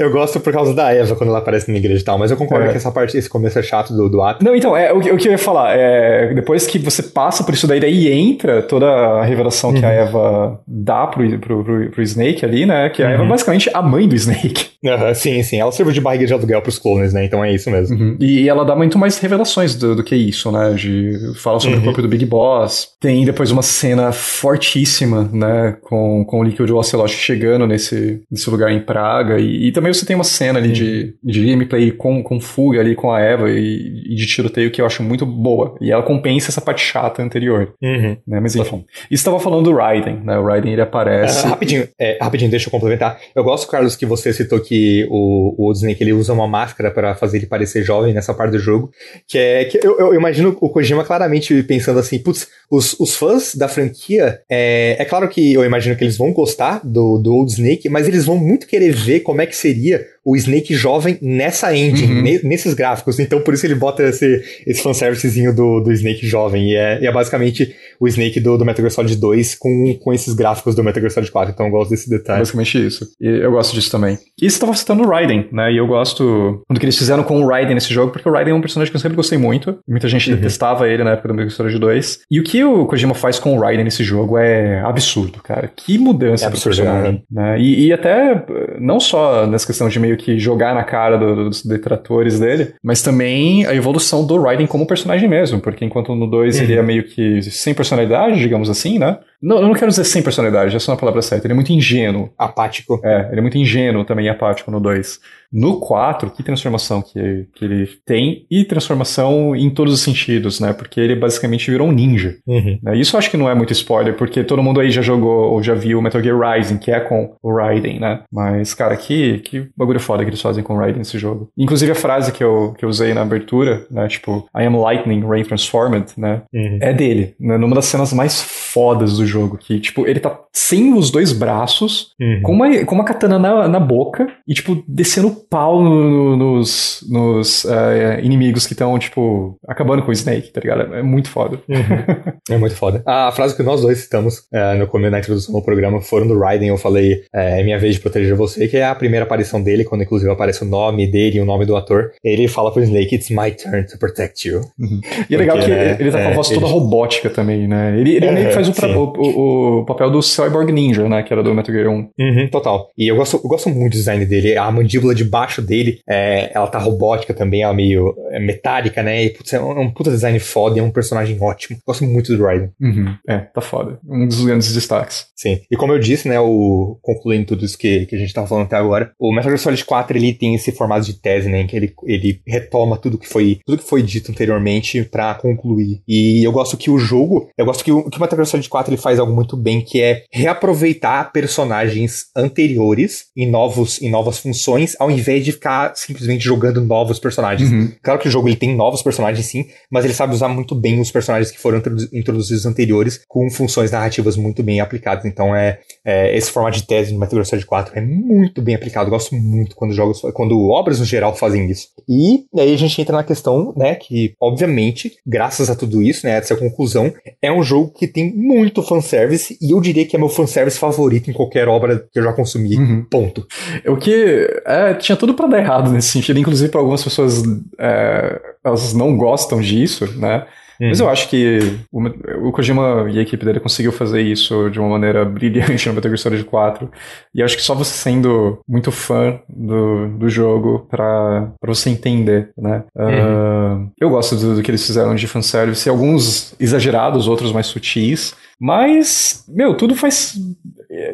Eu 0.06 0.12
gosto 0.12 0.40
por 0.40 0.54
causa 0.54 0.74
da 0.74 0.92
Eva 0.94 1.16
quando 1.16 1.30
ela 1.30 1.40
aparece 1.40 1.72
na 1.72 1.78
igreja 1.78 2.02
e 2.02 2.06
tal, 2.06 2.18
mas 2.18 2.32
eu 2.32 2.38
concordo 2.38 2.68
É. 2.68 2.72
que 2.72 2.78
essa 2.78 2.92
parte, 2.92 3.18
esse 3.18 3.30
começo 3.30 3.58
é 3.60 3.64
chato 3.64 3.94
do, 3.94 4.10
do 4.10 4.22
ato. 4.22 4.44
Não, 4.46 4.56
então, 4.56 4.76
é, 4.78 4.92
o, 4.94 5.00
que- 5.00 5.12
o 5.12 5.18
que 5.18 5.28
eu 5.28 5.32
ia 5.32 5.38
falar, 5.38 5.76
é, 5.78 6.34
depois 6.34 6.68
que 6.68 6.78
você 6.80 7.02
passa 7.04 7.44
por 7.44 7.54
isso 7.54 7.68
daí, 7.68 7.80
daí 7.80 8.12
entra 8.12 8.62
toda 8.62 8.86
a 8.88 9.24
revelação 9.24 9.74
que 9.74 9.86
a 9.86 9.90
Eva 9.90 10.60
dá 10.68 11.08
pro, 11.08 11.40
pro, 11.40 11.64
pro, 11.64 11.90
pro 11.92 12.02
Snake 12.04 12.46
ali, 12.46 12.66
né? 12.66 12.90
Que 12.90 13.02
a 13.04 13.10
Eva 13.10 13.24
é 13.24 13.28
basicamente 13.28 13.70
a 13.74 13.82
mãe 13.82 14.08
do 14.08 14.16
Snake. 14.16 14.68
Aham, 14.86 15.14
sim, 15.16 15.42
sim. 15.42 15.60
Ela 15.60 15.72
serve 15.72 15.92
de 15.92 16.02
barriga 16.02 16.26
de 16.28 16.34
aluguel 16.34 16.62
pros 16.62 16.78
clones, 16.78 17.12
né? 17.14 17.26
Então 17.26 17.44
é 17.44 17.52
isso 17.52 17.72
mesmo. 17.72 18.18
E 18.20 18.48
ela 18.48 18.64
dá 18.64 18.76
muito 18.76 19.00
mais 19.00 19.18
revelações 19.18 19.74
do, 19.76 19.96
do 19.96 20.04
que 20.04 20.16
isso, 20.16 20.52
né? 20.52 20.74
De 20.74 21.34
fala 21.38 21.60
sobre 21.60 21.76
Uhum. 21.78 21.82
o 21.82 21.86
corpo 21.86 22.02
do 22.04 22.08
Big 22.08 22.26
Boss. 22.26 22.90
Tem 23.02 23.26
depois 23.26 23.50
uma 23.52 23.62
cena 23.64 24.12
fortíssima, 24.12 25.30
né? 25.34 25.78
Com, 25.82 26.24
com 26.26 26.40
o 26.40 26.44
Liquid 26.44 26.70
Ocelot 26.72 27.12
chegando 27.14 27.66
nesse, 27.68 28.22
nesse 28.32 28.50
lugar 28.50 28.72
em 28.72 28.80
Praga. 28.80 29.40
E, 29.40 29.68
e 29.68 29.72
também 29.72 29.92
você 30.00 30.06
tem 30.06 30.16
uma 30.16 30.24
cena 30.24 30.60
ali 30.60 30.72
de, 30.72 31.16
de 31.24 31.46
gameplay 31.46 31.92
com, 31.92 32.24
com 32.24 32.40
fuga 32.40 32.80
ali 32.80 32.96
com 32.96 33.12
a 33.12 33.20
Eva 33.20 33.50
e, 33.50 34.12
e, 34.12 34.16
de 34.16 34.26
tiroteio 34.26 34.72
que 34.72 34.82
eu 34.82 34.86
acho 34.86 35.04
muito 35.04 35.26
boa. 35.26 35.76
E 35.82 35.92
ela 35.92 36.04
compensa 36.04 36.50
essa 36.50 36.62
parte 36.62 36.82
chata 36.82 37.22
anterior. 37.22 37.74
Uhum. 37.82 38.18
Né? 38.28 38.40
Mas 38.40 38.56
enfim. 38.56 38.86
E 39.10 39.14
estava 39.14 39.40
falando 39.40 39.66
do 39.66 39.76
Raiden, 39.76 40.22
né? 40.24 40.38
O 40.38 40.46
Raiden 40.46 40.74
ele 40.74 40.82
aparece. 40.82 41.46
Uh, 41.46 41.50
rapidinho, 41.50 41.88
é, 42.00 42.18
rapidinho, 42.22 42.52
deixa 42.52 42.68
eu 42.68 42.72
complementar. 42.72 43.20
Eu 43.36 43.44
gosto, 43.44 43.68
Carlos, 43.68 43.96
que 43.96 44.06
você 44.06 44.34
citou 44.34 44.60
que 44.60 45.08
o, 45.10 45.70
o 45.70 45.72
Snake 45.72 46.04
ele 46.04 46.14
usa 46.14 46.34
uma 46.34 46.48
máscara 46.48 46.92
para 46.92 47.16
fazer 47.16 47.38
ele 47.38 47.48
parecer 47.48 47.84
jovem 47.84 48.14
nessa 48.14 48.34
parte 48.34 48.52
do 48.52 48.60
jogo. 48.60 48.90
Que 49.28 49.38
é. 49.38 49.66
Que 49.66 49.80
eu, 49.86 50.00
eu 50.00 50.14
imagino 50.14 50.56
o 50.60 50.70
Kojima 50.70 51.04
claramente 51.04 51.64
pensando 51.64 52.00
assim, 52.00 52.20
putz, 52.20 52.48
os, 52.70 53.00
os 53.00 53.16
fãs 53.16 53.56
da 53.56 53.68
franquia, 53.68 54.40
é, 54.50 54.96
é 55.00 55.06
claro 55.06 55.28
que 55.30 55.54
eu 55.54 55.64
imagino 55.64 55.96
que 55.96 56.04
eles 56.04 56.18
vão 56.18 56.34
gostar 56.34 56.82
do, 56.84 57.18
do 57.18 57.34
Old 57.34 57.52
Snake, 57.52 57.90
mas 57.90 58.08
eles 58.08 58.26
vão 58.26 58.38
muito 58.38 58.68
querer 58.68 58.92
ver 58.92 59.22
como 59.22 59.42
é 59.42 59.46
que 59.46 59.56
seria 59.56 59.85
conseguia 59.86 60.15
o 60.26 60.36
Snake 60.36 60.74
jovem 60.74 61.20
nessa 61.22 61.76
engine, 61.76 62.38
uhum. 62.38 62.40
nesses 62.44 62.74
gráficos. 62.74 63.20
Então 63.20 63.40
por 63.42 63.54
isso 63.54 63.66
ele 63.66 63.76
bota 63.76 64.02
esse, 64.04 64.44
esse 64.66 64.82
fanservicezinho 64.82 65.56
do, 65.56 65.80
do 65.80 65.92
Snake 65.92 66.26
jovem. 66.26 66.72
E 66.72 66.76
é, 66.76 67.00
e 67.02 67.08
é 67.08 67.12
basicamente 67.12 67.76
o 68.00 68.08
Snake 68.08 68.40
do, 68.40 68.58
do 68.58 68.66
Metal 68.66 68.82
Gear 68.82 68.92
Solid 68.92 69.16
2 69.16 69.56
com, 69.56 69.96
com 70.02 70.12
esses 70.12 70.34
gráficos 70.34 70.74
do 70.74 70.84
Metal 70.84 71.00
Gear 71.00 71.12
Solid 71.12 71.32
4. 71.32 71.54
Então 71.54 71.68
eu 71.68 71.72
gosto 71.72 71.92
desse 71.92 72.10
detalhe. 72.10 72.38
É 72.38 72.42
basicamente 72.42 72.86
isso. 72.86 73.08
E 73.22 73.28
eu 73.28 73.52
gosto 73.52 73.74
disso 73.76 73.92
também. 73.92 74.18
E 74.42 74.50
você 74.50 74.56
estava 74.56 74.74
citando 74.74 75.04
o 75.04 75.08
Raiden, 75.08 75.48
né? 75.52 75.72
E 75.72 75.78
eu 75.78 75.86
gosto 75.86 76.64
do 76.68 76.80
que 76.80 76.86
eles 76.86 76.98
fizeram 76.98 77.24
com 77.24 77.42
o 77.42 77.48
Raiden 77.48 77.76
nesse 77.76 77.94
jogo, 77.94 78.12
porque 78.12 78.28
o 78.28 78.32
Raiden 78.32 78.54
é 78.54 78.56
um 78.56 78.62
personagem 78.62 78.92
que 78.92 78.96
eu 78.96 79.02
sempre 79.02 79.16
gostei 79.16 79.38
muito. 79.38 79.78
Muita 79.88 80.08
gente 80.08 80.30
uhum. 80.30 80.36
detestava 80.36 80.90
ele 80.90 81.04
na 81.04 81.12
época 81.12 81.28
do 81.28 81.34
Metal 81.36 81.50
Gear 81.50 81.58
Solid 81.58 81.80
2. 81.80 82.20
E 82.32 82.40
o 82.40 82.44
que 82.44 82.64
o 82.64 82.88
Kojima 82.88 83.14
faz 83.14 83.38
com 83.38 83.56
o 83.56 83.60
Raiden 83.60 83.86
nesse 83.86 84.04
jogo 84.04 84.38
é 84.38 84.82
absurdo, 84.82 85.42
cara. 85.44 85.72
Que 85.74 86.00
mudança 86.00 86.46
é 86.46 86.48
absurdo, 86.48 86.76
pro 86.76 86.84
personagem. 86.84 87.24
Né? 87.32 87.60
E, 87.60 87.86
e 87.86 87.94
até 87.94 88.44
não 88.80 89.00
só 89.00 89.46
nessa 89.46 89.68
questão 89.68 89.88
de 89.88 90.00
meio 90.00 90.15
que 90.16 90.40
jogar 90.40 90.74
na 90.74 90.84
cara 90.84 91.18
do, 91.18 91.46
dos 91.46 91.66
detratores 91.66 92.40
dele, 92.40 92.74
mas 92.84 93.02
também 93.02 93.66
a 93.66 93.76
evolução 93.76 94.26
do 94.26 94.42
Raiden 94.42 94.68
como 94.68 94.88
personagem 94.88 95.30
mesmo, 95.30 95.60
porque 95.60 95.86
enquanto 95.86 96.16
no 96.16 96.28
2 96.28 96.58
uhum. 96.58 96.64
ele 96.64 96.74
é 96.74 96.82
meio 96.82 97.04
que 97.04 97.42
sem 97.44 97.74
personalidade, 97.74 98.40
digamos 98.40 98.70
assim, 98.70 99.00
né? 99.00 99.18
Não, 99.46 99.58
eu 99.58 99.68
não 99.68 99.74
quero 99.76 99.90
dizer 99.90 100.04
sem 100.06 100.24
personalidade, 100.24 100.76
essa 100.76 100.90
é 100.90 100.94
uma 100.94 101.00
palavra 101.00 101.22
certa. 101.22 101.46
Ele 101.46 101.54
é 101.54 101.56
muito 101.56 101.72
ingênuo. 101.72 102.32
Apático. 102.36 103.00
É, 103.04 103.30
ele 103.30 103.38
é 103.38 103.42
muito 103.42 103.60
ingênuo 103.60 104.04
também 104.04 104.28
apático 104.28 104.72
no 104.72 104.80
2. 104.80 105.20
No 105.54 105.80
4, 105.80 106.32
que 106.32 106.44
transformação 106.44 107.02
que, 107.02 107.48
que 107.54 107.64
ele 107.64 107.88
tem, 108.06 108.46
e 108.50 108.66
transformação 108.66 109.56
em 109.56 109.70
todos 109.70 109.94
os 109.94 110.02
sentidos, 110.02 110.60
né? 110.60 110.74
Porque 110.74 111.00
ele 111.00 111.16
basicamente 111.16 111.70
virou 111.70 111.88
um 111.88 111.92
ninja. 111.92 112.36
Uhum. 112.46 112.80
Né? 112.82 112.98
Isso 112.98 113.16
eu 113.16 113.20
acho 113.20 113.30
que 113.30 113.38
não 113.38 113.50
é 113.50 113.54
muito 113.54 113.72
spoiler, 113.72 114.16
porque 114.16 114.44
todo 114.44 114.64
mundo 114.64 114.80
aí 114.80 114.90
já 114.90 115.02
jogou 115.02 115.52
ou 115.52 115.62
já 115.64 115.74
viu 115.74 116.02
Metal 116.02 116.22
Gear 116.22 116.38
Rising, 116.38 116.78
que 116.78 116.92
é 116.92 117.00
com 117.00 117.36
o 117.42 117.56
Raiden, 117.56 118.00
né? 118.00 118.22
Mas, 118.32 118.74
cara, 118.74 118.98
que, 118.98 119.40
que 119.40 119.70
bagulho 119.78 120.00
foda 120.00 120.24
que 120.24 120.30
eles 120.30 120.42
fazem 120.42 120.64
com 120.64 120.74
o 120.74 120.78
Raiden 120.78 121.00
nesse 121.00 121.18
jogo. 121.20 121.50
Inclusive 121.58 121.92
a 121.92 121.96
frase 121.96 122.32
que 122.32 122.44
eu, 122.44 122.74
que 122.78 122.84
eu 122.84 122.90
usei 122.90 123.14
na 123.14 123.22
abertura, 123.22 123.86
né? 123.92 124.08
Tipo, 124.08 124.48
I 124.58 124.66
am 124.66 124.76
lightning, 124.76 125.26
rain 125.26 125.44
transformed, 125.44 126.08
né? 126.18 126.42
Uhum. 126.54 126.80
É 126.82 126.92
dele, 126.92 127.36
né? 127.40 127.58
Numa 127.58 127.76
das 127.76 127.86
cenas 127.86 128.12
mais 128.12 128.42
fodas 128.42 129.18
do 129.18 129.26
jogo, 129.26 129.35
que, 129.60 129.80
tipo, 129.80 130.08
ele 130.08 130.20
tá 130.20 130.40
sem 130.54 130.94
os 130.94 131.12
dois 131.12 131.34
braços, 131.34 132.12
uhum. 132.20 132.42
com, 132.44 132.52
uma, 132.54 132.86
com 132.86 132.96
uma 132.96 133.04
katana 133.04 133.38
na, 133.38 133.68
na 133.68 133.80
boca, 133.80 134.28
e, 134.48 134.54
tipo, 134.54 134.84
descendo 134.88 135.32
pau 135.50 135.84
no, 135.84 136.36
nos, 136.36 137.06
nos 137.10 137.66
uh, 137.66 138.20
inimigos 138.24 138.66
que 138.66 138.74
estão, 138.74 138.98
tipo, 138.98 139.58
acabando 139.68 140.04
com 140.04 140.10
o 140.10 140.14
Snake, 140.14 140.52
tá 140.52 140.62
ligado? 140.62 140.94
É 140.96 141.04
muito 141.04 141.30
foda. 141.30 141.60
Uhum. 141.68 142.34
é 142.50 142.58
muito 142.58 142.76
foda. 142.76 143.04
A 143.06 143.32
frase 143.32 143.56
que 143.56 143.64
nós 143.64 143.82
dois 143.82 144.00
citamos 144.00 144.40
uh, 144.54 144.78
no 144.78 144.88
começo, 144.88 145.12
na 145.12 145.20
introdução 145.20 145.54
do 145.54 145.62
programa, 145.62 146.02
foram 146.02 146.28
do 146.28 146.40
Raiden, 146.40 146.70
eu 146.70 146.78
falei, 146.78 147.24
é 147.34 147.64
minha 147.64 147.78
vez 147.78 147.96
de 147.96 148.02
proteger 148.02 148.36
você, 148.36 148.68
que 148.68 148.78
é 148.78 148.86
a 148.86 148.96
primeira 148.96 149.26
aparição 149.26 149.62
dele, 149.62 149.84
quando 149.84 150.04
inclusive 150.04 150.32
aparece 150.32 150.64
o 150.64 150.68
nome 150.68 151.06
dele 151.08 151.38
e 151.38 151.42
o 151.42 151.46
nome 151.46 151.66
do 151.66 151.76
ator. 151.76 152.12
Ele 152.24 152.48
fala 152.48 152.72
pro 152.72 152.84
Snake, 152.84 153.16
it's 153.16 153.30
my 153.30 153.52
turn 153.52 153.86
to 153.86 153.98
protect 153.98 154.48
you. 154.48 154.62
Uhum. 154.80 155.02
E 155.30 155.36
é 155.36 155.38
legal 155.38 155.60
que 155.60 155.68
né, 155.68 155.98
ele 156.00 156.12
tá 156.12 156.24
com 156.24 156.30
a 156.30 156.34
voz 156.34 156.50
toda 156.50 156.66
robótica 156.66 157.30
também, 157.30 157.68
né? 157.68 158.00
Ele, 158.00 158.16
ele 158.16 158.32
meio 158.32 158.48
que 158.48 158.54
faz 158.54 158.68
o, 158.68 158.74
o, 159.18 159.25
o, 159.30 159.80
o, 159.82 159.86
papel 159.86 160.12
do 160.12 160.22
Cyborg 160.22 160.72
Ninja, 160.72 161.08
né? 161.08 161.24
Que 161.24 161.34
era 161.34 161.44
do 161.44 161.54
Metal 161.54 161.74
Gear 161.74 161.90
1. 161.90 162.10
Uhum, 162.20 162.48
total. 162.52 162.90
E 162.98 163.10
eu 163.10 163.16
gosto, 163.16 163.38
eu 163.38 163.50
gosto 163.50 163.70
muito 163.70 163.94
do 163.94 163.98
design 163.98 164.26
dele. 164.26 164.58
A 164.58 164.72
mandíbula 164.72 165.14
de 165.14 165.24
baixo 165.24 165.62
dele, 165.62 166.00
é, 166.08 166.52
ela 166.54 166.68
tá 166.68 166.80
robótica 166.80 167.34
também, 167.34 167.62
ela 167.64 167.74
meio 167.74 168.16
é, 168.32 168.40
metálica, 168.40 169.02
né? 169.04 169.24
E 169.24 169.30
putz, 169.30 169.54
é 169.54 169.62
um, 169.62 169.72
é 169.72 169.80
um 169.80 169.92
puta 169.92 170.12
design 170.12 170.40
foda, 170.40 170.80
é 170.80 170.84
um 170.84 170.92
personagem 170.92 171.38
ótimo. 171.42 171.78
Gosto 171.86 172.04
muito 172.06 172.36
do 172.36 172.44
Raiden. 172.44 172.72
Uhum. 172.80 173.16
É, 173.28 173.38
tá 173.40 173.62
foda. 173.62 174.00
Um 174.08 174.28
dos 174.28 174.44
grandes 174.44 174.74
destaques. 174.74 175.28
Sim. 175.36 175.60
E 175.70 175.76
como 175.76 175.94
eu 175.94 176.00
disse, 176.00 176.28
né, 176.28 176.40
o, 176.40 176.98
concluindo 177.02 177.46
tudo 177.46 177.66
isso 177.66 177.78
que, 177.78 178.06
que 178.06 178.16
a 178.16 178.20
gente 178.20 178.34
tava 178.34 178.48
falando 178.48 178.66
até 178.66 178.76
agora, 178.76 179.12
o 179.20 179.32
Metal 179.32 179.50
Gear 179.50 179.60
Solid 179.60 179.86
4 179.86 180.18
ele 180.18 180.34
tem 180.34 180.56
esse 180.56 180.72
formato 180.72 181.06
de 181.06 181.14
tese, 181.14 181.50
né? 181.50 181.62
Em 181.62 181.68
que 181.68 181.76
ele, 181.76 181.94
ele 182.04 182.42
retoma 182.48 182.98
tudo 182.98 183.18
que 183.18 183.28
foi 183.28 183.60
tudo 183.66 183.80
que 183.80 183.90
foi 183.90 184.02
dito 184.02 184.32
anteriormente 184.32 185.04
para 185.04 185.36
concluir. 185.36 186.02
E 186.08 186.46
eu 186.46 186.52
gosto 186.52 186.78
que 186.78 186.90
o 186.90 186.98
jogo, 186.98 187.50
eu 187.58 187.66
gosto 187.66 187.84
que 187.84 187.92
o, 187.92 188.10
que 188.10 188.18
o 188.18 188.22
Metal 188.22 188.38
Gear 188.38 188.46
Solid 188.46 188.70
4 188.70 188.94
ele 188.94 189.02
faz 189.06 189.20
algo 189.20 189.32
muito 189.32 189.56
bem, 189.56 189.82
que 189.82 190.02
é 190.02 190.24
reaproveitar 190.32 191.32
personagens 191.32 192.26
anteriores 192.36 193.26
em 193.38 193.48
novos 193.48 194.02
em 194.02 194.10
novas 194.10 194.40
funções, 194.40 194.96
ao 195.00 195.12
invés 195.12 195.46
de 195.46 195.52
ficar 195.52 195.96
simplesmente 195.96 196.44
jogando 196.44 196.82
novos 196.82 197.20
personagens. 197.20 197.72
Uhum. 197.72 197.92
Claro 198.02 198.20
que 198.20 198.28
o 198.28 198.32
jogo 198.32 198.50
ele 198.50 198.56
tem 198.56 198.76
novos 198.76 199.04
personagens 199.04 199.46
sim, 199.46 199.68
mas 199.92 200.04
ele 200.04 200.14
sabe 200.16 200.34
usar 200.34 200.48
muito 200.48 200.74
bem 200.74 201.00
os 201.00 201.12
personagens 201.12 201.52
que 201.52 201.60
foram 201.60 201.78
introduzidos 202.12 202.66
anteriores 202.66 203.22
com 203.28 203.48
funções 203.52 203.92
narrativas 203.92 204.36
muito 204.36 204.64
bem 204.64 204.80
aplicadas. 204.80 205.24
Então 205.24 205.56
é, 205.56 205.78
é 206.04 206.36
esse 206.36 206.50
formato 206.50 206.78
de 206.78 206.88
tese 206.88 207.14
no 207.14 207.20
Metal 207.20 207.36
Gear 207.36 207.46
Solid 207.46 207.66
4 207.68 208.00
é 208.00 208.02
muito 208.02 208.60
bem 208.60 208.74
aplicado. 208.74 209.08
Eu 209.08 209.12
gosto 209.12 209.36
muito 209.36 209.76
quando 209.76 209.94
jogos, 209.94 210.22
quando 210.34 210.60
obras 210.70 211.00
no 211.00 211.06
geral 211.06 211.36
fazem 211.36 211.70
isso. 211.70 211.90
E 212.10 212.46
aí 212.58 212.74
a 212.74 212.78
gente 212.78 213.00
entra 213.00 213.16
na 213.16 213.24
questão, 213.24 213.72
né, 213.78 213.94
que 213.94 214.34
obviamente, 214.42 215.14
graças 215.26 215.70
a 215.70 215.76
tudo 215.76 216.02
isso, 216.02 216.26
né, 216.26 216.38
essa 216.38 216.56
conclusão, 216.56 217.14
é 217.40 217.52
um 217.52 217.62
jogo 217.62 217.92
que 217.92 218.08
tem 218.08 218.34
muito 218.36 218.82
fanservice 218.96 219.58
e 219.62 219.72
eu 219.72 219.82
diria 219.82 220.06
que 220.06 220.16
é 220.16 220.20
meu 220.20 220.30
fanservice 220.30 220.80
favorito 220.80 221.30
em 221.30 221.34
qualquer 221.34 221.68
obra 221.68 222.08
que 222.12 222.20
eu 222.20 222.24
já 222.24 222.34
consumi. 222.34 222.78
Uhum. 222.78 223.06
Ponto. 223.10 223.46
O 223.88 223.98
que 223.98 224.48
é, 224.66 224.94
tinha 224.94 225.16
tudo 225.16 225.34
para 225.34 225.48
dar 225.48 225.60
errado 225.60 225.92
nesse 225.92 226.10
sentido, 226.10 226.40
inclusive 226.40 226.70
para 226.70 226.80
algumas 226.80 227.04
pessoas 227.04 227.44
é, 227.80 228.42
elas 228.64 228.94
não 228.94 229.18
gostam 229.18 229.60
disso, 229.60 230.06
né? 230.18 230.46
Uhum. 230.80 230.90
Mas 230.90 231.00
eu 231.00 231.10
acho 231.10 231.30
que 231.30 231.60
o, 231.92 232.06
o, 232.48 232.52
Kojima 232.52 233.08
e 233.10 233.20
a 233.20 233.22
equipe 233.22 233.46
dele 233.46 233.60
conseguiu 233.60 233.92
fazer 233.92 234.22
isso 234.22 234.70
de 234.70 234.80
uma 234.80 234.90
maneira 234.90 235.24
brilhante 235.24 235.88
no 235.88 235.96
Metal 235.96 236.10
Gear 236.10 236.18
Solid 236.18 236.44
4. 236.44 236.90
E 237.34 237.42
acho 237.42 237.56
que 237.56 237.64
só 237.64 237.74
você 237.74 237.94
sendo 237.94 238.60
muito 238.68 238.92
fã 238.92 239.40
do, 239.48 240.10
do 240.18 240.30
jogo 240.30 240.86
pra, 240.90 241.52
pra 241.60 241.74
você 241.74 241.90
entender, 241.90 242.52
né? 242.58 242.84
Uhum. 242.96 243.86
Uh, 243.86 243.92
eu 244.00 244.10
gosto 244.10 244.36
do, 244.36 244.56
do, 244.56 244.64
que 244.64 244.70
eles 244.70 244.86
fizeram 244.86 245.16
de 245.16 245.28
fanservice, 245.28 245.88
alguns 245.90 246.54
exagerados, 246.60 247.28
outros 247.28 247.52
mais 247.52 247.68
sutis. 247.68 248.36
Mas, 248.60 249.44
meu, 249.48 249.76
tudo 249.76 249.96
faz 249.96 250.38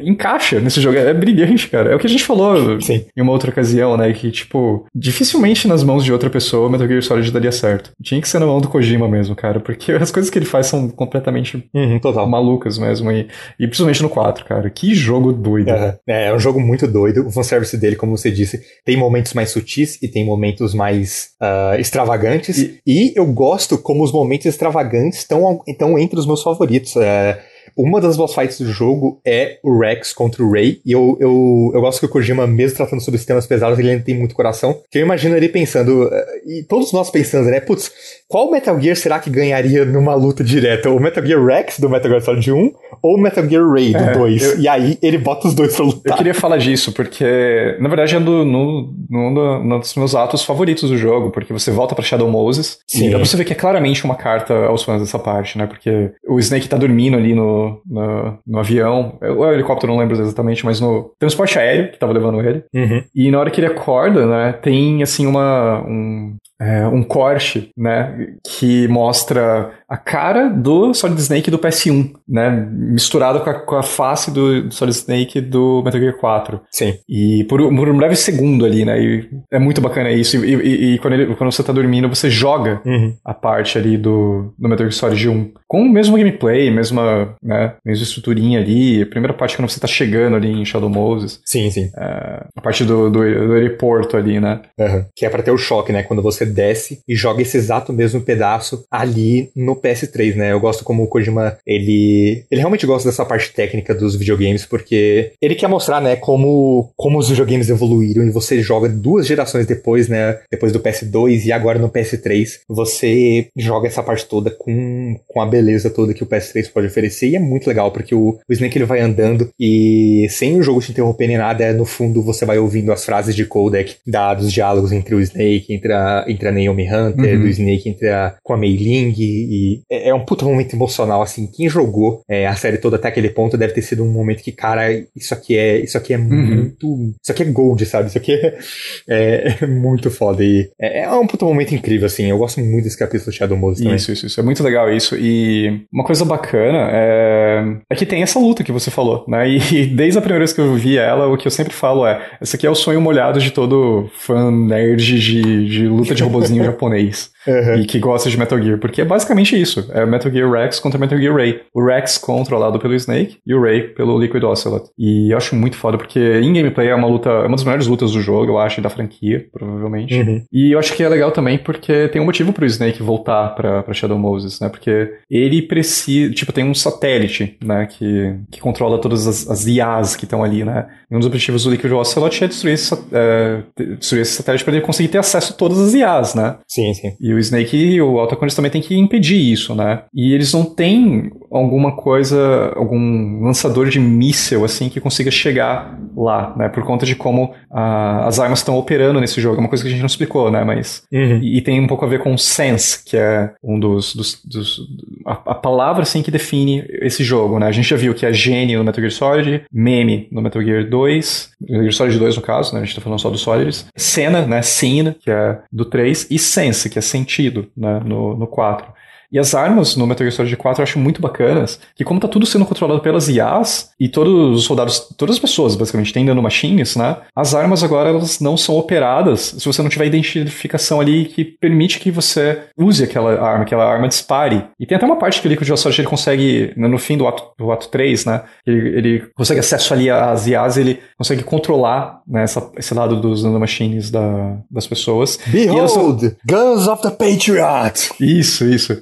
encaixa 0.02 0.60
nesse 0.60 0.82
jogo. 0.82 0.98
É 0.98 1.14
brilhante, 1.14 1.70
cara. 1.70 1.92
É 1.92 1.96
o 1.96 2.00
que 2.00 2.08
a 2.08 2.10
gente 2.10 2.24
falou 2.24 2.80
Sim. 2.82 3.06
em 3.16 3.22
uma 3.22 3.32
outra 3.32 3.52
ocasião, 3.52 3.98
né? 3.98 4.12
Que, 4.14 4.32
tipo, 4.32 4.86
dificilmente 4.94 5.68
nas 5.68 5.84
mãos 5.84 6.04
de 6.04 6.12
outra 6.12 6.30
pessoa 6.30 6.70
Metal 6.70 6.88
Gear 6.88 7.02
Solid 7.02 7.32
daria 7.32 7.52
certo. 7.52 7.92
Tinha 8.02 8.22
que 8.22 8.30
ser 8.30 8.40
na 8.40 8.46
mão 8.46 8.62
do 8.62 8.68
Kojima 8.68 9.08
mesmo, 9.08 9.36
cara. 9.36 9.60
Porque 9.60 9.92
as 9.94 10.12
coisas 10.12 10.30
que 10.30 10.38
ele 10.38 10.46
faz 10.46 10.68
são 10.68 10.90
completamente 10.90 11.64
uhum, 11.74 12.28
malucas 12.28 12.78
mesmo. 12.78 13.12
E, 13.12 13.28
e, 13.60 13.68
principalmente 13.68 14.02
no 14.02 14.10
4, 14.10 14.46
cara. 14.46 14.70
Que 14.70 14.94
jogo 14.94 15.32
doido. 15.32 15.70
É, 15.70 16.28
é 16.28 16.34
um 16.34 16.40
jogo 16.40 16.60
muito 16.60 16.88
doido. 16.88 17.28
O 17.28 17.32
fanservice 17.32 17.78
dele, 17.78 17.96
como 17.96 18.18
você 18.18 18.32
disse, 18.32 18.62
tem 18.86 18.98
momentos 18.98 19.34
mais 19.34 19.50
sutis 19.50 19.98
e 20.02 20.08
tem 20.08 20.26
momentos 20.26 20.74
mais 20.74 21.30
uh, 21.42 21.80
extravagantes. 21.80 22.58
E, 22.58 22.80
e, 22.86 23.14
eu 23.16 23.26
gosto 23.26 23.78
como 23.78 24.04
os 24.04 24.12
momentos 24.12 24.46
extravagantes 24.46 25.20
estão 25.20 25.64
entre 25.98 26.20
os 26.20 26.26
meus 26.26 26.44
favoritos. 26.44 26.96
É, 26.96 27.41
uma 27.82 28.00
das 28.00 28.18
boss 28.18 28.34
fights 28.34 28.60
do 28.60 28.72
jogo 28.72 29.20
é 29.26 29.60
o 29.64 29.78
Rex 29.80 30.14
contra 30.14 30.44
o 30.44 30.52
Ray. 30.52 30.82
E 30.86 30.92
eu, 30.92 31.18
eu, 31.20 31.72
eu 31.74 31.82
gosto 31.82 32.00
que 32.00 32.06
o 32.06 32.10
Kojima, 32.10 32.46
mesmo 32.48 32.78
tratando 32.78 33.02
sobre 33.02 33.20
temas 33.20 33.48
pesados, 33.48 33.78
ele 33.80 33.92
ainda 33.92 34.04
tem 34.04 34.18
muito 34.18 34.36
coração. 34.36 34.82
Que 34.90 35.00
eu 35.00 35.04
imagino 35.04 35.36
ele 35.36 35.50
pensando, 35.50 36.10
eh, 36.12 36.42
e 36.46 36.64
todos 36.64 36.92
nós 36.94 37.10
pensando, 37.10 37.50
né? 37.50 37.60
Putz, 37.60 37.92
qual 38.28 38.52
Metal 38.52 38.80
Gear 38.80 38.96
será 38.96 39.20
que 39.20 39.30
ganharia 39.30 39.84
numa 39.86 40.14
luta 40.14 40.44
direta? 40.44 40.90
O 40.90 41.00
Metal 41.00 41.26
Gear 41.26 41.44
Rex 41.44 41.80
do 41.80 41.90
Metal 41.90 42.10
Gear 42.10 42.22
Solid 42.22 42.52
1 42.52 42.72
ou 43.02 43.16
o 43.16 43.20
Metal 43.20 43.48
Gear 43.48 43.70
Ray 43.70 43.92
do 43.92 43.98
é, 43.98 44.14
2? 44.14 44.44
Eu, 44.44 44.60
e 44.60 44.68
aí 44.68 44.98
ele 45.02 45.18
bota 45.18 45.48
os 45.48 45.54
dois 45.54 45.76
pra 45.76 45.86
lutar. 45.86 46.14
Eu 46.14 46.18
queria 46.18 46.34
falar 46.34 46.58
disso, 46.58 46.92
porque 46.94 47.78
na 47.80 47.90
verdade 47.90 48.16
é 48.16 48.20
no, 48.20 48.46
no, 48.46 48.94
no, 49.10 49.64
no 49.64 49.80
dos 49.80 49.96
meus 49.96 50.16
atos 50.16 50.44
favoritos 50.44 50.90
do 50.90 50.98
jogo, 50.98 51.32
porque 51.32 51.52
você 51.52 51.72
volta 51.72 51.96
pra 51.96 52.04
Shadow 52.04 52.30
Moses 52.30 52.80
Sim. 52.88 53.08
e 53.08 53.10
dá 53.10 53.18
pra 53.18 53.26
você 53.26 53.38
ver 53.38 53.46
que 53.46 53.54
é 53.54 53.56
claramente 53.56 54.06
uma 54.06 54.16
carta 54.16 54.54
aos 54.66 54.84
fãs 54.84 55.02
dessa 55.02 55.20
parte, 55.20 55.58
né? 55.58 55.66
Porque 55.66 56.12
o 56.28 56.40
Snake 56.40 56.70
tá 56.70 56.78
dormindo 56.78 57.18
ali 57.18 57.34
no, 57.34 57.71
no, 57.86 58.38
no, 58.46 58.60
avião, 58.60 59.18
ou 59.22 59.46
é 59.46 59.50
o 59.50 59.54
helicóptero, 59.54 59.92
não 59.92 60.00
lembro 60.00 60.20
exatamente, 60.20 60.66
mas 60.66 60.80
no 60.80 61.12
transporte 61.20 61.58
aéreo 61.58 61.92
que 61.92 62.00
tava 62.00 62.14
levando 62.14 62.42
ele. 62.42 62.64
Uhum. 62.74 63.04
E 63.14 63.32
na 63.32 63.40
hora 63.40 63.52
que 63.52 63.60
ele 63.60 63.68
acorda, 63.68 64.26
né, 64.26 64.54
tem 64.54 65.04
assim 65.04 65.26
uma. 65.26 65.82
Um, 65.88 66.36
é, 66.62 66.88
um 66.88 67.02
corte, 67.02 67.72
né, 67.76 68.36
que 68.44 68.88
mostra 68.88 69.72
a 69.90 69.98
cara 69.98 70.48
do 70.48 70.94
Solid 70.94 71.20
Snake 71.20 71.50
do 71.50 71.58
PS1, 71.58 72.12
né, 72.30 72.50
misturado 72.72 73.40
com 73.40 73.50
a, 73.50 73.54
com 73.56 73.76
a 73.76 73.84
face 73.84 74.30
do, 74.32 74.68
do, 74.68 74.74
Solid 74.74 74.96
Snake 74.96 75.42
do 75.42 75.82
Metal 75.84 76.00
Gear 76.00 76.18
4. 76.18 76.62
Sim. 76.72 76.94
E 77.10 77.44
por, 77.46 77.60
por 77.76 77.90
um 77.90 77.98
breve 77.98 78.16
segundo 78.16 78.64
ali, 78.64 78.86
né, 78.86 79.02
e 79.02 79.30
é 79.52 79.58
muito 79.58 79.82
bacana 79.82 80.12
isso. 80.12 80.38
E, 80.46 80.54
e, 80.54 80.94
e 80.94 81.00
quando, 81.00 81.14
ele, 81.16 81.36
quando 81.36 81.52
você 81.52 81.64
tá 81.64 81.74
dormindo, 81.74 82.08
você 82.08 82.30
joga 82.30 82.80
uhum. 82.86 83.16
a 83.26 83.34
parte 83.34 83.78
ali 83.80 83.98
do, 83.98 84.54
do 84.58 84.70
Metal 84.70 84.86
Gear 84.86 84.94
Solid 84.94 85.30
1 85.30 85.52
com 85.68 85.82
o 85.84 85.90
mesmo 85.90 86.18
gameplay, 86.18 86.70
mesma, 86.70 87.36
né, 87.42 87.76
mesma 87.84 88.04
estruturinha 88.04 88.60
ali. 88.60 89.02
A 89.02 89.06
primeira 89.06 89.34
parte 89.34 89.56
quando 89.56 89.70
você 89.70 89.80
tá 89.80 89.88
chegando 89.88 90.36
ali 90.36 90.52
em 90.52 90.66
Shadow 90.66 90.90
Moses. 90.90 91.40
Sim, 91.46 91.72
sim. 91.72 91.90
É, 91.98 92.46
a 92.56 92.62
parte 92.62 92.84
do, 92.84 93.10
do, 93.10 93.20
do, 93.20 93.54
aeroporto 93.54 94.16
ali, 94.16 94.40
né. 94.40 94.62
Uhum. 94.78 95.06
Que 95.16 95.26
é 95.26 95.30
para 95.30 95.42
ter 95.42 95.52
o 95.52 95.58
choque, 95.58 95.92
né, 95.92 96.04
quando 96.04 96.22
você 96.22 96.46
desce 96.52 97.00
e 97.08 97.16
joga 97.16 97.42
esse 97.42 97.58
exato 97.58 97.94
mesmo 97.94 98.22
pedaço 98.22 98.84
ali 98.92 99.50
no 99.56 99.76
PS3, 99.76 100.36
né? 100.36 100.52
Eu 100.52 100.60
gosto 100.60 100.84
como 100.84 101.04
o 101.04 101.08
Kojima, 101.08 101.58
ele, 101.66 102.44
ele 102.52 102.62
realmente 102.62 102.86
gosta 102.86 103.10
dessa 103.10 103.26
parte 103.26 103.52
técnica 103.54 103.94
dos 103.94 104.16
videogames, 104.16 104.66
porque 104.66 105.32
ele 105.42 105.56
quer 105.56 105.68
mostrar, 105.68 106.02
né, 106.02 106.16
como, 106.16 106.92
como 106.96 107.18
os 107.18 107.30
videogames 107.30 107.70
evoluíram 107.70 108.24
e 108.26 108.32
você 108.32 108.62
joga 108.62 108.90
duas 108.90 109.26
gerações 109.26 109.66
depois, 109.66 110.08
né, 110.08 110.40
depois 110.52 110.72
do 110.72 110.80
PS2 110.80 111.46
e 111.46 111.52
agora 111.52 111.80
no 111.80 111.90
PS3, 111.90 112.60
você 112.68 113.48
joga 113.58 113.88
essa 113.88 114.04
parte 114.04 114.26
toda 114.26 114.52
com, 114.52 115.18
com 115.28 115.42
a 115.42 115.46
beleza 115.46 115.90
toda 115.90 116.14
que 116.14 116.24
o 116.24 116.28
PS3 116.28 116.72
pode 116.72 116.88
oferecer 116.88 117.30
e 117.30 117.36
é 117.36 117.40
muito 117.40 117.68
legal, 117.68 117.92
porque 117.92 118.14
o, 118.14 118.40
o 118.48 118.54
Snake 118.54 118.78
ele 118.78 118.86
vai 118.86 119.00
andando 119.00 119.50
e 119.60 120.28
sem 120.30 120.58
o 120.58 120.64
jogo 120.64 120.82
te 120.82 120.92
interromper 120.92 121.28
nem 121.28 121.38
nada, 121.38 121.74
no 121.74 121.86
fundo 121.86 122.22
você 122.22 122.46
vai 122.46 122.58
ouvindo 122.58 122.92
as 122.92 123.06
frases 123.06 123.36
de 123.36 123.46
codec 123.46 123.98
da, 124.06 124.34
diálogos 124.34 124.92
entre 124.92 125.16
o 125.16 125.22
Snake, 125.22 125.74
entre 125.74 125.94
a, 125.94 126.26
entre 126.28 126.41
a 126.48 126.52
Naomi 126.52 126.88
Hunter, 126.88 127.36
uhum. 127.36 127.42
do 127.42 127.48
Snake 127.48 127.90
entre 127.90 128.10
a, 128.10 128.36
com 128.44 128.54
a 128.54 128.58
Mei 128.58 128.76
Ling 128.76 129.14
e 129.18 129.82
é, 129.90 130.10
é 130.10 130.14
um 130.14 130.26
puta 130.26 130.46
momento 130.46 130.76
emocional, 130.76 131.22
assim, 131.22 131.48
quem 131.48 131.70
jogou 131.70 132.22
é, 132.30 132.48
a 132.48 132.56
série 132.56 132.78
toda 132.78 132.96
até 132.96 133.08
aquele 133.08 133.30
ponto 133.30 133.58
deve 133.58 133.74
ter 133.74 133.82
sido 133.82 134.04
um 134.04 134.12
momento 134.12 134.44
que, 134.44 134.52
cara, 134.52 134.92
isso 135.16 135.34
aqui 135.34 135.58
é, 135.58 135.80
isso 135.80 135.98
aqui 135.98 136.14
é 136.14 136.18
uhum. 136.18 136.24
muito, 136.24 137.14
isso 137.22 137.32
aqui 137.32 137.44
é 137.44 137.46
gold, 137.46 137.86
sabe? 137.86 138.08
Isso 138.08 138.18
aqui 138.18 138.34
é, 138.34 138.58
é, 139.10 139.58
é 139.62 139.68
muito 139.68 140.10
foda 140.10 140.44
e 140.44 140.70
é, 140.80 141.02
é, 141.02 141.12
um 141.12 141.28
puta 141.28 141.46
momento 141.46 141.74
incrível, 141.74 142.06
assim, 142.06 142.30
eu 142.30 142.38
gosto 142.38 142.60
muito 142.60 142.84
desse 142.84 142.98
capítulo 142.98 143.32
do 143.32 143.36
Shadow 143.36 143.58
Moses 143.58 143.84
também. 143.84 143.96
Isso, 143.96 144.12
isso, 144.12 144.26
isso, 144.28 144.40
é 144.40 144.44
muito 144.44 144.64
legal 144.64 144.92
isso 144.92 145.16
e 145.16 145.86
uma 145.92 146.04
coisa 146.04 146.26
bacana 146.26 146.90
é, 146.92 147.64
é 147.90 147.96
que 147.96 148.06
tem 148.06 148.24
essa 148.24 148.40
luta 148.40 148.64
que 148.64 148.72
você 148.72 148.90
falou, 148.90 149.26
né? 149.28 149.50
E 149.50 149.86
desde 149.96 150.18
a 150.18 150.22
primeira 150.22 150.40
vez 150.40 150.54
que 150.54 150.62
eu 150.62 150.74
vi 150.76 150.98
ela, 150.98 151.28
o 151.28 151.38
que 151.38 151.48
eu 151.48 151.52
sempre 151.52 151.74
falo 151.74 152.06
é, 152.06 152.22
esse 152.42 152.56
aqui 152.56 152.66
é 152.66 152.70
o 152.70 152.76
sonho 152.76 153.02
molhado 153.02 153.40
de 153.40 153.52
todo 153.52 154.10
fã 154.18 154.52
nerd 154.52 155.20
de, 155.20 155.70
de 155.70 155.88
luta 155.88 156.16
de 156.16 156.21
robozinho 156.22 156.64
japonês. 156.64 157.31
Uhum. 157.48 157.76
E 157.76 157.86
que 157.86 158.00
gosta 158.00 158.30
de 158.30 158.38
Metal 158.38 158.62
Gear, 158.62 158.78
porque 158.78 159.02
é 159.02 159.06
basicamente 159.06 159.60
isso. 159.60 159.90
É 159.94 160.06
Metal 160.06 160.32
Gear 160.32 160.52
Rex 160.52 160.80
contra 160.80 161.00
Metal 161.00 161.18
Gear 161.18 161.36
Ray. 161.36 161.62
O 161.74 161.84
Rex 161.84 162.18
controlado 162.18 162.80
pelo 162.80 162.94
Snake 162.96 163.38
e 163.46 163.54
o 163.54 163.62
Ray 163.62 163.82
pelo 163.90 164.20
Liquid 164.20 164.44
Ocelot. 164.44 164.90
E 164.98 165.32
eu 165.32 165.38
acho 165.38 165.56
muito 165.56 165.78
foda, 165.78 165.98
porque 165.98 166.20
em 166.20 166.54
gameplay 166.54 166.90
é 166.90 166.96
uma 166.96 167.08
luta, 167.08 167.30
é 167.30 167.48
uma 167.48 167.56
das 167.56 167.64
melhores 167.64 167.88
lutas 167.88 168.12
do 168.12 168.22
jogo, 168.22 168.52
eu 168.52 168.60
acho, 168.60 168.82
da 168.82 168.90
franquia, 168.90 169.46
provavelmente. 169.52 170.14
Uhum. 170.14 170.44
E 170.52 170.72
eu 170.72 170.80
acho 170.80 170.94
que 170.94 171.04
é 171.04 171.10
legal 171.10 171.32
também 171.32 171.58
porque 171.58 172.08
tem 172.10 172.22
um 172.22 172.26
motivo 172.26 172.54
pro 172.54 172.66
Snake 172.66 173.02
voltar 173.02 173.50
pra, 173.56 173.84
pra 173.84 173.94
Shadow 173.94 174.18
Moses, 174.18 174.60
né? 174.60 174.70
Porque 174.70 175.12
ele 175.30 175.62
precisa, 175.62 176.34
tipo, 176.34 176.54
tem 176.54 176.64
um 176.64 176.74
satélite, 176.74 177.58
né, 177.64 177.88
que, 177.88 178.36
que 178.52 178.60
controla 178.60 179.00
todas 179.00 179.28
as, 179.28 179.50
as 179.50 179.66
IAs 179.66 180.16
que 180.16 180.26
estão 180.26 180.44
ali, 180.44 180.64
né? 180.64 180.88
E 181.10 181.16
um 181.16 181.20
dos 181.20 181.28
objetivos 181.28 181.64
do 181.64 181.72
Liquid 181.72 181.92
Ocelot 181.92 182.44
é 182.44 182.48
destruir 182.48 182.74
esse, 182.74 182.94
é, 183.12 183.62
destruir 183.98 184.22
esse 184.22 184.34
satélite 184.34 184.64
para 184.64 184.76
ele 184.76 184.86
conseguir 184.86 185.10
ter 185.10 185.18
acesso 185.18 185.54
a 185.54 185.56
todas 185.56 185.80
as 185.80 185.94
IAs, 185.94 186.36
né? 186.36 186.58
Sim, 186.68 186.94
sim. 186.94 187.14
E 187.20 187.31
o 187.34 187.40
Snake 187.40 187.76
e 187.76 188.02
o 188.02 188.20
Autocondes 188.20 188.56
também 188.56 188.72
tem 188.72 188.82
que 188.82 188.96
impedir 188.96 189.38
isso, 189.38 189.76
né? 189.76 190.04
E 190.14 190.34
eles 190.34 190.54
não 190.54 190.64
têm 190.64 191.32
alguma 191.52 191.92
coisa, 191.92 192.72
algum 192.76 193.44
lançador 193.44 193.90
de 193.90 194.00
míssel 194.00 194.64
assim 194.64 194.88
que 194.88 195.02
consiga 195.02 195.30
chegar 195.30 196.00
lá, 196.16 196.54
né? 196.56 196.70
Por 196.70 196.84
conta 196.84 197.06
de 197.06 197.16
como 197.16 197.46
uh, 197.70 198.26
as 198.26 198.40
armas 198.40 198.60
estão 198.60 198.78
operando 198.78 199.20
nesse 199.20 199.42
jogo. 199.42 199.58
É 199.58 199.60
uma 199.60 199.70
coisa 199.70 199.84
que 199.84 199.90
a 199.90 199.92
gente 199.92 200.00
não 200.00 200.08
explicou, 200.08 200.50
né? 200.50 200.64
Mas 200.64 201.04
uhum. 201.12 201.40
e, 201.42 201.58
e, 201.58 201.62
tem 201.62 201.80
um 201.80 201.88
pouco 201.88 202.06
a 202.06 202.08
ver 202.08 202.20
com 202.20 202.38
sense, 202.38 203.04
que 203.04 203.18
é 203.18 203.54
um 203.62 203.80
dos, 203.80 204.16
dos, 204.16 204.42
dos 204.46 204.80
a, 205.26 205.34
a, 205.34 205.56
palavra 205.56 206.04
assim 206.04 206.22
que 206.22 206.32
define 206.32 206.86
esse 207.02 207.24
jogo, 207.24 207.60
né? 207.60 207.68
A 207.68 207.72
gente 207.72 207.90
já 207.90 207.98
viu 207.98 208.14
que 208.14 208.26
é 208.26 208.32
gene 208.32 208.78
no 208.78 208.84
Metal 208.84 209.02
Gear 209.02 209.12
Solid, 209.12 209.66
meme 209.72 210.30
no 210.32 210.42
Metal 210.42 210.62
Gear 210.62 210.90
2, 210.90 211.52
Metal 211.62 211.82
Gear 211.82 211.94
Solid 211.94 212.20
2 212.20 212.36
no 212.38 212.42
caso, 212.42 212.74
né? 212.74 212.82
A 212.82 212.86
gente 212.86 212.96
tá 212.96 213.02
falando 213.02 213.20
só 213.20 213.30
do 213.30 213.38
Solids, 213.38 213.88
cena, 213.96 214.46
né? 214.46 214.62
Scene, 214.62 215.16
que 215.20 215.30
é 215.30 215.60
do 215.72 215.84
3 215.84 216.28
e 216.32 216.40
sense, 216.40 216.90
que 216.90 216.98
é 216.98 217.02
sentido, 217.02 217.68
né? 217.76 218.02
No, 218.06 218.38
no 218.38 218.48
4. 218.48 219.01
E 219.32 219.40
as 219.40 219.56
armas 219.56 219.96
no 219.96 220.06
Metal 220.06 220.26
Gear 220.26 220.36
Solid 220.36 220.58
4 220.58 220.82
eu 220.82 220.84
acho 220.84 221.00
muito 221.00 221.22
bacanas, 221.22 221.80
que 221.96 222.04
como 222.04 222.20
tá 222.20 222.28
tudo 222.28 222.46
sendo 222.46 222.66
controlado 222.66 223.02
pelas 223.02 223.28
IAs, 223.28 223.92
e 224.00 224.10
todos 224.10 224.60
os 224.60 224.64
soldados, 224.66 225.08
todas 225.18 225.36
as 225.36 225.40
pessoas 225.40 225.76
basicamente 225.76 226.12
têm 226.12 226.26
nanomachines, 226.26 226.96
né? 226.96 227.18
As 227.36 227.56
armas 227.56 227.84
agora 227.84 228.10
elas 228.10 228.40
não 228.40 228.58
são 228.58 228.76
operadas 228.76 229.56
se 229.58 229.66
você 229.66 229.82
não 229.82 229.90
tiver 229.90 230.06
identificação 230.06 231.00
ali 231.00 231.26
que 231.26 231.46
permite 231.46 232.00
que 232.00 232.12
você 232.12 232.64
use 232.78 233.04
aquela 233.04 233.40
arma, 233.42 233.64
aquela 233.64 233.86
arma 233.86 234.08
dispare. 234.08 234.66
E 234.80 234.86
tem 234.86 234.98
até 234.98 235.06
uma 235.06 235.18
parte 235.18 235.42
que 235.42 235.48
o 235.48 235.50
Liquid 235.50 235.68
Solid 235.76 236.02
ele 236.02 236.08
consegue, 236.08 236.74
no 236.76 236.98
fim 236.98 237.18
do 237.18 237.28
ato, 237.28 237.44
do 237.58 237.72
ato 237.72 237.88
3, 237.90 238.26
né? 238.26 238.42
Ele, 238.66 238.98
ele 238.98 239.24
consegue 239.36 239.60
acesso 239.60 239.94
ali 239.94 240.10
às 240.10 240.48
IAs, 240.48 240.78
ele 240.78 241.00
consegue 241.18 241.44
controlar 241.44 242.22
né, 242.28 242.44
essa, 242.44 242.72
esse 242.78 242.94
lado 242.94 243.20
dos 243.20 243.44
nanomachines 243.44 244.10
da, 244.10 244.58
das 244.70 244.88
pessoas. 244.88 245.40
Behold! 245.48 245.90
São... 245.90 246.36
Guns 246.46 246.88
of 246.88 247.02
the 247.02 247.12
Patriot! 247.12 248.12
Isso, 248.20 248.66
isso. 248.66 249.02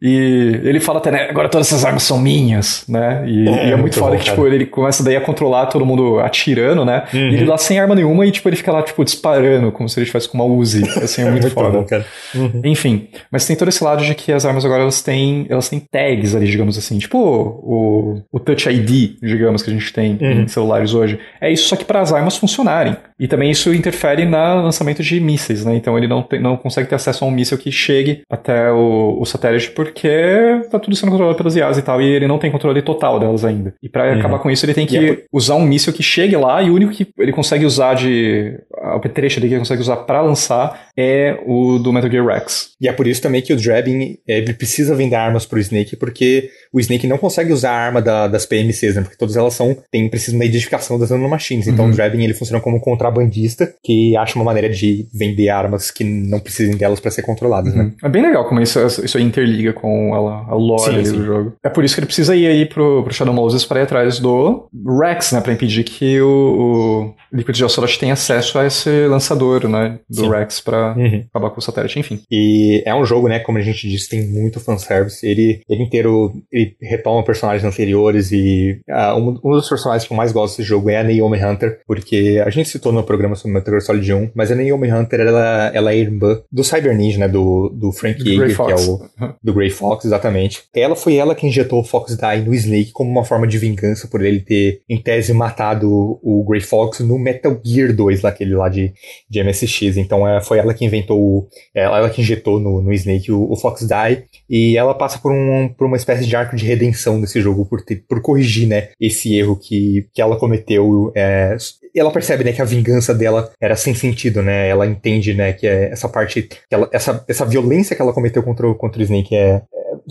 E 0.00 0.60
ele 0.62 0.78
fala 0.78 0.98
até, 0.98 1.10
né, 1.10 1.28
agora 1.28 1.48
todas 1.48 1.66
essas 1.66 1.84
armas 1.84 2.04
são 2.04 2.20
minhas, 2.20 2.84
né? 2.88 3.24
E 3.26 3.48
é, 3.48 3.50
e 3.50 3.70
é 3.70 3.70
muito, 3.70 3.80
muito 3.80 3.98
foda 3.98 4.12
bom, 4.12 4.18
que, 4.18 4.24
tipo, 4.24 4.46
ele 4.46 4.64
começa 4.64 5.02
daí 5.02 5.16
a 5.16 5.20
controlar 5.20 5.66
todo 5.66 5.84
mundo 5.84 6.20
atirando, 6.20 6.84
né? 6.84 7.04
Uhum. 7.12 7.30
E 7.30 7.34
ele 7.34 7.44
lá 7.44 7.58
sem 7.58 7.80
arma 7.80 7.96
nenhuma 7.96 8.24
e, 8.24 8.30
tipo, 8.30 8.48
ele 8.48 8.56
fica 8.56 8.70
lá, 8.70 8.82
tipo, 8.82 9.04
disparando, 9.04 9.72
como 9.72 9.88
se 9.88 9.98
ele 9.98 10.04
estivesse 10.04 10.28
com 10.28 10.38
uma 10.38 10.44
Uzi. 10.44 10.88
Assim, 11.02 11.22
é 11.22 11.24
muito, 11.30 11.42
muito 11.42 11.54
foda. 11.54 11.80
Bom. 11.80 12.40
Uhum. 12.40 12.62
Enfim, 12.64 13.08
mas 13.30 13.44
tem 13.44 13.56
todo 13.56 13.68
esse 13.68 13.82
lado 13.82 14.04
de 14.04 14.14
que 14.14 14.32
as 14.32 14.44
armas 14.44 14.64
agora, 14.64 14.82
elas 14.82 15.02
têm, 15.02 15.46
elas 15.48 15.68
têm 15.68 15.80
tags 15.80 16.34
ali, 16.34 16.46
digamos 16.46 16.78
assim. 16.78 16.98
Tipo 16.98 17.18
o, 17.18 18.22
o 18.32 18.38
Touch 18.38 18.68
ID, 18.68 19.16
digamos, 19.20 19.62
que 19.62 19.70
a 19.70 19.72
gente 19.72 19.92
tem 19.92 20.16
uhum. 20.20 20.42
em 20.42 20.48
celulares 20.48 20.94
hoje. 20.94 21.18
É 21.40 21.50
isso, 21.50 21.68
só 21.68 21.74
que 21.74 21.84
para 21.84 22.00
as 22.00 22.12
armas 22.12 22.36
funcionarem. 22.36 22.96
E 23.18 23.26
também 23.26 23.50
isso 23.50 23.74
interfere 23.74 24.24
no 24.24 24.62
lançamento 24.62 25.02
de 25.02 25.18
mísseis, 25.18 25.64
né? 25.64 25.74
Então 25.74 25.98
ele 25.98 26.06
não, 26.06 26.22
tem, 26.22 26.40
não 26.40 26.56
consegue 26.56 26.88
ter 26.88 26.94
acesso 26.94 27.24
a 27.24 27.28
um 27.28 27.32
míssil 27.32 27.58
que 27.58 27.72
chegue 27.72 28.22
até 28.30 28.70
o, 28.70 29.18
o 29.20 29.26
satélite 29.26 29.70
porque 29.88 30.68
tá 30.70 30.78
tudo 30.78 30.94
sendo 30.94 31.10
controlado 31.10 31.36
pelas 31.36 31.56
IAs 31.56 31.78
e 31.78 31.82
tal, 31.82 32.00
e 32.00 32.06
ele 32.06 32.26
não 32.26 32.38
tem 32.38 32.50
controle 32.50 32.82
total 32.82 33.18
delas 33.18 33.44
ainda. 33.44 33.74
E 33.82 33.88
para 33.88 34.12
uhum. 34.12 34.18
acabar 34.18 34.38
com 34.38 34.50
isso, 34.50 34.64
ele 34.66 34.74
tem 34.74 34.86
que 34.86 34.98
é 34.98 35.24
usar 35.32 35.54
um 35.54 35.64
míssil 35.64 35.92
que 35.92 36.02
chegue 36.02 36.36
lá 36.36 36.62
e 36.62 36.70
o 36.70 36.74
único 36.74 36.92
que 36.92 37.08
ele 37.18 37.32
consegue 37.32 37.64
usar 37.64 37.94
de. 37.94 38.58
O 38.94 39.00
petrecho 39.00 39.40
dele 39.40 39.48
que 39.48 39.54
ele 39.54 39.60
consegue 39.60 39.80
usar 39.80 39.96
para 39.96 40.20
lançar 40.20 40.88
é 40.96 41.38
o 41.46 41.78
do 41.78 41.92
Metal 41.92 42.10
Gear 42.10 42.26
Rex. 42.26 42.70
E 42.80 42.88
é 42.88 42.92
por 42.92 43.06
isso 43.06 43.22
também 43.22 43.42
que 43.42 43.52
o 43.52 43.56
Drabbing 43.56 44.18
ele 44.26 44.52
precisa 44.52 44.94
vender 44.94 45.16
armas 45.16 45.46
pro 45.46 45.58
Snake, 45.58 45.96
porque 45.96 46.50
o 46.72 46.80
Snake 46.80 47.06
não 47.06 47.18
consegue 47.18 47.52
usar 47.52 47.70
a 47.70 47.86
arma 47.86 48.02
da, 48.02 48.28
das 48.28 48.46
PMCs, 48.46 48.96
né? 48.96 49.02
Porque 49.02 49.16
todas 49.16 49.36
elas 49.36 49.54
são. 49.54 49.76
tem 49.90 50.08
precisam 50.08 50.38
da 50.38 50.44
identificação 50.44 50.98
das 50.98 51.10
nanomachines. 51.10 51.66
Então 51.66 51.86
uhum. 51.86 51.90
o 51.90 51.94
Drabbing 51.94 52.22
ele 52.22 52.34
funciona 52.34 52.60
como 52.60 52.76
um 52.76 52.80
contrabandista 52.80 53.72
que 53.82 54.16
acha 54.16 54.36
uma 54.36 54.44
maneira 54.44 54.68
de 54.68 55.06
vender 55.12 55.48
armas 55.48 55.90
que 55.90 56.04
não 56.04 56.40
precisem 56.40 56.76
delas 56.76 57.00
para 57.00 57.10
ser 57.10 57.22
controladas, 57.22 57.74
né? 57.74 57.82
uhum. 57.82 57.88
né? 57.88 57.94
É 58.02 58.08
bem 58.08 58.22
legal 58.22 58.44
como 58.46 58.60
isso, 58.60 58.78
isso 59.04 59.18
interliga 59.18 59.72
com 59.80 60.14
a, 60.14 60.52
a 60.52 60.54
lore 60.54 60.82
sim, 60.82 61.04
sim. 61.04 61.18
do 61.18 61.24
jogo. 61.24 61.52
É 61.62 61.68
por 61.68 61.84
isso 61.84 61.94
que 61.94 62.00
ele 62.00 62.06
precisa 62.06 62.34
ir 62.34 62.46
aí 62.46 62.66
pro, 62.66 63.02
pro 63.02 63.12
Shadow 63.12 63.34
Moses 63.34 63.64
para 63.64 63.80
ir 63.80 63.84
atrás 63.84 64.18
do 64.18 64.66
Rex, 65.00 65.32
né? 65.32 65.40
Pra 65.40 65.52
impedir 65.52 65.84
que 65.84 66.20
o, 66.20 66.28
o 66.28 67.14
Liquid 67.32 67.56
Geosolid 67.56 67.98
tenha 67.98 68.12
acesso 68.12 68.58
a 68.58 68.66
esse 68.66 69.06
lançador, 69.06 69.68
né? 69.68 69.98
Do 70.08 70.22
sim. 70.22 70.30
Rex 70.30 70.60
pra 70.60 70.94
uhum. 70.96 71.24
acabar 71.30 71.50
com 71.50 71.58
o 71.58 71.62
satélite, 71.62 71.98
enfim. 71.98 72.20
E 72.30 72.82
é 72.86 72.94
um 72.94 73.04
jogo, 73.04 73.28
né? 73.28 73.38
Como 73.38 73.58
a 73.58 73.62
gente 73.62 73.88
disse, 73.88 74.08
tem 74.08 74.26
muito 74.26 74.60
fanservice. 74.60 75.26
Ele, 75.26 75.60
ele 75.68 75.82
inteiro 75.82 76.32
ele 76.50 76.76
retoma 76.80 77.22
personagens 77.22 77.64
anteriores 77.64 78.32
e 78.32 78.80
uh, 78.88 79.18
um, 79.18 79.38
um, 79.44 79.50
dos 79.52 79.68
personagens 79.68 80.06
que 80.06 80.12
eu 80.12 80.16
mais 80.16 80.32
gosto 80.32 80.56
desse 80.56 80.68
jogo 80.68 80.90
é 80.90 80.98
a 80.98 81.04
Naomi 81.04 81.42
Hunter, 81.42 81.80
porque 81.86 82.42
a 82.44 82.50
gente 82.50 82.68
citou 82.68 82.92
no 82.92 83.02
programa 83.02 83.34
sobre 83.34 83.54
Metal 83.54 83.72
Gear 83.72 83.82
Solid 83.82 84.12
1, 84.12 84.30
mas 84.34 84.50
a 84.50 84.54
Naomi 84.54 84.90
Hunter, 84.90 85.20
ela, 85.20 85.70
ela 85.74 85.92
é 85.92 85.96
irmã 85.96 86.40
do 86.50 86.64
Cyber 86.64 86.96
Ninja, 86.96 87.18
né? 87.18 87.28
Do, 87.28 87.68
do 87.68 87.92
Frank 87.92 88.22
Yeager, 88.22 88.56
que 88.56 88.72
é 88.72 88.74
o... 88.74 89.08
Do 89.42 89.52
Grey 89.52 89.67
Fox, 89.70 90.04
exatamente. 90.04 90.62
Ela 90.74 90.96
foi 90.96 91.16
ela 91.16 91.34
que 91.34 91.46
injetou 91.46 91.80
o 91.80 91.84
Fox 91.84 92.16
Die 92.16 92.44
no 92.44 92.54
Snake 92.54 92.92
como 92.92 93.10
uma 93.10 93.24
forma 93.24 93.46
de 93.46 93.58
vingança 93.58 94.08
por 94.08 94.24
ele 94.24 94.40
ter, 94.40 94.80
em 94.88 95.00
tese, 95.00 95.32
matado 95.32 96.18
o 96.22 96.44
Grey 96.48 96.60
Fox 96.60 97.00
no 97.00 97.18
Metal 97.18 97.58
Gear 97.64 97.94
2, 97.94 98.24
aquele 98.24 98.54
lá 98.54 98.68
de, 98.68 98.92
de 99.28 99.42
MSX. 99.42 99.96
Então 99.96 100.26
é, 100.26 100.40
foi 100.40 100.58
ela 100.58 100.74
que 100.74 100.84
inventou, 100.84 101.20
o, 101.20 101.48
ela, 101.74 101.98
ela 101.98 102.10
que 102.10 102.20
injetou 102.20 102.60
no, 102.60 102.80
no 102.80 102.92
Snake 102.92 103.30
o, 103.30 103.50
o 103.50 103.56
Fox 103.56 103.86
Die. 103.86 104.24
E 104.48 104.76
ela 104.76 104.94
passa 104.94 105.18
por, 105.18 105.32
um, 105.32 105.68
por 105.68 105.86
uma 105.86 105.96
espécie 105.96 106.26
de 106.26 106.34
arco 106.34 106.56
de 106.56 106.64
redenção 106.64 107.18
nesse 107.18 107.40
jogo, 107.40 107.66
por, 107.66 107.82
ter, 107.82 108.04
por 108.08 108.20
corrigir, 108.20 108.66
né, 108.66 108.88
esse 109.00 109.36
erro 109.36 109.56
que, 109.56 110.06
que 110.12 110.22
ela 110.22 110.36
cometeu. 110.36 111.12
É, 111.14 111.56
ela 111.94 112.10
percebe, 112.10 112.44
né, 112.44 112.52
que 112.52 112.62
a 112.62 112.64
vingança 112.64 113.14
dela 113.14 113.50
era 113.60 113.76
sem 113.76 113.94
sentido, 113.94 114.42
né? 114.42 114.68
Ela 114.68 114.86
entende, 114.86 115.34
né, 115.34 115.52
que 115.52 115.66
é 115.66 115.90
essa 115.90 116.08
parte, 116.08 116.42
que 116.42 116.58
ela, 116.70 116.88
essa, 116.92 117.24
essa 117.28 117.44
violência 117.44 117.94
que 117.94 118.02
ela 118.02 118.12
cometeu 118.12 118.42
contra, 118.42 118.72
contra 118.74 119.00
o 119.00 119.02
Snake 119.02 119.34
é, 119.34 119.62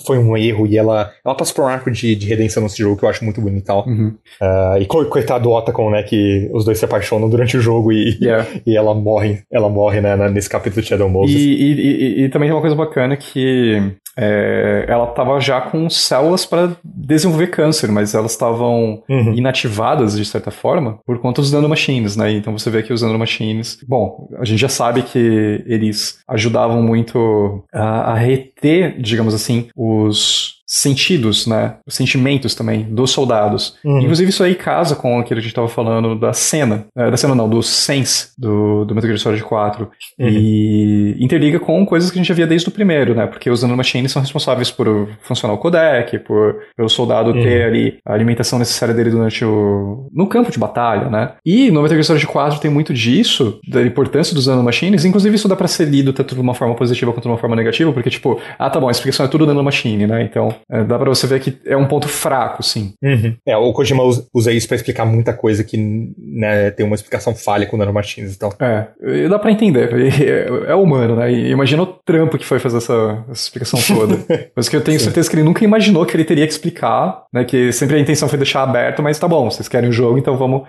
foi 0.05 0.17
um 0.17 0.35
erro 0.37 0.67
e 0.67 0.77
ela, 0.77 1.11
ela 1.25 1.35
passa 1.35 1.53
por 1.53 1.63
um 1.63 1.67
arco 1.67 1.89
de, 1.89 2.15
de 2.15 2.27
redenção 2.27 2.63
nesse 2.63 2.77
jogo 2.77 2.97
que 2.97 3.03
eu 3.03 3.09
acho 3.09 3.23
muito 3.23 3.41
bonito 3.41 3.63
e 3.63 3.65
tal. 3.65 3.87
Uhum. 3.87 4.13
Uh, 4.41 4.81
e 4.81 4.85
coitado 4.85 5.43
do 5.43 5.51
Otacon, 5.51 5.89
né, 5.89 6.03
que 6.03 6.49
os 6.53 6.65
dois 6.65 6.77
se 6.77 6.85
apaixonam 6.85 7.29
durante 7.29 7.57
o 7.57 7.61
jogo 7.61 7.91
e, 7.91 8.17
yeah. 8.21 8.47
e 8.65 8.75
ela 8.75 8.93
morre, 8.93 9.43
ela 9.51 9.69
morre, 9.69 10.01
né, 10.01 10.15
nesse 10.29 10.49
capítulo 10.49 10.81
de 10.81 10.89
Shadow 10.89 11.09
Moses. 11.09 11.35
E, 11.35 11.39
e, 11.39 11.73
e, 11.73 12.25
e, 12.25 12.29
também 12.29 12.49
tem 12.49 12.55
uma 12.55 12.61
coisa 12.61 12.75
bacana 12.75 13.15
que 13.15 13.95
é, 14.17 14.85
ela 14.87 15.09
estava 15.09 15.39
já 15.39 15.61
com 15.61 15.89
células 15.89 16.45
para 16.45 16.71
desenvolver 16.83 17.47
câncer, 17.47 17.91
mas 17.91 18.15
elas 18.15 18.31
estavam 18.31 19.03
uhum. 19.07 19.33
inativadas, 19.33 20.17
de 20.17 20.25
certa 20.25 20.49
forma, 20.49 20.99
por 21.05 21.19
conta 21.19 21.41
dos 21.41 21.51
nanomachines, 21.51 22.15
né? 22.15 22.31
Então 22.31 22.57
você 22.57 22.69
vê 22.69 22.81
que 22.81 22.91
os 22.91 23.01
nanomachines... 23.01 23.77
Bom, 23.87 24.27
a 24.39 24.45
gente 24.45 24.59
já 24.59 24.69
sabe 24.69 25.03
que 25.03 25.63
eles 25.67 26.19
ajudavam 26.27 26.81
muito 26.81 27.63
a, 27.71 28.11
a 28.11 28.15
reter, 28.15 28.99
digamos 28.99 29.33
assim, 29.33 29.69
os 29.75 30.56
sentidos, 30.67 31.47
né? 31.47 31.75
Os 31.87 31.95
sentimentos 31.95 32.53
também 32.53 32.83
dos 32.83 33.11
soldados. 33.11 33.77
Uhum. 33.85 34.01
Inclusive, 34.01 34.29
isso 34.29 34.43
aí 34.43 34.53
casa 34.53 34.95
com 34.95 35.19
aquilo 35.19 35.27
que 35.27 35.33
a 35.33 35.41
gente 35.41 35.47
estava 35.47 35.69
falando 35.69 36.19
da 36.19 36.33
cena. 36.33 36.85
É, 36.95 37.09
da 37.09 37.15
cena 37.15 37.33
não, 37.33 37.47
do 37.47 37.63
sense 37.63 38.31
do, 38.37 38.83
do 38.83 38.93
Metal 38.93 39.07
Gear 39.07 39.19
Solid 39.19 39.43
4. 39.43 39.89
Uhum. 40.19 40.27
E 40.27 41.15
interliga 41.19 41.59
com 41.59 41.85
coisas 41.85 42.11
que 42.11 42.17
a 42.17 42.19
gente 42.19 42.27
já 42.27 42.35
via 42.35 42.45
desde 42.45 42.67
o 42.67 42.71
primeiro, 42.71 43.15
né? 43.15 43.25
Porque 43.25 43.49
os 43.49 43.61
nanomachines 43.61 44.11
são 44.11 44.21
responsáveis 44.21 44.69
por 44.69 45.07
funcionar 45.21 45.53
o 45.53 45.57
codec, 45.57 46.19
por 46.19 46.57
o 46.77 46.89
soldado 46.89 47.31
uhum. 47.31 47.41
ter 47.41 47.63
ali 47.63 47.99
a 48.05 48.13
alimentação 48.13 48.59
necessária 48.59 48.93
dele 48.93 49.09
durante 49.09 49.45
o... 49.45 50.09
no 50.13 50.27
campo 50.27 50.51
de 50.51 50.59
batalha, 50.59 51.09
né? 51.09 51.31
E 51.45 51.71
no 51.71 51.81
Metal 51.81 51.95
Gear 51.95 52.03
Solid 52.03 52.27
4 52.27 52.59
tem 52.59 52.69
muito 52.69 52.93
disso, 52.93 53.59
da 53.67 53.81
importância 53.81 54.35
dos 54.35 54.47
nanomachines. 54.47 55.05
Inclusive, 55.05 55.35
isso 55.35 55.47
dá 55.47 55.55
pra 55.55 55.67
ser 55.67 55.85
lido 55.85 56.11
tanto 56.11 56.35
de 56.35 56.41
uma 56.41 56.53
forma 56.53 56.75
positiva 56.75 57.13
quanto 57.13 57.23
de 57.23 57.29
uma 57.29 57.37
forma 57.37 57.55
negativa, 57.55 57.93
porque, 57.93 58.09
tipo, 58.09 58.39
ah, 58.59 58.69
tá 58.69 58.79
bom, 58.79 58.89
a 58.89 58.91
explicação 58.91 59.25
é 59.25 59.29
tudo 59.29 59.45
nanomachine, 59.45 60.05
né? 60.05 60.23
Então, 60.23 60.56
é, 60.69 60.83
dá 60.83 60.97
pra 60.97 61.09
você 61.09 61.27
ver 61.27 61.39
que 61.39 61.57
é 61.65 61.75
um 61.75 61.87
ponto 61.87 62.07
fraco, 62.07 62.63
sim. 62.63 62.93
Uhum. 63.01 63.35
É, 63.45 63.55
o 63.57 63.71
Kojima 63.73 64.03
usa 64.33 64.51
isso 64.51 64.67
para 64.67 64.75
explicar 64.75 65.05
muita 65.05 65.33
coisa 65.33 65.63
que 65.63 65.77
né, 66.17 66.71
tem 66.71 66.85
uma 66.85 66.95
explicação 66.95 67.35
falha 67.35 67.65
com 67.65 67.77
nanomachines 67.77 68.35
e 68.35 68.39
tal. 68.39 68.53
É, 68.59 69.27
dá 69.27 69.39
pra 69.39 69.51
entender. 69.51 69.87
É, 70.27 70.71
é 70.71 70.75
humano, 70.75 71.15
né? 71.15 71.31
E 71.31 71.51
imagina 71.51 71.83
o 71.83 71.85
trampo 71.85 72.37
que 72.37 72.45
foi 72.45 72.59
fazer 72.59 72.77
essa, 72.77 73.23
essa 73.29 73.43
explicação 73.43 73.79
toda. 73.95 74.17
Mas 74.55 74.67
que 74.67 74.75
eu 74.75 74.81
tenho 74.81 74.97
sim. 74.99 75.05
certeza 75.05 75.29
que 75.29 75.35
ele 75.35 75.43
nunca 75.43 75.63
imaginou 75.63 76.05
que 76.05 76.15
ele 76.15 76.25
teria 76.25 76.45
que 76.45 76.51
explicar, 76.51 77.23
né? 77.31 77.43
Que 77.43 77.71
sempre 77.71 77.95
a 77.95 77.99
intenção 77.99 78.27
foi 78.27 78.37
deixar 78.37 78.63
aberto, 78.63 79.01
mas 79.01 79.19
tá 79.19 79.27
bom, 79.27 79.49
vocês 79.49 79.67
querem 79.67 79.89
o 79.89 79.93
jogo, 79.93 80.17
então 80.17 80.35
vamos 80.37 80.63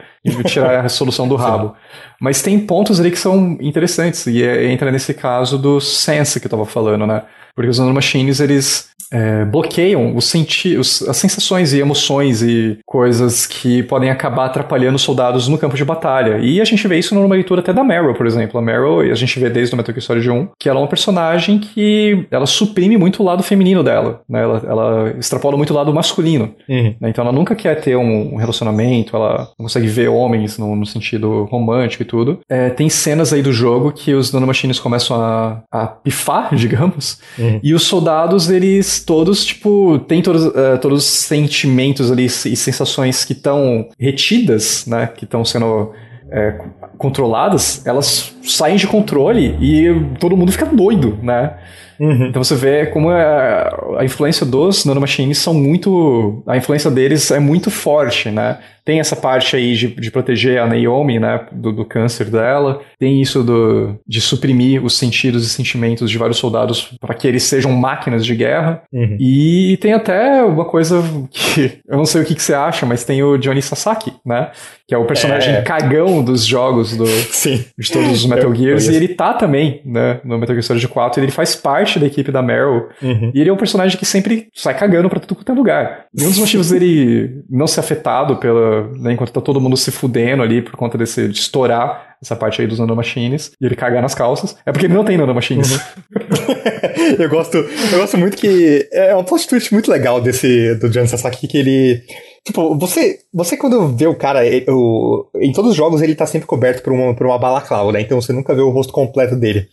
tirar 0.46 0.76
a 0.76 0.82
resolução 0.82 1.26
do 1.26 1.34
rabo. 1.36 1.74
Mas 2.20 2.42
tem 2.42 2.58
pontos 2.58 3.00
ali 3.00 3.10
que 3.10 3.18
são 3.18 3.56
interessantes, 3.60 4.26
e 4.26 4.42
é, 4.42 4.66
entra 4.70 4.90
nesse 4.90 5.14
caso 5.14 5.58
do 5.58 5.80
sense 5.80 6.40
que 6.40 6.46
eu 6.46 6.50
tava 6.50 6.66
falando, 6.66 7.06
né? 7.06 7.22
Porque 7.54 7.70
os 7.70 7.78
nanomachines, 7.78 8.40
eles 8.40 8.90
é, 9.12 9.44
bloqueiam 9.44 10.16
os 10.16 10.26
senti 10.26 10.76
os, 10.76 11.02
as 11.08 11.16
sensações 11.16 11.72
e 11.72 11.80
emoções 11.80 12.42
e 12.42 12.78
coisas 12.84 13.46
que 13.46 13.82
podem 13.82 14.10
acabar 14.10 14.46
atrapalhando 14.46 14.96
os 14.96 15.02
soldados 15.02 15.48
no 15.48 15.58
campo 15.58 15.76
de 15.76 15.84
batalha. 15.84 16.38
E 16.38 16.60
a 16.60 16.64
gente 16.64 16.86
vê 16.86 16.98
isso 16.98 17.14
numa 17.14 17.34
leitura 17.34 17.60
até 17.60 17.72
da 17.72 17.82
Meryl, 17.82 18.14
por 18.14 18.26
exemplo. 18.26 18.58
A 18.58 18.62
Meryl, 18.62 19.00
a 19.00 19.14
gente 19.14 19.38
vê 19.38 19.48
desde 19.48 19.74
o 19.74 19.76
Metal 19.76 19.94
Gear 19.94 20.02
Solid 20.02 20.30
1, 20.30 20.48
que 20.58 20.68
ela 20.68 20.78
é 20.78 20.82
uma 20.82 20.88
personagem 20.88 21.58
que 21.58 22.26
ela 22.30 22.46
suprime 22.46 22.96
muito 22.96 23.22
o 23.22 23.26
lado 23.26 23.42
feminino 23.42 23.82
dela, 23.82 24.20
né? 24.28 24.42
Ela, 24.42 24.62
ela 24.66 25.14
extrapola 25.18 25.56
muito 25.56 25.70
o 25.70 25.76
lado 25.76 25.92
masculino. 25.92 26.54
Uhum. 26.68 26.94
Né? 27.00 27.10
Então 27.10 27.24
ela 27.24 27.32
nunca 27.32 27.54
quer 27.54 27.80
ter 27.80 27.96
um, 27.96 28.34
um, 28.34 28.36
relacionamento, 28.36 29.16
ela 29.16 29.48
não 29.58 29.64
consegue 29.66 29.86
ver 29.86 30.08
homens 30.08 30.58
no, 30.58 30.76
no 30.76 30.86
sentido 30.86 31.44
romântico 31.44 32.02
e 32.02 32.06
tudo. 32.06 32.40
É, 32.48 32.70
tem 32.70 32.88
cenas 32.88 33.32
aí 33.32 33.42
do 33.42 33.52
jogo 33.52 33.92
que 33.92 34.14
os 34.14 34.32
nanomachines 34.32 34.78
começam 34.78 35.20
a, 35.20 35.62
a 35.70 35.86
pifar, 35.86 36.54
digamos, 36.56 37.20
uhum. 37.38 37.60
e 37.62 37.74
os 37.74 37.84
soldados, 37.84 38.50
eles 38.50 38.97
todos, 39.00 39.44
tipo, 39.44 39.98
tem 40.00 40.22
todos, 40.22 40.46
uh, 40.46 40.78
todos 40.80 41.04
os 41.04 41.10
sentimentos 41.10 42.10
ali 42.10 42.26
e 42.26 42.28
sensações 42.56 43.24
que 43.24 43.32
estão 43.32 43.88
retidas, 43.98 44.86
né? 44.86 45.06
Que 45.06 45.24
estão 45.24 45.44
sendo 45.44 45.92
é, 46.30 46.58
controladas, 46.98 47.86
elas 47.86 48.34
saem 48.42 48.76
de 48.76 48.86
controle 48.86 49.56
e 49.60 49.88
todo 50.18 50.36
mundo 50.36 50.52
fica 50.52 50.66
doido, 50.66 51.18
né? 51.22 51.54
Uhum. 51.98 52.26
Então 52.26 52.42
você 52.42 52.54
vê 52.54 52.86
como 52.86 53.10
a, 53.10 53.98
a 53.98 54.04
influência 54.04 54.46
dos 54.46 54.84
nanomachines 54.84 55.38
são 55.38 55.52
muito. 55.52 56.42
A 56.46 56.56
influência 56.56 56.90
deles 56.90 57.30
é 57.30 57.40
muito 57.40 57.70
forte, 57.70 58.30
né? 58.30 58.58
Tem 58.84 59.00
essa 59.00 59.14
parte 59.14 59.54
aí 59.54 59.74
de, 59.74 59.88
de 59.88 60.10
proteger 60.10 60.62
a 60.62 60.66
Naomi, 60.66 61.18
né, 61.18 61.46
do, 61.52 61.70
do, 61.72 61.84
câncer 61.84 62.30
dela. 62.30 62.80
Tem 62.98 63.20
isso 63.20 63.42
do, 63.42 63.96
de 64.06 64.18
suprimir 64.18 64.82
os 64.82 64.96
sentidos 64.96 65.44
e 65.44 65.50
sentimentos 65.50 66.10
de 66.10 66.16
vários 66.16 66.38
soldados 66.38 66.96
para 66.98 67.14
que 67.14 67.28
eles 67.28 67.42
sejam 67.42 67.70
máquinas 67.70 68.24
de 68.24 68.34
guerra. 68.34 68.82
Uhum. 68.90 69.18
E 69.20 69.76
tem 69.82 69.92
até 69.92 70.42
uma 70.42 70.64
coisa 70.64 71.02
que 71.30 71.80
eu 71.86 71.98
não 71.98 72.06
sei 72.06 72.22
o 72.22 72.24
que, 72.24 72.34
que, 72.34 72.42
você 72.42 72.54
acha, 72.54 72.86
mas 72.86 73.04
tem 73.04 73.22
o 73.22 73.36
Johnny 73.36 73.60
Sasaki, 73.60 74.14
né? 74.24 74.52
Que 74.86 74.94
é 74.94 74.98
o 74.98 75.04
personagem 75.04 75.56
é... 75.56 75.60
cagão 75.60 76.24
dos 76.24 76.46
jogos 76.46 76.87
do, 76.96 77.06
Sim. 77.06 77.64
de 77.78 77.92
todos 77.92 78.10
os 78.12 78.26
Metal 78.26 78.54
Gears. 78.54 78.88
e 78.88 78.94
ele 78.94 79.08
tá 79.08 79.34
também, 79.34 79.80
né, 79.84 80.20
no 80.24 80.38
Metal 80.38 80.54
Gear 80.54 80.62
Solid 80.62 80.88
4. 80.88 81.22
Ele 81.22 81.32
faz 81.32 81.54
parte 81.54 81.98
da 81.98 82.06
equipe 82.06 82.30
da 82.30 82.42
Meryl. 82.42 82.88
Uhum. 83.02 83.30
E 83.34 83.40
ele 83.40 83.50
é 83.50 83.52
um 83.52 83.56
personagem 83.56 83.98
que 83.98 84.06
sempre 84.06 84.48
sai 84.54 84.76
cagando 84.76 85.08
pra 85.08 85.20
tudo 85.20 85.36
quanto 85.36 85.52
é 85.52 85.54
lugar. 85.54 86.06
E 86.16 86.24
um 86.24 86.28
dos 86.28 86.38
motivos 86.38 86.70
dele 86.70 87.42
não 87.48 87.66
ser 87.66 87.80
afetado 87.80 88.36
pela 88.36 88.88
né, 88.98 89.12
enquanto 89.12 89.32
tá 89.32 89.40
todo 89.40 89.60
mundo 89.60 89.76
se 89.76 89.90
fudendo 89.90 90.42
ali 90.42 90.62
por 90.62 90.76
conta 90.76 90.96
desse, 90.98 91.28
de 91.28 91.38
estourar 91.38 92.16
essa 92.20 92.34
parte 92.34 92.60
aí 92.60 92.66
dos 92.66 92.78
nanomachines, 92.78 93.52
e 93.60 93.64
ele 93.64 93.76
cagar 93.76 94.02
nas 94.02 94.14
calças, 94.14 94.56
é 94.66 94.72
porque 94.72 94.86
ele 94.86 94.94
não 94.94 95.04
tem 95.04 95.16
nanomachines. 95.16 95.72
Uhum. 95.72 97.14
eu, 97.18 97.28
gosto, 97.28 97.56
eu 97.56 97.98
gosto 97.98 98.18
muito 98.18 98.36
que 98.36 98.88
é 98.92 99.14
um 99.14 99.22
plot 99.22 99.46
twist 99.46 99.72
muito 99.72 99.90
legal 99.90 100.20
desse, 100.20 100.74
do 100.76 100.88
John 100.88 101.06
Sasaki, 101.06 101.46
que 101.46 101.58
ele... 101.58 102.02
Tipo, 102.44 102.76
você, 102.76 103.20
você 103.32 103.56
quando 103.56 103.88
vê 103.88 104.06
o 104.06 104.16
cara, 104.16 104.40
o, 104.68 105.26
em 105.36 105.52
todos 105.52 105.72
os 105.72 105.76
jogos 105.76 106.00
ele 106.00 106.14
tá 106.14 106.26
sempre 106.26 106.46
coberto 106.46 106.82
por 106.82 106.92
uma, 106.92 107.14
por 107.14 107.26
uma 107.26 107.38
balaclava, 107.38 107.92
né? 107.92 108.00
Então 108.00 108.20
você 108.20 108.32
nunca 108.32 108.54
vê 108.54 108.60
o 108.60 108.70
rosto 108.70 108.92
completo 108.92 109.36
dele. 109.36 109.68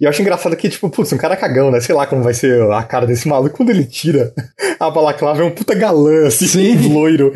E 0.00 0.04
eu 0.04 0.10
acho 0.10 0.20
engraçado 0.20 0.56
que, 0.56 0.68
tipo, 0.68 0.90
putz, 0.90 1.12
um 1.12 1.18
cara 1.18 1.36
cagão, 1.36 1.70
né? 1.70 1.80
Sei 1.80 1.94
lá 1.94 2.06
como 2.06 2.22
vai 2.22 2.34
ser 2.34 2.60
a 2.70 2.82
cara 2.82 3.06
desse 3.06 3.26
maluco. 3.28 3.56
Quando 3.56 3.70
ele 3.70 3.84
tira 3.84 4.32
a 4.78 4.90
balaclava, 4.90 5.42
é 5.42 5.44
um 5.44 5.50
puta 5.50 5.74
galã, 5.74 6.26
assim, 6.26 6.46
Sim. 6.46 6.88
loiro. 6.92 7.32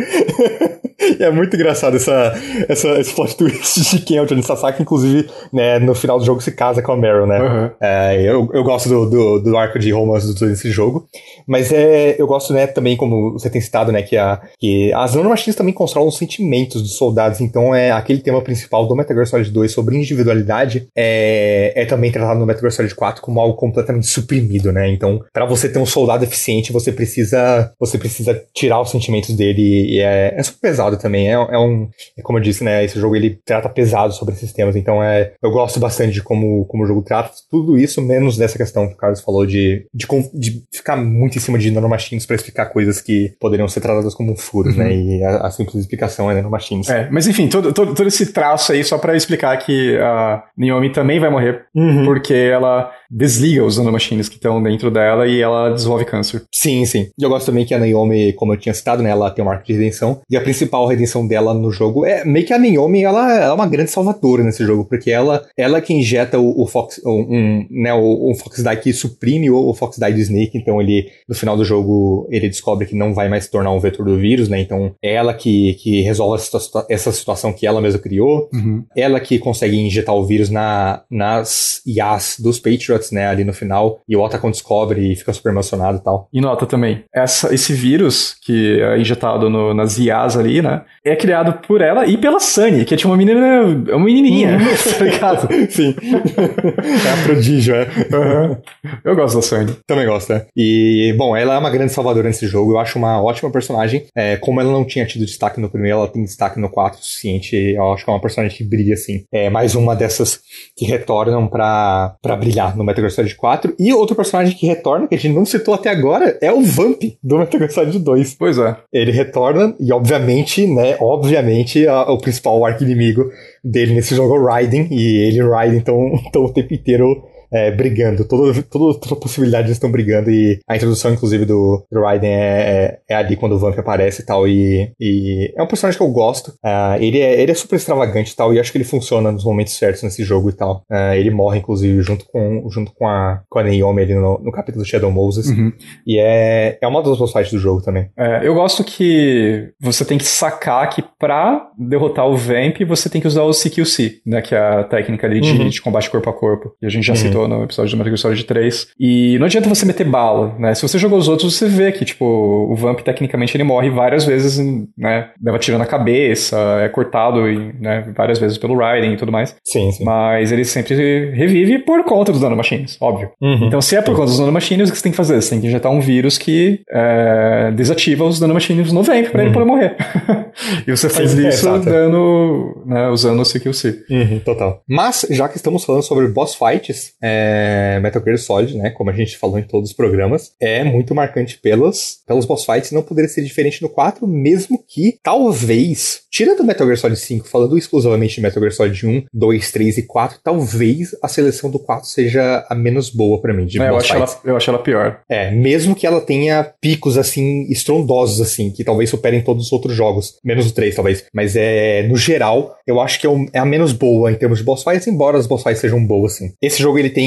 é 1.18 1.30
muito 1.30 1.54
engraçado 1.56 1.96
essa, 1.96 2.34
essa, 2.68 3.00
esse 3.00 3.14
plot 3.14 3.36
twist 3.36 3.96
de 3.96 4.02
quem 4.02 4.18
é 4.18 4.22
o 4.22 4.26
Johnny 4.26 4.42
Sasaki, 4.42 4.82
inclusive, 4.82 5.28
né, 5.52 5.78
no 5.78 5.94
final 5.94 6.18
do 6.18 6.24
jogo 6.24 6.40
se 6.40 6.52
casa 6.52 6.82
com 6.82 6.92
a 6.92 6.96
Meryl, 6.96 7.26
né? 7.26 7.40
Uhum. 7.40 7.70
É, 7.80 8.22
eu, 8.22 8.48
eu 8.52 8.62
gosto 8.62 8.88
do, 8.88 9.08
do, 9.08 9.38
do, 9.40 9.56
arco 9.56 9.78
de 9.78 9.90
romance 9.90 10.34
desse 10.38 10.70
jogo, 10.70 11.06
mas 11.46 11.72
é, 11.72 12.16
eu 12.18 12.26
gosto, 12.26 12.52
né, 12.52 12.66
também, 12.66 12.96
como 12.96 13.32
você 13.32 13.48
tem 13.48 13.60
citado, 13.60 13.90
né, 13.90 14.02
que, 14.02 14.16
a, 14.16 14.40
que 14.58 14.92
as 14.92 15.14
nanomachines 15.14 15.56
também 15.56 15.72
controlam 15.72 16.08
os 16.08 16.18
sentimentos 16.18 16.82
dos 16.82 16.96
soldados, 16.96 17.40
então 17.40 17.74
é 17.74 17.90
aquele 17.90 18.20
tema 18.20 18.42
principal 18.42 18.86
do 18.86 18.94
Metal 18.94 19.14
Gear 19.14 19.26
Solid 19.26 19.50
2 19.50 19.72
sobre 19.72 19.96
individualidade 19.96 20.88
é, 20.96 21.72
é 21.74 21.84
também 21.86 22.12
tratado 22.12 22.38
no 22.38 22.46
Metal 22.50 22.62
Gear 22.62 22.72
Solid 22.72 22.94
4 22.94 23.22
como 23.22 23.40
algo 23.40 23.56
completamente 23.56 24.06
suprimido, 24.06 24.72
né? 24.72 24.88
Então, 24.88 25.22
para 25.32 25.44
você 25.44 25.68
ter 25.68 25.78
um 25.78 25.86
soldado 25.86 26.24
eficiente, 26.24 26.72
você 26.72 26.92
precisa 26.92 27.72
você 27.78 27.98
precisa 27.98 28.40
tirar 28.54 28.80
os 28.80 28.90
sentimentos 28.90 29.34
dele 29.36 29.86
e 29.90 30.00
é, 30.00 30.34
é 30.36 30.42
super 30.42 30.70
pesado 30.70 30.96
também. 30.96 31.28
É, 31.28 31.32
é 31.32 31.58
um, 31.58 31.88
é 32.16 32.22
como 32.22 32.38
eu 32.38 32.42
disse, 32.42 32.62
né? 32.62 32.84
Esse 32.84 32.98
jogo 32.98 33.16
ele 33.16 33.38
trata 33.44 33.68
pesado 33.68 34.12
sobre 34.12 34.34
esses 34.34 34.52
temas, 34.52 34.76
então 34.76 35.02
é, 35.02 35.32
eu 35.42 35.50
gosto 35.50 35.80
bastante 35.80 36.12
de 36.12 36.22
como, 36.22 36.64
como 36.66 36.84
o 36.84 36.86
jogo 36.86 37.02
trata 37.02 37.30
tudo 37.50 37.78
isso, 37.78 38.00
menos 38.00 38.36
dessa 38.36 38.56
questão 38.56 38.86
que 38.86 38.94
o 38.94 38.96
Carlos 38.96 39.20
falou 39.20 39.44
de, 39.44 39.86
de, 39.92 40.06
de 40.34 40.62
ficar 40.72 40.96
muito 40.96 41.36
em 41.36 41.40
cima 41.40 41.58
de 41.58 41.70
nanomachines 41.70 42.24
para 42.24 42.36
explicar 42.36 42.66
coisas 42.66 43.00
que 43.00 43.32
poderiam 43.40 43.68
ser 43.68 43.80
tratadas 43.80 44.14
como 44.14 44.36
furos, 44.36 44.76
né? 44.76 44.84
uhum. 44.84 44.90
né? 44.90 44.96
E 44.96 45.24
a, 45.24 45.46
a, 45.46 45.50
simples 45.50 45.76
explicação 45.76 46.30
é 46.30 46.34
nanomachines. 46.34 46.88
É, 46.88 47.08
mas 47.10 47.26
enfim, 47.26 47.48
todo, 47.48 47.72
todo, 47.72 47.94
todo 47.94 48.06
esse 48.06 48.32
traço 48.32 48.72
aí, 48.72 48.84
só 48.84 48.98
para 48.98 49.16
explicar 49.16 49.56
que 49.58 49.96
a 49.98 50.44
Naomi 50.56 50.92
também 50.92 51.18
vai 51.18 51.30
morrer, 51.30 51.64
uhum. 51.74 52.04
porque 52.04 52.39
ela 52.48 52.92
desliga 53.10 53.64
os 53.64 53.76
nanomachines 53.76 54.28
que 54.28 54.36
estão 54.36 54.62
dentro 54.62 54.90
dela 54.90 55.26
e 55.26 55.40
ela 55.40 55.70
desenvolve 55.70 56.04
câncer. 56.04 56.42
Sim, 56.52 56.84
sim. 56.84 57.08
E 57.18 57.22
eu 57.22 57.28
gosto 57.28 57.46
também 57.46 57.64
que 57.64 57.74
a 57.74 57.78
Naomi, 57.78 58.32
como 58.34 58.52
eu 58.52 58.58
tinha 58.58 58.74
citado, 58.74 59.02
né? 59.02 59.10
Ela 59.10 59.30
tem 59.30 59.42
uma 59.42 59.52
arco 59.52 59.66
de 59.66 59.72
redenção. 59.72 60.20
E 60.30 60.36
a 60.36 60.40
principal 60.40 60.86
redenção 60.86 61.26
dela 61.26 61.52
no 61.52 61.70
jogo 61.70 62.06
é 62.06 62.24
meio 62.24 62.46
que 62.46 62.52
a 62.52 62.58
Naomi, 62.58 63.02
ela, 63.02 63.32
ela 63.34 63.52
é 63.52 63.52
uma 63.52 63.66
grande 63.66 63.90
salvadora 63.90 64.44
nesse 64.44 64.64
jogo, 64.64 64.84
porque 64.84 65.10
ela, 65.10 65.44
ela 65.56 65.78
é 65.78 65.80
que 65.80 65.92
injeta 65.92 66.38
o, 66.38 66.62
o 66.62 66.66
Fox, 66.66 67.00
um, 67.04 67.66
né, 67.70 67.92
o, 67.92 68.30
o 68.30 68.34
Fox 68.34 68.62
Die 68.62 68.76
que 68.76 68.92
suprime 68.92 69.50
o, 69.50 69.56
o 69.56 69.74
Fox 69.74 69.98
Die 69.98 70.12
do 70.12 70.20
Snake, 70.20 70.58
então 70.58 70.80
ele, 70.80 71.10
no 71.28 71.34
final 71.34 71.56
do 71.56 71.64
jogo, 71.64 72.28
ele 72.30 72.48
descobre 72.48 72.86
que 72.86 72.94
não 72.94 73.12
vai 73.14 73.28
mais 73.28 73.44
se 73.44 73.50
tornar 73.50 73.72
um 73.72 73.80
vetor 73.80 74.04
do 74.04 74.18
vírus, 74.18 74.48
né, 74.48 74.60
então 74.60 74.94
é 75.02 75.14
ela 75.14 75.34
que, 75.34 75.74
que 75.74 76.02
resolve 76.02 76.40
essa, 76.40 76.86
essa 76.88 77.12
situação 77.12 77.52
que 77.52 77.66
ela 77.66 77.80
mesma 77.80 78.00
criou, 78.00 78.48
uhum. 78.52 78.84
ela 78.96 79.20
que 79.20 79.38
consegue 79.38 79.76
injetar 79.76 80.14
o 80.14 80.24
vírus 80.24 80.50
na, 80.50 81.02
nas 81.10 81.82
IAs 81.86 82.36
dos 82.38 82.58
Patriots, 82.58 82.99
né, 83.10 83.26
ali 83.26 83.44
no 83.44 83.52
final, 83.52 84.00
e 84.08 84.16
o 84.16 84.20
Otacon 84.20 84.50
descobre 84.50 85.12
e 85.12 85.16
fica 85.16 85.32
super 85.32 85.50
emocionado 85.50 85.98
e 85.98 86.00
tal. 86.02 86.28
E 86.32 86.40
nota 86.40 86.66
também, 86.66 87.04
essa, 87.14 87.54
esse 87.54 87.72
vírus 87.72 88.36
que 88.42 88.80
é 88.80 88.98
injetado 88.98 89.48
no, 89.48 89.72
nas 89.74 89.98
IAs 89.98 90.36
ali, 90.36 90.62
né? 90.62 90.82
É 91.04 91.16
criado 91.16 91.66
por 91.66 91.80
ela 91.80 92.06
e 92.06 92.16
pela 92.16 92.40
Sunny, 92.40 92.84
que 92.84 92.94
é 92.94 92.96
tipo 92.96 93.10
uma 93.10 93.16
menina, 93.16 93.62
uma 93.90 94.04
menininha, 94.04 94.58
uhum. 94.58 94.58
tá 94.98 95.04
ligado? 95.04 95.48
Sim. 95.70 95.94
é 95.96 97.12
a 97.12 97.24
prodígio, 97.24 97.74
é. 97.74 97.88
Uhum. 98.12 98.56
Eu 99.04 99.16
gosto 99.16 99.36
da 99.36 99.42
Sunny. 99.42 99.72
Também 99.86 100.06
gosto, 100.06 100.32
né? 100.32 100.46
E, 100.56 101.14
bom, 101.16 101.36
ela 101.36 101.54
é 101.54 101.58
uma 101.58 101.70
grande 101.70 101.92
salvadora 101.92 102.28
nesse 102.28 102.46
jogo. 102.46 102.72
Eu 102.72 102.78
acho 102.78 102.98
uma 102.98 103.22
ótima 103.22 103.50
personagem. 103.50 104.06
É, 104.14 104.36
como 104.36 104.60
ela 104.60 104.70
não 104.70 104.84
tinha 104.84 105.06
tido 105.06 105.24
destaque 105.24 105.60
no 105.60 105.70
primeiro, 105.70 105.98
ela 105.98 106.08
tem 106.08 106.22
destaque 106.22 106.58
no 106.58 106.68
4 106.68 106.98
o 106.98 107.02
suficiente. 107.02 107.56
Eu 107.56 107.92
acho 107.92 108.04
que 108.04 108.10
é 108.10 108.14
uma 108.14 108.20
personagem 108.20 108.56
que 108.56 108.64
brilha, 108.64 108.94
assim. 108.94 109.24
É 109.32 109.50
mais 109.50 109.74
uma 109.74 109.94
dessas 109.94 110.40
que 110.76 110.84
retornam 110.84 111.46
pra, 111.46 112.14
pra 112.22 112.36
brilhar 112.36 112.76
no 112.76 112.84
Metal 112.90 113.02
Gear 113.02 113.10
Solid 113.10 113.34
4. 113.34 113.74
E 113.78 113.92
outro 113.92 114.16
personagem 114.16 114.56
que 114.56 114.66
retorna, 114.66 115.08
que 115.08 115.14
a 115.14 115.18
gente 115.18 115.34
não 115.34 115.44
citou 115.44 115.74
até 115.74 115.90
agora, 115.90 116.38
é 116.40 116.52
o 116.52 116.62
Vamp 116.62 117.02
do 117.22 117.38
Metal 117.38 117.58
Gear 117.58 117.70
Solid 117.70 117.98
2. 117.98 118.34
Pois 118.34 118.58
é. 118.58 118.76
Ele 118.92 119.10
retorna 119.10 119.74
e, 119.80 119.92
obviamente, 119.92 120.66
né, 120.66 120.96
obviamente, 121.00 121.86
a, 121.86 122.10
o 122.10 122.18
principal 122.18 122.64
arco-inimigo 122.64 123.30
dele 123.64 123.94
nesse 123.94 124.14
jogo 124.14 124.34
é 124.34 124.38
o 124.38 124.44
Raiden, 124.44 124.88
e 124.90 125.18
ele 125.26 125.38
e 125.38 125.42
o 125.42 125.50
Raiden 125.50 125.78
estão 125.78 126.14
o 126.36 126.52
tempo 126.52 126.74
inteiro 126.74 127.22
é, 127.52 127.70
brigando. 127.70 128.24
Todo, 128.24 128.62
todo, 128.62 128.94
toda 128.98 129.20
possibilidade 129.20 129.66
eles 129.66 129.76
estão 129.76 129.90
brigando. 129.90 130.30
E 130.30 130.60
a 130.68 130.76
introdução, 130.76 131.12
inclusive, 131.12 131.44
do, 131.44 131.84
do 131.90 132.00
Raiden 132.02 132.30
é, 132.30 132.38
é, 132.38 132.98
é, 133.08 133.14
ali 133.14 133.36
quando 133.36 133.52
o 133.52 133.58
Vamp 133.58 133.78
aparece 133.78 134.22
e 134.22 134.26
tal. 134.26 134.46
E, 134.46 134.92
e 135.00 135.52
é 135.56 135.62
um 135.62 135.66
personagem 135.66 135.98
que 135.98 136.04
eu 136.04 136.10
gosto. 136.10 136.48
Uh, 136.64 137.00
ele, 137.00 137.20
é, 137.20 137.40
ele 137.40 137.52
é 137.52 137.54
super 137.54 137.76
extravagante 137.76 138.32
e 138.32 138.36
tal. 138.36 138.54
E 138.54 138.60
acho 138.60 138.70
que 138.70 138.78
ele 138.78 138.84
funciona 138.84 139.32
nos 139.32 139.44
momentos 139.44 139.76
certos 139.76 140.02
nesse 140.02 140.22
jogo 140.22 140.50
e 140.50 140.52
tal. 140.52 140.82
Uh, 140.90 141.14
ele 141.14 141.30
morre, 141.30 141.58
inclusive, 141.58 142.00
junto 142.02 142.24
com, 142.26 142.68
junto 142.70 142.92
com, 142.94 143.06
a, 143.06 143.42
com 143.48 143.58
a 143.58 143.64
Naomi 143.64 144.02
ali 144.02 144.14
no, 144.14 144.38
no 144.38 144.52
capítulo 144.52 144.84
Shadow 144.84 145.10
Moses. 145.10 145.48
Uhum. 145.48 145.72
E 146.06 146.18
é, 146.18 146.78
é 146.80 146.86
uma 146.86 147.02
das 147.02 147.18
boss 147.18 147.32
fights 147.32 147.52
do 147.52 147.58
jogo 147.58 147.82
também. 147.82 148.10
É, 148.16 148.46
eu 148.46 148.54
gosto 148.54 148.84
que 148.84 149.70
você 149.80 150.04
tem 150.04 150.18
que 150.18 150.24
sacar 150.24 150.88
que 150.90 151.02
pra 151.18 151.68
derrotar 151.78 152.26
o 152.26 152.36
Vamp, 152.36 152.78
você 152.86 153.08
tem 153.08 153.20
que 153.20 153.26
usar 153.26 153.42
o 153.42 153.52
CQC, 153.52 154.22
né? 154.26 154.42
Que 154.42 154.54
é 154.54 154.58
a 154.58 154.84
técnica 154.84 155.26
ali 155.26 155.40
de, 155.40 155.52
uhum. 155.52 155.68
de 155.68 155.80
combate 155.80 156.10
corpo 156.10 156.30
a 156.30 156.32
corpo. 156.32 156.72
E 156.80 156.86
a 156.86 156.88
gente 156.88 157.06
já 157.06 157.12
uhum. 157.12 157.18
citou 157.18 157.39
comentou 157.40 157.48
no 157.48 157.64
episódio 157.64 157.92
do 157.92 157.96
Metal 157.96 158.10
Gear 158.10 158.18
Solid 158.18 158.44
3. 158.44 158.88
E 158.98 159.38
não 159.38 159.46
adianta 159.46 159.68
você 159.68 159.86
meter 159.86 160.06
bala, 160.06 160.54
né? 160.58 160.74
Se 160.74 160.82
você 160.82 160.98
jogou 160.98 161.18
os 161.18 161.28
outros, 161.28 161.56
você 161.56 161.66
vê 161.66 161.92
que, 161.92 162.04
tipo, 162.04 162.24
o 162.24 162.74
Vamp, 162.74 163.00
tecnicamente, 163.00 163.56
ele 163.56 163.64
morre 163.64 163.90
várias 163.90 164.24
vezes, 164.24 164.58
né? 164.96 165.28
Leva 165.42 165.58
tiro 165.58 165.78
na 165.78 165.86
cabeça, 165.86 166.56
é 166.82 166.88
cortado, 166.88 167.42
né? 167.80 168.12
Várias 168.16 168.38
vezes 168.38 168.58
pelo 168.58 168.76
Raiden 168.76 169.14
e 169.14 169.16
tudo 169.16 169.32
mais. 169.32 169.56
Sim, 169.64 169.90
sim. 169.92 170.04
Mas 170.04 170.52
ele 170.52 170.64
sempre 170.64 171.30
revive 171.32 171.78
por 171.80 172.04
conta 172.04 172.32
dos 172.32 172.40
nanomachines, 172.40 172.96
óbvio. 173.00 173.30
Uhum. 173.40 173.66
Então, 173.66 173.80
se 173.80 173.96
é 173.96 174.02
por 174.02 174.14
conta 174.14 174.26
dos 174.26 174.40
nanomachines, 174.40 174.88
o 174.88 174.92
que 174.92 174.98
você 174.98 175.02
tem 175.02 175.12
que 175.12 175.16
fazer? 175.16 175.40
Você 175.40 175.50
tem 175.50 175.60
que 175.60 175.66
injetar 175.66 175.92
um 175.92 176.00
vírus 176.00 176.36
que 176.38 176.80
é, 176.90 177.70
desativa 177.74 178.24
os 178.24 178.40
nanomachines 178.40 178.92
no 178.92 179.02
Vamp 179.02 179.28
pra 179.30 179.40
uhum. 179.40 179.46
ele 179.46 179.54
poder 179.54 179.66
morrer. 179.66 179.96
e 180.86 180.90
você 180.90 181.08
faz 181.08 181.30
sim, 181.30 181.46
isso 181.46 181.68
é, 181.68 181.78
dando, 181.78 182.82
né, 182.86 183.08
usando 183.08 183.40
o 183.40 183.44
CQC. 183.44 184.04
Uhum, 184.10 184.40
total. 184.40 184.82
Mas, 184.88 185.26
já 185.30 185.48
que 185.48 185.56
estamos 185.56 185.84
falando 185.84 186.02
sobre 186.02 186.26
boss 186.28 186.54
fights, 186.54 187.12
é, 187.22 187.29
é, 187.30 188.00
Metal 188.00 188.22
Gear 188.22 188.38
Solid, 188.38 188.76
né, 188.76 188.90
como 188.90 189.10
a 189.10 189.12
gente 189.12 189.38
falou 189.38 189.58
em 189.58 189.62
todos 189.62 189.90
os 189.90 189.96
programas, 189.96 190.52
é 190.60 190.82
muito 190.82 191.14
marcante 191.14 191.58
pelos, 191.58 192.18
pelos 192.26 192.44
boss 192.44 192.64
fights, 192.64 192.92
não 192.92 193.02
poderia 193.02 193.28
ser 193.28 193.42
diferente 193.42 193.82
no 193.82 193.88
4, 193.88 194.26
mesmo 194.26 194.82
que, 194.86 195.18
talvez, 195.22 196.22
tirando 196.30 196.64
Metal 196.64 196.86
Gear 196.86 196.98
Solid 196.98 197.20
5, 197.20 197.48
falando 197.48 197.78
exclusivamente 197.78 198.36
de 198.36 198.40
Metal 198.40 198.60
Gear 198.60 198.72
Solid 198.72 199.06
1, 199.06 199.24
2, 199.32 199.72
3 199.72 199.98
e 199.98 200.02
4, 200.02 200.38
talvez 200.42 201.14
a 201.22 201.28
seleção 201.28 201.70
do 201.70 201.78
4 201.78 202.08
seja 202.08 202.66
a 202.68 202.74
menos 202.74 203.10
boa 203.10 203.40
para 203.40 203.54
mim, 203.54 203.66
de 203.66 203.80
é, 203.80 203.88
eu, 203.88 203.96
acho 203.96 204.14
ela, 204.14 204.40
eu 204.44 204.56
acho 204.56 204.70
ela 204.70 204.78
pior. 204.78 205.20
É, 205.28 205.50
mesmo 205.50 205.94
que 205.94 206.06
ela 206.06 206.20
tenha 206.20 206.64
picos, 206.80 207.16
assim, 207.16 207.66
estrondosos, 207.70 208.40
assim, 208.40 208.70
que 208.70 208.84
talvez 208.84 209.10
superem 209.10 209.42
todos 209.42 209.66
os 209.66 209.72
outros 209.72 209.94
jogos, 209.94 210.38
menos 210.44 210.68
o 210.68 210.74
3, 210.74 210.94
talvez, 210.94 211.24
mas 211.32 211.54
é, 211.56 212.02
no 212.04 212.16
geral, 212.16 212.76
eu 212.86 213.00
acho 213.00 213.20
que 213.20 213.26
é, 213.26 213.30
é 213.52 213.58
a 213.58 213.64
menos 213.64 213.92
boa 213.92 214.30
em 214.30 214.34
termos 214.34 214.58
de 214.58 214.64
boss 214.64 214.82
fights, 214.82 215.06
embora 215.06 215.38
as 215.38 215.46
boss 215.46 215.62
fights 215.62 215.80
sejam 215.80 216.04
boas, 216.04 216.34
assim. 216.34 216.52
Esse 216.60 216.82
jogo, 216.82 216.98
ele 216.98 217.10
tem 217.10 217.19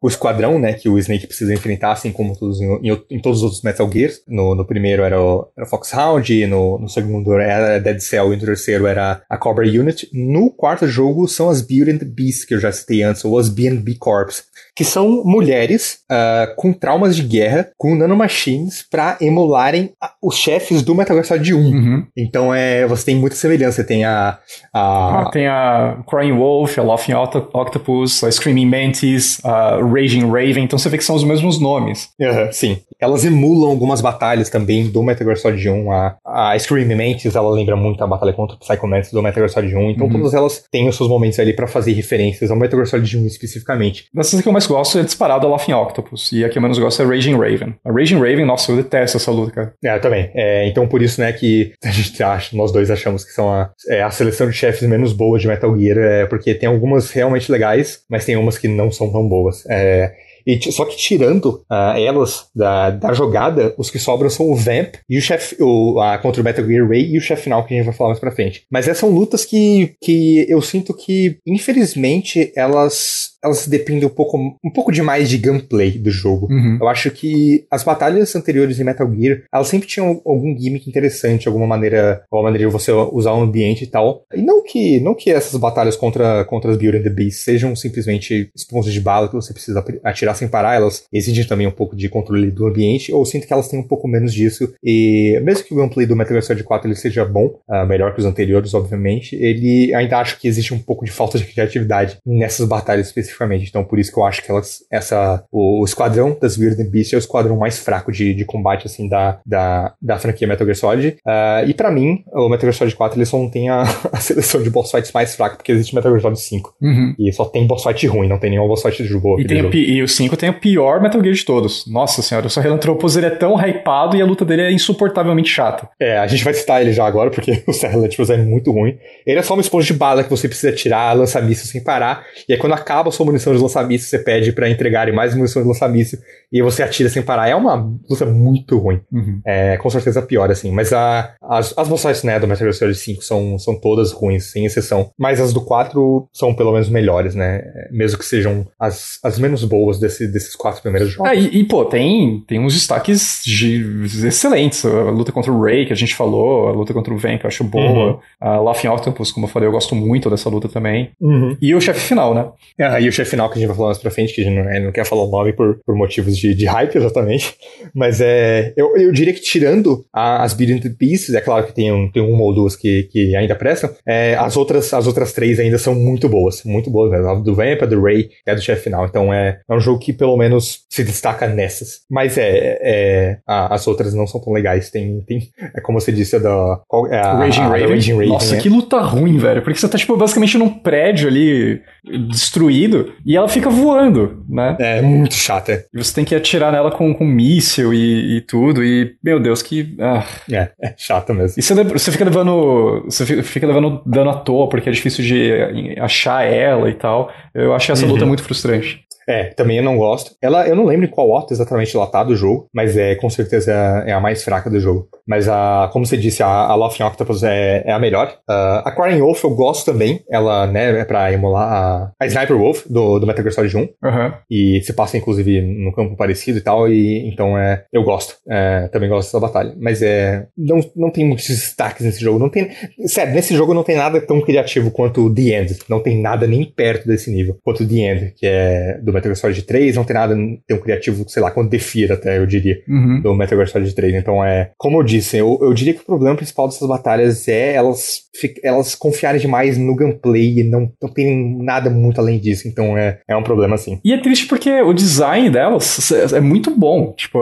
o 0.00 0.08
esquadrão, 0.08 0.58
né, 0.58 0.72
que 0.74 0.88
o 0.88 0.98
Snake 0.98 1.26
precisa 1.26 1.52
enfrentar, 1.52 1.92
assim 1.92 2.12
como 2.12 2.36
todos, 2.36 2.60
em, 2.60 2.80
em, 3.10 3.20
todos 3.20 3.38
os 3.38 3.44
outros 3.44 3.62
Metal 3.62 3.90
Gears. 3.90 4.22
No, 4.26 4.54
no 4.54 4.64
primeiro 4.64 5.02
era 5.02 5.20
o, 5.20 5.48
era 5.56 5.66
o 5.66 5.68
Foxhound, 5.68 6.46
no, 6.46 6.78
no 6.78 6.88
segundo 6.88 7.32
era 7.34 7.78
Dead 7.78 8.00
Cell 8.00 8.32
e 8.32 8.36
no 8.36 8.44
terceiro 8.44 8.86
era 8.86 9.22
a 9.28 9.36
Cobra 9.36 9.66
Unit. 9.66 10.08
No 10.12 10.50
quarto 10.50 10.86
jogo 10.86 11.28
são 11.28 11.48
as 11.48 11.60
Beauty 11.60 11.92
and 11.92 11.98
the 11.98 12.04
Beast, 12.04 12.46
que 12.46 12.54
eu 12.54 12.60
já 12.60 12.70
citei 12.72 13.02
antes, 13.02 13.24
ou 13.24 13.38
as 13.38 13.48
B&B 13.48 13.96
Corps 13.96 14.44
que 14.76 14.84
são 14.84 15.24
mulheres 15.24 16.00
uh, 16.12 16.54
com 16.54 16.70
traumas 16.70 17.16
de 17.16 17.22
guerra, 17.22 17.70
com 17.78 17.94
nanomachines, 17.94 18.84
para 18.88 19.16
emularem 19.22 19.92
os 20.22 20.36
chefes 20.36 20.82
do 20.82 20.94
Metal 20.94 21.16
Gear 21.16 21.26
Solid 21.26 21.54
1. 21.54 21.58
Uhum. 21.58 22.06
Então 22.14 22.54
é, 22.54 22.86
você 22.86 23.06
tem 23.06 23.16
muita 23.16 23.34
semelhança. 23.36 23.82
Tem 23.82 24.04
a. 24.04 24.38
a... 24.74 25.22
Ah, 25.22 25.30
tem 25.32 25.46
a 25.46 25.98
Crying 26.06 26.36
Wolf, 26.36 26.78
a 26.78 26.82
Laughing 26.82 27.14
Octopus, 27.14 28.22
a 28.22 28.30
Screaming 28.30 28.66
Mantis, 28.66 29.42
a 29.42 29.78
Raging 29.78 30.26
Raven. 30.26 30.64
Então 30.64 30.78
você 30.78 30.90
vê 30.90 30.98
que 30.98 31.04
são 31.04 31.16
os 31.16 31.24
mesmos 31.24 31.58
nomes. 31.58 32.10
Uhum, 32.20 32.52
sim. 32.52 32.78
Elas 33.00 33.24
emulam 33.24 33.70
algumas 33.70 34.02
batalhas 34.02 34.50
também 34.50 34.88
do 34.88 35.02
Metal 35.02 35.24
Gear 35.24 35.38
Solid 35.38 35.68
1. 35.68 35.90
A, 35.90 36.16
a 36.26 36.58
Screaming 36.58 36.96
Mantis, 36.96 37.34
ela 37.34 37.50
lembra 37.50 37.76
muito 37.76 38.04
a 38.04 38.06
batalha 38.06 38.34
contra 38.34 38.56
o 38.56 38.58
Psycho 38.58 38.86
Mantis 38.86 39.10
do 39.10 39.22
Metal 39.22 39.36
Gear 39.36 39.48
Solid 39.48 39.74
1. 39.74 39.90
Então 39.92 40.06
uhum. 40.06 40.12
todas 40.12 40.34
elas 40.34 40.64
têm 40.70 40.86
os 40.86 40.96
seus 40.96 41.08
momentos 41.08 41.38
ali 41.38 41.54
para 41.54 41.66
fazer 41.66 41.92
referências 41.92 42.50
ao 42.50 42.58
Metal 42.58 42.78
Gear 42.78 42.88
Solid 42.88 43.16
1 43.16 43.26
especificamente. 43.26 44.04
Dessas 44.12 44.42
que 44.42 44.46
eu 44.46 44.52
mais 44.52 44.65
gosto 44.68 44.98
é 44.98 45.02
disparado 45.02 45.48
Laughing 45.48 45.72
Octopus. 45.72 46.32
E 46.32 46.44
a 46.44 46.48
que 46.48 46.58
eu 46.58 46.62
menos 46.62 46.78
gosto 46.78 47.02
é 47.02 47.04
Raging 47.04 47.36
Raven. 47.36 47.74
A 47.84 47.92
Raging 47.92 48.18
Raven, 48.18 48.44
nossa, 48.44 48.72
eu 48.72 48.76
detesto 48.76 49.16
essa 49.16 49.30
luta, 49.30 49.52
cara. 49.52 49.74
É, 49.84 49.96
eu 49.96 50.00
também. 50.00 50.30
É, 50.34 50.66
então 50.68 50.86
por 50.86 51.02
isso, 51.02 51.20
né, 51.20 51.32
que 51.32 51.72
a 51.84 51.90
gente 51.90 52.22
acha, 52.22 52.56
nós 52.56 52.72
dois 52.72 52.90
achamos 52.90 53.24
que 53.24 53.32
são 53.32 53.52
a, 53.52 53.70
é, 53.88 54.02
a 54.02 54.10
seleção 54.10 54.48
de 54.48 54.52
chefes 54.52 54.88
menos 54.88 55.12
boa 55.12 55.38
de 55.38 55.46
Metal 55.46 55.76
Gear, 55.76 55.98
é, 55.98 56.26
porque 56.26 56.54
tem 56.54 56.68
algumas 56.68 57.10
realmente 57.10 57.50
legais, 57.50 58.00
mas 58.08 58.24
tem 58.24 58.36
umas 58.36 58.58
que 58.58 58.68
não 58.68 58.90
são 58.90 59.10
tão 59.10 59.28
boas. 59.28 59.64
É, 59.68 60.12
e, 60.46 60.60
só 60.72 60.84
que 60.84 60.96
tirando 60.96 61.46
uh, 61.70 61.96
elas 61.96 62.46
da, 62.54 62.90
da 62.90 63.12
jogada, 63.12 63.74
os 63.76 63.90
que 63.90 63.98
sobram 63.98 64.30
são 64.30 64.50
o 64.50 64.54
Vamp 64.54 64.94
e 65.08 65.18
o 65.18 65.22
chefe 65.22 65.56
o, 65.60 66.00
uh, 66.00 66.20
contra 66.20 66.40
o 66.40 66.44
Metal 66.44 66.64
Gear 66.64 66.88
Ray 66.88 67.14
e 67.14 67.18
o 67.18 67.20
chefe 67.20 67.44
final 67.44 67.64
que 67.64 67.74
a 67.74 67.76
gente 67.76 67.86
vai 67.86 67.94
falar 67.94 68.10
mais 68.10 68.20
pra 68.20 68.30
frente. 68.30 68.64
Mas 68.70 68.86
essas 68.86 68.98
são 68.98 69.10
lutas 69.10 69.44
que, 69.44 69.94
que 70.00 70.46
eu 70.48 70.60
sinto 70.62 70.94
que, 70.94 71.38
infelizmente, 71.46 72.52
elas 72.56 73.36
elas 73.46 73.66
dependem 73.68 74.06
um 74.06 74.10
pouco, 74.10 74.36
um 74.62 74.70
pouco 74.70 74.90
demais 74.90 75.28
de 75.28 75.38
gameplay 75.38 75.92
do 75.92 76.10
jogo. 76.10 76.48
Uhum. 76.50 76.78
Eu 76.80 76.88
acho 76.88 77.10
que 77.10 77.64
as 77.70 77.84
batalhas 77.84 78.34
anteriores 78.34 78.80
em 78.80 78.84
Metal 78.84 79.08
Gear, 79.14 79.42
elas 79.52 79.68
sempre 79.68 79.86
tinham 79.86 80.20
algum 80.26 80.56
gimmick 80.58 80.88
interessante, 80.88 81.46
alguma 81.46 81.66
maneira, 81.66 82.24
alguma 82.30 82.50
maneira 82.50 82.68
de 82.68 82.72
você 82.72 82.90
usar 82.90 83.32
o 83.32 83.40
ambiente 83.40 83.84
e 83.84 83.86
tal. 83.86 84.24
E 84.34 84.42
não 84.42 84.62
que, 84.64 85.00
não 85.00 85.14
que 85.14 85.30
essas 85.30 85.58
batalhas 85.58 85.96
contra, 85.96 86.44
contra 86.44 86.72
as 86.72 86.76
Beauty 86.76 86.98
and 86.98 87.02
the 87.02 87.10
Beast 87.10 87.40
sejam 87.40 87.74
simplesmente 87.76 88.50
esponjas 88.54 88.92
de 88.92 89.00
bala 89.00 89.28
que 89.28 89.34
você 89.34 89.52
precisa 89.52 89.84
atirar 90.02 90.35
sem 90.36 90.48
parar, 90.48 90.74
elas 90.74 91.04
exigem 91.12 91.44
também 91.44 91.66
um 91.66 91.72
pouco 91.72 91.96
de 91.96 92.08
controle 92.08 92.50
do 92.50 92.66
ambiente. 92.66 93.10
Eu 93.10 93.24
sinto 93.24 93.46
que 93.46 93.52
elas 93.52 93.68
têm 93.68 93.80
um 93.80 93.86
pouco 93.86 94.08
menos 94.08 94.32
disso. 94.32 94.72
E 94.82 95.40
mesmo 95.42 95.64
que 95.64 95.74
o 95.74 95.76
gameplay 95.76 96.06
do 96.06 96.16
Metal 96.16 96.32
Gear 96.32 96.42
Solid 96.42 96.64
4 96.64 96.88
ele 96.88 96.96
seja 96.96 97.24
bom, 97.24 97.58
uh, 97.68 97.86
melhor 97.86 98.14
que 98.14 98.20
os 98.20 98.26
anteriores, 98.26 98.74
obviamente, 98.74 99.36
ele 99.36 99.94
ainda 99.94 100.18
acho 100.18 100.38
que 100.38 100.48
existe 100.48 100.74
um 100.74 100.78
pouco 100.78 101.04
de 101.04 101.10
falta 101.10 101.38
de 101.38 101.44
criatividade 101.44 102.18
nessas 102.24 102.66
batalhas 102.66 103.06
especificamente. 103.06 103.68
Então, 103.68 103.84
por 103.84 103.98
isso 103.98 104.12
que 104.12 104.18
eu 104.18 104.24
acho 104.24 104.42
que 104.42 104.50
elas, 104.50 104.80
essa, 104.90 105.44
o, 105.50 105.82
o 105.82 105.84
esquadrão 105.84 106.36
das 106.40 106.58
Weird 106.58 106.80
and 106.80 106.90
Beast 106.90 107.12
é 107.12 107.16
o 107.16 107.18
esquadrão 107.18 107.56
mais 107.56 107.78
fraco 107.78 108.12
de, 108.12 108.34
de 108.34 108.44
combate, 108.44 108.86
assim, 108.86 109.08
da, 109.08 109.40
da, 109.46 109.94
da 110.00 110.18
franquia 110.18 110.46
Metal 110.46 110.66
Gear 110.66 110.76
Solid. 110.76 111.16
Uh, 111.26 111.68
e 111.68 111.74
para 111.74 111.90
mim, 111.90 112.24
o 112.32 112.48
Metal 112.48 112.62
Gear 112.62 112.74
Solid 112.74 112.96
4, 112.96 113.18
ele 113.18 113.26
só 113.26 113.38
não 113.38 113.50
tem 113.50 113.68
a, 113.68 113.82
a 114.12 114.20
seleção 114.20 114.62
de 114.62 114.70
boss 114.70 114.90
fights 114.90 115.12
mais 115.12 115.34
fraca, 115.34 115.56
porque 115.56 115.72
existe 115.72 115.94
Metal 115.94 116.10
Gear 116.10 116.22
Solid 116.22 116.40
5. 116.40 116.74
Uhum. 116.80 117.14
E 117.18 117.32
só 117.32 117.44
tem 117.44 117.66
boss 117.66 117.82
fight 117.82 118.06
ruim, 118.06 118.28
não 118.28 118.38
tem 118.38 118.50
nenhum 118.50 118.66
boss 118.66 118.82
fight 118.82 119.02
de 119.02 119.18
boa. 119.18 119.40
E, 119.40 119.46
tem 119.46 119.64
o, 119.64 119.74
e 119.74 120.02
o 120.02 120.08
5 120.08 120.25
tem 120.34 120.48
o 120.48 120.58
pior 120.58 121.02
Metal 121.02 121.22
Gear 121.22 121.34
de 121.34 121.44
todos. 121.44 121.86
Nossa 121.86 122.22
senhora, 122.22 122.46
o 122.46 122.50
Silent 122.50 122.80
Tropos 122.80 123.16
ele 123.16 123.26
é 123.26 123.30
tão 123.30 123.54
hypado 123.54 124.16
e 124.16 124.22
a 124.22 124.24
luta 124.24 124.46
dele 124.46 124.62
é 124.62 124.72
insuportavelmente 124.72 125.50
chata. 125.50 125.90
É, 126.00 126.16
a 126.16 126.26
gente 126.26 126.42
vai 126.42 126.54
citar 126.54 126.80
ele 126.80 126.92
já 126.92 127.06
agora, 127.06 127.30
porque 127.30 127.62
o 127.68 127.72
Silent 127.74 128.14
Tropos 128.14 128.30
é 128.30 128.38
muito 128.38 128.72
ruim. 128.72 128.96
Ele 129.26 129.38
é 129.38 129.42
só 129.42 129.52
uma 129.52 129.60
esponja 129.60 129.86
de 129.86 129.92
bala 129.92 130.24
que 130.24 130.30
você 130.30 130.48
precisa 130.48 130.72
tirar, 130.72 131.12
lançar 131.12 131.42
míssil 131.42 131.66
sem 131.66 131.84
parar, 131.84 132.24
e 132.48 132.54
aí 132.54 132.58
quando 132.58 132.72
acaba 132.72 133.10
a 133.10 133.12
sua 133.12 133.26
munição 133.26 133.54
de 133.54 133.60
lançar 133.60 133.86
míssil, 133.86 134.08
você 134.08 134.18
pede 134.18 134.52
para 134.52 134.70
entregarem 134.70 135.14
mais 135.14 135.34
munição 135.34 135.60
de 135.60 135.68
lançar 135.68 135.88
míssil, 135.90 136.18
e 136.50 136.62
você 136.62 136.82
atira 136.82 137.08
sem 137.10 137.22
parar. 137.22 137.48
É 137.48 137.54
uma 137.54 137.74
luta 138.08 138.24
muito 138.24 138.78
ruim. 138.78 139.00
Uhum. 139.12 139.40
É, 139.44 139.76
com 139.76 139.90
certeza 139.90 140.22
pior, 140.22 140.50
assim. 140.50 140.70
Mas 140.70 140.92
a, 140.92 141.34
as, 141.42 141.76
as 141.76 141.88
boss 141.88 142.22
né, 142.22 142.38
do 142.38 142.46
Metal 142.46 142.64
Gear 142.64 142.72
Solid 142.72 142.98
5 142.98 143.22
são, 143.22 143.58
são 143.58 143.78
todas 143.78 144.12
ruins, 144.12 144.50
sem 144.50 144.64
exceção. 144.64 145.10
Mas 145.18 145.40
as 145.40 145.52
do 145.52 145.60
4 145.60 146.28
são 146.32 146.54
pelo 146.54 146.72
menos 146.72 146.88
melhores, 146.88 147.34
né? 147.34 147.62
Mesmo 147.90 148.18
que 148.18 148.24
sejam 148.24 148.66
as, 148.78 149.18
as 149.22 149.38
menos 149.38 149.64
boas 149.64 149.98
desse 149.98 150.15
desse, 150.16 150.26
desses 150.26 150.56
quatro 150.56 150.82
primeiros 150.82 151.10
jogos. 151.10 151.30
É, 151.30 151.36
e, 151.36 151.60
e, 151.60 151.64
pô, 151.64 151.84
tem, 151.84 152.42
tem 152.46 152.58
uns 152.58 152.74
destaques 152.74 153.42
de, 153.44 154.04
excelentes. 154.26 154.84
A 154.84 155.10
luta 155.10 155.32
contra 155.32 155.52
o 155.52 155.60
Ray, 155.62 155.86
que 155.86 155.92
a 155.92 155.96
gente 155.96 156.14
falou, 156.14 156.68
a 156.68 156.72
luta 156.72 156.92
contra 156.92 157.12
o 157.12 157.18
Ven, 157.18 157.38
que 157.38 157.46
eu 157.46 157.48
acho 157.48 157.64
boa. 157.64 158.12
Uhum. 158.12 158.18
A 158.40 158.58
Laughing 158.58 158.88
Octopus, 158.88 159.30
como 159.30 159.46
eu 159.46 159.50
falei, 159.50 159.68
eu 159.68 159.72
gosto 159.72 159.94
muito 159.94 160.30
dessa 160.30 160.48
luta 160.48 160.68
também. 160.68 161.10
Uhum. 161.20 161.56
E 161.60 161.74
o 161.74 161.80
chefe 161.80 162.00
final, 162.00 162.34
né? 162.34 162.46
Ah, 162.80 163.00
e 163.00 163.08
o 163.08 163.12
chefe 163.12 163.30
final 163.30 163.48
que 163.48 163.56
a 163.56 163.58
gente 163.58 163.68
vai 163.68 163.76
falar 163.76 163.88
mais 163.88 163.98
pra 163.98 164.10
frente, 164.10 164.34
que 164.34 164.40
a 164.40 164.44
gente 164.44 164.54
não, 164.54 164.84
não 164.86 164.92
quer 164.92 165.04
falar 165.04 165.24
o 165.24 165.30
nome 165.30 165.52
por, 165.52 165.78
por 165.84 165.94
motivos 165.94 166.36
de, 166.36 166.54
de 166.54 166.66
hype, 166.66 166.96
exatamente. 166.96 167.54
Mas 167.94 168.20
é. 168.20 168.72
Eu, 168.76 168.96
eu 168.96 169.12
diria 169.12 169.32
que 169.32 169.40
tirando 169.40 170.04
a, 170.12 170.42
as 170.42 170.54
Beaten 170.54 170.78
to 170.78 170.96
Pieces, 170.96 171.34
é 171.34 171.40
claro 171.40 171.66
que 171.66 171.72
tem, 171.72 171.92
um, 171.92 172.10
tem 172.10 172.22
uma 172.22 172.42
ou 172.42 172.54
duas 172.54 172.76
que, 172.76 173.04
que 173.04 173.34
ainda 173.36 173.54
prestam, 173.54 173.90
é, 174.06 174.34
as, 174.34 174.56
outras, 174.56 174.92
as 174.92 175.06
outras 175.06 175.32
três 175.32 175.58
ainda 175.58 175.78
são 175.78 175.94
muito 175.94 176.28
boas. 176.28 176.62
Muito 176.64 176.90
boas 176.90 177.10
mesmo. 177.10 177.28
A 177.28 177.34
do 177.34 177.54
Vamp, 177.54 177.82
a 177.82 177.86
do 177.86 178.00
Ray 178.02 178.28
e 178.46 178.50
a 178.50 178.54
do 178.54 178.60
chefe 178.60 178.84
final. 178.84 179.06
Então 179.06 179.32
é, 179.32 179.60
é 179.68 179.74
um 179.74 179.80
jogo 179.80 179.98
que 179.98 180.05
pelo 180.12 180.36
menos 180.36 180.80
se 180.88 181.04
destaca 181.04 181.46
nessas. 181.46 182.00
Mas 182.10 182.38
é. 182.38 182.78
é 182.80 183.38
a, 183.46 183.74
as 183.74 183.86
outras 183.86 184.14
não 184.14 184.26
são 184.26 184.40
tão 184.40 184.52
legais. 184.52 184.90
Tem. 184.90 185.20
tem 185.22 185.50
é 185.74 185.80
como 185.80 186.00
você 186.00 186.12
disse, 186.12 186.36
a 186.36 186.38
da. 186.38 186.80
Qual, 186.86 187.06
é 187.06 187.18
a, 187.18 187.34
Raging 187.34 187.60
a, 187.60 187.68
Raven. 187.68 187.88
Raging 187.88 188.12
Raven. 188.12 188.28
Nossa, 188.28 188.54
né? 188.56 188.60
que 188.60 188.68
luta 188.68 189.00
ruim, 189.00 189.38
velho. 189.38 189.62
Porque 189.62 189.78
você 189.78 189.88
tá, 189.88 189.98
tipo, 189.98 190.16
basicamente 190.16 190.58
num 190.58 190.68
prédio 190.68 191.28
ali 191.28 191.80
destruído 192.28 193.12
e 193.24 193.36
ela 193.36 193.48
fica 193.48 193.68
voando, 193.68 194.44
né? 194.48 194.76
É, 194.78 195.02
muito 195.02 195.34
chata. 195.34 195.84
E 195.92 196.02
você 196.02 196.14
tem 196.14 196.24
que 196.24 196.34
atirar 196.34 196.72
nela 196.72 196.90
com, 196.90 197.14
com 197.14 197.24
míssil 197.24 197.92
e, 197.92 198.36
e 198.36 198.40
tudo. 198.42 198.84
E, 198.84 199.16
meu 199.22 199.40
Deus, 199.40 199.62
que. 199.62 199.96
Ah. 200.00 200.24
É, 200.50 200.70
é 200.80 200.94
chato 200.96 201.34
mesmo. 201.34 201.58
E 201.58 201.62
você, 201.62 201.74
você 201.84 202.12
fica 202.12 202.24
levando. 202.24 203.04
Você 203.04 203.42
fica 203.42 203.66
levando 203.66 204.02
dano 204.06 204.30
à 204.30 204.34
toa, 204.34 204.68
porque 204.68 204.88
é 204.88 204.92
difícil 204.92 205.24
de 205.24 205.96
achar 205.98 206.44
ela 206.44 206.88
e 206.88 206.94
tal. 206.94 207.30
Eu 207.54 207.74
acho 207.74 207.90
essa 207.90 208.04
uhum. 208.04 208.12
luta 208.12 208.26
muito 208.26 208.42
frustrante. 208.42 209.05
É, 209.28 209.44
também 209.44 209.78
eu 209.78 209.82
não 209.82 209.96
gosto. 209.96 210.32
Ela, 210.40 210.66
eu 210.68 210.76
não 210.76 210.84
lembro 210.84 211.06
em 211.06 211.10
qual 211.10 211.32
auto 211.34 211.52
exatamente 211.52 211.94
ela 211.96 212.06
tá 212.06 212.22
do 212.22 212.36
jogo, 212.36 212.68
mas 212.72 212.96
é 212.96 213.14
com 213.16 213.28
certeza 213.28 213.72
é, 214.06 214.12
a 214.12 214.20
mais 214.20 214.44
fraca 214.44 214.70
do 214.70 214.78
jogo. 214.78 215.08
Mas 215.26 215.48
a, 215.48 215.90
como 215.92 216.06
você 216.06 216.16
disse, 216.16 216.42
a, 216.42 216.48
a 216.48 216.74
Laughing 216.76 217.02
Octopus 217.02 217.42
é, 217.42 217.82
é 217.84 217.92
a 217.92 217.98
melhor. 217.98 218.28
Uh, 218.48 218.82
a 218.84 218.92
Crying 218.92 219.20
Wolf 219.20 219.42
eu 219.42 219.50
gosto 219.50 219.90
também. 219.90 220.20
Ela, 220.30 220.66
né, 220.66 221.00
é 221.00 221.04
pra 221.04 221.32
emular 221.32 221.72
a, 221.72 222.12
a 222.20 222.26
Sniper 222.26 222.56
Wolf 222.56 222.86
do, 222.88 223.18
do 223.18 223.26
Metal 223.26 223.42
Gear 223.42 223.54
Solid 223.54 223.76
1. 223.76 223.80
Uhum. 223.80 224.32
E 224.48 224.80
se 224.82 224.92
passa, 224.92 225.16
inclusive, 225.16 225.60
no 225.60 225.92
campo 225.92 226.16
parecido 226.16 226.58
e 226.58 226.62
tal. 226.62 226.88
E 226.88 227.28
então 227.28 227.58
é, 227.58 227.84
eu 227.92 228.04
gosto. 228.04 228.36
É, 228.48 228.88
também 228.88 229.08
gosto 229.08 229.28
dessa 229.28 229.40
batalha. 229.40 229.74
Mas 229.80 230.02
é, 230.02 230.46
não, 230.56 230.78
não 230.94 231.10
tem 231.10 231.24
muitos 231.24 231.48
destaques 231.48 232.06
nesse 232.06 232.20
jogo. 232.20 232.38
Não 232.38 232.48
tem, 232.48 232.70
sério, 233.06 233.34
nesse 233.34 233.56
jogo 233.56 233.74
não 233.74 233.82
tem 233.82 233.96
nada 233.96 234.20
tão 234.20 234.40
criativo 234.40 234.92
quanto 234.92 235.32
The 235.34 235.60
End. 235.60 235.78
Não 235.88 236.00
tem 236.00 236.20
nada 236.20 236.46
nem 236.46 236.64
perto 236.64 237.08
desse 237.08 237.30
nível 237.30 237.58
quanto 237.64 237.86
The 237.86 237.94
End, 237.94 238.34
que 238.36 238.46
é 238.46 238.98
do 239.02 239.15
Metal 239.16 239.34
Gear 239.34 239.36
Solid 239.36 239.62
3. 239.62 239.96
Não 239.96 240.04
tem 240.04 240.14
nada 240.14 240.36
tão 240.66 240.78
criativo, 240.78 241.24
sei 241.28 241.42
lá, 241.42 241.50
quanto 241.50 241.70
The 241.70 241.78
Fear 241.78 242.12
até, 242.12 242.38
eu 242.38 242.46
diria, 242.46 242.82
uhum. 242.88 243.20
do 243.22 243.34
Metal 243.34 243.56
Gear 243.56 243.68
Solid 243.68 243.94
3. 243.94 244.14
Então 244.14 244.44
é, 244.44 244.70
como 244.78 244.98
eu 244.98 245.02
disse, 245.02 245.36
eu, 245.36 245.58
eu 245.60 245.72
diria 245.72 245.94
que 245.94 246.00
o 246.00 246.06
problema 246.06 246.36
principal 246.36 246.68
dessas 246.68 246.88
batalhas 246.88 247.48
é 247.48 247.74
elas, 247.74 248.20
elas 248.62 248.94
confiarem 248.94 249.40
demais 249.40 249.76
no 249.76 249.96
gameplay 249.96 250.60
e 250.60 250.64
não, 250.64 250.90
não 251.02 251.12
tem 251.12 251.58
nada 251.62 251.90
muito 251.90 252.20
além 252.20 252.38
disso. 252.38 252.68
Então 252.68 252.96
é, 252.96 253.18
é 253.28 253.36
um 253.36 253.42
problema, 253.42 253.76
sim. 253.76 254.00
E 254.04 254.12
é 254.12 254.18
triste 254.18 254.46
porque 254.46 254.70
o 254.82 254.92
design 254.92 255.50
delas 255.50 256.10
é 256.32 256.40
muito 256.40 256.70
bom. 256.70 257.12
Tipo, 257.16 257.38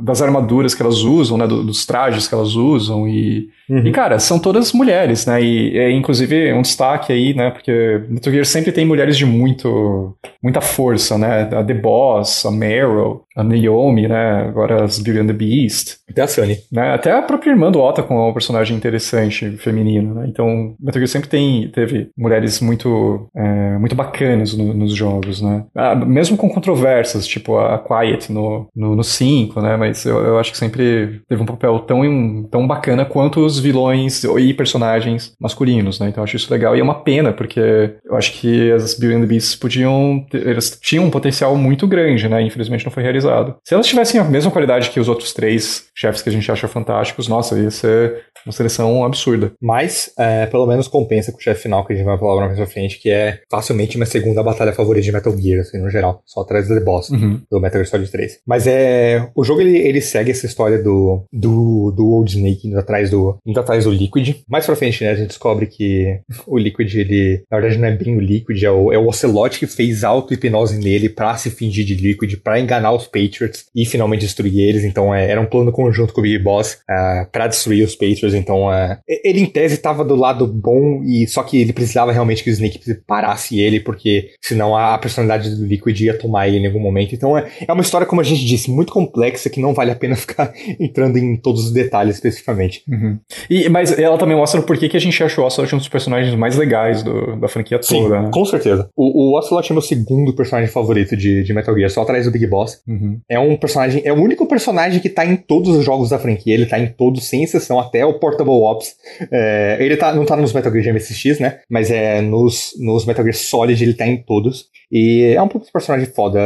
das 0.00 0.20
armaduras 0.20 0.74
que 0.74 0.82
elas 0.82 0.98
usam, 0.98 1.38
né? 1.38 1.46
Dos 1.46 1.86
trajes 1.86 2.28
que 2.28 2.34
elas 2.34 2.54
usam 2.54 3.08
e 3.08 3.48
Uhum. 3.72 3.86
E, 3.86 3.90
cara, 3.90 4.18
são 4.18 4.38
todas 4.38 4.72
mulheres, 4.72 5.24
né? 5.24 5.42
E 5.42 5.78
é 5.78 5.90
inclusive 5.90 6.52
um 6.52 6.60
destaque 6.60 7.10
aí, 7.10 7.32
né? 7.34 7.50
Porque 7.50 8.02
Metal 8.08 8.30
Gear 8.30 8.44
sempre 8.44 8.70
tem 8.70 8.84
mulheres 8.84 9.16
de 9.16 9.24
muito, 9.24 10.14
muita 10.42 10.60
força, 10.60 11.11
né? 11.18 11.42
A 11.54 11.62
The 11.62 11.74
Boss, 11.74 12.44
a 12.44 12.50
Meryl, 12.50 13.24
a 13.36 13.42
Naomi, 13.42 14.08
né? 14.08 14.46
Agora 14.48 14.84
as 14.84 14.98
Beauty 14.98 15.20
and 15.20 15.26
the 15.26 15.32
Beast. 15.32 15.96
Até 16.08 16.22
a 16.22 16.26
Sunny. 16.26 16.58
Né? 16.70 16.94
Até 16.94 17.12
a 17.12 17.22
própria 17.22 17.50
irmã 17.50 17.70
do 17.70 17.80
Ota 17.80 18.02
com 18.02 18.28
um 18.28 18.32
personagem 18.32 18.76
interessante, 18.76 19.50
feminino, 19.58 20.14
né? 20.14 20.26
Então, 20.28 20.74
Metal 20.80 21.00
Gear 21.00 21.08
sempre 21.08 21.28
tem, 21.28 21.68
teve 21.68 22.10
mulheres 22.16 22.60
muito, 22.60 23.28
é, 23.34 23.78
muito 23.78 23.94
bacanas 23.94 24.56
no, 24.56 24.74
nos 24.74 24.94
jogos, 24.94 25.40
né? 25.40 25.64
Ah, 25.74 25.94
mesmo 25.94 26.36
com 26.36 26.48
controvérsias, 26.48 27.26
tipo 27.26 27.58
a 27.58 27.78
Quiet 27.78 28.30
no 28.30 28.52
5, 28.52 28.70
no, 28.76 28.96
no 28.96 29.04
cinco, 29.04 29.60
né? 29.60 29.76
Mas 29.76 30.04
eu, 30.04 30.18
eu 30.18 30.38
acho 30.38 30.50
que 30.52 30.58
sempre 30.58 31.22
teve 31.28 31.42
um 31.42 31.46
papel 31.46 31.78
tão, 31.80 32.48
tão 32.50 32.66
bacana 32.66 33.04
quanto 33.04 33.40
os 33.40 33.58
vilões 33.58 34.24
e 34.24 34.54
personagens 34.54 35.32
masculinos, 35.40 35.98
né? 35.98 36.08
Então 36.08 36.22
eu 36.22 36.24
acho 36.24 36.36
isso 36.36 36.52
legal. 36.52 36.76
E 36.76 36.80
é 36.80 36.82
uma 36.82 37.02
pena, 37.02 37.32
porque 37.32 37.94
eu 38.04 38.16
acho 38.16 38.32
que 38.32 38.70
as 38.72 38.98
Beauty 38.98 39.16
and 39.16 39.20
the 39.20 39.26
Beasts 39.26 39.56
podiam. 39.56 40.24
Ter, 40.30 40.46
elas 40.46 40.78
tinham 40.80 41.04
um 41.04 41.10
potencial 41.10 41.56
muito 41.56 41.86
grande, 41.86 42.28
né? 42.28 42.42
Infelizmente 42.42 42.84
não 42.84 42.92
foi 42.92 43.02
realizado. 43.02 43.21
Se 43.64 43.74
elas 43.74 43.86
tivessem 43.86 44.20
a 44.20 44.24
mesma 44.24 44.50
qualidade 44.50 44.90
que 44.90 45.00
os 45.00 45.08
outros 45.08 45.32
três 45.32 45.86
chefes 45.94 46.22
que 46.22 46.28
a 46.28 46.32
gente 46.32 46.50
acha 46.50 46.68
fantásticos, 46.68 47.28
nossa, 47.28 47.58
ia 47.58 47.70
ser 47.70 48.24
uma 48.44 48.52
seleção 48.52 49.04
absurda. 49.04 49.52
Mas, 49.60 50.12
é, 50.18 50.46
pelo 50.46 50.66
menos 50.66 50.88
compensa 50.88 51.32
com 51.32 51.38
o 51.38 51.40
chefe 51.40 51.62
final 51.62 51.84
que 51.84 51.92
a 51.92 51.96
gente 51.96 52.04
vai 52.04 52.18
falar 52.18 52.46
mais 52.46 52.56
pra 52.56 52.66
frente, 52.66 52.98
que 52.98 53.10
é 53.10 53.40
facilmente 53.50 53.96
minha 53.96 54.06
segunda 54.06 54.42
batalha 54.42 54.72
favorita 54.72 55.04
de 55.04 55.12
Metal 55.12 55.36
Gear, 55.36 55.60
assim, 55.60 55.78
no 55.78 55.90
geral. 55.90 56.22
Só 56.26 56.40
atrás 56.40 56.68
do 56.68 56.74
The 56.74 56.80
Boss, 56.80 57.10
uhum. 57.10 57.40
do 57.50 57.60
Metal 57.60 57.78
Gear 57.78 57.86
Solid 57.86 58.10
3. 58.10 58.40
Mas 58.46 58.66
é. 58.66 59.28
O 59.34 59.44
jogo 59.44 59.60
ele, 59.60 59.78
ele 59.78 60.00
segue 60.00 60.30
essa 60.30 60.46
história 60.46 60.82
do, 60.82 61.24
do, 61.32 61.92
do 61.92 62.06
Old 62.08 62.30
Snake 62.30 62.66
indo 62.66 62.78
atrás 62.78 63.10
do, 63.10 63.38
indo 63.46 63.58
atrás 63.58 63.84
do 63.84 63.90
Liquid. 63.90 64.36
Mais 64.48 64.66
pra 64.66 64.76
frente, 64.76 65.04
né, 65.04 65.10
a 65.10 65.14
gente 65.14 65.28
descobre 65.28 65.66
que 65.66 66.20
o 66.46 66.58
Liquid, 66.58 66.94
ele, 66.94 67.44
na 67.50 67.58
verdade, 67.58 67.80
não 67.80 67.88
é 67.88 67.92
bem 67.92 68.16
o 68.16 68.20
Liquid, 68.20 68.62
é 68.62 68.70
o, 68.70 68.92
é 68.92 68.98
o 68.98 69.06
Ocelot 69.06 69.58
que 69.58 69.66
fez 69.66 70.04
auto-hipnose 70.04 70.78
nele 70.78 71.08
pra 71.08 71.36
se 71.36 71.50
fingir 71.50 71.84
de 71.84 71.94
Liquid, 71.94 72.36
pra 72.42 72.60
enganar 72.60 72.92
os 72.92 73.06
Patriots 73.12 73.66
e 73.74 73.84
finalmente 73.84 74.22
destruir 74.22 74.58
eles. 74.58 74.84
Então, 74.84 75.14
é, 75.14 75.30
era 75.30 75.40
um 75.40 75.46
plano 75.46 75.70
conjunto 75.70 76.12
com 76.12 76.20
o 76.20 76.22
Big 76.22 76.38
Boss 76.38 76.78
uh, 76.88 77.30
pra 77.30 77.46
destruir 77.46 77.84
os 77.84 77.94
Patriots. 77.94 78.34
Então, 78.34 78.68
uh, 78.68 78.96
ele 79.06 79.40
em 79.40 79.46
tese 79.46 79.76
tava 79.76 80.04
do 80.04 80.16
lado 80.16 80.46
bom, 80.46 81.02
e 81.04 81.26
só 81.26 81.42
que 81.42 81.60
ele 81.60 81.72
precisava 81.72 82.12
realmente 82.12 82.42
que 82.42 82.50
o 82.50 82.52
Snake 82.52 82.80
parasse 83.06 83.60
ele, 83.60 83.80
porque 83.80 84.30
senão 84.40 84.76
a, 84.76 84.94
a 84.94 84.98
personalidade 84.98 85.54
do 85.54 85.66
Liquid 85.66 86.00
ia 86.00 86.18
tomar 86.18 86.48
ele 86.48 86.58
em 86.58 86.66
algum 86.66 86.80
momento. 86.80 87.14
Então, 87.14 87.36
é, 87.36 87.48
é 87.66 87.72
uma 87.72 87.82
história, 87.82 88.06
como 88.06 88.20
a 88.20 88.24
gente 88.24 88.44
disse, 88.44 88.70
muito 88.70 88.92
complexa 88.92 89.50
que 89.50 89.60
não 89.60 89.74
vale 89.74 89.90
a 89.90 89.96
pena 89.96 90.16
ficar 90.16 90.52
entrando 90.80 91.18
em 91.18 91.36
todos 91.36 91.66
os 91.66 91.72
detalhes 91.72 92.16
especificamente. 92.16 92.82
Uhum. 92.88 93.18
E, 93.50 93.68
mas 93.68 93.96
ela 93.98 94.18
também 94.18 94.36
mostra 94.36 94.60
o 94.60 94.64
porquê 94.64 94.88
que 94.88 94.96
a 94.96 95.00
gente 95.00 95.22
achou 95.22 95.44
o 95.44 95.46
Ocelot 95.46 95.74
um 95.74 95.78
dos 95.78 95.88
personagens 95.88 96.34
mais 96.34 96.56
legais 96.56 97.02
do, 97.02 97.36
da 97.36 97.48
franquia 97.48 97.78
Sim, 97.82 98.02
toda. 98.02 98.22
Né? 98.22 98.30
Com 98.32 98.44
certeza. 98.44 98.88
O, 98.96 99.30
o 99.32 99.38
Ocelot 99.38 99.70
é 99.70 99.74
meu 99.74 99.82
segundo 99.82 100.34
personagem 100.34 100.70
favorito 100.70 101.16
de, 101.16 101.42
de 101.42 101.52
Metal 101.52 101.74
Gear, 101.74 101.90
só 101.90 102.02
atrás 102.02 102.24
do 102.24 102.30
Big 102.30 102.46
Boss. 102.46 102.80
Uhum. 102.86 103.01
É 103.28 103.38
um 103.38 103.56
personagem, 103.56 104.02
é 104.04 104.12
o 104.12 104.20
único 104.20 104.46
personagem 104.46 105.00
que 105.00 105.08
tá 105.08 105.24
em 105.24 105.36
todos 105.36 105.74
os 105.76 105.84
jogos 105.84 106.10
da 106.10 106.18
franquia. 106.18 106.54
Ele 106.54 106.66
tá 106.66 106.78
em 106.78 106.86
todos, 106.86 107.24
sem 107.24 107.42
exceção, 107.42 107.78
até 107.78 108.04
o 108.04 108.18
Portable 108.18 108.52
Ops. 108.52 108.94
É, 109.30 109.76
ele 109.80 109.96
tá, 109.96 110.14
não 110.14 110.24
tá 110.24 110.36
nos 110.36 110.52
Metal 110.52 110.72
Gear 110.72 110.94
MSX, 110.94 111.38
né? 111.38 111.60
Mas 111.68 111.90
é 111.90 112.20
nos, 112.20 112.72
nos 112.78 113.04
Metal 113.04 113.24
Gear 113.24 113.34
Solid 113.34 113.82
ele 113.82 113.94
tá 113.94 114.06
em 114.06 114.16
todos. 114.16 114.66
E 114.92 115.32
é 115.34 115.40
um 115.40 115.48
pouco 115.48 115.66
de 115.66 115.72
personagem 115.72 116.06
foda. 116.06 116.38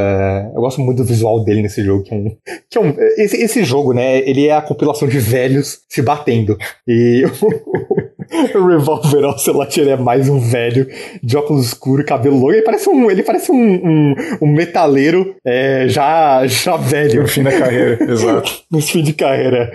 Eu 0.55 0.61
gosto 0.61 0.81
muito 0.81 0.99
do 0.99 1.05
visual 1.05 1.43
dele 1.43 1.63
nesse 1.63 1.83
jogo, 1.83 2.05
que 2.05 2.15
é 2.15 2.17
um. 2.17 2.37
Que 2.71 2.79
é 2.79 2.81
um 2.81 2.95
esse, 3.17 3.37
esse 3.37 3.65
jogo, 3.65 3.93
né? 3.93 4.19
Ele 4.19 4.47
é 4.47 4.53
a 4.53 4.63
compilação 4.63 5.09
de 5.09 5.19
velhos 5.19 5.81
se 5.89 6.03
batendo. 6.03 6.57
E 6.87 7.25
o 8.55 8.67
Revolver 8.67 9.25
Ocelot 9.25 9.81
ele 9.81 9.91
é 9.91 9.97
mais 9.97 10.29
um 10.29 10.39
velho 10.39 10.87
de 11.23 11.37
óculos 11.37 11.67
escuros, 11.67 12.05
cabelo 12.05 12.37
longo. 12.37 12.53
Ele 12.53 12.63
parece 12.63 12.89
um, 12.89 13.11
ele 13.11 13.23
parece 13.23 13.53
um, 13.53 13.57
um, 13.57 14.15
um 14.43 14.47
metaleiro 14.47 15.37
é, 15.45 15.87
já, 15.89 16.47
já 16.47 16.77
velho. 16.77 17.23
No 17.23 17.29
fim 17.29 17.43
da 17.43 17.57
carreira, 17.57 17.99
exato. 18.11 18.53
No 18.71 18.81
fim 18.81 19.03
de 19.03 19.13
carreira. 19.13 19.73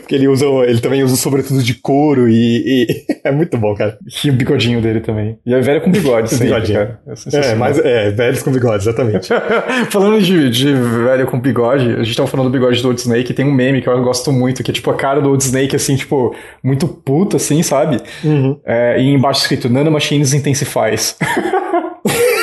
Porque 0.00 0.14
ele 0.14 0.28
usa. 0.28 0.46
Ele 0.46 0.80
também 0.80 1.02
usa 1.02 1.16
sobretudo 1.16 1.62
de 1.62 1.74
couro 1.74 2.28
e, 2.28 2.86
e, 2.86 2.86
é 3.24 3.30
muito 3.30 3.56
bom, 3.56 3.74
cara. 3.74 3.98
E 4.24 4.30
o 4.30 4.32
bigodinho 4.32 4.80
dele 4.80 5.00
também. 5.00 5.38
E 5.46 5.54
é 5.54 5.60
velho 5.60 5.80
com 5.80 5.90
bigode, 5.90 6.30
sempre, 6.30 6.46
bigodinho. 6.46 6.78
cara. 6.78 7.00
É, 7.32 7.47
é 7.50 7.54
mas 7.54 7.78
é, 7.78 8.10
velhos 8.10 8.42
com 8.42 8.50
bigode, 8.50 8.82
exatamente. 8.82 9.28
falando 9.90 10.20
de, 10.20 10.50
de 10.50 10.72
velho 10.72 11.26
com 11.26 11.38
bigode, 11.38 11.94
a 11.94 12.02
gente 12.02 12.16
tava 12.16 12.28
falando 12.28 12.48
do 12.48 12.52
bigode 12.52 12.80
do 12.82 12.88
Old 12.88 13.00
Snake, 13.00 13.32
tem 13.34 13.46
um 13.46 13.52
meme 13.52 13.82
que 13.82 13.88
eu 13.88 14.02
gosto 14.02 14.32
muito, 14.32 14.62
que 14.62 14.70
é 14.70 14.74
tipo 14.74 14.90
a 14.90 14.94
cara 14.94 15.20
do 15.20 15.30
Old 15.30 15.42
Snake, 15.42 15.74
assim, 15.74 15.96
tipo, 15.96 16.34
muito 16.62 16.86
puto, 16.86 17.36
assim, 17.36 17.62
sabe? 17.62 18.00
Uhum. 18.24 18.58
É, 18.64 19.00
e 19.00 19.08
embaixo 19.08 19.40
escrito 19.40 19.68
Nanomachines 19.68 20.32
Intensifies. 20.32 21.16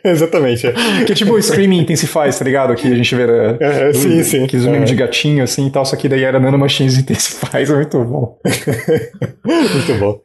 Exatamente. 0.04 0.66
É. 0.66 1.04
Que 1.04 1.12
é 1.12 1.14
tipo 1.14 1.32
o 1.32 1.42
Screaming 1.42 1.80
Intensifies, 1.80 2.38
tá 2.38 2.44
ligado? 2.44 2.74
Que 2.74 2.88
a 2.88 2.94
gente 2.94 3.14
vê. 3.14 3.26
É, 3.60 3.92
sim, 3.92 4.22
sim. 4.22 4.46
Que 4.46 4.58
zoom 4.58 4.74
é. 4.74 4.84
de 4.84 4.94
gatinho 4.94 5.44
assim 5.44 5.66
e 5.66 5.70
tal, 5.70 5.84
só 5.84 5.96
que 5.96 6.08
daí 6.08 6.24
era 6.24 6.38
Nanomachines 6.38 6.98
Intensifies, 6.98 7.70
é 7.70 7.74
muito 7.74 8.04
bom. 8.04 8.38
muito 9.44 9.98
bom. 9.98 10.20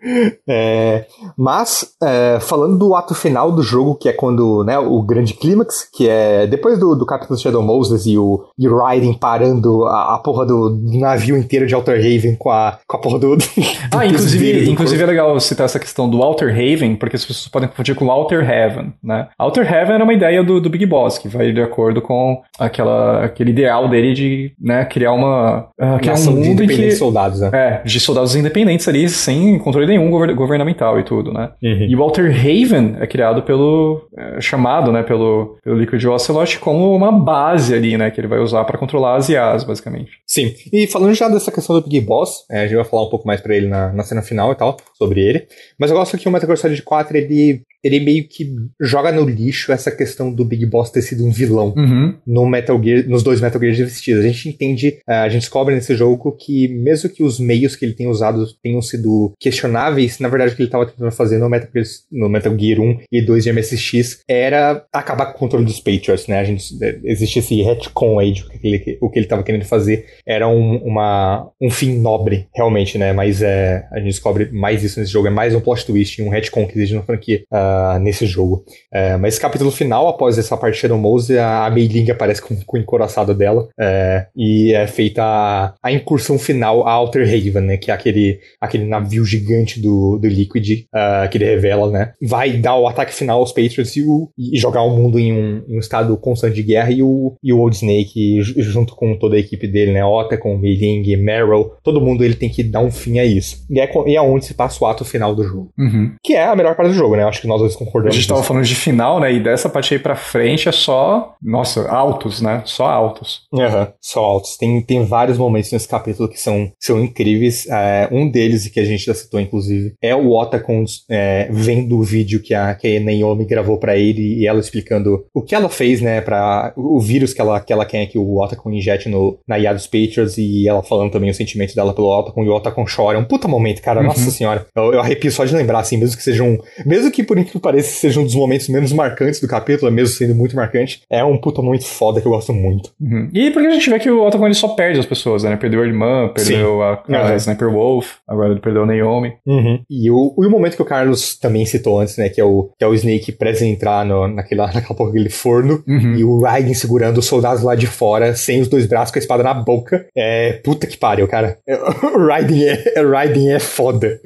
É, 0.48 1.06
mas, 1.38 1.94
é, 2.02 2.40
falando 2.42 2.78
do 2.78 2.96
ato 2.96 3.14
final 3.14 3.52
do 3.52 3.62
jogo, 3.62 3.96
que 3.96 4.10
é 4.10 4.14
quando, 4.14 4.64
né, 4.64 4.78
o 4.78 5.02
grande 5.02 5.34
clímax, 5.34 5.88
que 5.94 6.08
é 6.08 6.48
depois 6.48 6.80
do, 6.80 6.96
do 6.96 7.06
Capitão 7.06 7.38
Shadow 7.38 7.62
Moses 7.62 8.06
e 8.06 8.18
o, 8.18 8.46
e 8.58 8.68
Raiden 8.68 9.14
parando 9.14 9.86
a, 9.86 10.16
a 10.16 10.20
porra 10.20 10.46
do 10.46 10.80
navio 10.84 11.38
inteiro 11.38 11.66
de 11.66 11.76
Outer 11.76 11.98
Haven 11.98 12.36
com 12.36 12.50
a, 12.50 12.80
com 12.88 12.98
a 12.98 13.00
porra 13.00 13.20
do. 13.20 13.36
do 13.36 13.46
ah, 13.92 14.06
inclusive, 14.06 14.70
inclusive 14.70 15.04
é 15.04 15.06
legal 15.06 15.40
citar 15.40 15.66
essa 15.66 15.80
questão 15.80 16.10
do 16.10 16.22
Outer 16.22 16.50
Haven, 16.50 16.96
porque 16.96 17.16
as 17.16 17.26
pessoas 17.26 17.48
podem 17.48 17.70
confundir 17.70 17.96
com 17.96 18.08
Outer 18.08 18.50
Heaven, 18.50 18.94
né? 19.04 19.28
Outer 19.40 19.65
Walter 19.66 19.74
Heaven 19.74 19.96
é 20.00 20.04
uma 20.04 20.14
ideia 20.14 20.44
do, 20.44 20.62
do 20.62 20.70
Big 20.70 20.86
Boss, 20.86 21.18
que 21.18 21.28
vai 21.28 21.52
de 21.52 21.62
acordo 21.62 22.02
com 22.02 22.42
aquela, 22.60 23.26
aquele 23.26 23.52
ideal 23.52 23.90
dele 23.90 24.14
de 24.14 24.54
né, 24.60 24.86
criar 24.86 25.14
uma. 25.14 25.70
Uh, 25.80 26.00
criar 26.00 26.16
um 26.16 26.32
mundo 26.32 26.64
em 26.64 26.68
que. 26.68 26.92
soldados, 26.92 27.42
né? 27.42 27.50
É, 27.54 27.82
de 27.84 28.00
soldados 28.00 28.36
independentes 28.36 28.88
ali, 28.88 29.10
sem 29.10 29.58
controle 29.60 29.88
nenhum 29.88 30.10
governamental 30.36 31.00
e 31.00 31.04
tudo, 31.04 31.34
né? 31.34 31.52
Uhum. 31.62 31.88
E 31.90 31.96
Walter 31.96 32.30
Haven 32.30 32.98
é 33.00 33.08
criado 33.08 33.44
pelo. 33.44 34.08
É, 34.18 34.42
chamado, 34.42 34.92
né, 34.92 35.04
pelo, 35.04 35.58
pelo 35.64 35.78
Liquid 35.78 36.04
Ocelot 36.06 36.60
como 36.60 36.96
uma 36.96 37.12
base 37.12 37.74
ali, 37.74 37.98
né, 37.98 38.12
que 38.12 38.20
ele 38.20 38.28
vai 38.28 38.40
usar 38.40 38.64
para 38.66 38.78
controlar 38.78 39.16
as 39.16 39.30
IAs, 39.30 39.64
basicamente. 39.64 40.12
Sim. 40.26 40.54
E 40.72 40.88
falando 40.88 41.14
já 41.14 41.28
dessa 41.28 41.52
questão 41.52 41.80
do 41.80 41.88
Big 41.88 42.02
Boss, 42.02 42.46
é, 42.50 42.62
a 42.62 42.68
gente 42.68 42.76
vai 42.76 42.86
falar 42.86 43.04
um 43.04 43.10
pouco 43.10 43.28
mais 43.28 43.42
pra 43.42 43.56
ele 43.56 43.68
na, 43.68 43.92
na 43.92 44.04
cena 44.04 44.22
final 44.22 44.52
e 44.52 44.56
tal, 44.56 44.78
sobre 44.94 45.22
ele. 45.22 45.48
Mas 45.80 45.90
eu 45.90 45.98
gosto 45.98 46.18
que 46.18 46.28
o 46.28 46.32
Metal 46.32 46.48
Gear 46.48 46.58
Solid 46.58 46.82
4 46.82 47.18
ele 47.18 47.64
ele 47.86 48.00
meio 48.00 48.28
que 48.28 48.52
joga 48.82 49.12
no 49.12 49.24
lixo 49.24 49.72
essa 49.72 49.92
questão 49.92 50.34
do 50.34 50.44
Big 50.44 50.66
Boss 50.66 50.90
ter 50.90 51.04
sido 51.04 51.24
um 51.24 51.30
vilão 51.30 51.72
uhum. 51.78 52.16
no 52.26 52.44
Metal 52.48 52.82
Gear, 52.84 53.08
nos 53.08 53.22
dois 53.22 53.40
Metal 53.40 53.62
Gear 53.62 53.76
vestidos. 53.76 54.26
A 54.26 54.28
gente 54.28 54.50
entende, 54.50 54.98
eh, 55.08 55.14
a 55.14 55.30
gente 55.30 55.42
descobre 55.42 55.76
nesse 55.76 55.96
jogo 55.96 56.32
que 56.32 56.68
mesmo 56.68 57.12
que 57.12 57.22
os 57.22 57.40
meios 57.40 57.76
que 57.76 57.86
ele 57.86 57.94
tem 57.94 58.08
usado 58.08 58.44
tenham 58.64 58.82
sido 58.82 59.32
questionáveis, 59.40 60.18
na 60.18 60.28
verdade 60.28 60.54
o 60.54 60.56
que 60.56 60.64
ele 60.64 60.68
estava 60.68 60.88
tentando 60.88 61.12
fazer 61.12 61.38
no 61.38 61.48
Metal, 61.48 61.70
Gear, 61.72 61.86
no 62.12 62.28
Metal 62.28 62.58
Gear 62.58 62.80
1 62.80 62.98
e 63.12 63.22
2 63.22 63.44
de 63.44 63.54
MSX 63.54 64.22
era 64.28 64.84
acabar 64.92 65.28
com 65.28 65.34
o 65.34 65.40
controle 65.40 65.66
dos 65.66 65.80
Patriots, 65.80 66.26
né? 66.26 66.40
A 66.40 66.44
gente, 66.44 66.76
eh, 66.82 67.00
existe 67.04 67.38
esse 67.38 67.62
retcon 67.62 68.18
aí 68.18 68.32
de 68.32 68.42
o 68.42 68.50
que 68.50 68.68
ele, 68.68 68.98
o 69.00 69.10
que 69.12 69.20
ele 69.20 69.28
estava 69.28 69.44
querendo 69.44 69.66
fazer 69.66 70.08
era 70.26 70.48
um, 70.48 70.78
uma, 70.78 71.52
um 71.62 71.70
fim 71.70 72.00
nobre, 72.00 72.48
realmente, 72.56 72.98
né? 72.98 73.14
Mas 73.14 73.44
é, 73.44 73.88
a 73.92 73.98
gente 73.98 74.08
descobre 74.08 74.50
mais 74.52 74.84
isso 74.84 75.00
nesse 75.00 75.12
jogo, 75.12 75.28
é 75.28 75.32
mais 75.32 75.54
um 75.54 75.62
plot 75.62 75.86
twist, 75.86 76.20
um 76.24 76.30
retcon 76.30 76.66
que 76.66 76.76
existe 76.76 76.96
na 76.96 77.04
franquia. 77.04 77.44
Uh, 77.54 77.75
nesse 78.00 78.26
jogo. 78.26 78.64
É, 78.94 79.18
mas 79.18 79.34
esse 79.34 79.42
capítulo 79.42 79.72
final, 79.72 80.08
após 80.08 80.38
essa 80.38 80.56
partida 80.56 80.90
do 80.90 80.98
Mose, 80.98 81.38
a 81.38 81.70
Mei 81.70 81.88
Ling 81.88 82.10
aparece 82.12 82.42
com, 82.42 82.56
com 82.56 82.78
o 82.78 82.80
encoraçado 82.80 83.34
dela 83.34 83.68
é, 83.80 84.28
e 84.36 84.74
é 84.74 84.88
feita 84.88 85.24
a, 85.24 85.74
a, 85.82 85.92
incursão 85.92 86.38
final 86.38 86.88
a 86.88 87.00
Outer 87.00 87.24
Haven, 87.24 87.64
né? 87.64 87.78
Que 87.78 87.92
é 87.92 87.94
aquele, 87.94 88.40
aquele 88.60 88.86
navio 88.86 89.26
gigante 89.26 89.80
do, 89.80 90.18
do 90.18 90.28
Liquid 90.28 90.86
uh, 90.94 91.30
que 91.30 91.38
ele 91.38 91.46
revela, 91.46 91.90
né? 91.92 92.14
Vai 92.22 92.54
dar 92.54 92.76
o 92.76 92.88
ataque 92.88 93.14
final 93.14 93.40
aos 93.40 93.52
Patriots 93.52 93.96
e, 93.96 94.04
o, 94.04 94.30
e 94.38 94.58
jogar 94.58 94.82
o 94.82 94.96
mundo 94.96 95.20
em 95.20 95.34
um, 95.34 95.64
em 95.68 95.78
um, 95.78 95.80
estado 95.80 96.16
constante 96.18 96.56
de 96.56 96.64
guerra 96.64 96.92
e 96.92 97.02
o, 97.02 97.36
e 97.44 97.54
o 97.54 97.60
Old 97.60 97.76
Snake 97.76 98.42
junto 98.42 98.96
com 98.96 99.16
toda 99.18 99.36
a 99.36 99.40
equipe 99.40 99.68
dele, 99.68 99.92
né? 99.94 100.04
Ota 100.04 100.38
com 100.38 100.58
Mei 100.58 100.76
Ling, 100.76 101.16
Meryl, 101.18 101.72
todo 101.84 102.02
mundo 102.02 102.24
ele 102.24 102.36
tem 102.36 102.50
que 102.50 102.64
dar 102.64 102.82
um 102.82 102.92
fim 102.92 103.20
a 103.20 103.26
isso. 103.26 103.66
E 103.70 103.80
é, 103.80 103.90
e 104.08 104.16
é 104.16 104.22
onde 104.22 104.46
se 104.46 104.54
passa 104.54 104.84
o 104.84 104.88
ato 104.88 105.04
final 105.06 105.36
do 105.36 105.44
jogo. 105.44 105.72
Uhum. 105.78 106.14
Que 106.24 106.34
é 106.34 106.46
a 106.46 106.56
melhor 106.56 106.76
parte 106.76 106.90
do 106.90 106.96
jogo, 106.96 107.16
né? 107.16 107.24
Acho 107.24 107.42
que 107.42 107.48
nós 107.48 107.62
dois 107.66 107.76
concordamos. 107.76 108.16
A 108.16 108.20
gente 108.20 108.28
tava 108.28 108.44
falando 108.44 108.64
de 108.64 108.76
final, 108.76 109.20
né? 109.20 109.34
E 109.34 109.40
dessa 109.40 109.70
parte 109.70 109.94
aí 109.94 110.00
pra 110.00 110.16
frente 110.16 110.70
é 110.70 110.72
só. 110.72 111.36
Nossa, 111.42 111.88
altos, 111.90 112.42
né? 112.42 112.62
Só 112.66 112.86
altos. 112.86 113.42
Uhum, 113.52 113.88
só 114.00 114.24
altos. 114.24 114.58
Tem, 114.58 114.82
tem 114.82 115.06
vários 115.06 115.38
momentos 115.38 115.72
nesse 115.72 115.88
capítulo 115.88 116.30
que 116.30 116.40
são, 116.40 116.72
são 116.80 117.04
incríveis. 117.04 117.68
É, 117.68 118.08
um 118.12 118.30
deles, 118.30 118.68
que 118.68 118.80
a 118.80 118.86
gente 118.86 119.06
já 119.06 119.14
citou, 119.14 119.40
inclusive, 119.40 119.94
é 120.02 120.16
o 120.16 120.32
Otacon 120.32 120.86
é, 121.10 121.48
vendo 121.52 121.98
o 121.98 122.04
vídeo 122.04 122.42
que 122.42 122.54
a, 122.54 122.74
que 122.76 122.98
a 122.98 123.00
Naomi 123.00 123.46
gravou 123.46 123.78
para 123.78 123.98
ele 123.98 124.40
e 124.40 124.48
ela 124.48 124.60
explicando 124.60 125.26
o 125.34 125.42
que 125.42 125.56
ela 125.56 125.70
fez, 125.70 126.02
né? 126.02 126.22
Pra, 126.22 126.74
o 126.76 127.00
vírus 127.00 127.34
que 127.34 127.42
ela, 127.42 127.60
que 127.60 127.74
ela 127.74 127.86
quer 127.86 128.06
que 128.06 128.18
o 128.18 128.42
Otacon 128.42 128.72
injete 128.72 129.10
no, 129.10 129.40
na 129.48 129.58
IA 129.58 129.74
dos 129.74 129.88
Patriots 129.88 130.38
e 130.38 130.68
ela 130.68 130.84
falando 130.84 131.12
também 131.12 131.30
o 131.30 131.34
sentimento 131.34 131.76
dela 131.76 131.94
pelo 131.94 132.08
Otacon 132.08 132.44
e 132.44 132.50
o 132.50 132.54
Otacon 132.54 132.86
chora. 132.86 133.18
É 133.18 133.22
um 133.22 133.26
puta 133.26 133.48
momento, 133.48 133.82
cara. 133.82 134.00
Uhum. 134.00 134.08
Nossa 134.08 134.32
senhora. 134.32 134.66
Eu, 134.76 134.94
eu 134.94 135.00
arrepio 135.00 135.32
só 135.32 135.46
de 135.46 135.56
lembrar, 135.56 135.80
assim, 135.80 135.98
mesmo 135.98 136.18
que 136.18 136.24
seja 136.24 136.44
um. 136.44 136.58
Mesmo 136.86 137.12
que 137.12 137.24
por 137.24 137.38
incrível 137.46 137.60
que 137.60 137.60
pareça 137.60 137.92
seja 138.00 138.20
um 138.20 138.24
dos 138.24 138.36
momentos 138.36 138.68
menos 138.68 138.92
marcantes 138.92 139.40
do 139.40 139.48
capítulo, 139.48 139.92
mesmo 139.92 140.16
sendo 140.16 140.36
muito 140.36 140.56
marcante, 140.56 141.02
é 141.10 141.24
um 141.24 141.38
puta 141.38 141.62
muito 141.62 141.86
foda 141.86 142.20
que 142.20 142.28
eu 142.28 142.32
gosto 142.32 142.54
muito. 142.54 142.92
Uhum. 143.00 143.30
E 143.34 143.52
porque 143.52 143.68
a 143.68 143.72
gente 143.72 143.90
vê 143.90 144.00
que 144.00 144.10
o 144.10 144.26
Otacon 144.26 144.46
ele 144.46 144.56
só 144.56 144.70
perde 144.70 145.00
as 145.00 145.06
pessoas, 145.06 145.44
né? 145.44 145.56
Perdeu 145.56 145.82
a 145.82 145.86
irmã, 145.86 146.30
perdeu 146.34 146.82
a, 146.82 147.04
a 147.08 147.30
uhum. 147.30 147.36
Sniper 147.36 147.72
Wolf, 147.72 148.14
agora 148.28 148.52
ele 148.52 148.60
perdeu 148.60 148.84
a 148.84 148.86
Naomi. 148.86 149.34
Uhum. 149.46 149.80
E, 149.90 150.10
o, 150.10 150.36
e 150.40 150.46
o 150.46 150.50
momento 150.50 150.76
que 150.76 150.82
o 150.82 150.86
Carlos 150.86 151.38
também 151.38 151.66
citou 151.66 152.00
antes, 152.00 152.18
né? 152.18 152.30
Que 152.30 152.42
é 152.42 152.44
o, 152.44 152.70
que 152.78 152.84
é 152.84 152.88
o 152.88 152.94
Snake 152.94 153.32
prestes 153.32 153.64
a 153.64 153.66
entrar 153.66 154.06
no, 154.06 154.28
naquela, 154.28 154.68
naquela 154.74 154.96
porra, 154.96 155.10
aquele 155.10 155.30
forno 155.30 155.84
uhum. 155.88 156.16
e 156.16 156.24
o 156.24 156.42
Raiden 156.42 156.74
segurando 156.74 157.18
os 157.20 157.26
soldados 157.26 157.64
lá 157.64 157.76
de 157.76 157.88
fora, 157.88 158.36
sem 158.36 158.62
os 158.62 158.68
dois 158.68 158.86
braços 158.86 159.12
com 159.12 159.20
a 159.20 159.22
espada 159.22 159.44
na 159.44 159.54
boca. 159.54 160.06
É 160.16 160.54
puta 160.64 160.88
que 160.88 160.98
pariu, 160.98 161.28
cara. 161.28 161.58
O 162.16 162.28
Raiden 162.28 162.66
é, 162.68 163.02
Raiden 163.02 163.54
é 163.54 163.60
foda. 163.60 164.20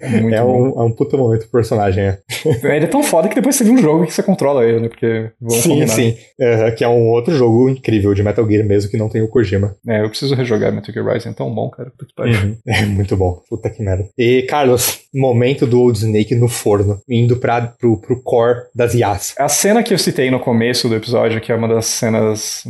É, 0.00 0.36
é 0.36 0.42
um, 0.42 0.80
é 0.80 0.82
um 0.82 0.90
puta 0.90 1.16
momento 1.16 1.42
pro 1.42 1.60
personagem, 1.60 2.04
é. 2.04 2.18
Ele 2.64 2.84
é 2.84 2.88
tão 2.88 3.02
foda 3.02 3.28
que 3.28 3.34
depois 3.34 3.56
você 3.56 3.64
viu 3.64 3.74
um 3.74 3.78
jogo 3.78 4.06
que 4.06 4.12
você 4.12 4.22
controla 4.22 4.64
ele, 4.64 4.80
né? 4.80 4.88
Porque 4.88 5.30
vamos 5.40 5.62
Sim, 5.62 5.68
combinar. 5.70 5.92
sim. 5.92 6.16
Uhum, 6.38 6.74
que 6.76 6.84
é 6.84 6.88
um 6.88 7.08
outro 7.10 7.34
jogo 7.34 7.68
incrível 7.68 8.14
de 8.14 8.22
Metal 8.22 8.48
Gear 8.48 8.64
mesmo 8.66 8.90
que 8.90 8.96
não 8.96 9.08
tem 9.08 9.22
o 9.22 9.28
Kojima. 9.28 9.76
É, 9.86 10.02
eu 10.02 10.08
preciso 10.08 10.34
rejogar 10.34 10.72
Metal 10.72 10.92
Gear 10.92 11.06
Rising, 11.06 11.30
é 11.30 11.32
tão 11.32 11.54
bom, 11.54 11.68
cara. 11.70 11.92
Puta 11.96 12.14
que 12.14 12.22
uhum. 12.22 12.56
É 12.66 12.84
muito 12.84 13.16
bom. 13.16 13.40
Puta 13.48 13.70
que 13.70 13.82
merda. 13.82 14.08
E, 14.18 14.42
Carlos, 14.42 15.00
momento 15.14 15.66
do 15.66 15.80
Old 15.80 15.98
Snake 15.98 16.34
no 16.34 16.48
forno, 16.48 17.00
indo 17.08 17.36
pra, 17.36 17.60
pro, 17.62 17.96
pro 17.98 18.20
core 18.22 18.62
das 18.74 18.94
IAs. 18.94 19.34
A 19.38 19.48
cena 19.48 19.82
que 19.82 19.94
eu 19.94 19.98
citei 19.98 20.30
no 20.30 20.40
começo 20.40 20.88
do 20.88 20.94
episódio, 20.96 21.40
que 21.40 21.52
é 21.52 21.54
uma 21.54 21.68
das 21.68 21.86
cenas 21.86 22.62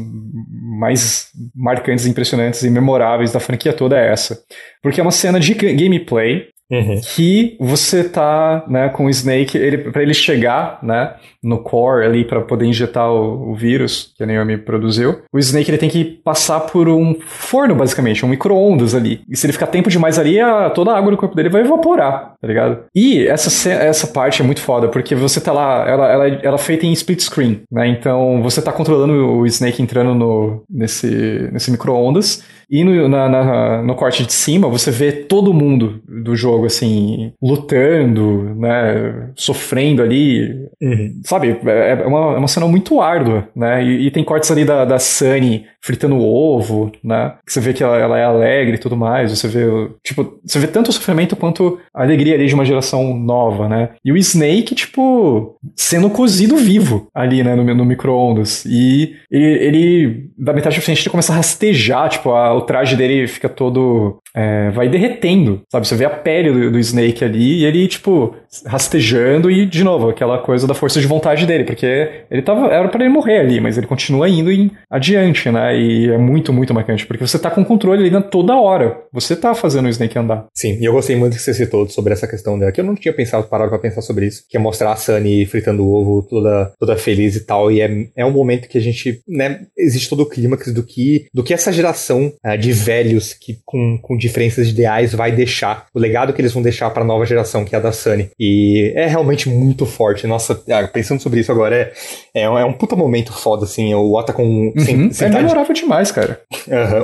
mais 0.79 1.29
marcantes, 1.55 2.07
impressionantes 2.07 2.63
e 2.63 2.71
memoráveis 2.71 3.33
da 3.33 3.41
franquia 3.41 3.73
toda, 3.73 3.99
é 3.99 4.13
essa. 4.13 4.39
Porque 4.83 5.01
é 5.01 5.03
uma 5.03 5.13
cena 5.13 5.41
de 5.41 5.55
gameplay 5.55 6.47
Uhum. 6.71 7.01
que 7.15 7.57
você 7.61 8.03
tá, 8.03 8.65
né, 8.69 8.89
com 8.89 9.07
o 9.07 9.11
Snake, 9.11 9.57
ele, 9.57 9.79
para 9.91 10.03
ele 10.03 10.13
chegar, 10.13 10.81
né, 10.83 11.15
no 11.43 11.59
core 11.59 12.05
ali 12.05 12.25
para 12.25 12.41
poder 12.41 12.67
injetar 12.67 13.09
o, 13.09 13.53
o, 13.53 13.55
vírus 13.55 14.13
que 14.17 14.25
a 14.25 14.27
Naomi 14.27 14.59
produziu, 14.59 15.21
o 15.33 15.39
Snake 15.39 15.71
ele 15.71 15.79
tem 15.79 15.89
que 15.89 16.05
passar 16.05 16.61
por 16.61 16.89
um 16.89 17.15
forno 17.21 17.75
basicamente, 17.75 18.27
um 18.27 18.29
micro-ondas 18.29 18.95
ali. 18.97 19.21
E 19.29 19.37
se 19.37 19.47
ele 19.47 19.53
ficar 19.53 19.69
tempo 19.69 19.89
demais 19.89 20.19
ali, 20.19 20.41
a, 20.41 20.69
toda 20.71 20.91
a 20.91 20.99
água 20.99 21.13
do 21.13 21.17
corpo 21.17 21.37
dele 21.37 21.49
vai 21.49 21.63
evaporar, 21.63 22.35
tá 22.41 22.49
ligado? 22.49 22.85
E 22.95 23.27
essa, 23.29 23.71
essa 23.71 24.09
parte 24.09 24.43
é 24.43 24.45
muito 24.45 24.61
foda, 24.61 24.89
porque 24.89 25.15
você 25.15 25.41
tá 25.41 25.53
lá, 25.53 25.89
ela, 25.89 26.13
ela, 26.13 26.29
ela 26.29 26.57
é 26.57 26.59
feita 26.59 26.85
em 26.85 26.93
split 26.93 27.21
screen, 27.21 27.63
né? 27.71 27.87
Então 27.87 28.43
você 28.43 28.61
tá 28.61 28.73
controlando 28.73 29.13
o 29.13 29.47
Snake 29.47 29.81
entrando 29.81 30.15
no, 30.15 30.65
nesse, 30.69 31.49
nesse 31.53 31.71
micro-ondas 31.71 32.45
e 32.69 32.83
no, 32.83 33.09
na, 33.09 33.29
na, 33.29 33.83
no 33.83 33.95
corte 33.95 34.25
de 34.25 34.33
cima, 34.33 34.69
você 34.69 34.91
vê 34.91 35.13
todo 35.13 35.55
mundo 35.55 36.01
do 36.09 36.35
jogo, 36.35 36.56
assim, 36.65 37.33
lutando, 37.43 38.55
né? 38.57 39.31
Sofrendo 39.37 40.03
ali. 40.03 40.67
Uhum. 40.81 41.21
Sabe? 41.25 41.59
É, 41.67 41.91
é 41.91 42.07
uma, 42.07 42.35
é 42.35 42.39
uma 42.39 42.49
cena 42.49 42.67
muito 42.67 43.01
árdua, 43.01 43.49
né? 43.55 43.85
E, 43.85 44.07
e 44.07 44.11
tem 44.11 44.25
cortes 44.25 44.51
ali 44.51 44.65
da, 44.65 44.85
da 44.85 44.99
Sunny 44.99 45.67
fritando 45.87 46.19
ovo, 46.21 46.91
né? 47.03 47.35
Você 47.47 47.61
vê 47.61 47.73
que 47.73 47.83
ela, 47.83 47.97
ela, 47.97 48.19
é 48.19 48.25
alegre 48.25 48.75
e 48.75 48.79
tudo 48.79 48.97
mais. 48.97 49.31
Você 49.31 49.47
vê, 49.47 49.65
tipo, 50.03 50.41
você 50.45 50.59
vê 50.59 50.67
tanto 50.67 50.89
o 50.89 50.93
sofrimento 50.93 51.37
quanto 51.37 51.79
a 51.95 52.03
alegria 52.03 52.35
ali 52.35 52.47
de 52.47 52.55
uma 52.55 52.65
geração 52.65 53.17
nova, 53.17 53.69
né? 53.69 53.91
E 54.05 54.11
o 54.11 54.17
Snake, 54.17 54.75
tipo, 54.75 55.57
sendo 55.77 56.11
cozido 56.11 56.57
vivo 56.57 57.07
ali, 57.15 57.45
né? 57.45 57.55
No, 57.55 57.63
no 57.73 57.85
micro-ondas. 57.85 58.65
E 58.65 59.15
ele, 59.31 59.47
ele, 59.47 60.31
da 60.37 60.53
metade 60.53 60.75
pra 60.75 60.85
frente, 60.85 61.03
ele 61.03 61.11
começa 61.11 61.33
a 61.33 61.37
rastejar, 61.37 62.09
tipo, 62.09 62.31
a, 62.31 62.53
o 62.53 62.63
traje 62.63 62.97
dele 62.97 63.29
fica 63.29 63.49
todo. 63.49 64.19
É, 64.37 64.71
vai 64.71 64.89
derretendo, 64.89 65.63
sabe? 65.73 65.89
Você 65.89 65.97
vê 65.97 66.05
a 66.05 66.11
pele 66.11 66.53
do, 66.53 66.73
do, 66.73 66.79
Snake 66.79 67.25
ali 67.25 67.61
e 67.61 67.65
ele, 67.65 67.89
tipo, 67.89 68.35
rastejando 68.67 69.51
e, 69.51 69.65
de 69.65 69.83
novo, 69.83 70.11
aquela 70.11 70.39
coisa 70.39 70.67
da 70.67 70.75
força 70.75 71.01
de 71.01 71.07
vontade 71.07 71.47
dele, 71.47 71.65
porque 71.65 72.25
ele 72.31 72.43
tava. 72.43 72.67
Era 72.67 72.89
para 72.89 73.05
ele 73.05 73.13
morrer 73.13 73.41
ali, 73.41 73.61
mas 73.61 73.79
ele 73.79 73.87
continua 73.87 74.29
indo 74.29 74.53
em, 74.53 74.71
adiante, 74.91 75.51
né? 75.51 75.79
E 75.79 76.11
é 76.11 76.19
muito, 76.19 76.53
muito 76.53 76.75
marcante, 76.75 77.07
porque 77.07 77.27
você 77.27 77.39
tá 77.39 77.51
com 77.51 77.65
controle 77.65 78.07
ali 78.07 78.23
toda 78.25 78.57
hora. 78.57 78.99
Você 79.11 79.35
tá 79.35 79.55
fazendo 79.55 79.87
o 79.87 79.89
Snake 79.89 80.19
andar. 80.19 80.47
Sim, 80.55 80.79
e 80.81 80.85
eu 80.85 80.93
gostei 80.93 81.17
muito 81.17 81.37
que 81.37 81.43
você 81.43 81.55
citou 81.55 81.89
sobre 81.89 82.13
essa 82.13 82.29
questão 82.29 82.59
dela, 82.59 82.73
que 82.73 82.81
eu 82.81 82.85
não 82.85 82.95
tinha 82.95 83.15
pensado, 83.15 83.49
parado 83.49 83.71
pra 83.71 83.79
pensar 83.79 84.03
sobre 84.03 84.27
isso, 84.27 84.45
que 84.49 84.57
é 84.57 84.61
mostrar 84.61 84.93
a 84.93 84.97
Sunny 84.97 85.47
fritando 85.47 85.83
o 85.83 85.95
ovo 85.95 86.27
toda, 86.29 86.73
toda 86.79 86.97
feliz 86.97 87.37
e 87.37 87.41
tal, 87.41 87.73
e 87.73 87.81
é, 87.81 88.07
é 88.17 88.27
um 88.27 88.31
momento 88.31 88.69
que 88.69 88.77
a 88.77 88.81
gente, 88.81 89.21
né, 89.27 89.61
existe 89.77 90.11
todo 90.11 90.21
o 90.21 90.29
clímax 90.29 90.73
do 90.73 90.83
que, 90.83 91.27
do 91.33 91.43
que 91.43 91.55
essa 91.55 91.73
geração 91.73 92.33
uh, 92.45 92.59
de 92.59 92.73
velhos 92.73 93.33
que 93.33 93.59
com, 93.65 93.99
com 94.01 94.17
diferenças 94.27 94.67
de 94.67 94.73
ideais 94.73 95.13
vai 95.15 95.33
deixar, 95.33 95.87
o 95.95 95.99
legado 95.99 96.33
que 96.33 96.41
eles 96.41 96.53
vão 96.53 96.63
deixar 96.63 96.91
para 96.91 97.03
a 97.03 97.07
nova 97.07 97.25
geração, 97.25 97.65
que 97.65 97.75
é 97.75 97.79
a 97.79 97.81
da 97.81 97.93
Sunny. 97.93 98.31
E 98.39 98.93
é 98.95 99.07
realmente 99.07 99.49
muito 99.49 99.87
forte. 99.87 100.27
Nossa, 100.27 100.63
ah, 100.71 100.87
pensando 100.87 101.21
sobre 101.21 101.41
isso 101.41 101.53
agora, 101.53 101.77
é, 101.77 101.93
é, 102.35 102.43
é 102.43 102.65
um 102.65 102.73
puta 102.73 102.97
momento 102.97 103.33
foda, 103.33 103.65
assim. 103.65 103.95
O 103.95 104.15
Ota 104.15 104.33
com. 104.33 104.43
Uhum, 104.43 105.11
é 105.21 105.29
memorável 105.29 105.75
demais, 105.75 106.11
cara. 106.11 106.41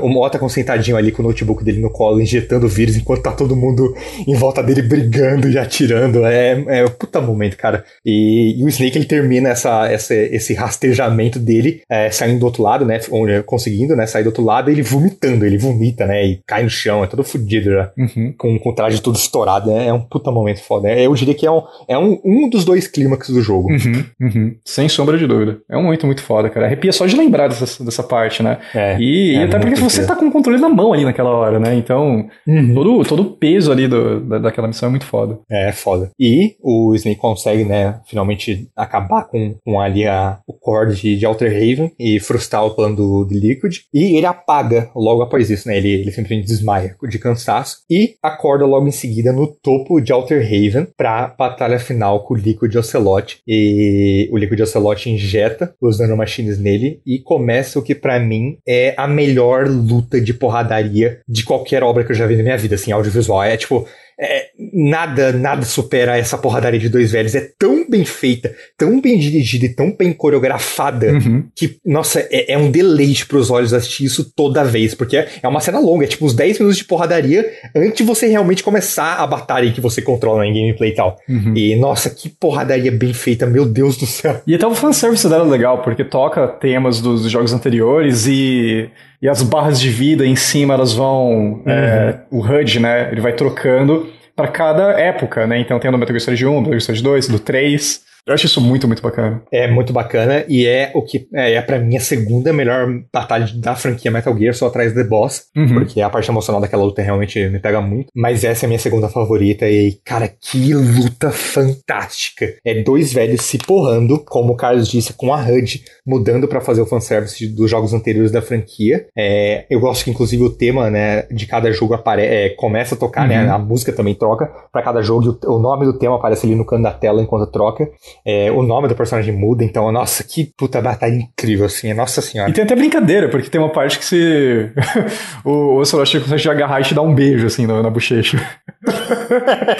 Uhum, 0.02 0.16
o 0.16 0.20
Ota 0.20 0.38
com 0.38 0.48
sentadinho 0.48 0.96
ali 0.96 1.12
com 1.12 1.22
o 1.22 1.26
notebook 1.26 1.64
dele 1.64 1.80
no 1.80 1.90
colo, 1.90 2.20
injetando 2.20 2.68
vírus, 2.68 2.96
enquanto 2.96 3.22
tá 3.22 3.32
todo 3.32 3.56
mundo 3.56 3.94
em 4.26 4.34
volta 4.34 4.62
dele 4.62 4.82
brigando 4.82 5.48
e 5.48 5.58
atirando. 5.58 6.24
É, 6.26 6.64
é 6.68 6.84
um 6.84 6.90
puta 6.90 7.20
momento, 7.20 7.56
cara. 7.56 7.84
E, 8.04 8.56
e 8.58 8.64
o 8.64 8.68
Snake 8.68 8.98
ele 8.98 9.06
termina 9.06 9.50
essa, 9.50 9.90
essa, 9.90 10.14
esse 10.14 10.54
rastejamento 10.54 11.38
dele, 11.38 11.82
é, 11.88 12.10
saindo 12.10 12.40
do 12.40 12.46
outro 12.46 12.62
lado, 12.62 12.84
né? 12.84 13.00
Conseguindo, 13.46 13.94
né? 13.96 14.06
Sair 14.06 14.24
do 14.24 14.28
outro 14.28 14.44
lado, 14.44 14.70
ele 14.70 14.82
vomitando 14.82 15.44
ele 15.46 15.58
vomita, 15.58 16.06
né? 16.06 16.24
E 16.24 16.40
cai 16.46 16.62
no 16.62 16.70
chão, 16.70 17.02
todo 17.12 17.24
fodido 17.24 17.70
já. 17.70 17.92
Uhum. 17.96 18.34
Com, 18.36 18.58
com 18.58 18.70
o 18.70 18.74
traje 18.74 19.00
todo 19.00 19.16
estourado. 19.16 19.70
É, 19.70 19.86
é 19.88 19.92
um 19.92 20.00
puta 20.00 20.30
momento 20.30 20.62
foda. 20.62 20.88
É, 20.88 21.06
eu 21.06 21.14
diria 21.14 21.34
que 21.34 21.46
é 21.46 21.50
um, 21.50 21.62
é 21.86 21.98
um, 21.98 22.18
um 22.24 22.48
dos 22.48 22.64
dois 22.64 22.88
clímax 22.88 23.30
do 23.30 23.40
jogo. 23.40 23.68
Uhum, 23.70 24.04
uhum. 24.20 24.56
Sem 24.64 24.88
sombra 24.88 25.16
de 25.18 25.26
dúvida. 25.26 25.60
É 25.70 25.76
um 25.76 25.82
momento 25.82 26.06
muito 26.06 26.22
foda, 26.22 26.50
cara. 26.50 26.66
Arrepia 26.66 26.92
só 26.92 27.06
de 27.06 27.16
lembrar 27.16 27.48
dessa, 27.48 27.84
dessa 27.84 28.02
parte, 28.02 28.42
né? 28.42 28.58
É, 28.74 28.98
e, 28.98 29.34
é 29.34 29.44
até 29.44 29.58
porque 29.58 29.76
você 29.76 30.06
tá 30.06 30.16
com 30.16 30.26
o 30.26 30.32
controle 30.32 30.60
na 30.60 30.68
mão 30.68 30.92
ali 30.92 31.04
naquela 31.04 31.30
hora, 31.30 31.58
né? 31.58 31.74
Então, 31.74 32.28
Uhum. 32.46 32.74
todo, 32.74 33.04
todo 33.04 33.22
o 33.22 33.36
peso 33.36 33.70
ali 33.70 33.86
do, 33.86 34.20
da, 34.20 34.38
daquela 34.38 34.68
missão 34.68 34.88
é 34.88 34.90
muito 34.90 35.06
foda. 35.06 35.38
É, 35.50 35.68
é 35.68 35.72
foda. 35.72 36.10
E 36.18 36.56
o 36.60 36.94
Snake 36.94 37.20
consegue, 37.20 37.64
né, 37.64 38.00
finalmente 38.06 38.68
acabar 38.76 39.24
com, 39.24 39.56
com 39.64 39.80
ali 39.80 40.06
a, 40.06 40.38
o 40.46 40.52
core 40.52 40.94
de, 40.94 41.16
de 41.16 41.26
Outer 41.26 41.50
Haven 41.50 41.92
e 41.98 42.18
frustrar 42.20 42.64
o 42.64 42.74
plano 42.74 42.96
do, 42.96 43.24
do 43.24 43.34
Liquid. 43.34 43.78
E 43.92 44.16
ele 44.16 44.26
apaga 44.26 44.90
logo 44.94 45.22
após 45.22 45.50
isso, 45.50 45.68
né? 45.68 45.76
Ele, 45.76 45.88
ele 45.88 46.10
simplesmente 46.10 46.46
desmaia 46.46 46.94
de 47.08 47.18
cansaço 47.18 47.78
e 47.90 48.14
acorda 48.22 48.66
logo 48.66 48.86
em 48.86 48.92
seguida 48.92 49.32
no 49.32 49.46
topo 49.46 50.00
de 50.00 50.12
Outer 50.12 50.44
Haven 50.44 50.88
pra 50.96 51.34
batalha 51.38 51.78
final 51.78 52.24
com 52.24 52.34
o 52.34 52.36
Liquid 52.36 52.74
Ocelot. 52.74 53.40
E 53.46 54.28
o 54.32 54.36
Liquid 54.36 54.60
Ocelot 54.60 55.10
injeta 55.10 55.74
os 55.80 55.98
nanomachines 55.98 56.58
nele 56.58 57.00
e 57.06 57.18
começa 57.18 57.78
o 57.78 57.82
que 57.82 57.94
pra 57.94 58.18
mim 58.18 58.56
é 58.66 58.94
a 58.96 59.06
melhor 59.06 59.68
luta 59.68 60.20
de 60.20 60.34
porradaria 60.34 61.20
de 61.28 61.44
qualquer 61.44 61.82
obra 61.82 62.04
que 62.04 62.12
eu 62.12 62.16
já 62.16 62.26
vi 62.26 62.36
na 62.36 62.42
minha 62.42 62.58
vida, 62.58 62.74
assim, 62.74 62.92
audiovisual. 62.92 63.42
É 63.42 63.56
tipo, 63.56 63.86
é, 64.18 64.46
nada, 64.72 65.32
nada 65.32 65.64
supera 65.64 66.16
essa 66.16 66.38
porradaria 66.38 66.78
de 66.80 66.88
dois 66.88 67.12
velhos. 67.12 67.34
É 67.34 67.48
tão 67.58 67.88
bem 67.88 68.04
feita, 68.04 68.54
tão 68.76 69.00
bem 69.00 69.18
dirigida 69.18 69.66
e 69.66 69.74
tão 69.74 69.94
bem 69.96 70.12
coreografada 70.12 71.12
Uhum. 71.12 71.44
que, 71.54 71.76
nossa, 71.84 72.20
é, 72.30 72.52
é 72.52 72.58
um 72.58 72.70
deleite 72.70 73.26
pros 73.26 73.50
olhos 73.50 73.72
assistir 73.72 74.04
isso 74.04 74.32
toda 74.34 74.64
vez, 74.64 74.94
porque 74.94 75.16
é, 75.16 75.28
é 75.42 75.48
uma 75.48 75.60
cena 75.60 75.78
longa, 75.78 76.04
é 76.04 76.08
tipo 76.08 76.24
uns 76.24 76.34
10 76.34 76.58
minutos 76.58 76.78
de 76.78 76.84
porradaria 76.84 77.50
antes 77.74 77.98
de 77.98 78.02
você 78.02 78.26
realmente 78.26 78.62
começar 78.62 79.16
a 79.16 79.26
batalha 79.26 79.70
que 79.72 79.80
você 79.80 80.00
controla 80.00 80.46
em 80.46 80.52
gameplay 80.52 80.90
e 80.90 80.94
tal. 80.94 81.18
Uhum. 81.28 81.54
E, 81.56 81.76
nossa, 81.76 82.10
que 82.10 82.28
porradaria 82.28 82.90
bem 82.92 83.12
feita, 83.12 83.46
meu 83.46 83.64
Deus 83.64 83.96
do 83.96 84.06
céu. 84.06 84.40
E 84.46 84.54
até 84.54 84.66
o 84.66 84.74
fanservice 84.74 85.28
dela 85.28 85.46
é 85.46 85.50
legal, 85.50 85.82
porque 85.82 86.04
toca 86.04 86.46
temas 86.46 87.00
dos 87.00 87.30
jogos 87.30 87.52
anteriores 87.52 88.26
e, 88.26 88.88
e 89.22 89.28
as 89.28 89.40
barras 89.40 89.80
de 89.80 89.88
vida 89.88 90.26
em 90.26 90.34
cima 90.34 90.74
elas 90.74 90.92
vão. 90.92 91.62
é, 91.64 92.18
o 92.28 92.40
HUD, 92.40 92.80
né? 92.80 93.08
Ele 93.12 93.20
vai 93.20 93.32
trocando 93.32 94.10
pra 94.34 94.48
cada 94.48 94.98
época, 94.98 95.46
né? 95.46 95.60
Então 95.60 95.78
tem 95.78 95.88
o 95.88 95.96
Metal 95.96 96.08
Gear 96.18 96.20
Solid 96.20 96.44
1, 96.46 96.50
do 96.50 96.56
Metal 96.56 96.72
Gear 96.72 96.80
Solid 96.82 97.02
2, 97.04 97.28
do 97.28 97.38
3. 97.38 98.11
Eu 98.26 98.34
acho 98.34 98.46
isso 98.46 98.60
muito, 98.60 98.86
muito 98.86 99.02
bacana. 99.02 99.42
É 99.52 99.68
muito 99.68 99.92
bacana 99.92 100.44
e 100.48 100.64
é 100.66 100.92
o 100.94 101.02
que 101.02 101.26
é, 101.34 101.54
é 101.54 101.62
para 101.62 101.78
mim 101.78 101.96
a 101.96 102.00
segunda 102.00 102.52
melhor 102.52 102.86
batalha 103.12 103.46
da 103.56 103.74
franquia 103.74 104.10
Metal 104.10 104.36
Gear, 104.38 104.54
só 104.54 104.66
atrás 104.68 104.92
do 104.92 105.02
The 105.02 105.08
Boss, 105.08 105.46
Uhum. 105.56 105.74
porque 105.74 106.00
a 106.00 106.08
parte 106.08 106.30
emocional 106.30 106.60
daquela 106.60 106.84
luta 106.84 107.02
realmente 107.02 107.48
me 107.48 107.58
pega 107.58 107.80
muito. 107.80 108.08
Mas 108.14 108.44
essa 108.44 108.64
é 108.64 108.66
a 108.66 108.68
minha 108.68 108.78
segunda 108.78 109.08
favorita 109.08 109.68
e, 109.68 109.98
cara, 110.04 110.28
que 110.28 110.72
luta 110.72 111.30
fantástica. 111.30 112.46
É 112.64 112.82
dois 112.82 113.12
velhos 113.12 113.42
se 113.42 113.58
porrando, 113.58 114.18
como 114.24 114.52
o 114.52 114.56
Carlos 114.56 114.88
disse, 114.88 115.12
com 115.12 115.32
a 115.32 115.40
HUD 115.42 115.82
mudando 116.06 116.46
pra 116.48 116.60
fazer 116.60 116.80
o 116.82 116.86
fanservice 116.86 117.46
dos 117.48 117.70
jogos 117.70 117.92
anteriores 117.92 118.30
da 118.30 118.42
franquia. 118.42 119.06
É, 119.16 119.66
eu 119.70 119.80
gosto 119.80 120.04
que, 120.04 120.10
inclusive, 120.10 120.42
o 120.42 120.50
tema 120.50 120.90
né, 120.90 121.22
de 121.30 121.46
cada 121.46 121.70
jogo 121.72 121.94
apare 121.94 122.22
é, 122.22 122.50
começa 122.50 122.94
a 122.94 122.98
tocar, 122.98 123.26
né? 123.26 123.44
Uhum. 123.44 123.52
A 123.54 123.58
música 123.58 123.92
também 123.92 124.14
troca 124.14 124.50
pra 124.72 124.82
cada 124.82 125.02
jogo 125.02 125.38
o 125.46 125.58
nome 125.58 125.84
do 125.86 125.98
tema 125.98 126.16
aparece 126.16 126.46
ali 126.46 126.54
no 126.54 126.64
canto 126.64 126.82
da 126.82 126.92
tela 126.92 127.22
enquanto 127.22 127.50
troca. 127.50 127.88
É, 128.24 128.50
o 128.50 128.62
nome 128.62 128.88
do 128.88 128.94
personagem 128.94 129.34
muda, 129.34 129.64
então, 129.64 129.90
nossa, 129.92 130.22
que 130.24 130.52
puta 130.56 130.80
batalha 130.80 131.14
incrível, 131.14 131.66
assim, 131.66 131.90
é 131.90 131.94
nossa 131.94 132.20
senhora. 132.22 132.50
E 132.50 132.52
tem 132.52 132.64
até 132.64 132.74
brincadeira, 132.74 133.28
porque 133.28 133.48
tem 133.50 133.60
uma 133.60 133.70
parte 133.72 133.98
que 133.98 134.04
se. 134.04 134.70
o 135.44 135.76
Ocelot 135.78 136.20
consegue 136.20 136.48
agarrar 136.48 136.80
e 136.80 136.84
te 136.84 136.94
dar 136.94 137.02
um 137.02 137.14
beijo, 137.14 137.46
assim, 137.46 137.66
na, 137.66 137.82
na 137.82 137.90
bochecha. 137.90 138.38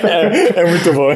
é, 0.02 0.60
é 0.60 0.64
muito 0.66 0.92
bom. 0.92 1.10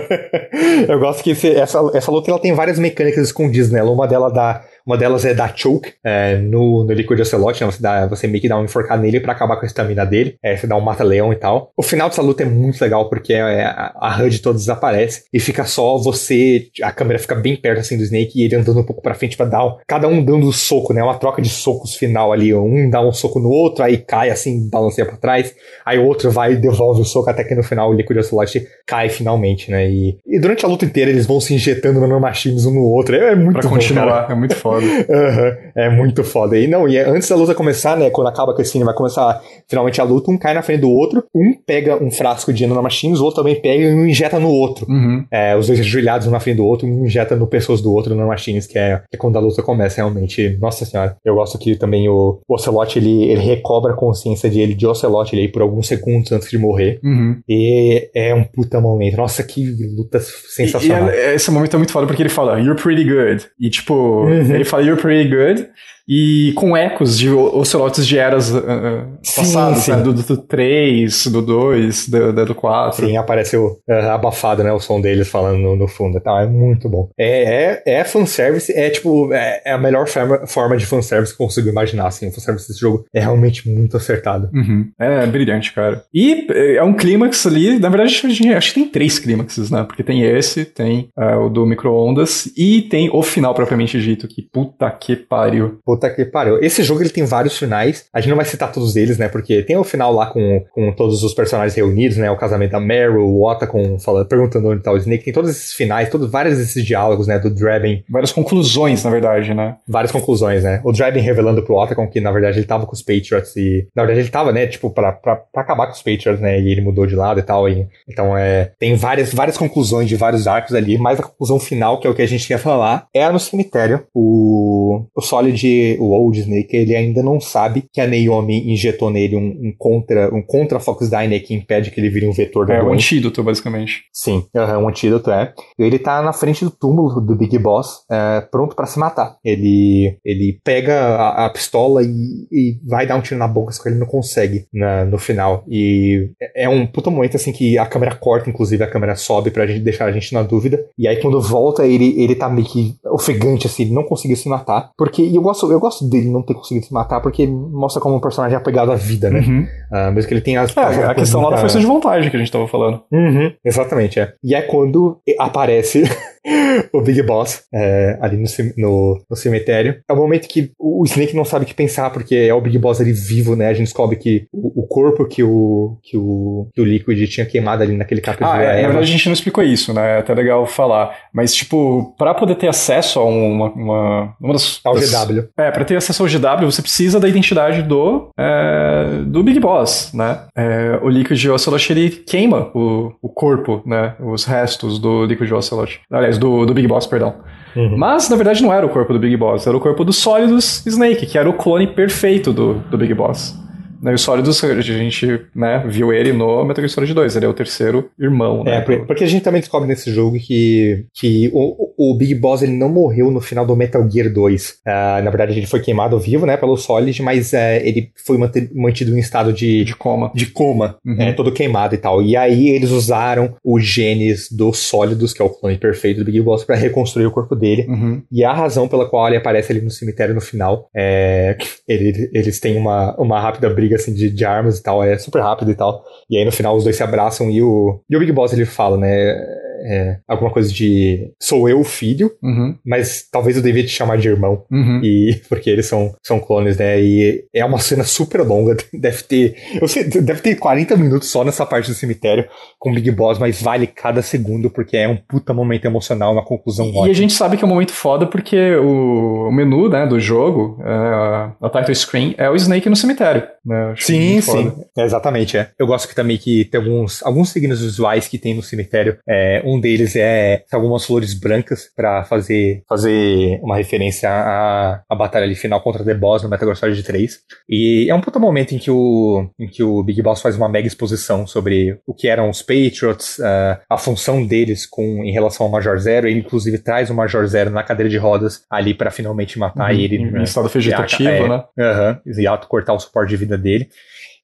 Eu 0.89 0.99
gosto 0.99 1.23
que 1.23 1.31
esse- 1.31 1.55
essa, 1.55 1.79
essa 1.95 2.11
luta 2.11 2.31
ela 2.31 2.41
tem 2.41 2.53
várias 2.53 2.79
mecânicas 2.79 3.27
escondidas 3.27 3.71
nela. 3.71 3.91
Uma 3.91 4.07
delas 4.07 4.33
dá. 4.33 4.63
Uma 4.87 4.97
delas 4.97 5.25
é 5.25 5.35
dar 5.35 5.53
choke 5.57 5.95
é, 6.05 6.37
no, 6.37 6.85
no 6.85 6.93
Liquid 6.93 7.21
Ocelot, 7.21 7.61
né? 7.61 7.71
Você, 7.71 7.83
dá, 7.83 8.07
você 8.07 8.27
meio 8.27 8.41
que 8.41 8.49
dá 8.49 8.59
um 8.59 8.65
enforcado 8.65 9.03
nele 9.03 9.21
pra 9.21 9.33
acabar 9.33 9.57
com 9.57 9.65
a 9.65 9.67
estamina 9.67 10.05
dele. 10.07 10.37
É, 10.43 10.57
você 10.57 10.67
dá 10.67 10.77
um 10.77 10.81
mata-leão 10.81 11.33
e 11.33 11.37
tal. 11.37 11.73
O 11.77 11.83
final 11.83 12.09
dessa 12.09 12.23
luta 12.23 12.45
é 12.45 12.47
muito 12.47 12.81
legal, 12.81 13.09
porque 13.09 13.33
é, 13.33 13.65
a, 13.65 13.93
a 14.01 14.23
HUD 14.23 14.41
toda 14.41 14.59
desaparece 14.59 15.25
e 15.33 15.41
fica 15.41 15.65
só 15.65 15.99
você. 15.99 16.69
A 16.83 16.93
câmera 16.93 17.19
fica 17.19 17.35
bem 17.35 17.57
perto 17.57 17.81
assim 17.81 17.97
do 17.97 18.05
Snake 18.05 18.33
e 18.37 18.45
ele 18.45 18.55
andando 18.55 18.81
um 18.81 18.85
pouco 18.85 19.03
pra 19.03 19.15
frente 19.15 19.37
pra 19.37 19.47
dar. 19.47 19.77
Cada 19.87 20.07
um 20.07 20.25
dando 20.25 20.47
um 20.47 20.53
soco, 20.53 20.93
né? 20.93 21.03
Uma 21.03 21.19
troca 21.19 21.43
de 21.43 21.49
socos 21.49 21.97
final 21.97 22.33
ali. 22.33 22.55
Um 22.55 22.89
dá 22.89 23.01
um 23.01 23.13
soco 23.13 23.41
no 23.41 23.49
outro, 23.49 23.83
aí 23.83 23.99
cai 23.99 24.31
assim, 24.31 24.69
balanceia 24.71 25.07
pra 25.07 25.17
trás. 25.17 25.55
Aí 25.85 25.99
o 25.99 26.05
outro 26.05 26.31
vai 26.31 26.53
e 26.53 26.57
devolve 26.57 27.01
o 27.01 27.05
soco 27.05 27.29
até 27.29 27.43
que 27.43 27.55
no 27.55 27.63
final 27.63 27.91
o 27.91 27.95
Liquid 27.95 28.19
Ocelot 28.19 28.67
cai 28.87 29.09
finalmente, 29.09 29.71
né? 29.71 29.91
E, 29.91 30.19
e 30.27 30.39
durante 30.39 30.65
a 30.65 30.69
luta 30.69 30.85
inteira 30.85 31.11
eles 31.11 31.27
vão 31.27 31.41
se 31.41 31.55
injetando 31.55 32.01
nanomachines 32.01 32.67
um 32.67 32.75
no 32.75 32.83
outro. 32.83 33.17
É, 33.17 33.33
é 33.33 33.35
muito 33.35 33.61
Pra 33.61 33.69
continuar. 33.69 34.31
É 34.31 34.35
muito 34.35 34.55
foda. 34.55 34.76
Aham, 34.85 35.57
é 35.75 35.91
muito 35.91 36.23
foda. 36.25 36.59
E 36.59 36.67
não, 36.67 36.89
e 36.89 36.97
é- 36.97 37.09
antes 37.09 37.29
da 37.29 37.37
luta 37.37 37.55
começar, 37.55 37.97
né? 37.97 38.11
Quando 38.11 38.29
acaba 38.29 38.53
a 38.53 38.55
cutscene, 38.55 38.85
vai 38.85 38.95
começar 38.95 39.41
finalmente 39.69 40.01
a 40.01 40.05
luta, 40.05 40.31
um 40.31 40.39
cai 40.39 40.55
na 40.55 40.63
frente 40.63 40.81
do 40.81 40.91
outro, 40.91 41.25
um 41.35 41.55
pega 41.67 42.03
um 42.03 42.11
frasco 42.11 42.53
de 42.53 42.67
nanomachines, 42.67 43.21
o 43.21 43.25
outro 43.25 43.43
também 43.43 43.61
pega 43.61 43.85
e 43.85 43.95
um 43.95 44.07
injeta 44.07 44.39
no 44.39 44.49
outro. 44.51 44.87
Uhum. 44.89 45.25
É, 45.31 45.57
os 45.57 45.67
dois 45.67 45.81
ajoelhados 45.81 46.27
um 46.27 46.31
na 46.31 46.41
frente 46.41 46.57
do 46.57 46.65
outro, 46.67 46.87
um 46.87 47.05
injeta 47.07 47.37
no 47.37 47.47
pescoço 47.47 47.83
do 47.83 47.93
outro 47.93 48.15
nanomachines, 48.15 48.67
que 48.67 48.79
é, 48.79 48.97
que 49.11 49.17
é 49.17 49.19
quando 49.19 49.37
a 49.37 49.41
luta 49.41 49.63
começa 49.63 49.97
realmente. 49.97 50.57
Nossa 50.61 50.85
senhora. 50.85 51.17
Eu 51.25 51.35
gosto 51.35 51.59
que 51.59 51.77
também 51.77 52.09
o, 52.09 52.41
o 52.49 52.55
Ocelot, 52.55 52.99
ele, 52.99 53.25
ele 53.25 53.41
recobra 53.41 53.93
a 53.93 53.97
consciência 53.97 54.49
dele 54.51 54.75
de 54.75 54.87
Ocelot 54.87 55.35
ele 55.35 55.43
aí 55.43 55.49
por 55.49 55.63
alguns 55.63 55.87
segundos 55.87 56.31
antes 56.33 56.51
de 56.51 56.59
morrer. 56.59 56.99
Uhum. 57.03 57.37
E 57.49 58.09
é 58.15 58.35
um 58.35 58.45
puta 58.45 58.81
momento. 58.81 59.17
Nossa, 59.17 59.43
que 59.43 59.65
luta 59.97 60.21
sensacional. 60.21 61.09
E, 61.09 61.13
e 61.13 61.17
é- 61.17 61.35
esse 61.35 61.51
momento 61.51 61.75
é 61.75 61.79
muito 61.79 61.93
foda 61.93 62.07
porque 62.07 62.23
ele 62.23 62.29
fala, 62.29 62.59
you're 62.61 62.81
pretty 62.81 63.05
good. 63.05 63.47
E 63.61 63.71
tipo, 63.71 63.95
Uhum. 63.95 64.55
ele 64.55 64.65
fala, 64.67 64.83
you're 64.83 64.97
pretty 64.97 65.29
good. 65.29 65.73
E 66.09 66.53
com 66.55 66.77
ecos 66.77 67.19
de 67.19 67.29
ocelotes 67.31 68.07
de 68.07 68.19
eras 68.19 68.51
uh, 68.51 68.59
uh, 68.59 69.19
Sim, 69.23 69.41
passadas, 69.41 69.79
sim. 69.79 69.91
né? 69.91 70.03
Do, 70.03 70.13
do 70.13 70.37
3, 70.37 71.27
do 71.27 71.43
2, 71.43 72.09
do, 72.09 72.33
do, 72.33 72.47
do 72.47 72.55
4. 72.55 73.07
Sim, 73.07 73.17
apareceu 73.17 73.79
ah, 73.89 74.15
abafado, 74.15 74.63
né? 74.63 74.73
O 74.73 74.79
som 74.79 75.01
deles 75.01 75.29
falando 75.29 75.59
no, 75.59 75.77
no 75.77 75.89
fundo 75.89 76.19
e 76.19 76.21
tal. 76.21 76.41
É 76.41 76.47
muito 76.47 76.89
bom. 76.89 77.09
É, 77.19 77.83
é, 77.87 78.01
é 78.01 78.05
fanservice, 78.05 78.73
é 78.73 78.89
tipo, 78.89 79.33
é, 79.33 79.63
é 79.65 79.73
a 79.73 79.79
melhor 79.79 80.07
forma, 80.07 80.47
forma 80.47 80.77
de 80.77 80.87
fanservice 80.87 81.37
que 81.37 81.43
eu 81.43 81.47
consigo 81.47 81.69
imaginar, 81.69 82.07
assim. 82.07 82.29
O 82.29 82.33
fanservice 82.33 82.69
desse 82.69 82.81
jogo 82.81 83.05
é 83.13 83.21
realmente 83.21 83.69
muito 83.69 83.97
acertado. 83.97 84.49
Uhum. 84.55 84.89
É 84.99 85.27
brilhante, 85.27 85.73
cara. 85.73 86.05
E 86.15 86.47
eh, 86.51 86.77
é 86.77 86.83
um 86.85 86.95
clímax 86.95 87.47
ali, 87.47 87.79
na 87.79 87.89
verdade, 87.89 88.15
acho 88.57 88.69
que 88.69 88.81
tem 88.81 88.89
três 88.89 89.19
clímaxes, 89.19 89.71
né? 89.71 89.83
Porque 89.83 90.03
tem 90.03 90.23
esse, 90.23 90.65
tem 90.65 91.09
ah, 91.17 91.39
o 91.39 91.49
do 91.49 91.67
micro-ondas 91.67 92.51
e 92.57 92.83
tem 92.83 93.11
o 93.13 93.23
final 93.23 93.55
propriamente 93.55 94.01
dito, 94.01 94.29
que 94.29 94.43
puta 94.43 94.91
que 94.91 95.17
pariu. 95.17 95.79
Puta 95.85 95.96
que 95.99 96.25
pariu. 96.25 96.63
Esse 96.63 96.83
jogo 96.83 97.03
ele 97.03 97.11
tem 97.11 97.25
vários 97.25 97.59
finais. 97.59 98.07
A 98.13 98.21
gente 98.21 98.31
não 98.31 98.37
vai 98.37 98.45
citar 98.45 98.73
todos 98.73 98.97
eles, 98.97 99.19
né? 99.19 99.29
Porque 99.29 99.63
tem 99.63 99.77
o 99.77 99.85
final 99.85 100.13
lá 100.13 100.27
com, 100.27 100.65
com 100.71 100.93
todos 100.93 101.23
os 101.23 101.35
personagens 101.35 101.75
reunidos, 101.75 102.17
né? 102.17 102.31
O 102.31 102.37
casamento 102.37 102.73
da 102.73 102.81
Meryl, 102.81 103.27
o 103.27 103.49
Otacon 103.49 103.99
falando, 103.99 104.27
perguntando 104.27 104.69
onde 104.69 104.83
tá 104.83 104.93
o 104.93 104.97
Snake. 104.97 105.25
Tem 105.25 105.33
todos 105.33 105.51
esses 105.51 105.73
finais, 105.73 106.09
todos, 106.09 106.31
vários 106.31 106.59
desses 106.59 106.85
diálogos, 106.85 107.27
né? 107.27 107.39
Do 107.39 107.51
Draven 107.51 108.05
Várias 108.09 108.33
conclusões, 108.33 109.03
na 109.05 109.11
verdade, 109.11 109.55
né? 109.55 109.77
várias 109.87 110.13
conclusões, 110.13 110.63
né? 110.63 110.81
O 110.85 110.93
Draven 110.93 111.23
revelando 111.23 111.63
pro 111.63 111.77
Otacon 111.77 112.09
que, 112.09 112.21
na 112.21 112.31
verdade, 112.31 112.59
ele 112.59 112.67
tava 112.67 112.87
com 112.87 112.93
os 112.93 113.03
Patriots 113.03 113.57
e... 113.57 113.89
Na 113.95 114.03
verdade, 114.03 114.21
ele 114.21 114.31
tava, 114.31 114.53
né? 114.53 114.67
Tipo, 114.67 114.91
pra, 114.91 115.13
pra, 115.13 115.37
pra 115.37 115.63
acabar 115.63 115.87
com 115.87 115.93
os 115.93 116.03
Patriots, 116.03 116.41
né? 116.41 116.61
E 116.61 116.71
ele 116.71 116.81
mudou 116.81 117.07
de 117.07 117.15
lado 117.15 117.41
e 117.41 117.43
tal. 117.43 117.69
E, 117.69 117.87
então, 118.09 118.37
é... 118.37 118.73
Tem 118.79 118.95
várias, 118.95 119.33
várias 119.33 119.57
conclusões 119.57 120.09
de 120.09 120.17
vários 120.17 120.47
arcos 120.47 120.75
ali, 120.75 120.99
mas 120.99 121.19
a 121.19 121.23
conclusão 121.23 121.59
final, 121.59 122.01
que 122.01 122.07
é 122.07 122.11
o 122.11 122.15
que 122.15 122.23
a 122.23 122.29
gente 122.29 122.47
quer 122.47 122.59
falar, 122.59 123.07
é 123.15 123.29
no 123.31 123.41
cemitério. 123.41 124.05
O, 124.15 125.05
o 125.15 125.21
Solid, 125.21 125.86
o 126.01 126.11
Old 126.11 126.39
Snake, 126.41 126.77
ele 126.77 126.95
ainda 126.97 127.23
não 127.23 127.41
sabe 127.41 127.85
que 127.93 128.01
a 128.01 128.07
Naomi 128.07 128.73
injetou 128.73 129.11
nele 129.11 129.37
um, 129.37 129.41
um 129.69 129.73
contra... 129.79 130.35
Um 130.35 130.43
contra 130.43 130.81
Fox 130.81 131.09
Dine 131.11 131.39
que 131.41 131.55
impede 131.55 131.91
que 131.91 132.01
ele 132.01 132.11
vire 132.11 132.27
um 132.27 132.33
vetor 132.33 132.67
da 132.67 132.75
É 132.75 132.79
doença. 132.81 132.95
antídoto, 132.95 133.43
basicamente. 133.43 134.05
Sim, 134.13 134.45
aham, 134.55 134.79
um 134.79 134.89
antídoto 134.89 135.31
é. 135.31 135.53
E 135.79 135.83
ele 135.85 135.99
tá 135.99 136.21
na 136.23 136.33
frente 136.33 136.65
do 136.65 136.71
túmulo 136.71 137.21
do 137.21 137.37
Big 137.37 137.59
Boss, 137.59 138.01
é, 138.11 138.41
pronto 138.51 138.75
pra 138.75 138.87
se 138.87 138.99
matar. 138.99 139.37
Ele, 139.45 140.17
ele 140.25 140.59
pega 140.65 140.95
a, 140.99 141.47
a 141.47 141.51
pistola 141.51 142.03
e, 142.03 142.47
e 142.51 142.79
vai 142.87 143.07
dar 143.07 143.17
um 143.17 143.21
tiro 143.23 143.39
na 143.39 143.49
boca, 143.49 143.73
só 143.73 143.83
que 143.83 143.89
ele 143.89 143.99
não 143.99 144.07
consegue 144.07 144.67
na- 144.73 145.05
no 145.05 145.19
final. 145.19 145.65
E 145.69 146.31
é 146.41 146.67
é 146.67 146.69
um 146.69 146.87
puta 146.87 147.11
momento 147.11 147.37
assim 147.37 147.53
que 147.53 147.79
a 147.79 147.87
câmera 147.87 148.15
corta, 148.15 148.51
inclusive 148.51 148.83
a 148.83 148.91
câmera 148.91 149.15
sobe 149.15 149.51
pra 149.51 149.67
gente 149.67 149.81
deixar 149.81 150.07
a 150.07 150.13
gente 150.13 150.33
na 150.35 150.43
dúvida. 150.43 150.85
E 150.99 151.07
aí 151.07 151.17
quando 151.21 151.41
volta, 151.41 151.87
ele, 151.87 152.21
ele 152.21 152.35
tá 152.35 152.49
meio 152.49 152.67
que 152.67 152.95
ofegante, 153.05 153.67
assim, 153.67 153.85
ele 153.85 153.93
não 153.95 154.03
conseguiu 154.05 154.37
se 154.37 154.49
matar. 154.49 154.91
Porque 154.97 155.23
e 155.23 155.37
eu 155.37 155.43
gosto, 155.43 155.71
eu 155.71 155.76
gosto 155.81 156.09
dele 156.09 156.31
não 156.31 156.43
ter 156.43 156.55
conseguido 156.55 156.87
se 156.87 156.93
matar, 156.93 157.21
porque 157.21 157.47
mostra 157.47 158.01
como 158.01 158.17
um 158.17 158.21
personagem 158.21 158.55
é 158.57 158.59
apegado 158.59 158.93
à 158.93 158.95
vida, 158.95 159.31
né? 159.31 159.41
Uhum. 159.41 159.67
Ah, 159.93 160.11
mesmo 160.11 160.29
que 160.29 160.35
ele 160.35 160.41
tenha 160.41 160.61
as. 160.63 160.77
É, 160.77 161.05
a 161.05 161.15
questão 161.15 161.41
lá 161.43 161.51
da 161.51 161.59
força 161.59 161.79
de 161.79 161.87
vontade 161.87 162.31
que 162.31 162.37
a 162.37 162.39
gente 162.39 162.53
tava 162.53 162.69
falando. 162.69 163.03
Uhum, 163.13 163.53
exatamente, 163.65 164.21
é. 164.21 164.33
E 164.43 164.55
é 164.55 164.63
quando 164.63 165.19
aparece 165.39 166.05
o 166.93 167.01
Big 167.01 167.23
Boss 167.23 167.65
é, 167.75 168.19
ali 168.21 168.37
no, 168.37 168.47
no, 168.77 169.25
no, 169.29 169.37
cemitério. 169.37 170.01
É 170.09 170.13
o 170.13 170.17
momento 170.17 170.49
que 170.49 170.71
o 170.79 171.05
Snake 171.05 171.35
não 171.35 171.45
sabe 171.45 171.65
o 171.65 171.69
que 171.69 171.75
pensar, 171.75 172.11
porque 172.11 172.35
é 172.35 172.55
o 172.55 172.61
Big 172.61 172.79
Boss 172.79 173.01
ali 173.01 173.13
vivo, 173.13 173.57
né? 173.57 173.69
A 173.69 173.75
gente 173.75 173.87
descobre 173.87 174.17
que 174.17 174.47
o, 174.53 174.83
o 174.83 174.87
corpo 174.87 175.27
que 175.27 175.43
o, 175.43 175.99
que 176.03 176.17
o, 176.17 176.69
que 176.73 176.81
o 176.81 176.85
Liquid 176.85 177.29
tinha 177.29 177.47
queimado 177.47 177.83
ali 177.83 177.97
naquele 177.97 178.21
capítulo. 178.21 178.51
Ah, 178.51 178.63
é, 178.63 178.83
na 178.83 178.89
verdade 178.89 179.09
a 179.09 179.13
gente 179.13 179.27
não 179.27 179.33
explicou 179.33 179.63
isso, 179.65 179.93
né? 179.93 180.17
É 180.17 180.19
até 180.19 180.35
legal 180.35 180.67
falar. 180.67 181.17
Mas, 181.33 181.55
tipo, 181.55 182.15
pra 182.17 182.35
poder 182.35 182.55
ter 182.57 182.69
acesso 182.69 183.19
a 183.19 183.25
uma. 183.25 183.71
uma, 183.73 184.35
uma 184.41 184.53
das, 184.53 184.81
ao 184.85 184.95
GW. 184.95 185.49
É, 185.59 185.71
pra 185.71 185.85
ter 185.85 185.97
acesso 185.97 186.23
ao 186.23 186.29
GW, 186.29 186.71
você 186.71 186.83
precisa 186.83 187.19
da 187.19 187.29
identidade 187.29 187.83
do, 187.83 188.31
é, 188.39 189.23
do 189.27 189.43
Big 189.43 189.59
Boss, 189.59 190.13
né? 190.15 190.47
É, 190.57 190.99
o 191.03 191.09
Liquid 191.09 191.47
Ocelot 191.47 191.93
ele 191.93 192.11
queima 192.11 192.71
o, 192.75 193.13
o 193.21 193.29
corpo, 193.29 193.83
né? 193.85 194.15
Os 194.21 194.45
restos 194.45 194.99
do 194.99 195.25
Liquid 195.25 195.51
Ocelot. 195.53 196.01
Aliás, 196.11 196.36
do, 196.39 196.67
do 196.67 196.75
Big 196.75 196.87
Boss, 196.87 197.07
perdão. 197.07 197.35
Uhum. 197.75 197.97
Mas, 197.97 198.29
na 198.29 198.37
verdade, 198.37 198.63
não 198.63 198.73
era 198.73 198.87
o 198.87 198.89
corpo 198.89 199.13
do 199.13 199.19
Big 199.19 199.37
Boss, 199.37 199.67
era 199.67 199.77
o 199.77 199.81
corpo 199.81 200.05
do 200.05 200.13
Sólidos 200.13 200.85
Snake, 200.87 201.27
que 201.27 201.37
era 201.37 201.49
o 201.49 201.53
clone 201.53 201.87
perfeito 201.87 202.53
do, 202.53 202.75
do 202.91 202.97
Big 202.97 203.13
Boss. 203.13 203.55
Né, 204.03 204.13
o 204.13 204.19
Sólidos, 204.19 204.63
a 204.63 204.81
gente 204.81 205.41
né, 205.55 205.85
viu 205.87 206.13
ele 206.13 206.33
no 206.33 206.65
Metal 206.65 206.83
Gear 206.83 206.91
Solid 206.91 207.15
2, 207.15 207.37
ele 207.37 207.47
é 207.47 207.49
o 207.49 207.55
terceiro 207.55 208.11
irmão, 208.19 208.63
né? 208.63 208.77
É, 208.77 208.81
porque 208.81 209.25
a 209.25 209.27
gente 209.27 209.43
também 209.43 209.61
descobre 209.61 209.89
nesse 209.89 210.13
jogo 210.13 210.37
que, 210.39 211.07
que 211.15 211.51
o, 211.53 211.93
o 211.97 212.17
Big 212.17 212.35
Boss 212.35 212.63
ele 212.63 212.73
não 212.73 212.89
morreu 212.89 213.31
no 213.31 213.41
final 213.41 213.65
do 213.65 213.77
Metal 213.77 214.09
Gear 214.09 214.33
2. 214.33 214.71
Uh, 214.71 214.75
ah, 214.87 215.21
na 215.23 215.31
verdade, 215.31 215.59
ele 215.59 215.67
foi 215.67 215.81
queimado 215.81 216.19
vivo, 216.19 216.47
né, 216.47 216.57
pelo 216.57 216.77
Solid, 216.77 217.23
mas 217.23 217.53
uh, 217.53 217.57
ele 217.83 218.11
foi 218.25 218.39
mantido 218.75 219.17
em 219.17 219.19
estado 219.19 219.53
de... 219.53 219.85
De 219.85 219.97
coma. 219.97 220.31
De 220.35 220.47
coma, 220.47 220.99
uhum. 221.05 221.21
é, 221.21 221.33
todo 221.33 221.53
queimado 221.53 221.95
e 221.95 221.99
tal. 221.99 222.23
E 222.23 222.37
aí 222.37 222.69
eles 222.69 222.91
usaram 222.91 223.55
os 223.65 223.85
genes 223.85 224.51
dos 224.51 224.79
Sólidos, 224.79 225.33
que 225.33 225.41
é 225.41 225.45
o 225.45 225.51
clone 225.51 225.79
perfeito 225.79 226.19
do 226.19 226.25
Big 226.25 226.41
Boss, 226.41 226.65
para 226.65 226.77
reconstruir 226.77 227.27
o 227.27 227.31
corpo 227.31 227.55
dele. 227.55 227.87
Uhum. 227.89 228.23
E 228.31 228.45
a 228.45 228.53
razão 228.53 228.89
pela 228.89 229.09
qual 229.09 229.27
ele 229.27 229.37
aparece 229.37 229.73
ali 229.73 229.81
no 229.81 229.91
cemitério 229.91 230.35
no 230.35 230.41
final 230.41 230.89
é... 230.95 231.57
Ele, 231.89 232.31
eles 232.33 232.59
têm 232.59 232.77
uma, 232.77 233.15
uma 233.17 233.41
rápida 233.41 233.71
briga 233.71 233.86
briga 233.87 233.97
assim 233.97 234.13
de, 234.13 234.31
de 234.31 234.45
armas 234.45 234.79
e 234.79 234.83
tal, 234.83 235.03
é 235.03 235.17
super 235.17 235.41
rápido 235.41 235.71
e 235.71 235.75
tal. 235.75 236.05
E 236.29 236.37
aí 236.37 236.45
no 236.45 236.53
final 236.53 236.77
os 236.77 236.85
dois 236.85 236.97
se 236.97 237.03
abraçam 237.03 237.51
e 237.51 237.63
o, 237.63 238.01
e 238.11 238.17
o 238.17 238.19
Big 238.19 238.33
Boss 238.33 238.53
ele 238.53 238.67
fala, 238.67 238.97
né? 238.97 239.37
É, 239.85 240.19
alguma 240.27 240.51
coisa 240.51 240.73
de 240.73 241.31
sou 241.41 241.69
eu 241.69 241.81
o 241.81 241.85
filho, 241.85 242.33
uhum. 242.43 242.77
mas 242.85 243.27
talvez 243.31 243.57
eu 243.57 243.63
devia 243.63 243.85
te 243.85 243.91
chamar 243.91 244.19
de 244.19 244.29
irmão. 244.29 244.65
Uhum. 244.71 245.01
E 245.03 245.41
porque 245.49 245.71
eles 245.71 245.87
são, 245.87 246.15
são 246.23 246.41
clones, 246.41 246.77
né? 246.77 247.01
E 247.01 247.45
é 247.55 247.65
uma 247.65 247.79
cena 247.79 248.05
super 248.05 248.41
longa, 248.43 248.77
deve 248.93 249.23
ter, 249.23 249.57
eu 249.81 249.89
sei, 249.89 250.05
deve 250.05 250.41
ter 250.41 250.57
40 250.57 250.97
minutos 250.97 251.29
só 251.29 251.45
nessa 251.45 251.67
parte 251.67 251.89
do 251.89 251.95
cemitério 251.95 252.47
com 252.79 252.91
o 252.91 252.95
Big 252.95 253.11
Boss, 253.11 253.39
mas 253.39 253.61
vale 253.61 253.87
cada 253.87 254.23
segundo 254.23 254.71
porque 254.71 254.97
é 254.97 255.09
um 255.09 255.17
puta 255.17 255.53
momento 255.53 255.85
emocional, 255.85 256.33
uma 256.33 256.45
conclusão 256.45 256.89
ótima. 256.89 257.09
E 257.09 257.11
a 257.11 257.15
gente 257.15 257.33
sabe 257.33 257.57
que 257.57 257.65
é 257.65 257.67
um 257.67 257.71
momento 257.71 257.93
foda 257.93 258.27
porque 258.27 258.77
o, 258.77 259.51
menu, 259.51 259.89
né, 259.89 260.07
do 260.07 260.19
jogo, 260.19 260.79
é, 260.83 261.53
a 261.61 261.71
title 261.71 261.95
screen 261.95 262.35
é 262.39 262.49
o 262.49 262.57
Snake 262.57 262.89
no 262.89 262.97
cemitério, 262.97 263.43
né? 263.65 263.95
sim, 263.99 264.41
sim. 264.41 264.73
exatamente, 264.99 265.57
é. 265.57 265.71
Eu 265.79 265.87
gosto 265.87 266.09
que 266.09 266.15
também 266.15 266.39
que 266.39 266.65
tem 266.65 266.81
alguns 266.81 267.23
alguns 267.23 267.51
signos 267.51 267.81
visuais 267.83 268.29
que 268.29 268.39
tem 268.39 268.55
no 268.55 268.63
cemitério, 268.63 269.19
é, 269.29 269.63
um 269.67 269.81
deles 269.81 270.15
é 270.15 270.65
algumas 270.73 271.05
flores 271.05 271.35
brancas 271.35 271.91
para 271.95 272.25
fazer, 272.25 272.83
fazer 272.89 273.59
uma 273.63 273.77
referência 273.77 274.31
à, 274.31 275.03
à 275.09 275.15
batalha 275.15 275.45
ali 275.45 275.55
final 275.55 275.81
contra 275.81 276.05
The 276.05 276.15
Boss 276.15 276.43
no 276.43 276.49
Metal 276.49 276.67
Gear 276.67 276.77
Solid 276.77 277.03
3. 277.03 277.39
E 277.69 278.07
é 278.09 278.15
um 278.15 278.21
puta 278.21 278.39
momento 278.39 278.75
em 278.75 278.79
que 278.79 278.91
o, 278.91 279.51
em 279.59 279.67
que 279.67 279.83
o 279.83 280.03
Big 280.03 280.23
Boss 280.23 280.41
faz 280.41 280.57
uma 280.57 280.69
mega 280.69 280.87
exposição 280.87 281.47
sobre 281.47 281.99
o 282.07 282.15
que 282.15 282.29
eram 282.29 282.49
os 282.49 282.63
Patriots, 282.63 283.39
uh, 283.39 283.79
a 283.89 283.99
função 283.99 284.47
deles 284.47 284.87
com, 284.87 285.25
em 285.25 285.33
relação 285.33 285.67
ao 285.67 285.73
Major 285.73 285.99
Zero. 285.99 286.29
Ele, 286.29 286.41
inclusive, 286.41 286.79
traz 286.79 287.11
o 287.11 287.15
Major 287.15 287.45
Zero 287.47 287.71
na 287.71 287.83
cadeira 287.83 288.09
de 288.09 288.17
rodas 288.17 288.65
ali 288.71 288.95
para 288.95 289.11
finalmente 289.11 289.59
matar 289.59 289.93
uhum, 289.93 289.99
ele. 289.99 290.17
Em, 290.17 290.31
né? 290.31 290.45
estado 290.45 290.69
vegetativo, 290.69 291.29
é, 291.29 291.49
né? 291.49 291.65
Aham, 291.79 292.21
uh 292.25 292.31
-huh, 292.31 292.41
e 292.43 292.47
auto 292.47 292.69
cortar 292.69 292.95
o 292.95 293.01
suporte 293.01 293.31
de 293.31 293.37
vida 293.37 293.59
dele. 293.59 293.89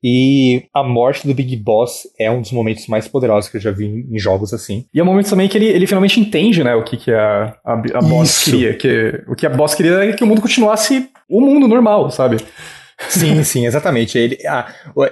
E 0.03 0.65
a 0.75 0.83
morte 0.83 1.27
do 1.27 1.35
Big 1.35 1.57
Boss 1.57 2.09
é 2.19 2.31
um 2.31 2.41
dos 2.41 2.51
momentos 2.51 2.87
mais 2.87 3.07
poderosos 3.07 3.51
que 3.51 3.57
eu 3.57 3.61
já 3.61 3.71
vi 3.71 3.87
em, 3.87 4.19
jogos 4.19 4.53
assim. 4.53 4.85
E 4.93 4.99
é 4.99 5.03
um 5.03 5.07
momento 5.07 5.31
também 5.31 5.49
que 5.49 5.57
ele, 5.57 5.67
ele 5.67 5.87
finalmente 5.87 6.19
entende, 6.19 6.65
né, 6.65 6.75
o 6.75 6.83
que, 6.83 6.97
que 6.97 7.13
a, 7.13 7.57
a, 7.65 7.73
a 7.75 8.01
Boss 8.01 8.45
queria. 8.45 8.75
Que, 8.75 9.23
o 9.29 9.35
que 9.35 9.47
a 9.47 9.51
Boss 9.51 9.75
queria 9.75 9.93
era 9.93 10.13
que 10.13 10.25
o 10.25 10.27
mundo 10.27 10.41
continuasse 10.41 11.09
o 11.29 11.41
mundo 11.41 11.69
normal, 11.69 12.11
sabe? 12.11 12.39
Sim, 13.09 13.43
sim, 13.43 13.67
exatamente. 13.67 14.17
Ele, 14.19 14.39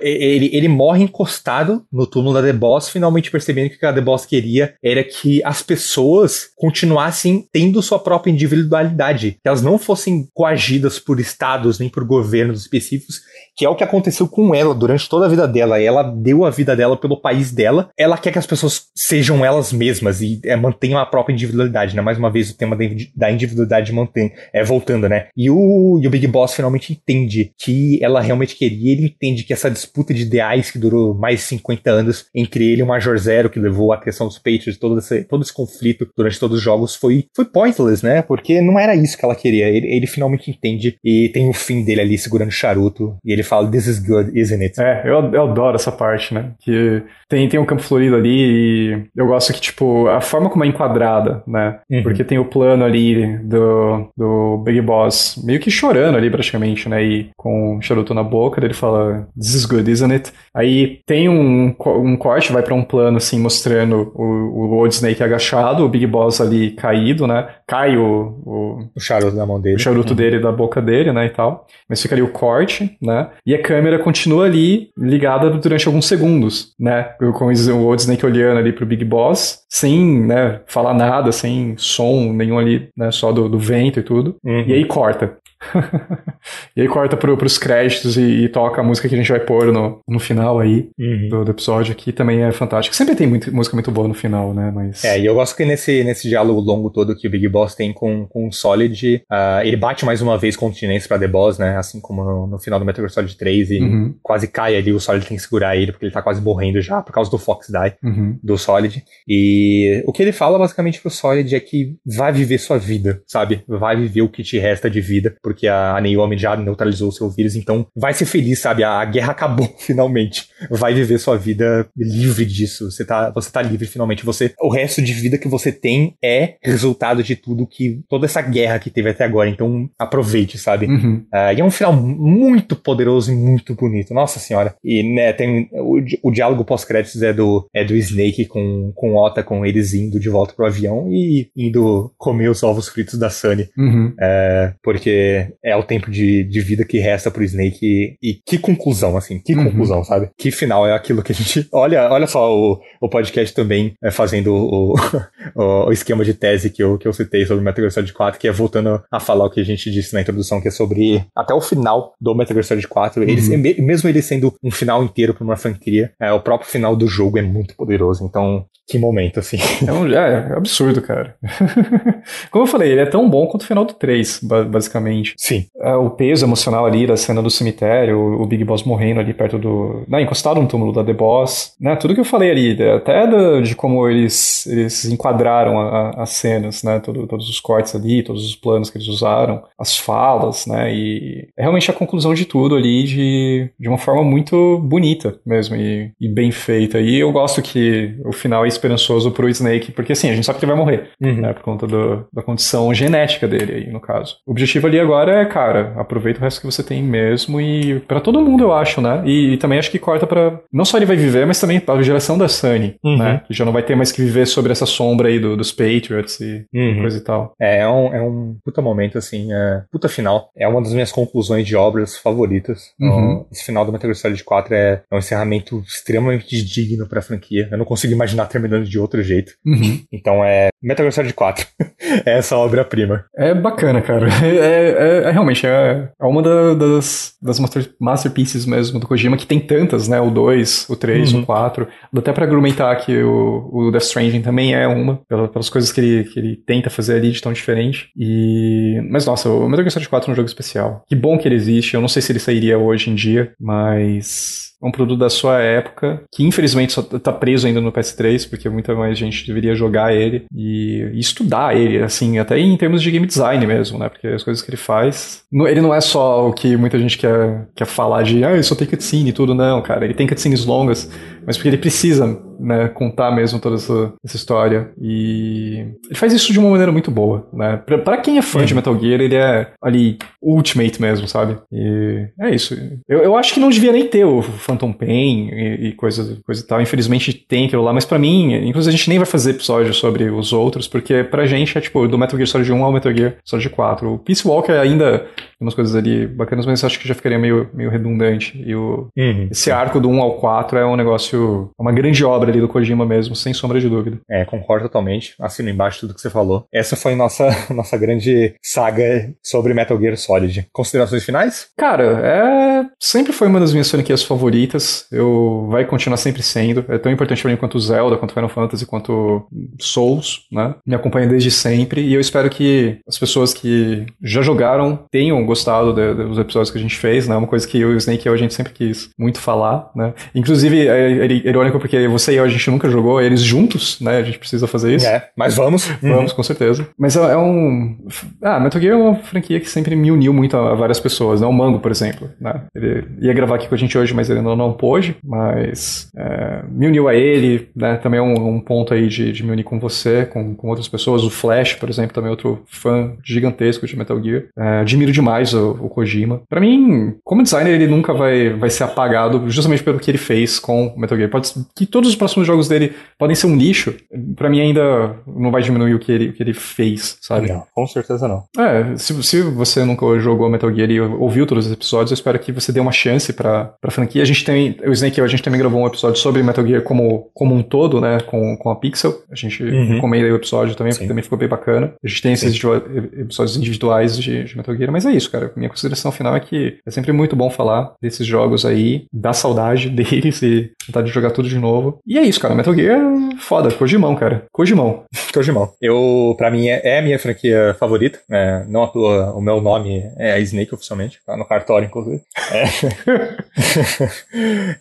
ele, 0.01 0.51
ele 0.53 0.69
morre 0.69 1.03
encostado 1.03 1.85
no 1.93 2.07
túmulo 2.07 2.35
da 2.35 2.43
The 2.43 2.53
Boss, 2.53 2.89
finalmente 2.89 3.31
percebendo 3.31 3.71
que 3.71 3.77
o 3.77 3.79
que 3.79 3.87
a 3.87 3.93
The 3.93 4.01
Boss 4.01 4.25
queria 4.25 4.75
era 4.83 5.03
que 5.03 5.43
as 5.45 5.63
pessoas 5.63 6.49
continuassem 6.57 7.47
tendo 7.53 7.83
sua 7.83 7.99
própria 7.99 8.31
individualidade, 8.31 9.33
que 9.33 9.49
elas 9.49 9.63
não 9.63 9.79
fossem 9.79 10.29
coagidas 10.33 10.99
por 10.99 11.21
estados 11.21 11.79
nem 11.79 11.89
por 11.89 12.05
governos 12.05 12.61
específicos, 12.61 13.23
que 13.57 13.65
é 13.65 13.69
o 13.69 13.75
que 13.75 13.85
aconteceu 13.85 14.29
com 14.29 14.55
ela 14.55 14.75
durante 14.75 15.09
toda 15.09 15.27
a 15.27 15.29
vida 15.29 15.47
dela. 15.47 15.81
Ela 15.81 16.03
deu 16.03 16.45
a 16.45 16.51
vida 16.51 16.75
dela 16.77 16.97
pelo 16.97 17.21
país 17.21 17.53
dela, 17.53 17.91
ela 17.99 18.19
quer 18.19 18.33
que 18.33 18.39
as 18.39 18.47
pessoas 18.47 18.87
sejam 18.95 19.45
elas 19.45 19.73
mesmas 19.73 20.21
e 20.21 20.41
é, 20.45 20.57
mantenham 20.57 20.99
a 20.99 21.07
própria 21.07 21.33
individualidade, 21.33 21.95
né? 21.95 22.03
Mais 22.03 22.19
uma 22.19 22.31
vez 22.31 22.51
o 22.51 22.57
tema 22.57 22.77
da 23.15 23.31
individualidade 23.31 23.93
mantém, 23.93 24.33
é 24.53 24.65
voltando, 24.65 25.09
né? 25.09 25.27
E 25.37 25.51
o, 25.51 25.99
e 26.03 26.07
o 26.07 26.11
Big 26.11 26.27
Boss 26.27 26.55
finalmente 26.55 26.93
entende 26.93 27.53
que 27.59 28.03
ela 28.03 28.21
realmente 28.21 28.57
queria. 28.57 28.93
Ele 28.93 29.07
entende 29.07 29.45
que 29.45 29.53
essa 29.53 29.71
disputa 29.71 30.15
de 30.15 30.23
ideais 30.23 30.71
que 30.71 30.79
durou 30.79 31.15
mais 31.15 31.41
de 31.41 31.47
50 31.47 31.91
anos 31.91 32.27
entre 32.35 32.71
ele 32.71 32.81
e 32.81 32.83
o 32.83 32.87
Major 32.87 33.17
Zero, 33.19 33.51
que 33.51 33.59
levou 33.59 33.93
à 33.93 34.01
questão 34.01 34.27
dos 34.27 34.39
Patriots, 34.39 34.79
todo 34.79 34.99
esse, 34.99 35.25
todo 35.25 35.43
esse 35.43 35.53
conflito 35.53 36.09
durante 36.17 36.39
todos 36.39 36.59
os 36.59 36.63
jogos, 36.63 36.95
foi, 36.95 37.27
foi 37.35 37.45
pointless, 37.45 38.05
né? 38.05 38.23
Porque 38.23 38.61
não 38.61 38.79
era 38.79 38.95
isso 38.95 39.17
que 39.17 39.25
ela 39.25 39.35
queria. 39.35 39.69
Ele, 39.69 39.87
ele 39.87 40.07
finalmente 40.07 40.51
entende 40.51 40.97
e 41.05 41.29
tem 41.33 41.49
o 41.49 41.53
fim 41.53 41.85
dele 41.85 42.01
ali 42.01 42.19
segurando 42.19 42.49
o 42.49 42.53
charuto. 42.53 43.17
E 43.25 43.33
ele 43.33 43.40
fala: 43.43 43.71
This 43.71 43.87
is 43.87 43.99
good, 43.99 44.39
isn't 44.39 44.63
it? 44.63 44.81
É, 44.81 45.03
eu, 45.05 45.33
eu 45.33 45.43
adoro 45.43 45.77
essa 45.77 45.93
parte, 45.93 46.35
né? 46.35 46.53
Que 46.61 47.03
tem, 47.29 47.49
tem 47.49 47.61
um 47.61 47.65
campo 47.65 47.83
florido 47.83 48.17
ali 48.17 48.31
e 48.31 49.05
eu 49.17 49.27
gosto 49.27 49.53
que, 49.53 49.61
tipo, 49.61 50.09
a 50.09 50.21
forma 50.21 50.51
como 50.51 50.65
é 50.65 50.67
enquadrada, 50.67 51.43
né? 51.47 51.79
Uhum. 51.91 52.03
Porque 52.03 52.25
tem 52.25 52.39
o 52.39 52.45
plano 52.45 52.85
ali 52.85 53.39
do, 53.39 54.11
do 54.17 54.59
Big 54.65 54.81
Boss 54.81 55.41
meio 55.45 55.61
que 55.61 55.71
chorando 55.71 56.17
ali 56.17 56.31
praticamente, 56.31 56.89
né? 56.89 57.03
E 57.05 57.31
com 57.37 57.77
um 57.77 57.83
charuto 57.83 58.15
na 58.15 58.23
boca, 58.23 58.63
ele 58.63 58.75
fala, 58.75 59.29
This 59.37 59.55
is 59.55 59.65
good, 59.65 59.91
isn't 59.91 60.13
it? 60.13 60.33
Aí 60.55 61.01
tem 61.07 61.29
um, 61.29 61.75
um 61.87 62.17
corte, 62.17 62.53
vai 62.53 62.63
para 62.63 62.75
um 62.75 62.83
plano 62.83 63.17
assim, 63.17 63.39
mostrando 63.39 64.13
o, 64.15 64.25
o 64.25 64.77
Old 64.77 64.95
Snake 64.95 65.23
agachado, 65.23 65.85
o 65.85 65.89
Big 65.89 66.07
Boss 66.07 66.41
ali 66.41 66.73
caído, 66.73 67.27
né? 67.27 67.49
Cai 67.67 67.97
o, 67.97 68.41
o, 68.45 68.91
o 68.97 69.01
charuto 69.01 69.37
da 69.37 69.47
mão 69.47 69.61
dele. 69.61 69.77
O 69.77 69.81
charuto 69.81 70.11
uhum. 70.11 70.17
dele 70.17 70.41
da 70.41 70.53
boca 70.53 70.83
dele, 70.83 71.13
né? 71.13 71.27
E 71.27 71.31
tal. 71.31 71.67
Mas 71.89 72.03
fica 72.03 72.15
ali 72.15 72.23
o 72.23 72.33
corte, 72.33 72.97
né? 73.01 73.30
E 73.47 73.55
a 73.55 73.63
câmera 73.63 73.99
continua 73.99 74.47
ali 74.47 74.91
ligada 74.97 75.51
durante 75.51 75.87
alguns 75.87 76.07
segundos, 76.07 76.75
né? 76.79 77.15
Com 77.35 77.47
o 77.47 77.95
Snake 77.95 78.25
olhando 78.25 78.59
ali 78.59 78.73
pro 78.73 78.87
Big 78.87 79.05
Boss, 79.05 79.60
sem, 79.71 80.21
né, 80.27 80.61
falar 80.67 80.93
nada, 80.93 81.31
sem 81.31 81.75
som 81.79 82.33
nenhum 82.33 82.59
ali, 82.59 82.89
né? 82.97 83.13
Só 83.13 83.31
do, 83.31 83.49
do 83.49 83.59
vento 83.59 84.01
e 84.01 84.03
tudo. 84.03 84.37
Uhum. 84.45 84.65
E 84.67 84.73
aí 84.73 84.85
corta. 84.85 85.39
e 86.75 86.81
aí 86.81 86.89
corta 86.89 87.17
pro, 87.17 87.37
pros 87.37 87.59
créditos 87.59 88.17
e, 88.17 88.45
e, 88.45 88.49
toca 88.49 88.81
a 88.81 88.85
música 88.85 89.09
que 89.09 89.15
a 89.15 89.19
gente 89.19 89.31
vai 89.31 89.41
pôr 89.41 89.71
no, 89.71 90.01
no 90.09 90.19
final 90.19 90.59
aí 90.59 90.89
uhum. 90.99 91.29
do, 91.29 91.45
do, 91.45 91.51
episódio, 91.51 91.95
que 91.95 92.13
também 92.13 92.43
é 92.43 92.51
fantástico. 92.51 92.97
Sempre 92.97 93.15
tem 93.15 93.27
muito, 93.27 93.55
música 93.55 93.77
muito 93.77 93.91
boa 93.91 94.09
no 94.09 94.15
final, 94.15 94.55
né? 94.55 94.73
Mas... 94.75 95.05
É, 95.05 95.21
e 95.21 95.27
eu 95.27 95.35
gosto 95.35 95.55
que 95.55 95.65
nesse, 95.65 96.03
nesse 96.03 96.29
diálogo 96.29 96.61
longo 96.61 96.91
todo 96.91 97.15
que 97.15 97.29
o 97.29 97.31
Big 97.31 97.47
Boss 97.47 97.75
tem 97.75 97.93
com, 97.93 98.27
com 98.27 98.49
o 98.49 98.53
Solid, 98.53 99.23
uh, 99.31 99.63
ele 99.63 99.77
bate 99.77 100.05
mais 100.05 100.23
uma 100.23 100.39
vez 100.39 100.57
continência 100.57 101.07
pra 101.07 101.19
The 101.19 101.29
Boss, 101.29 101.59
né? 101.59 101.77
Assim 101.77 102.01
como 102.01 102.25
no, 102.25 102.47
no 102.47 102.59
final 102.59 102.79
do 102.79 102.87
Metal 102.87 103.03
Gear 103.03 103.13
Solid 103.13 103.37
3 103.37 103.71
e 103.71 103.81
uhum. 103.81 104.15
quase 104.23 104.49
cai 104.49 104.77
ali, 104.77 104.93
o 104.93 104.99
Solid 104.99 105.27
tem 105.27 105.37
que 105.37 105.43
segurar 105.43 105.77
ele 105.77 105.93
porque 105.93 106.07
ele 106.07 106.13
tá 106.13 106.23
quase 106.23 106.41
morrendo 106.41 106.81
já 106.81 107.03
por 107.03 107.13
causa 107.13 107.31
do 107.31 107.39
Fox 107.39 107.69
Die 107.69 107.95
uhum. 108.03 108.39
do 108.43 108.57
Solid. 108.57 109.05
E 109.29 109.60
o 110.07 110.13
que 110.13 110.23
ele 110.23 110.33
fala 110.33 110.59
basicamente 110.59 111.01
pro 111.01 111.11
Solid 111.11 111.55
é 111.55 111.61
que 111.61 111.97
vai 112.05 112.33
viver 112.33 112.59
sua 112.59 112.79
vida, 112.79 113.23
sabe? 113.27 113.63
Vai 113.67 113.97
viver 113.97 114.23
o 114.23 114.29
que 114.29 114.43
te 114.43 114.59
resta 114.59 114.91
de 114.91 115.01
vida, 115.01 115.35
porque 115.43 115.67
a, 115.67 116.01
Naomi 116.01 116.37
já 116.37 116.57
neutralizou 116.57 117.09
o 117.09 117.13
seu 117.13 117.31
vírus, 117.31 117.57
então 117.57 117.87
vai 117.97 118.15
ser 118.15 118.25
feliz, 118.25 118.59
sabe? 118.59 118.85
A, 118.85 119.01
a 119.01 119.05
guerra 119.05 119.33
acabou 119.33 119.69
finalmente. 119.79 120.49
Vai 120.71 120.95
viver 120.95 121.19
sua 121.19 121.37
vida 121.37 121.89
livre 121.97 122.45
disso. 122.45 122.91
Você 122.91 123.05
tá, 123.05 123.31
você 123.31 123.51
tá 123.51 123.63
livre 123.63 123.87
finalmente. 123.87 124.25
Você, 124.25 124.53
o 124.61 124.71
resto 124.73 125.03
de 125.03 125.13
vida 125.13 125.39
que 125.39 125.49
você 125.49 125.73
tem 125.73 126.15
é 126.23 126.57
resultado 126.63 127.23
de 127.23 127.37
tudo 127.37 127.67
que 127.67 128.03
toda 128.09 128.27
essa 128.27 128.43
guerra 128.43 128.79
que 128.79 128.91
teve 128.91 129.11
até 129.11 129.25
agora. 129.25 129.49
Então 129.49 129.89
aproveite, 129.99 130.59
sabe? 130.59 130.87
Uhum. 130.87 131.25
Uh, 131.33 131.53
e 131.57 131.61
é 131.61 131.65
um 131.65 131.71
final 131.71 131.93
muito 131.93 132.77
poderoso 132.77 133.33
e 133.33 133.37
muito 133.37 133.75
bonito. 133.75 134.15
Nossa 134.15 134.39
senhora. 134.39 134.75
E 134.85 135.03
né, 135.15 135.33
tem 135.33 135.69
o, 135.73 136.01
o 136.23 136.31
diálogo 136.31 136.65
pós-créditos 136.65 137.23
é 137.23 137.33
do 137.33 137.69
é 137.75 137.85
do 137.85 137.97
Snake 137.97 138.47
com 138.47 138.93
com 138.95 139.17
Ota, 139.17 139.43
com 139.51 139.67
eles 139.67 139.93
indo 139.95 140.21
de 140.21 140.29
volta 140.29 140.55
pro 140.55 140.65
avião 140.65 141.09
e 141.11 141.51
indo 141.57 142.15
comer 142.17 142.49
os 142.49 142.63
ovos 142.63 142.89
fritos 142.89 143.19
da 143.19 143.29
Sunny. 143.29 143.69
Uhum. 143.77 144.11
Uh, 144.11 144.73
porque 144.81 145.51
é, 145.65 145.73
é 145.73 145.77
o 145.77 145.83
tempo 145.83 146.09
de, 146.09 146.45
de 146.45 146.61
vida 146.61 146.85
que 146.85 147.01
resta 147.01 147.33
pro 147.33 147.43
Snake 147.43 147.85
e, 147.85 148.17
e 148.23 148.35
que 148.47 148.59
conclusão, 148.59 149.17
assim, 149.17 149.41
que 149.41 149.53
uhum. 149.57 149.65
conclusão, 149.65 150.05
sabe? 150.05 150.31
Que 150.39 150.53
final 150.53 150.87
é 150.87 150.93
aquilo 150.93 151.21
que 151.21 151.33
a 151.33 151.35
gente. 151.35 151.67
Olha, 151.73 152.11
olha 152.11 152.27
só 152.27 152.55
o, 152.55 152.79
o 153.01 153.09
podcast 153.09 153.55
também 153.55 153.95
é, 154.05 154.11
fazendo 154.11 154.55
o, 154.55 154.95
o, 155.57 155.89
o, 155.89 155.93
esquema 155.93 156.25
de 156.25 156.35
tese 156.35 156.71
que 156.71 156.83
eu, 156.83 156.97
que 156.97 157.09
eu 157.09 157.13
citei 157.13 157.45
sobre 157.45 157.65
Metal 157.65 157.83
Gear 157.83 157.91
Solid 157.91 158.13
4, 158.13 158.39
que 158.39 158.47
é 158.47 158.53
voltando 158.53 159.03
a 159.11 159.19
falar 159.19 159.47
o 159.47 159.51
que 159.51 159.61
a 159.61 159.65
gente 159.65 159.91
disse 159.91 160.15
na 160.15 160.21
introdução, 160.21 160.61
que 160.61 160.69
é 160.69 160.71
sobre 160.71 161.25
até 161.35 161.53
o 161.53 161.61
final 161.61 162.15
do 162.21 162.37
Metal 162.37 162.55
Gear 162.55 162.65
Solid 162.65 162.87
4. 162.87 163.23
Uhum. 163.23 163.29
Eles, 163.29 163.49
mesmo 163.49 164.09
ele 164.09 164.23
sendo 164.23 164.55
um 164.63 164.71
final 164.71 165.03
inteiro 165.03 165.35
pra 165.35 165.43
uma 165.43 165.57
franquia, 165.57 166.13
é, 166.21 166.33
o 166.33 166.41
próprio 166.41 166.71
final 166.71 166.95
do 166.95 167.09
jogo 167.09 167.39
é 167.39 167.43
muito 167.43 167.75
poderoso. 167.75 168.25
Então, 168.25 168.65
que 168.87 168.99
momento, 168.99 169.40
assim. 169.41 169.59
É, 169.87 169.93
um, 169.93 170.07
é, 170.07 170.51
é 170.51 170.57
absurdo, 170.57 171.03
cara. 171.03 171.37
Como 172.51 172.65
eu 172.65 172.69
falei, 172.69 172.93
ele 172.93 173.01
é 173.01 173.07
tão 173.07 173.29
bom 173.29 173.47
quanto 173.47 173.63
o 173.63 173.67
final 173.67 173.85
do 173.85 173.95
3, 173.95 174.41
basicamente. 174.69 175.35
Sim. 175.37 175.67
É, 175.81 175.95
o 175.95 176.11
peso 176.11 176.45
emocional 176.45 176.87
ali 176.87 177.07
da 177.07 177.17
cena 177.17 177.43
do 177.43 177.51
cemitério, 177.51 178.19
o, 178.19 178.47
Big 178.47 178.65
Boss 178.65 178.83
morrendo 178.83 179.21
ali 179.21 179.33
perto 179.33 179.59
do. 179.59 180.05
Né, 180.09 180.23
encostado 180.23 180.61
no 180.61 180.69
túmulo 180.69 180.93
da 180.93 181.05
The 181.05 181.13
Boss. 181.13 181.75
Né, 181.81 181.97
tudo 181.97 182.15
que 182.15 182.21
eu 182.21 182.25
falei 182.25 182.51
ali, 182.51 182.83
até 182.83 183.27
de 183.61 183.75
como 183.75 184.09
eles, 184.09 184.67
eles 184.67 185.05
enquadraram 185.07 185.81
as 186.17 186.31
cenas, 186.31 186.83
né? 186.83 187.01
Todo, 187.01 187.27
todos 187.27 187.49
os 187.49 187.61
cortes 187.61 187.95
ali, 187.95 188.23
todos 188.23 188.45
os 188.45 188.57
planos 188.57 188.91
que 188.91 188.99
eles 188.99 189.09
usaram, 189.09 189.63
as 189.79 189.97
falas, 189.97 190.67
né? 190.67 190.95
E 190.95 191.49
é 191.57 191.63
realmente 191.63 191.91
a 191.91 191.95
conclusão 191.95 192.35
de 192.35 192.45
tudo 192.45 192.77
ali 192.77 193.05
de, 193.05 193.71
de 193.79 193.89
uma 193.89 193.99
forma 193.99 194.23
muito 194.23 194.79
bonita 194.79 195.39
mesmo 195.45 195.77
e, 195.77 196.13
e 196.21 196.29
bem 196.29 196.51
feita. 196.51 197.01
E 197.01 197.17
eu 197.17 197.33
gosto 197.33 197.63
que 197.63 198.15
o 198.25 198.33
final 198.33 198.65
é 198.65 198.69
esperançoso 198.69 199.30
pro 199.31 199.49
Snake, 199.49 199.93
porque 199.93 200.13
assim, 200.13 200.31
a 200.31 200.35
gente 200.35 200.45
sabe 200.45 200.59
que 200.59 200.65
ele 200.65 200.73
vai 200.73 200.81
morrer, 200.81 201.11
uhum. 201.21 201.41
né? 201.41 201.53
Por 201.53 201.63
conta 201.63 201.87
do, 201.87 202.27
da 202.33 202.43
condição 202.43 202.93
genética 202.93 203.47
dele 203.47 203.73
aí, 203.73 203.93
no 203.93 204.01
caso. 204.01 204.37
O 204.47 204.53
objetivo 204.53 204.87
ali 204.87 204.99
agora 204.99 205.41
é, 205.41 205.45
cara, 205.45 205.95
aproveita 205.97 206.41
o 206.41 206.43
resto 206.43 206.61
que 206.61 206.67
você 206.67 206.83
tem 206.83 207.03
mesmo 207.03 207.61
e 207.61 208.01
para 208.01 208.21
todo 208.21 208.41
mundo, 208.41 208.65
eu 208.65 208.73
acho, 208.73 209.01
né? 209.01 209.23
E, 209.25 209.55
e, 209.55 209.57
também 209.57 209.79
acho 209.79 209.91
que 209.91 209.99
corta 209.99 210.27
para 210.27 210.61
Não 210.73 210.85
só 210.85 210.97
ele 210.97 211.07
vai 211.07 211.17
viver, 211.17 211.47
mas 211.47 211.61
também 211.61 211.83
a 211.87 212.03
geração 212.03 212.39
da 212.39 212.49
Sunny, 212.49 212.97
uhum. 213.05 213.19
né? 213.19 213.43
Que 213.47 213.55
já 213.55 213.65
não 213.65 213.73
vai 213.73 213.83
ter 213.83 213.95
mais 213.95 214.13
que 214.13 214.23
viver 214.23 214.47
sobre 214.47 214.73
essa 214.73 214.87
sombra 214.87 215.29
aí 215.29 215.39
do, 215.39 215.57
dos 215.57 215.73
Patriots 215.73 216.41
e 216.41 216.67
uhum. 216.73 217.01
coisa 217.01 217.19
e 217.19 217.21
tal. 217.21 217.55
É, 217.61 217.81
é 217.81 217.89
um, 217.89 218.15
é 218.15 218.23
um 218.23 218.57
puta 218.65 218.81
momento, 218.81 219.19
assim, 219.19 219.53
é, 219.53 219.83
puta 219.91 220.09
final. 220.09 220.51
É 220.57 220.67
uma 220.67 220.81
das 220.81 220.93
minhas 220.93 221.13
conclusões 221.13 221.67
de 221.67 221.77
obras 221.77 222.17
favoritas. 222.17 222.93
Uhum. 222.99 223.09
Então, 223.09 223.47
esse 223.53 223.65
final 223.65 223.85
do 223.85 223.93
Metal 223.93 224.09
Gear 224.09 224.17
Solid 224.17 224.45
4 224.45 224.75
é, 224.75 225.03
é 225.11 225.15
um 225.15 225.19
encerramento 225.19 225.83
extremamente 225.87 226.63
digno 226.65 227.07
pra 227.07 227.23
franquia. 227.23 227.69
Eu 227.71 227.79
não 227.79 227.85
consigo 227.85 228.13
imaginar 228.13 228.47
terminando 228.47 228.85
de 228.85 228.99
outro 228.99 229.20
jeito. 229.23 229.53
Uhum. 229.65 230.01
Então 230.13 230.45
é 230.45 230.71
Metal 230.83 231.05
Gear 231.05 231.13
Solid 231.13 231.35
4. 231.35 231.67
é 232.27 232.39
essa 232.39 232.57
obra-prima. 232.57 233.25
É 233.37 233.55
bacana, 233.55 234.01
cara. 234.01 234.29
É, 234.51 234.57
é, 234.57 235.29
é 235.29 235.31
realmente 235.31 235.67
é, 235.67 236.09
é 236.21 236.25
uma 236.25 236.43
da, 236.43 236.75
das, 236.75 237.35
das 237.41 237.61
master, 237.61 237.91
masterpieces 238.01 238.67
mesmo 238.67 238.99
do 238.99 239.07
Kojima, 239.07 239.37
que 239.37 239.47
tem 239.47 239.61
tantas, 239.61 240.09
né? 240.09 240.21
O 240.21 240.31
2, 240.31 240.89
o 240.89 240.97
3, 240.97 241.33
uhum. 241.33 241.43
o 241.43 241.47
4. 241.47 241.87
Dá 242.13 242.21
até 242.21 242.33
pra 242.33 242.45
argumentar 242.45 242.95
que 242.97 243.23
o, 243.23 243.71
o 243.73 243.91
Death 243.91 244.05
Stranding 244.05 244.43
também 244.43 244.75
é 244.75 244.87
uma, 244.89 245.21
pelas 245.29 245.69
coisas 245.69 245.93
que 245.93 246.01
ele, 246.01 246.25
que 246.25 246.39
ele 246.39 246.57
tenta 246.57 246.91
fazer 246.91 247.17
ali 247.17 247.31
de 247.31 247.41
tão 247.41 247.53
diferente. 247.53 248.11
E... 248.17 249.01
Mas 249.11 249.27
nossa, 249.27 249.49
o 249.49 249.69
Metal 249.69 249.85
Gear 249.85 249.91
Solid 249.93 250.09
4 250.09 250.31
é 250.31 250.33
um 250.33 250.37
jogo 250.37 250.49
especial. 250.49 251.05
Que 251.07 251.15
bom 251.15 251.39
que 251.39 251.47
ele 251.47 251.55
existe. 251.55 251.95
Eu 251.95 252.01
não 252.01 252.09
sei 252.09 252.23
se 252.23 252.33
ele 252.33 252.39
sairia 252.39 252.79
hoje 252.79 253.11
em 253.11 253.15
dia, 253.15 253.53
mas 253.61 254.71
é 254.83 254.87
um 254.87 254.91
produto 254.91 255.19
da 255.19 255.29
sua 255.29 255.61
época, 255.61 256.23
que 256.33 256.43
infelizmente 256.43 256.93
só 256.93 257.03
tá 257.03 257.33
preso 257.33 257.67
ainda 257.67 257.81
no 257.81 257.93
PS3, 257.93 258.49
porque 258.49 258.69
muita 258.69 258.95
mais 259.11 259.19
gente 259.19 259.47
deveria 259.47 259.75
jogar 259.75 260.15
ele 260.15 260.45
e, 260.55 261.11
estudar 261.15 261.77
ele, 261.77 261.99
assim, 262.03 262.39
até 262.39 262.59
em 262.59 262.77
termos 262.77 263.03
de 263.03 263.11
game 263.11 263.27
design 263.27 263.67
mesmo, 263.67 263.99
né? 263.99 264.09
Porque 264.09 264.29
as 264.29 264.43
coisas 264.43 264.63
que 264.63 264.71
ele 264.71 264.77
faz. 264.77 265.43
Ele 265.53 265.81
não 265.81 265.95
é 265.95 266.01
só 266.01 266.49
o 266.49 266.53
que 266.53 266.77
muita 266.77 266.99
gente 266.99 267.19
quer, 267.19 267.69
quer 267.75 267.87
falar 267.87 268.23
de, 268.23 268.45
ah, 268.45 268.61
só 268.63 268.75
tem 268.75 268.87
cutscene 268.87 269.31
e 269.31 269.33
tudo, 269.33 269.55
não, 269.55 269.83
cara. 269.83 270.05
Ele 270.05 270.15
tem 270.15 270.27
cutscenes 270.27 270.65
longas, 270.65 271.11
mas 271.45 271.57
porque 271.57 271.69
ele 271.69 271.79
precisa, 271.79 272.41
né, 272.61 272.89
contar 272.89 273.31
mesmo 273.31 273.59
toda 273.59 273.77
essa, 273.77 274.13
essa 274.25 274.37
história. 274.37 274.91
E 275.01 275.87
ele 276.07 276.15
faz 276.15 276.33
isso 276.33 276.53
de 276.53 276.59
uma 276.59 276.71
maneira 276.71 276.93
muito 276.93 277.11
boa, 277.11 277.49
né? 277.53 277.79
Pra, 277.79 277.99
pra 277.99 278.17
quem 278.19 278.39
é 278.39 278.43
fã 278.43 278.65
de 278.65 278.75
Metal 278.75 278.99
Gear, 278.99 279.21
ele 279.21 279.35
é 279.35 279.73
ali, 279.83 280.19
ultimate 280.43 281.01
mesmo, 281.01 281.27
sabe? 281.27 281.57
E 281.73 282.27
é 282.41 282.55
isso. 282.55 282.77
Eu, 283.09 283.21
eu 283.21 283.37
acho 283.37 283.55
que 283.55 283.61
não 283.61 283.71
devia 283.71 283.93
nem 283.93 284.07
ter 284.07 284.25
o 284.25 284.43
Phantom 284.43 284.93
Pain 284.93 285.49
e, 285.53 285.89
e 285.89 285.93
coisa, 285.93 286.39
coisa 286.45 286.63
e 286.63 286.67
tal. 286.67 286.81
Infelizmente 286.81 287.33
tem 287.33 287.67
aquilo 287.67 287.83
lá, 287.83 287.93
mas 287.93 288.05
para 288.05 288.19
mim, 288.19 288.53
inclusive 288.67 288.95
a 288.95 288.97
gente 288.97 289.09
nem 289.09 289.19
vai 289.19 289.27
fazer 289.27 289.51
episódio 289.51 289.95
sobre 289.95 290.31
os 290.31 290.53
outros, 290.53 290.87
porque 290.87 291.25
pra 291.25 291.47
gente 291.47 291.77
é 291.77 291.81
tipo 291.81 292.07
do 292.07 292.19
Metal 292.19 292.37
Gear 292.37 292.49
Solid 292.49 292.73
1 292.73 292.85
ao 292.85 292.93
Metal 292.93 293.13
Gear 293.13 293.35
Solid 293.45 293.69
4. 293.71 294.13
O 294.13 294.19
Peace 294.19 294.47
Walker 294.47 294.73
ainda 294.73 295.19
tem 295.19 295.67
umas 295.67 295.75
coisas 295.75 295.95
ali 295.95 296.27
bacanas, 296.27 296.67
mas 296.67 296.83
acho 296.83 296.99
que 296.99 297.09
já 297.09 297.15
ficaria 297.15 297.39
meio, 297.39 297.69
meio 297.73 297.91
redundante. 297.91 298.61
E 298.65 298.75
o, 298.75 299.09
uhum. 299.17 299.49
esse 299.51 299.71
arco 299.71 300.01
do 300.01 300.09
1 300.09 300.21
ao 300.21 300.35
4 300.35 300.79
é 300.79 300.87
um 300.87 300.97
negócio, 300.97 301.71
é 301.79 301.83
uma 301.83 301.93
grande 301.93 302.25
obra 302.25 302.50
ali 302.51 302.61
do 302.61 302.69
Kojima 302.69 303.07
mesmo, 303.07 303.35
sem 303.35 303.55
sombra 303.55 303.81
de 303.81 303.89
dúvida. 303.89 304.19
É, 304.29 304.45
concordo 304.45 304.85
totalmente. 304.85 305.35
Assino 305.41 305.69
embaixo 305.69 306.01
tudo 306.01 306.15
que 306.15 306.21
você 306.21 306.31
falou. 306.31 306.67
Essa 306.73 306.97
foi 306.97 307.15
nossa, 307.15 307.49
nossa 307.75 307.97
grande 307.97 308.55
saga 308.63 309.33
sobre 309.43 309.75
Metal 309.75 309.99
Gear 309.99 310.17
Solid. 310.17 310.67
Considerações 310.73 311.25
finais? 311.25 311.69
Cara, 311.77 312.05
é 312.25 312.71
sempre 312.99 313.33
foi 313.33 313.49
uma 313.49 313.61
das 313.61 313.73
minhas 313.73 313.91
franquias 313.91 314.23
favoritas. 314.23 315.07
Eu 315.11 315.67
vai 315.71 315.85
continuar 315.85 316.17
sempre 316.17 316.43
sendo. 316.43 316.85
É 316.89 316.99
tão 316.99 317.11
importante 317.11 317.43
para 317.43 317.51
mim 317.51 317.57
quanto 317.57 317.79
Zelda, 317.79 318.17
quanto 318.17 318.35
Final 318.35 318.49
Fantasy, 318.49 318.87
quanto 318.87 319.47
Souls, 319.79 320.47
né? 320.51 320.75
Me 320.87 320.95
acompanha 320.95 321.27
desde 321.27 321.51
sempre 321.51 322.03
e 322.03 322.15
eu 322.15 322.21
espero 322.21 322.49
que 322.51 322.99
as 323.07 323.19
pessoas 323.19 323.53
que 323.53 324.07
já 324.23 324.43
jogaram 324.43 325.05
tenham 325.11 325.45
gostado 325.45 325.93
de, 325.93 326.15
de, 326.15 326.25
dos 326.25 326.39
episódios 326.39 326.71
que 326.71 326.79
a 326.79 326.81
gente 326.81 326.97
fez, 326.97 327.29
né? 327.29 327.37
Uma 327.37 327.47
coisa 327.47 327.67
que 327.67 327.79
eu 327.79 327.93
e 327.93 327.95
o 327.95 327.99
Snake 327.99 328.27
e 328.27 328.29
eu, 328.29 328.35
a 328.35 328.37
gente 328.37 328.55
sempre 328.55 328.73
quis 328.73 329.11
muito 329.19 329.41
falar, 329.41 329.91
né? 329.95 330.15
Inclusive, 330.35 330.87
é, 330.87 331.27
é 331.27 331.33
irônico 331.49 331.79
porque 331.79 332.07
você 332.09 332.35
e 332.35 332.40
eu 332.41 332.47
a 332.47 332.49
gente 332.49 332.71
nunca 332.71 332.91
jogou 332.91 333.21
eles 333.21 333.41
juntos, 333.41 334.01
né? 334.01 334.19
A 334.19 334.23
gente 334.23 334.39
precisa 334.39 334.67
fazer 334.67 334.95
isso. 334.95 335.07
É, 335.07 335.29
mas 335.37 335.55
vamos. 335.55 335.87
Vamos, 336.03 336.31
uhum. 336.31 336.37
com 336.37 336.43
certeza. 336.43 336.87
Mas 336.99 337.17
é, 337.17 337.33
é, 337.33 337.37
um... 337.37 337.97
Ah, 338.43 338.59
Metal 338.59 338.81
Gear 338.81 338.99
é 338.99 339.03
uma 339.03 339.15
franquia 339.17 339.61
que 339.61 339.69
sempre 339.69 339.95
me 339.95 340.11
uniu 340.11 340.33
muito 340.33 340.57
a, 340.57 340.73
a 340.73 340.75
várias 340.75 341.01
pessoas, 341.01 341.41
né? 341.41 341.47
O 341.47 341.53
Mango, 341.53 341.79
por 341.79 341.91
exemplo, 341.91 342.31
né? 342.41 342.63
Ele 342.75 343.05
ia 343.21 343.33
gravar 343.33 343.57
aqui 343.57 343.69
com 343.69 343.75
a 343.75 343.79
gente 343.79 343.97
hoje, 343.97 344.15
mas 344.15 344.29
ele 344.29 344.41
ainda 344.41 344.57
não 344.57 344.73
pôde, 344.73 345.17
mas 345.23 346.11
é, 346.17 346.63
me 346.69 346.87
uniu 346.87 347.09
a 347.09 347.15
ele, 347.15 347.69
né? 347.75 347.97
Também 347.97 348.19
é 348.19 348.23
um, 348.23 348.57
um, 348.57 348.61
ponto 348.61 348.95
aí 348.95 349.09
de, 349.09 349.33
de 349.33 349.45
me 349.45 349.53
unir 349.53 349.65
com 349.65 349.79
você, 349.79 350.27
com, 350.27 350.55
com 350.55 350.69
outras 350.69 350.89
pessoas. 350.89 351.23
O 351.23 351.31
Flash, 351.31 351.75
por 351.75 351.89
exemplo, 351.89 352.15
também 352.15 352.29
é 352.29 352.31
outro 352.31 352.63
fã 352.67 353.13
gigantesco 353.25 353.87
de 353.87 353.97
Metal 353.97 354.23
Gear. 354.23 354.45
É, 354.59 354.81
admiro 354.81 355.13
demais 355.13 355.55
o, 355.55 355.73
o 355.81 355.89
Kojima. 355.89 356.43
Para 356.49 356.61
mim, 356.61 357.15
como 357.25 357.43
designer, 357.43 357.75
ele 357.75 357.87
nunca 357.87 358.13
vai, 358.13 358.51
vai 358.51 358.71
ser 358.71 358.85
apagado 358.85 359.49
justamente 359.51 359.83
pelo 359.83 359.99
que 359.99 360.11
ele 360.11 360.19
fez 360.19 360.59
com 360.59 360.95
Metal 360.97 361.17
Gear. 361.17 361.31
Pode, 361.31 361.53
que 361.77 361.87
todos 361.87 362.11
os 362.11 362.17
próximos 362.31 362.47
jogos 362.47 362.69
dele 362.69 362.93
podem 363.19 363.35
ser 363.35 363.47
um 363.47 363.57
lixo, 363.57 363.95
para 364.37 364.49
mim 364.49 364.61
ainda 364.61 365.17
não 365.27 365.51
vai 365.51 365.63
diminuir 365.63 365.95
o 365.95 365.99
que 365.99 366.13
ele, 366.13 366.29
o 366.29 366.33
que 366.33 366.43
ele 366.43 366.55
fez, 366.55 367.19
sabe? 367.21 367.49
Não, 367.49 367.65
com 367.75 367.87
certeza 367.87 368.29
não. 368.29 368.45
É, 368.59 368.97
se, 368.97 369.23
se 369.23 369.43
você 369.43 369.85
nunca 369.85 370.19
jogou 370.21 370.49
Metal 370.49 370.73
Gear 370.73 370.91
e 370.91 371.01
ouviu 371.01 371.47
todos 371.47 371.67
os 371.67 371.73
episódios, 371.73 372.11
eu 372.11 372.15
espero 372.15 372.39
que 372.39 372.53
você 372.53 372.73
dê 372.73 372.81
uma 372.81 372.93
chance 372.93 373.33
pra, 373.33 373.73
pra 373.81 373.91
franquia. 373.91 374.23
A 374.23 374.27
gente 374.27 374.45
tem 374.45 374.77
o 374.85 374.93
Snake, 374.93 375.21
a 375.21 375.27
gente 375.27 375.43
também 375.43 375.61
gravou 375.61 375.83
um 375.83 375.87
episódio 375.87 376.21
sobre 376.21 376.43
Metal 376.43 376.67
Gear 376.67 376.83
como, 376.83 377.31
como 377.35 377.55
um 377.55 377.63
todo, 377.63 378.01
né? 378.01 378.21
Com, 378.21 378.57
com 378.57 378.71
a 378.71 378.77
Pixel. 378.77 379.23
A 379.31 379.35
gente 379.35 379.63
uhum. 379.63 379.95
recomenda 379.95 380.33
o 380.33 380.37
episódio 380.37 380.75
também, 380.75 380.93
Sim. 380.93 380.99
porque 380.99 381.09
também 381.09 381.23
ficou 381.23 381.39
bem 381.39 381.49
bacana. 381.49 381.93
A 382.03 382.09
gente 382.09 382.23
tem 382.23 382.33
esses 382.33 382.55
episódios 382.55 383.57
individuais 383.57 384.17
de, 384.17 384.45
de, 384.45 384.57
Metal 384.57 384.77
Gear, 384.77 384.93
mas 384.93 385.07
é 385.07 385.13
isso, 385.13 385.31
cara. 385.31 385.53
Minha 385.57 385.69
consideração 385.69 386.13
final 386.13 386.35
é 386.35 386.41
que 386.41 386.79
é 386.87 386.91
sempre 386.91 387.13
muito 387.13 387.35
bom 387.35 387.51
falar 387.51 387.93
desses 388.01 388.27
jogos 388.27 388.65
aí, 388.65 389.07
da 389.13 389.33
saudade 389.33 389.89
deles 389.91 390.43
e 390.43 390.71
vontade 390.87 391.09
de 391.09 391.13
jogar 391.13 391.31
tudo 391.31 391.49
de 391.49 391.59
novo. 391.59 391.99
E 392.11 392.19
é 392.19 392.23
isso, 392.23 392.41
cara. 392.41 392.57
Metal 392.57 392.75
Gear 392.75 392.99
é 392.99 393.37
foda, 393.37 393.71
Kojimão, 393.73 394.17
cara. 394.17 394.45
Kojimão. 394.51 395.05
Kojimão. 395.33 395.73
Eu, 395.81 396.35
pra 396.37 396.51
mim, 396.51 396.67
é, 396.67 396.81
é 396.83 396.99
a 396.99 397.03
minha 397.03 397.21
franquia 397.21 397.77
favorita. 397.79 398.19
É, 398.29 398.65
não 398.67 398.83
à 398.83 398.89
toa, 398.89 399.33
o 399.33 399.41
meu 399.41 399.61
nome 399.61 400.03
é 400.19 400.33
a 400.33 400.41
Snake 400.41 400.75
oficialmente, 400.75 401.21
tá 401.25 401.37
no 401.37 401.47
cartório, 401.47 401.87
inclusive. 401.87 402.21
É. 402.51 402.65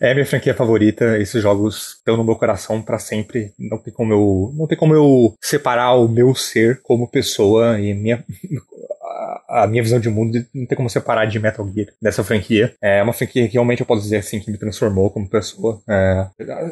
é 0.10 0.12
minha 0.12 0.26
franquia 0.26 0.54
favorita. 0.54 1.18
Esses 1.18 1.40
jogos 1.40 1.98
estão 1.98 2.16
no 2.16 2.24
meu 2.24 2.34
coração 2.34 2.82
para 2.82 2.98
sempre. 2.98 3.52
Não 3.56 3.78
tem 3.78 3.94
como 3.94 4.12
eu, 4.12 4.52
não 4.56 4.66
tem 4.66 4.76
como 4.76 4.92
eu 4.92 5.32
separar 5.40 5.94
o 5.94 6.08
meu 6.08 6.34
ser 6.34 6.80
como 6.82 7.08
pessoa 7.08 7.78
e 7.78 7.94
minha 7.94 8.24
a 9.50 9.66
minha 9.66 9.82
visão 9.82 9.98
de 9.98 10.08
mundo 10.08 10.44
não 10.54 10.66
tem 10.66 10.76
como 10.76 10.88
separar 10.88 11.26
de 11.26 11.38
Metal 11.38 11.68
Gear 11.74 11.88
dessa 12.00 12.22
franquia. 12.22 12.72
É 12.80 13.02
uma 13.02 13.12
franquia 13.12 13.46
que 13.48 13.54
realmente 13.54 13.80
eu 13.80 13.86
posso 13.86 14.02
dizer 14.02 14.18
assim 14.18 14.38
que 14.38 14.50
me 14.50 14.58
transformou 14.58 15.10
como 15.10 15.28
pessoa. 15.28 15.80
É, 15.88 16.26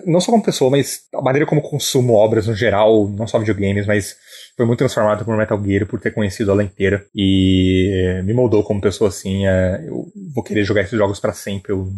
não 0.06 0.20
só 0.20 0.30
como 0.30 0.42
pessoa, 0.42 0.70
mas 0.70 1.02
a 1.12 1.20
maneira 1.20 1.46
como 1.46 1.60
consumo 1.60 2.14
obras 2.14 2.46
no 2.46 2.54
geral, 2.54 3.08
não 3.08 3.26
só 3.26 3.38
videogames, 3.38 3.86
mas 3.86 4.16
foi 4.56 4.66
muito 4.66 4.78
transformado 4.78 5.24
por 5.24 5.36
Metal 5.36 5.62
Gear, 5.64 5.86
por 5.86 6.00
ter 6.00 6.12
conhecido 6.12 6.50
ela 6.50 6.62
inteira 6.62 7.04
e 7.14 8.20
me 8.24 8.32
moldou 8.32 8.62
como 8.62 8.80
pessoa 8.80 9.08
assim. 9.08 9.46
É, 9.46 9.84
eu 9.86 10.06
vou 10.34 10.44
querer 10.44 10.64
jogar 10.64 10.82
esses 10.82 10.98
jogos 10.98 11.18
para 11.18 11.32
sempre, 11.32 11.72
eu 11.72 11.88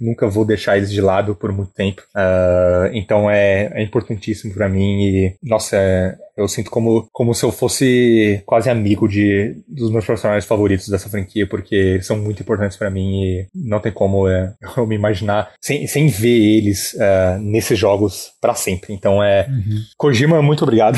nunca 0.00 0.26
vou 0.26 0.44
deixar 0.44 0.76
eles 0.76 0.90
de 0.90 1.00
lado 1.00 1.34
por 1.34 1.52
muito 1.52 1.72
tempo. 1.72 2.02
Uh, 2.14 2.90
então 2.92 3.30
é, 3.30 3.70
é 3.74 3.82
importantíssimo 3.82 4.54
para 4.54 4.68
mim 4.68 5.02
e, 5.02 5.36
nossa, 5.42 5.76
é, 5.76 6.16
eu 6.38 6.46
sinto 6.46 6.70
como, 6.70 7.08
como 7.12 7.34
se 7.34 7.44
eu 7.44 7.50
fosse 7.50 8.40
quase 8.46 8.70
amigo 8.70 9.08
de, 9.08 9.56
dos 9.66 9.90
meus 9.90 10.06
personagens 10.06 10.44
favoritos 10.44 10.88
dessa 10.88 11.08
franquia, 11.08 11.46
porque 11.46 12.00
são 12.00 12.16
muito 12.16 12.42
importantes 12.42 12.76
para 12.76 12.90
mim 12.90 13.22
e 13.22 13.46
não 13.54 13.80
tem 13.80 13.90
como 13.90 14.28
é, 14.28 14.54
eu 14.76 14.86
me 14.86 14.94
imaginar 14.94 15.50
sem, 15.60 15.86
sem 15.88 16.06
ver 16.06 16.56
eles 16.56 16.94
uh, 16.94 17.38
nesses 17.40 17.76
jogos 17.76 18.30
para 18.40 18.54
sempre. 18.54 18.94
Então 18.94 19.22
é. 19.22 19.46
Uhum. 19.48 19.78
Kojima, 19.96 20.40
muito 20.40 20.62
obrigado. 20.62 20.96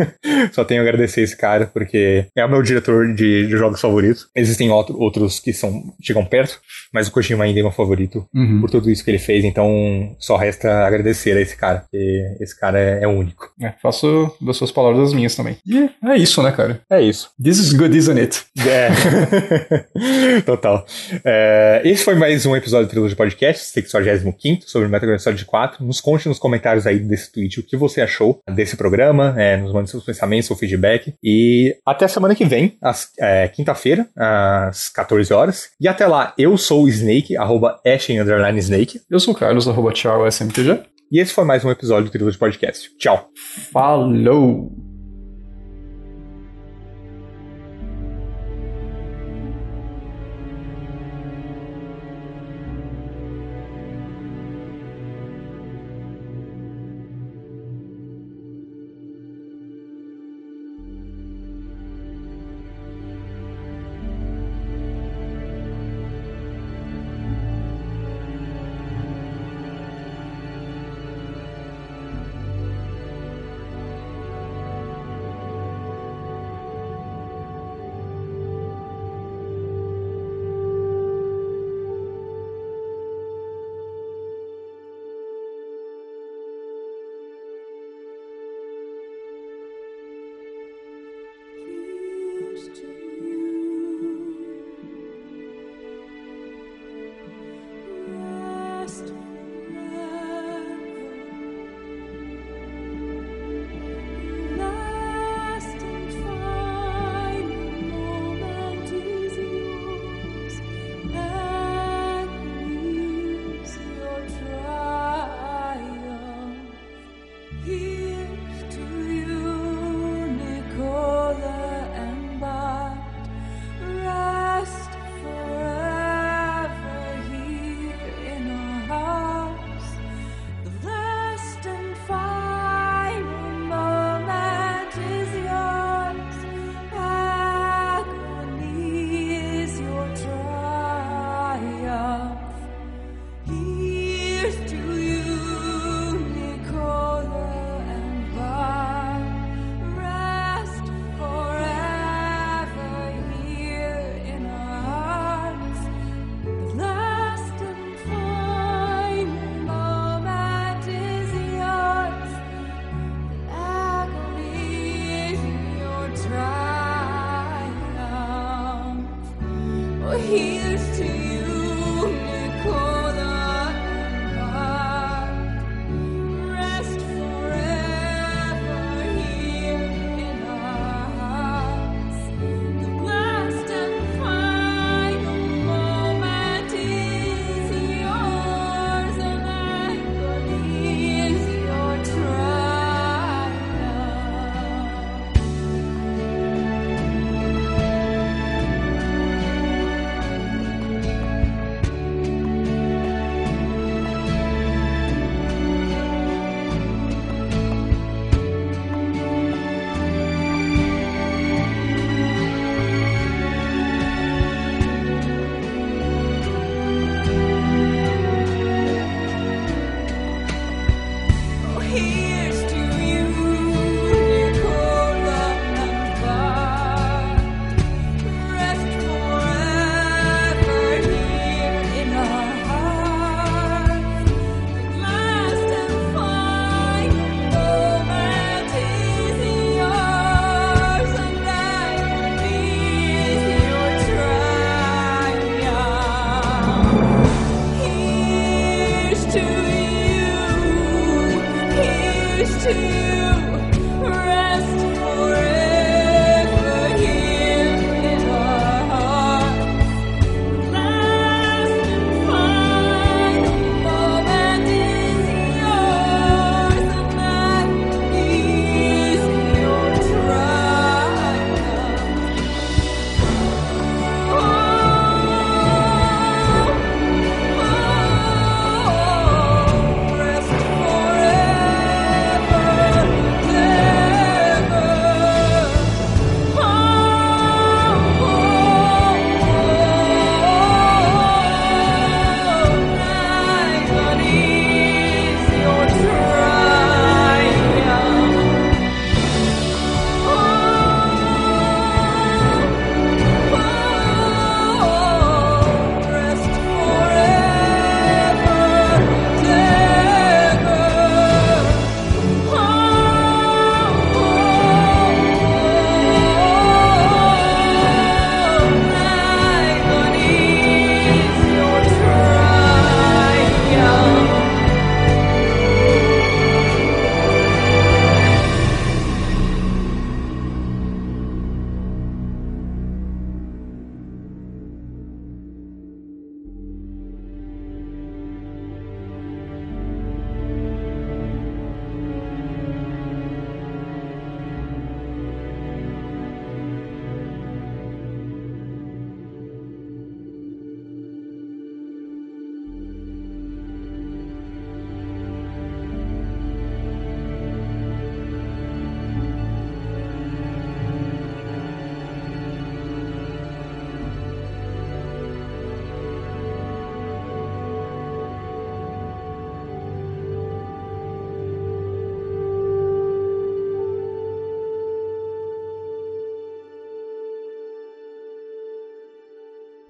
Só 0.52 0.64
tenho 0.64 0.82
a 0.82 0.84
agradecer 0.84 1.22
esse 1.22 1.36
cara, 1.36 1.66
porque 1.66 2.26
é 2.36 2.44
o 2.44 2.50
meu 2.50 2.62
diretor 2.62 3.14
de, 3.14 3.46
de 3.46 3.56
jogos 3.56 3.80
favoritos. 3.80 4.28
Existem 4.36 4.70
outro, 4.70 4.98
outros 4.98 5.40
que 5.40 5.52
são, 5.52 5.82
chegam 6.02 6.24
perto, 6.24 6.60
mas 6.92 7.08
o 7.08 7.12
Kojima 7.12 7.44
ainda 7.44 7.60
é 7.60 7.62
meu 7.62 7.72
favorito 7.72 8.26
uhum. 8.34 8.60
por 8.60 8.70
tudo 8.70 8.90
isso 8.90 9.02
que 9.02 9.10
ele 9.10 9.18
fez. 9.18 9.44
Então 9.44 10.14
só 10.18 10.36
resta 10.36 10.84
agradecer 10.84 11.36
a 11.36 11.40
esse 11.40 11.56
cara, 11.56 11.80
porque 11.80 12.36
esse 12.40 12.58
cara 12.58 12.78
é, 12.78 13.04
é 13.04 13.08
único. 13.08 13.50
É, 13.60 13.72
faço 13.80 14.36
das 14.40 14.56
suas 14.56 14.70
palavras 14.70 14.81
as 14.90 15.12
minhas 15.12 15.34
também. 15.34 15.56
E 15.66 15.90
é 16.04 16.16
isso, 16.16 16.42
né, 16.42 16.52
cara? 16.52 16.80
É 16.90 17.00
isso. 17.00 17.30
This 17.42 17.58
is 17.58 17.72
good, 17.72 17.96
isn't 17.96 18.18
it? 18.20 18.44
É. 18.66 20.40
Total. 20.42 20.84
É, 21.24 21.82
esse 21.84 22.04
foi 22.04 22.14
mais 22.14 22.44
um 22.46 22.56
episódio 22.56 22.86
do 22.86 22.90
Trilogy 22.90 23.14
Podcast, 23.14 23.64
65 23.64 24.68
sobre 24.68 24.88
o 24.88 24.90
Metal 24.90 25.08
Gear 25.08 25.20
Solid 25.20 25.44
4. 25.44 25.84
Nos 25.84 26.00
conte 26.00 26.28
nos 26.28 26.38
comentários 26.38 26.86
aí 26.86 26.98
desse 26.98 27.32
tweet 27.32 27.60
o 27.60 27.62
que 27.62 27.76
você 27.76 28.00
achou 28.00 28.40
desse 28.54 28.76
programa, 28.76 29.34
é, 29.38 29.56
nos 29.56 29.72
mande 29.72 29.90
seus 29.90 30.04
pensamentos, 30.04 30.46
seu 30.46 30.56
feedback. 30.56 31.14
E 31.22 31.76
até 31.86 32.06
semana 32.08 32.34
que 32.34 32.44
vem, 32.44 32.76
é, 33.18 33.48
quinta-feira, 33.48 34.08
às 34.16 34.88
14 34.88 35.32
horas. 35.32 35.70
E 35.80 35.88
até 35.88 36.06
lá, 36.06 36.32
eu 36.36 36.56
sou 36.56 36.84
o 36.84 36.88
Snake, 36.88 37.36
arroba 37.36 37.80
Snake. 38.56 39.00
Eu 39.10 39.20
sou 39.20 39.34
o 39.34 39.36
Carlos, 39.36 39.68
arroba 39.68 39.92
tchau, 39.92 40.26
SMTG. 40.26 40.91
E 41.12 41.20
esse 41.20 41.34
foi 41.34 41.44
mais 41.44 41.62
um 41.62 41.70
episódio 41.70 42.06
do 42.06 42.10
Trilogy 42.10 42.38
Podcast. 42.38 42.90
Tchau. 42.96 43.30
Falou! 43.70 44.91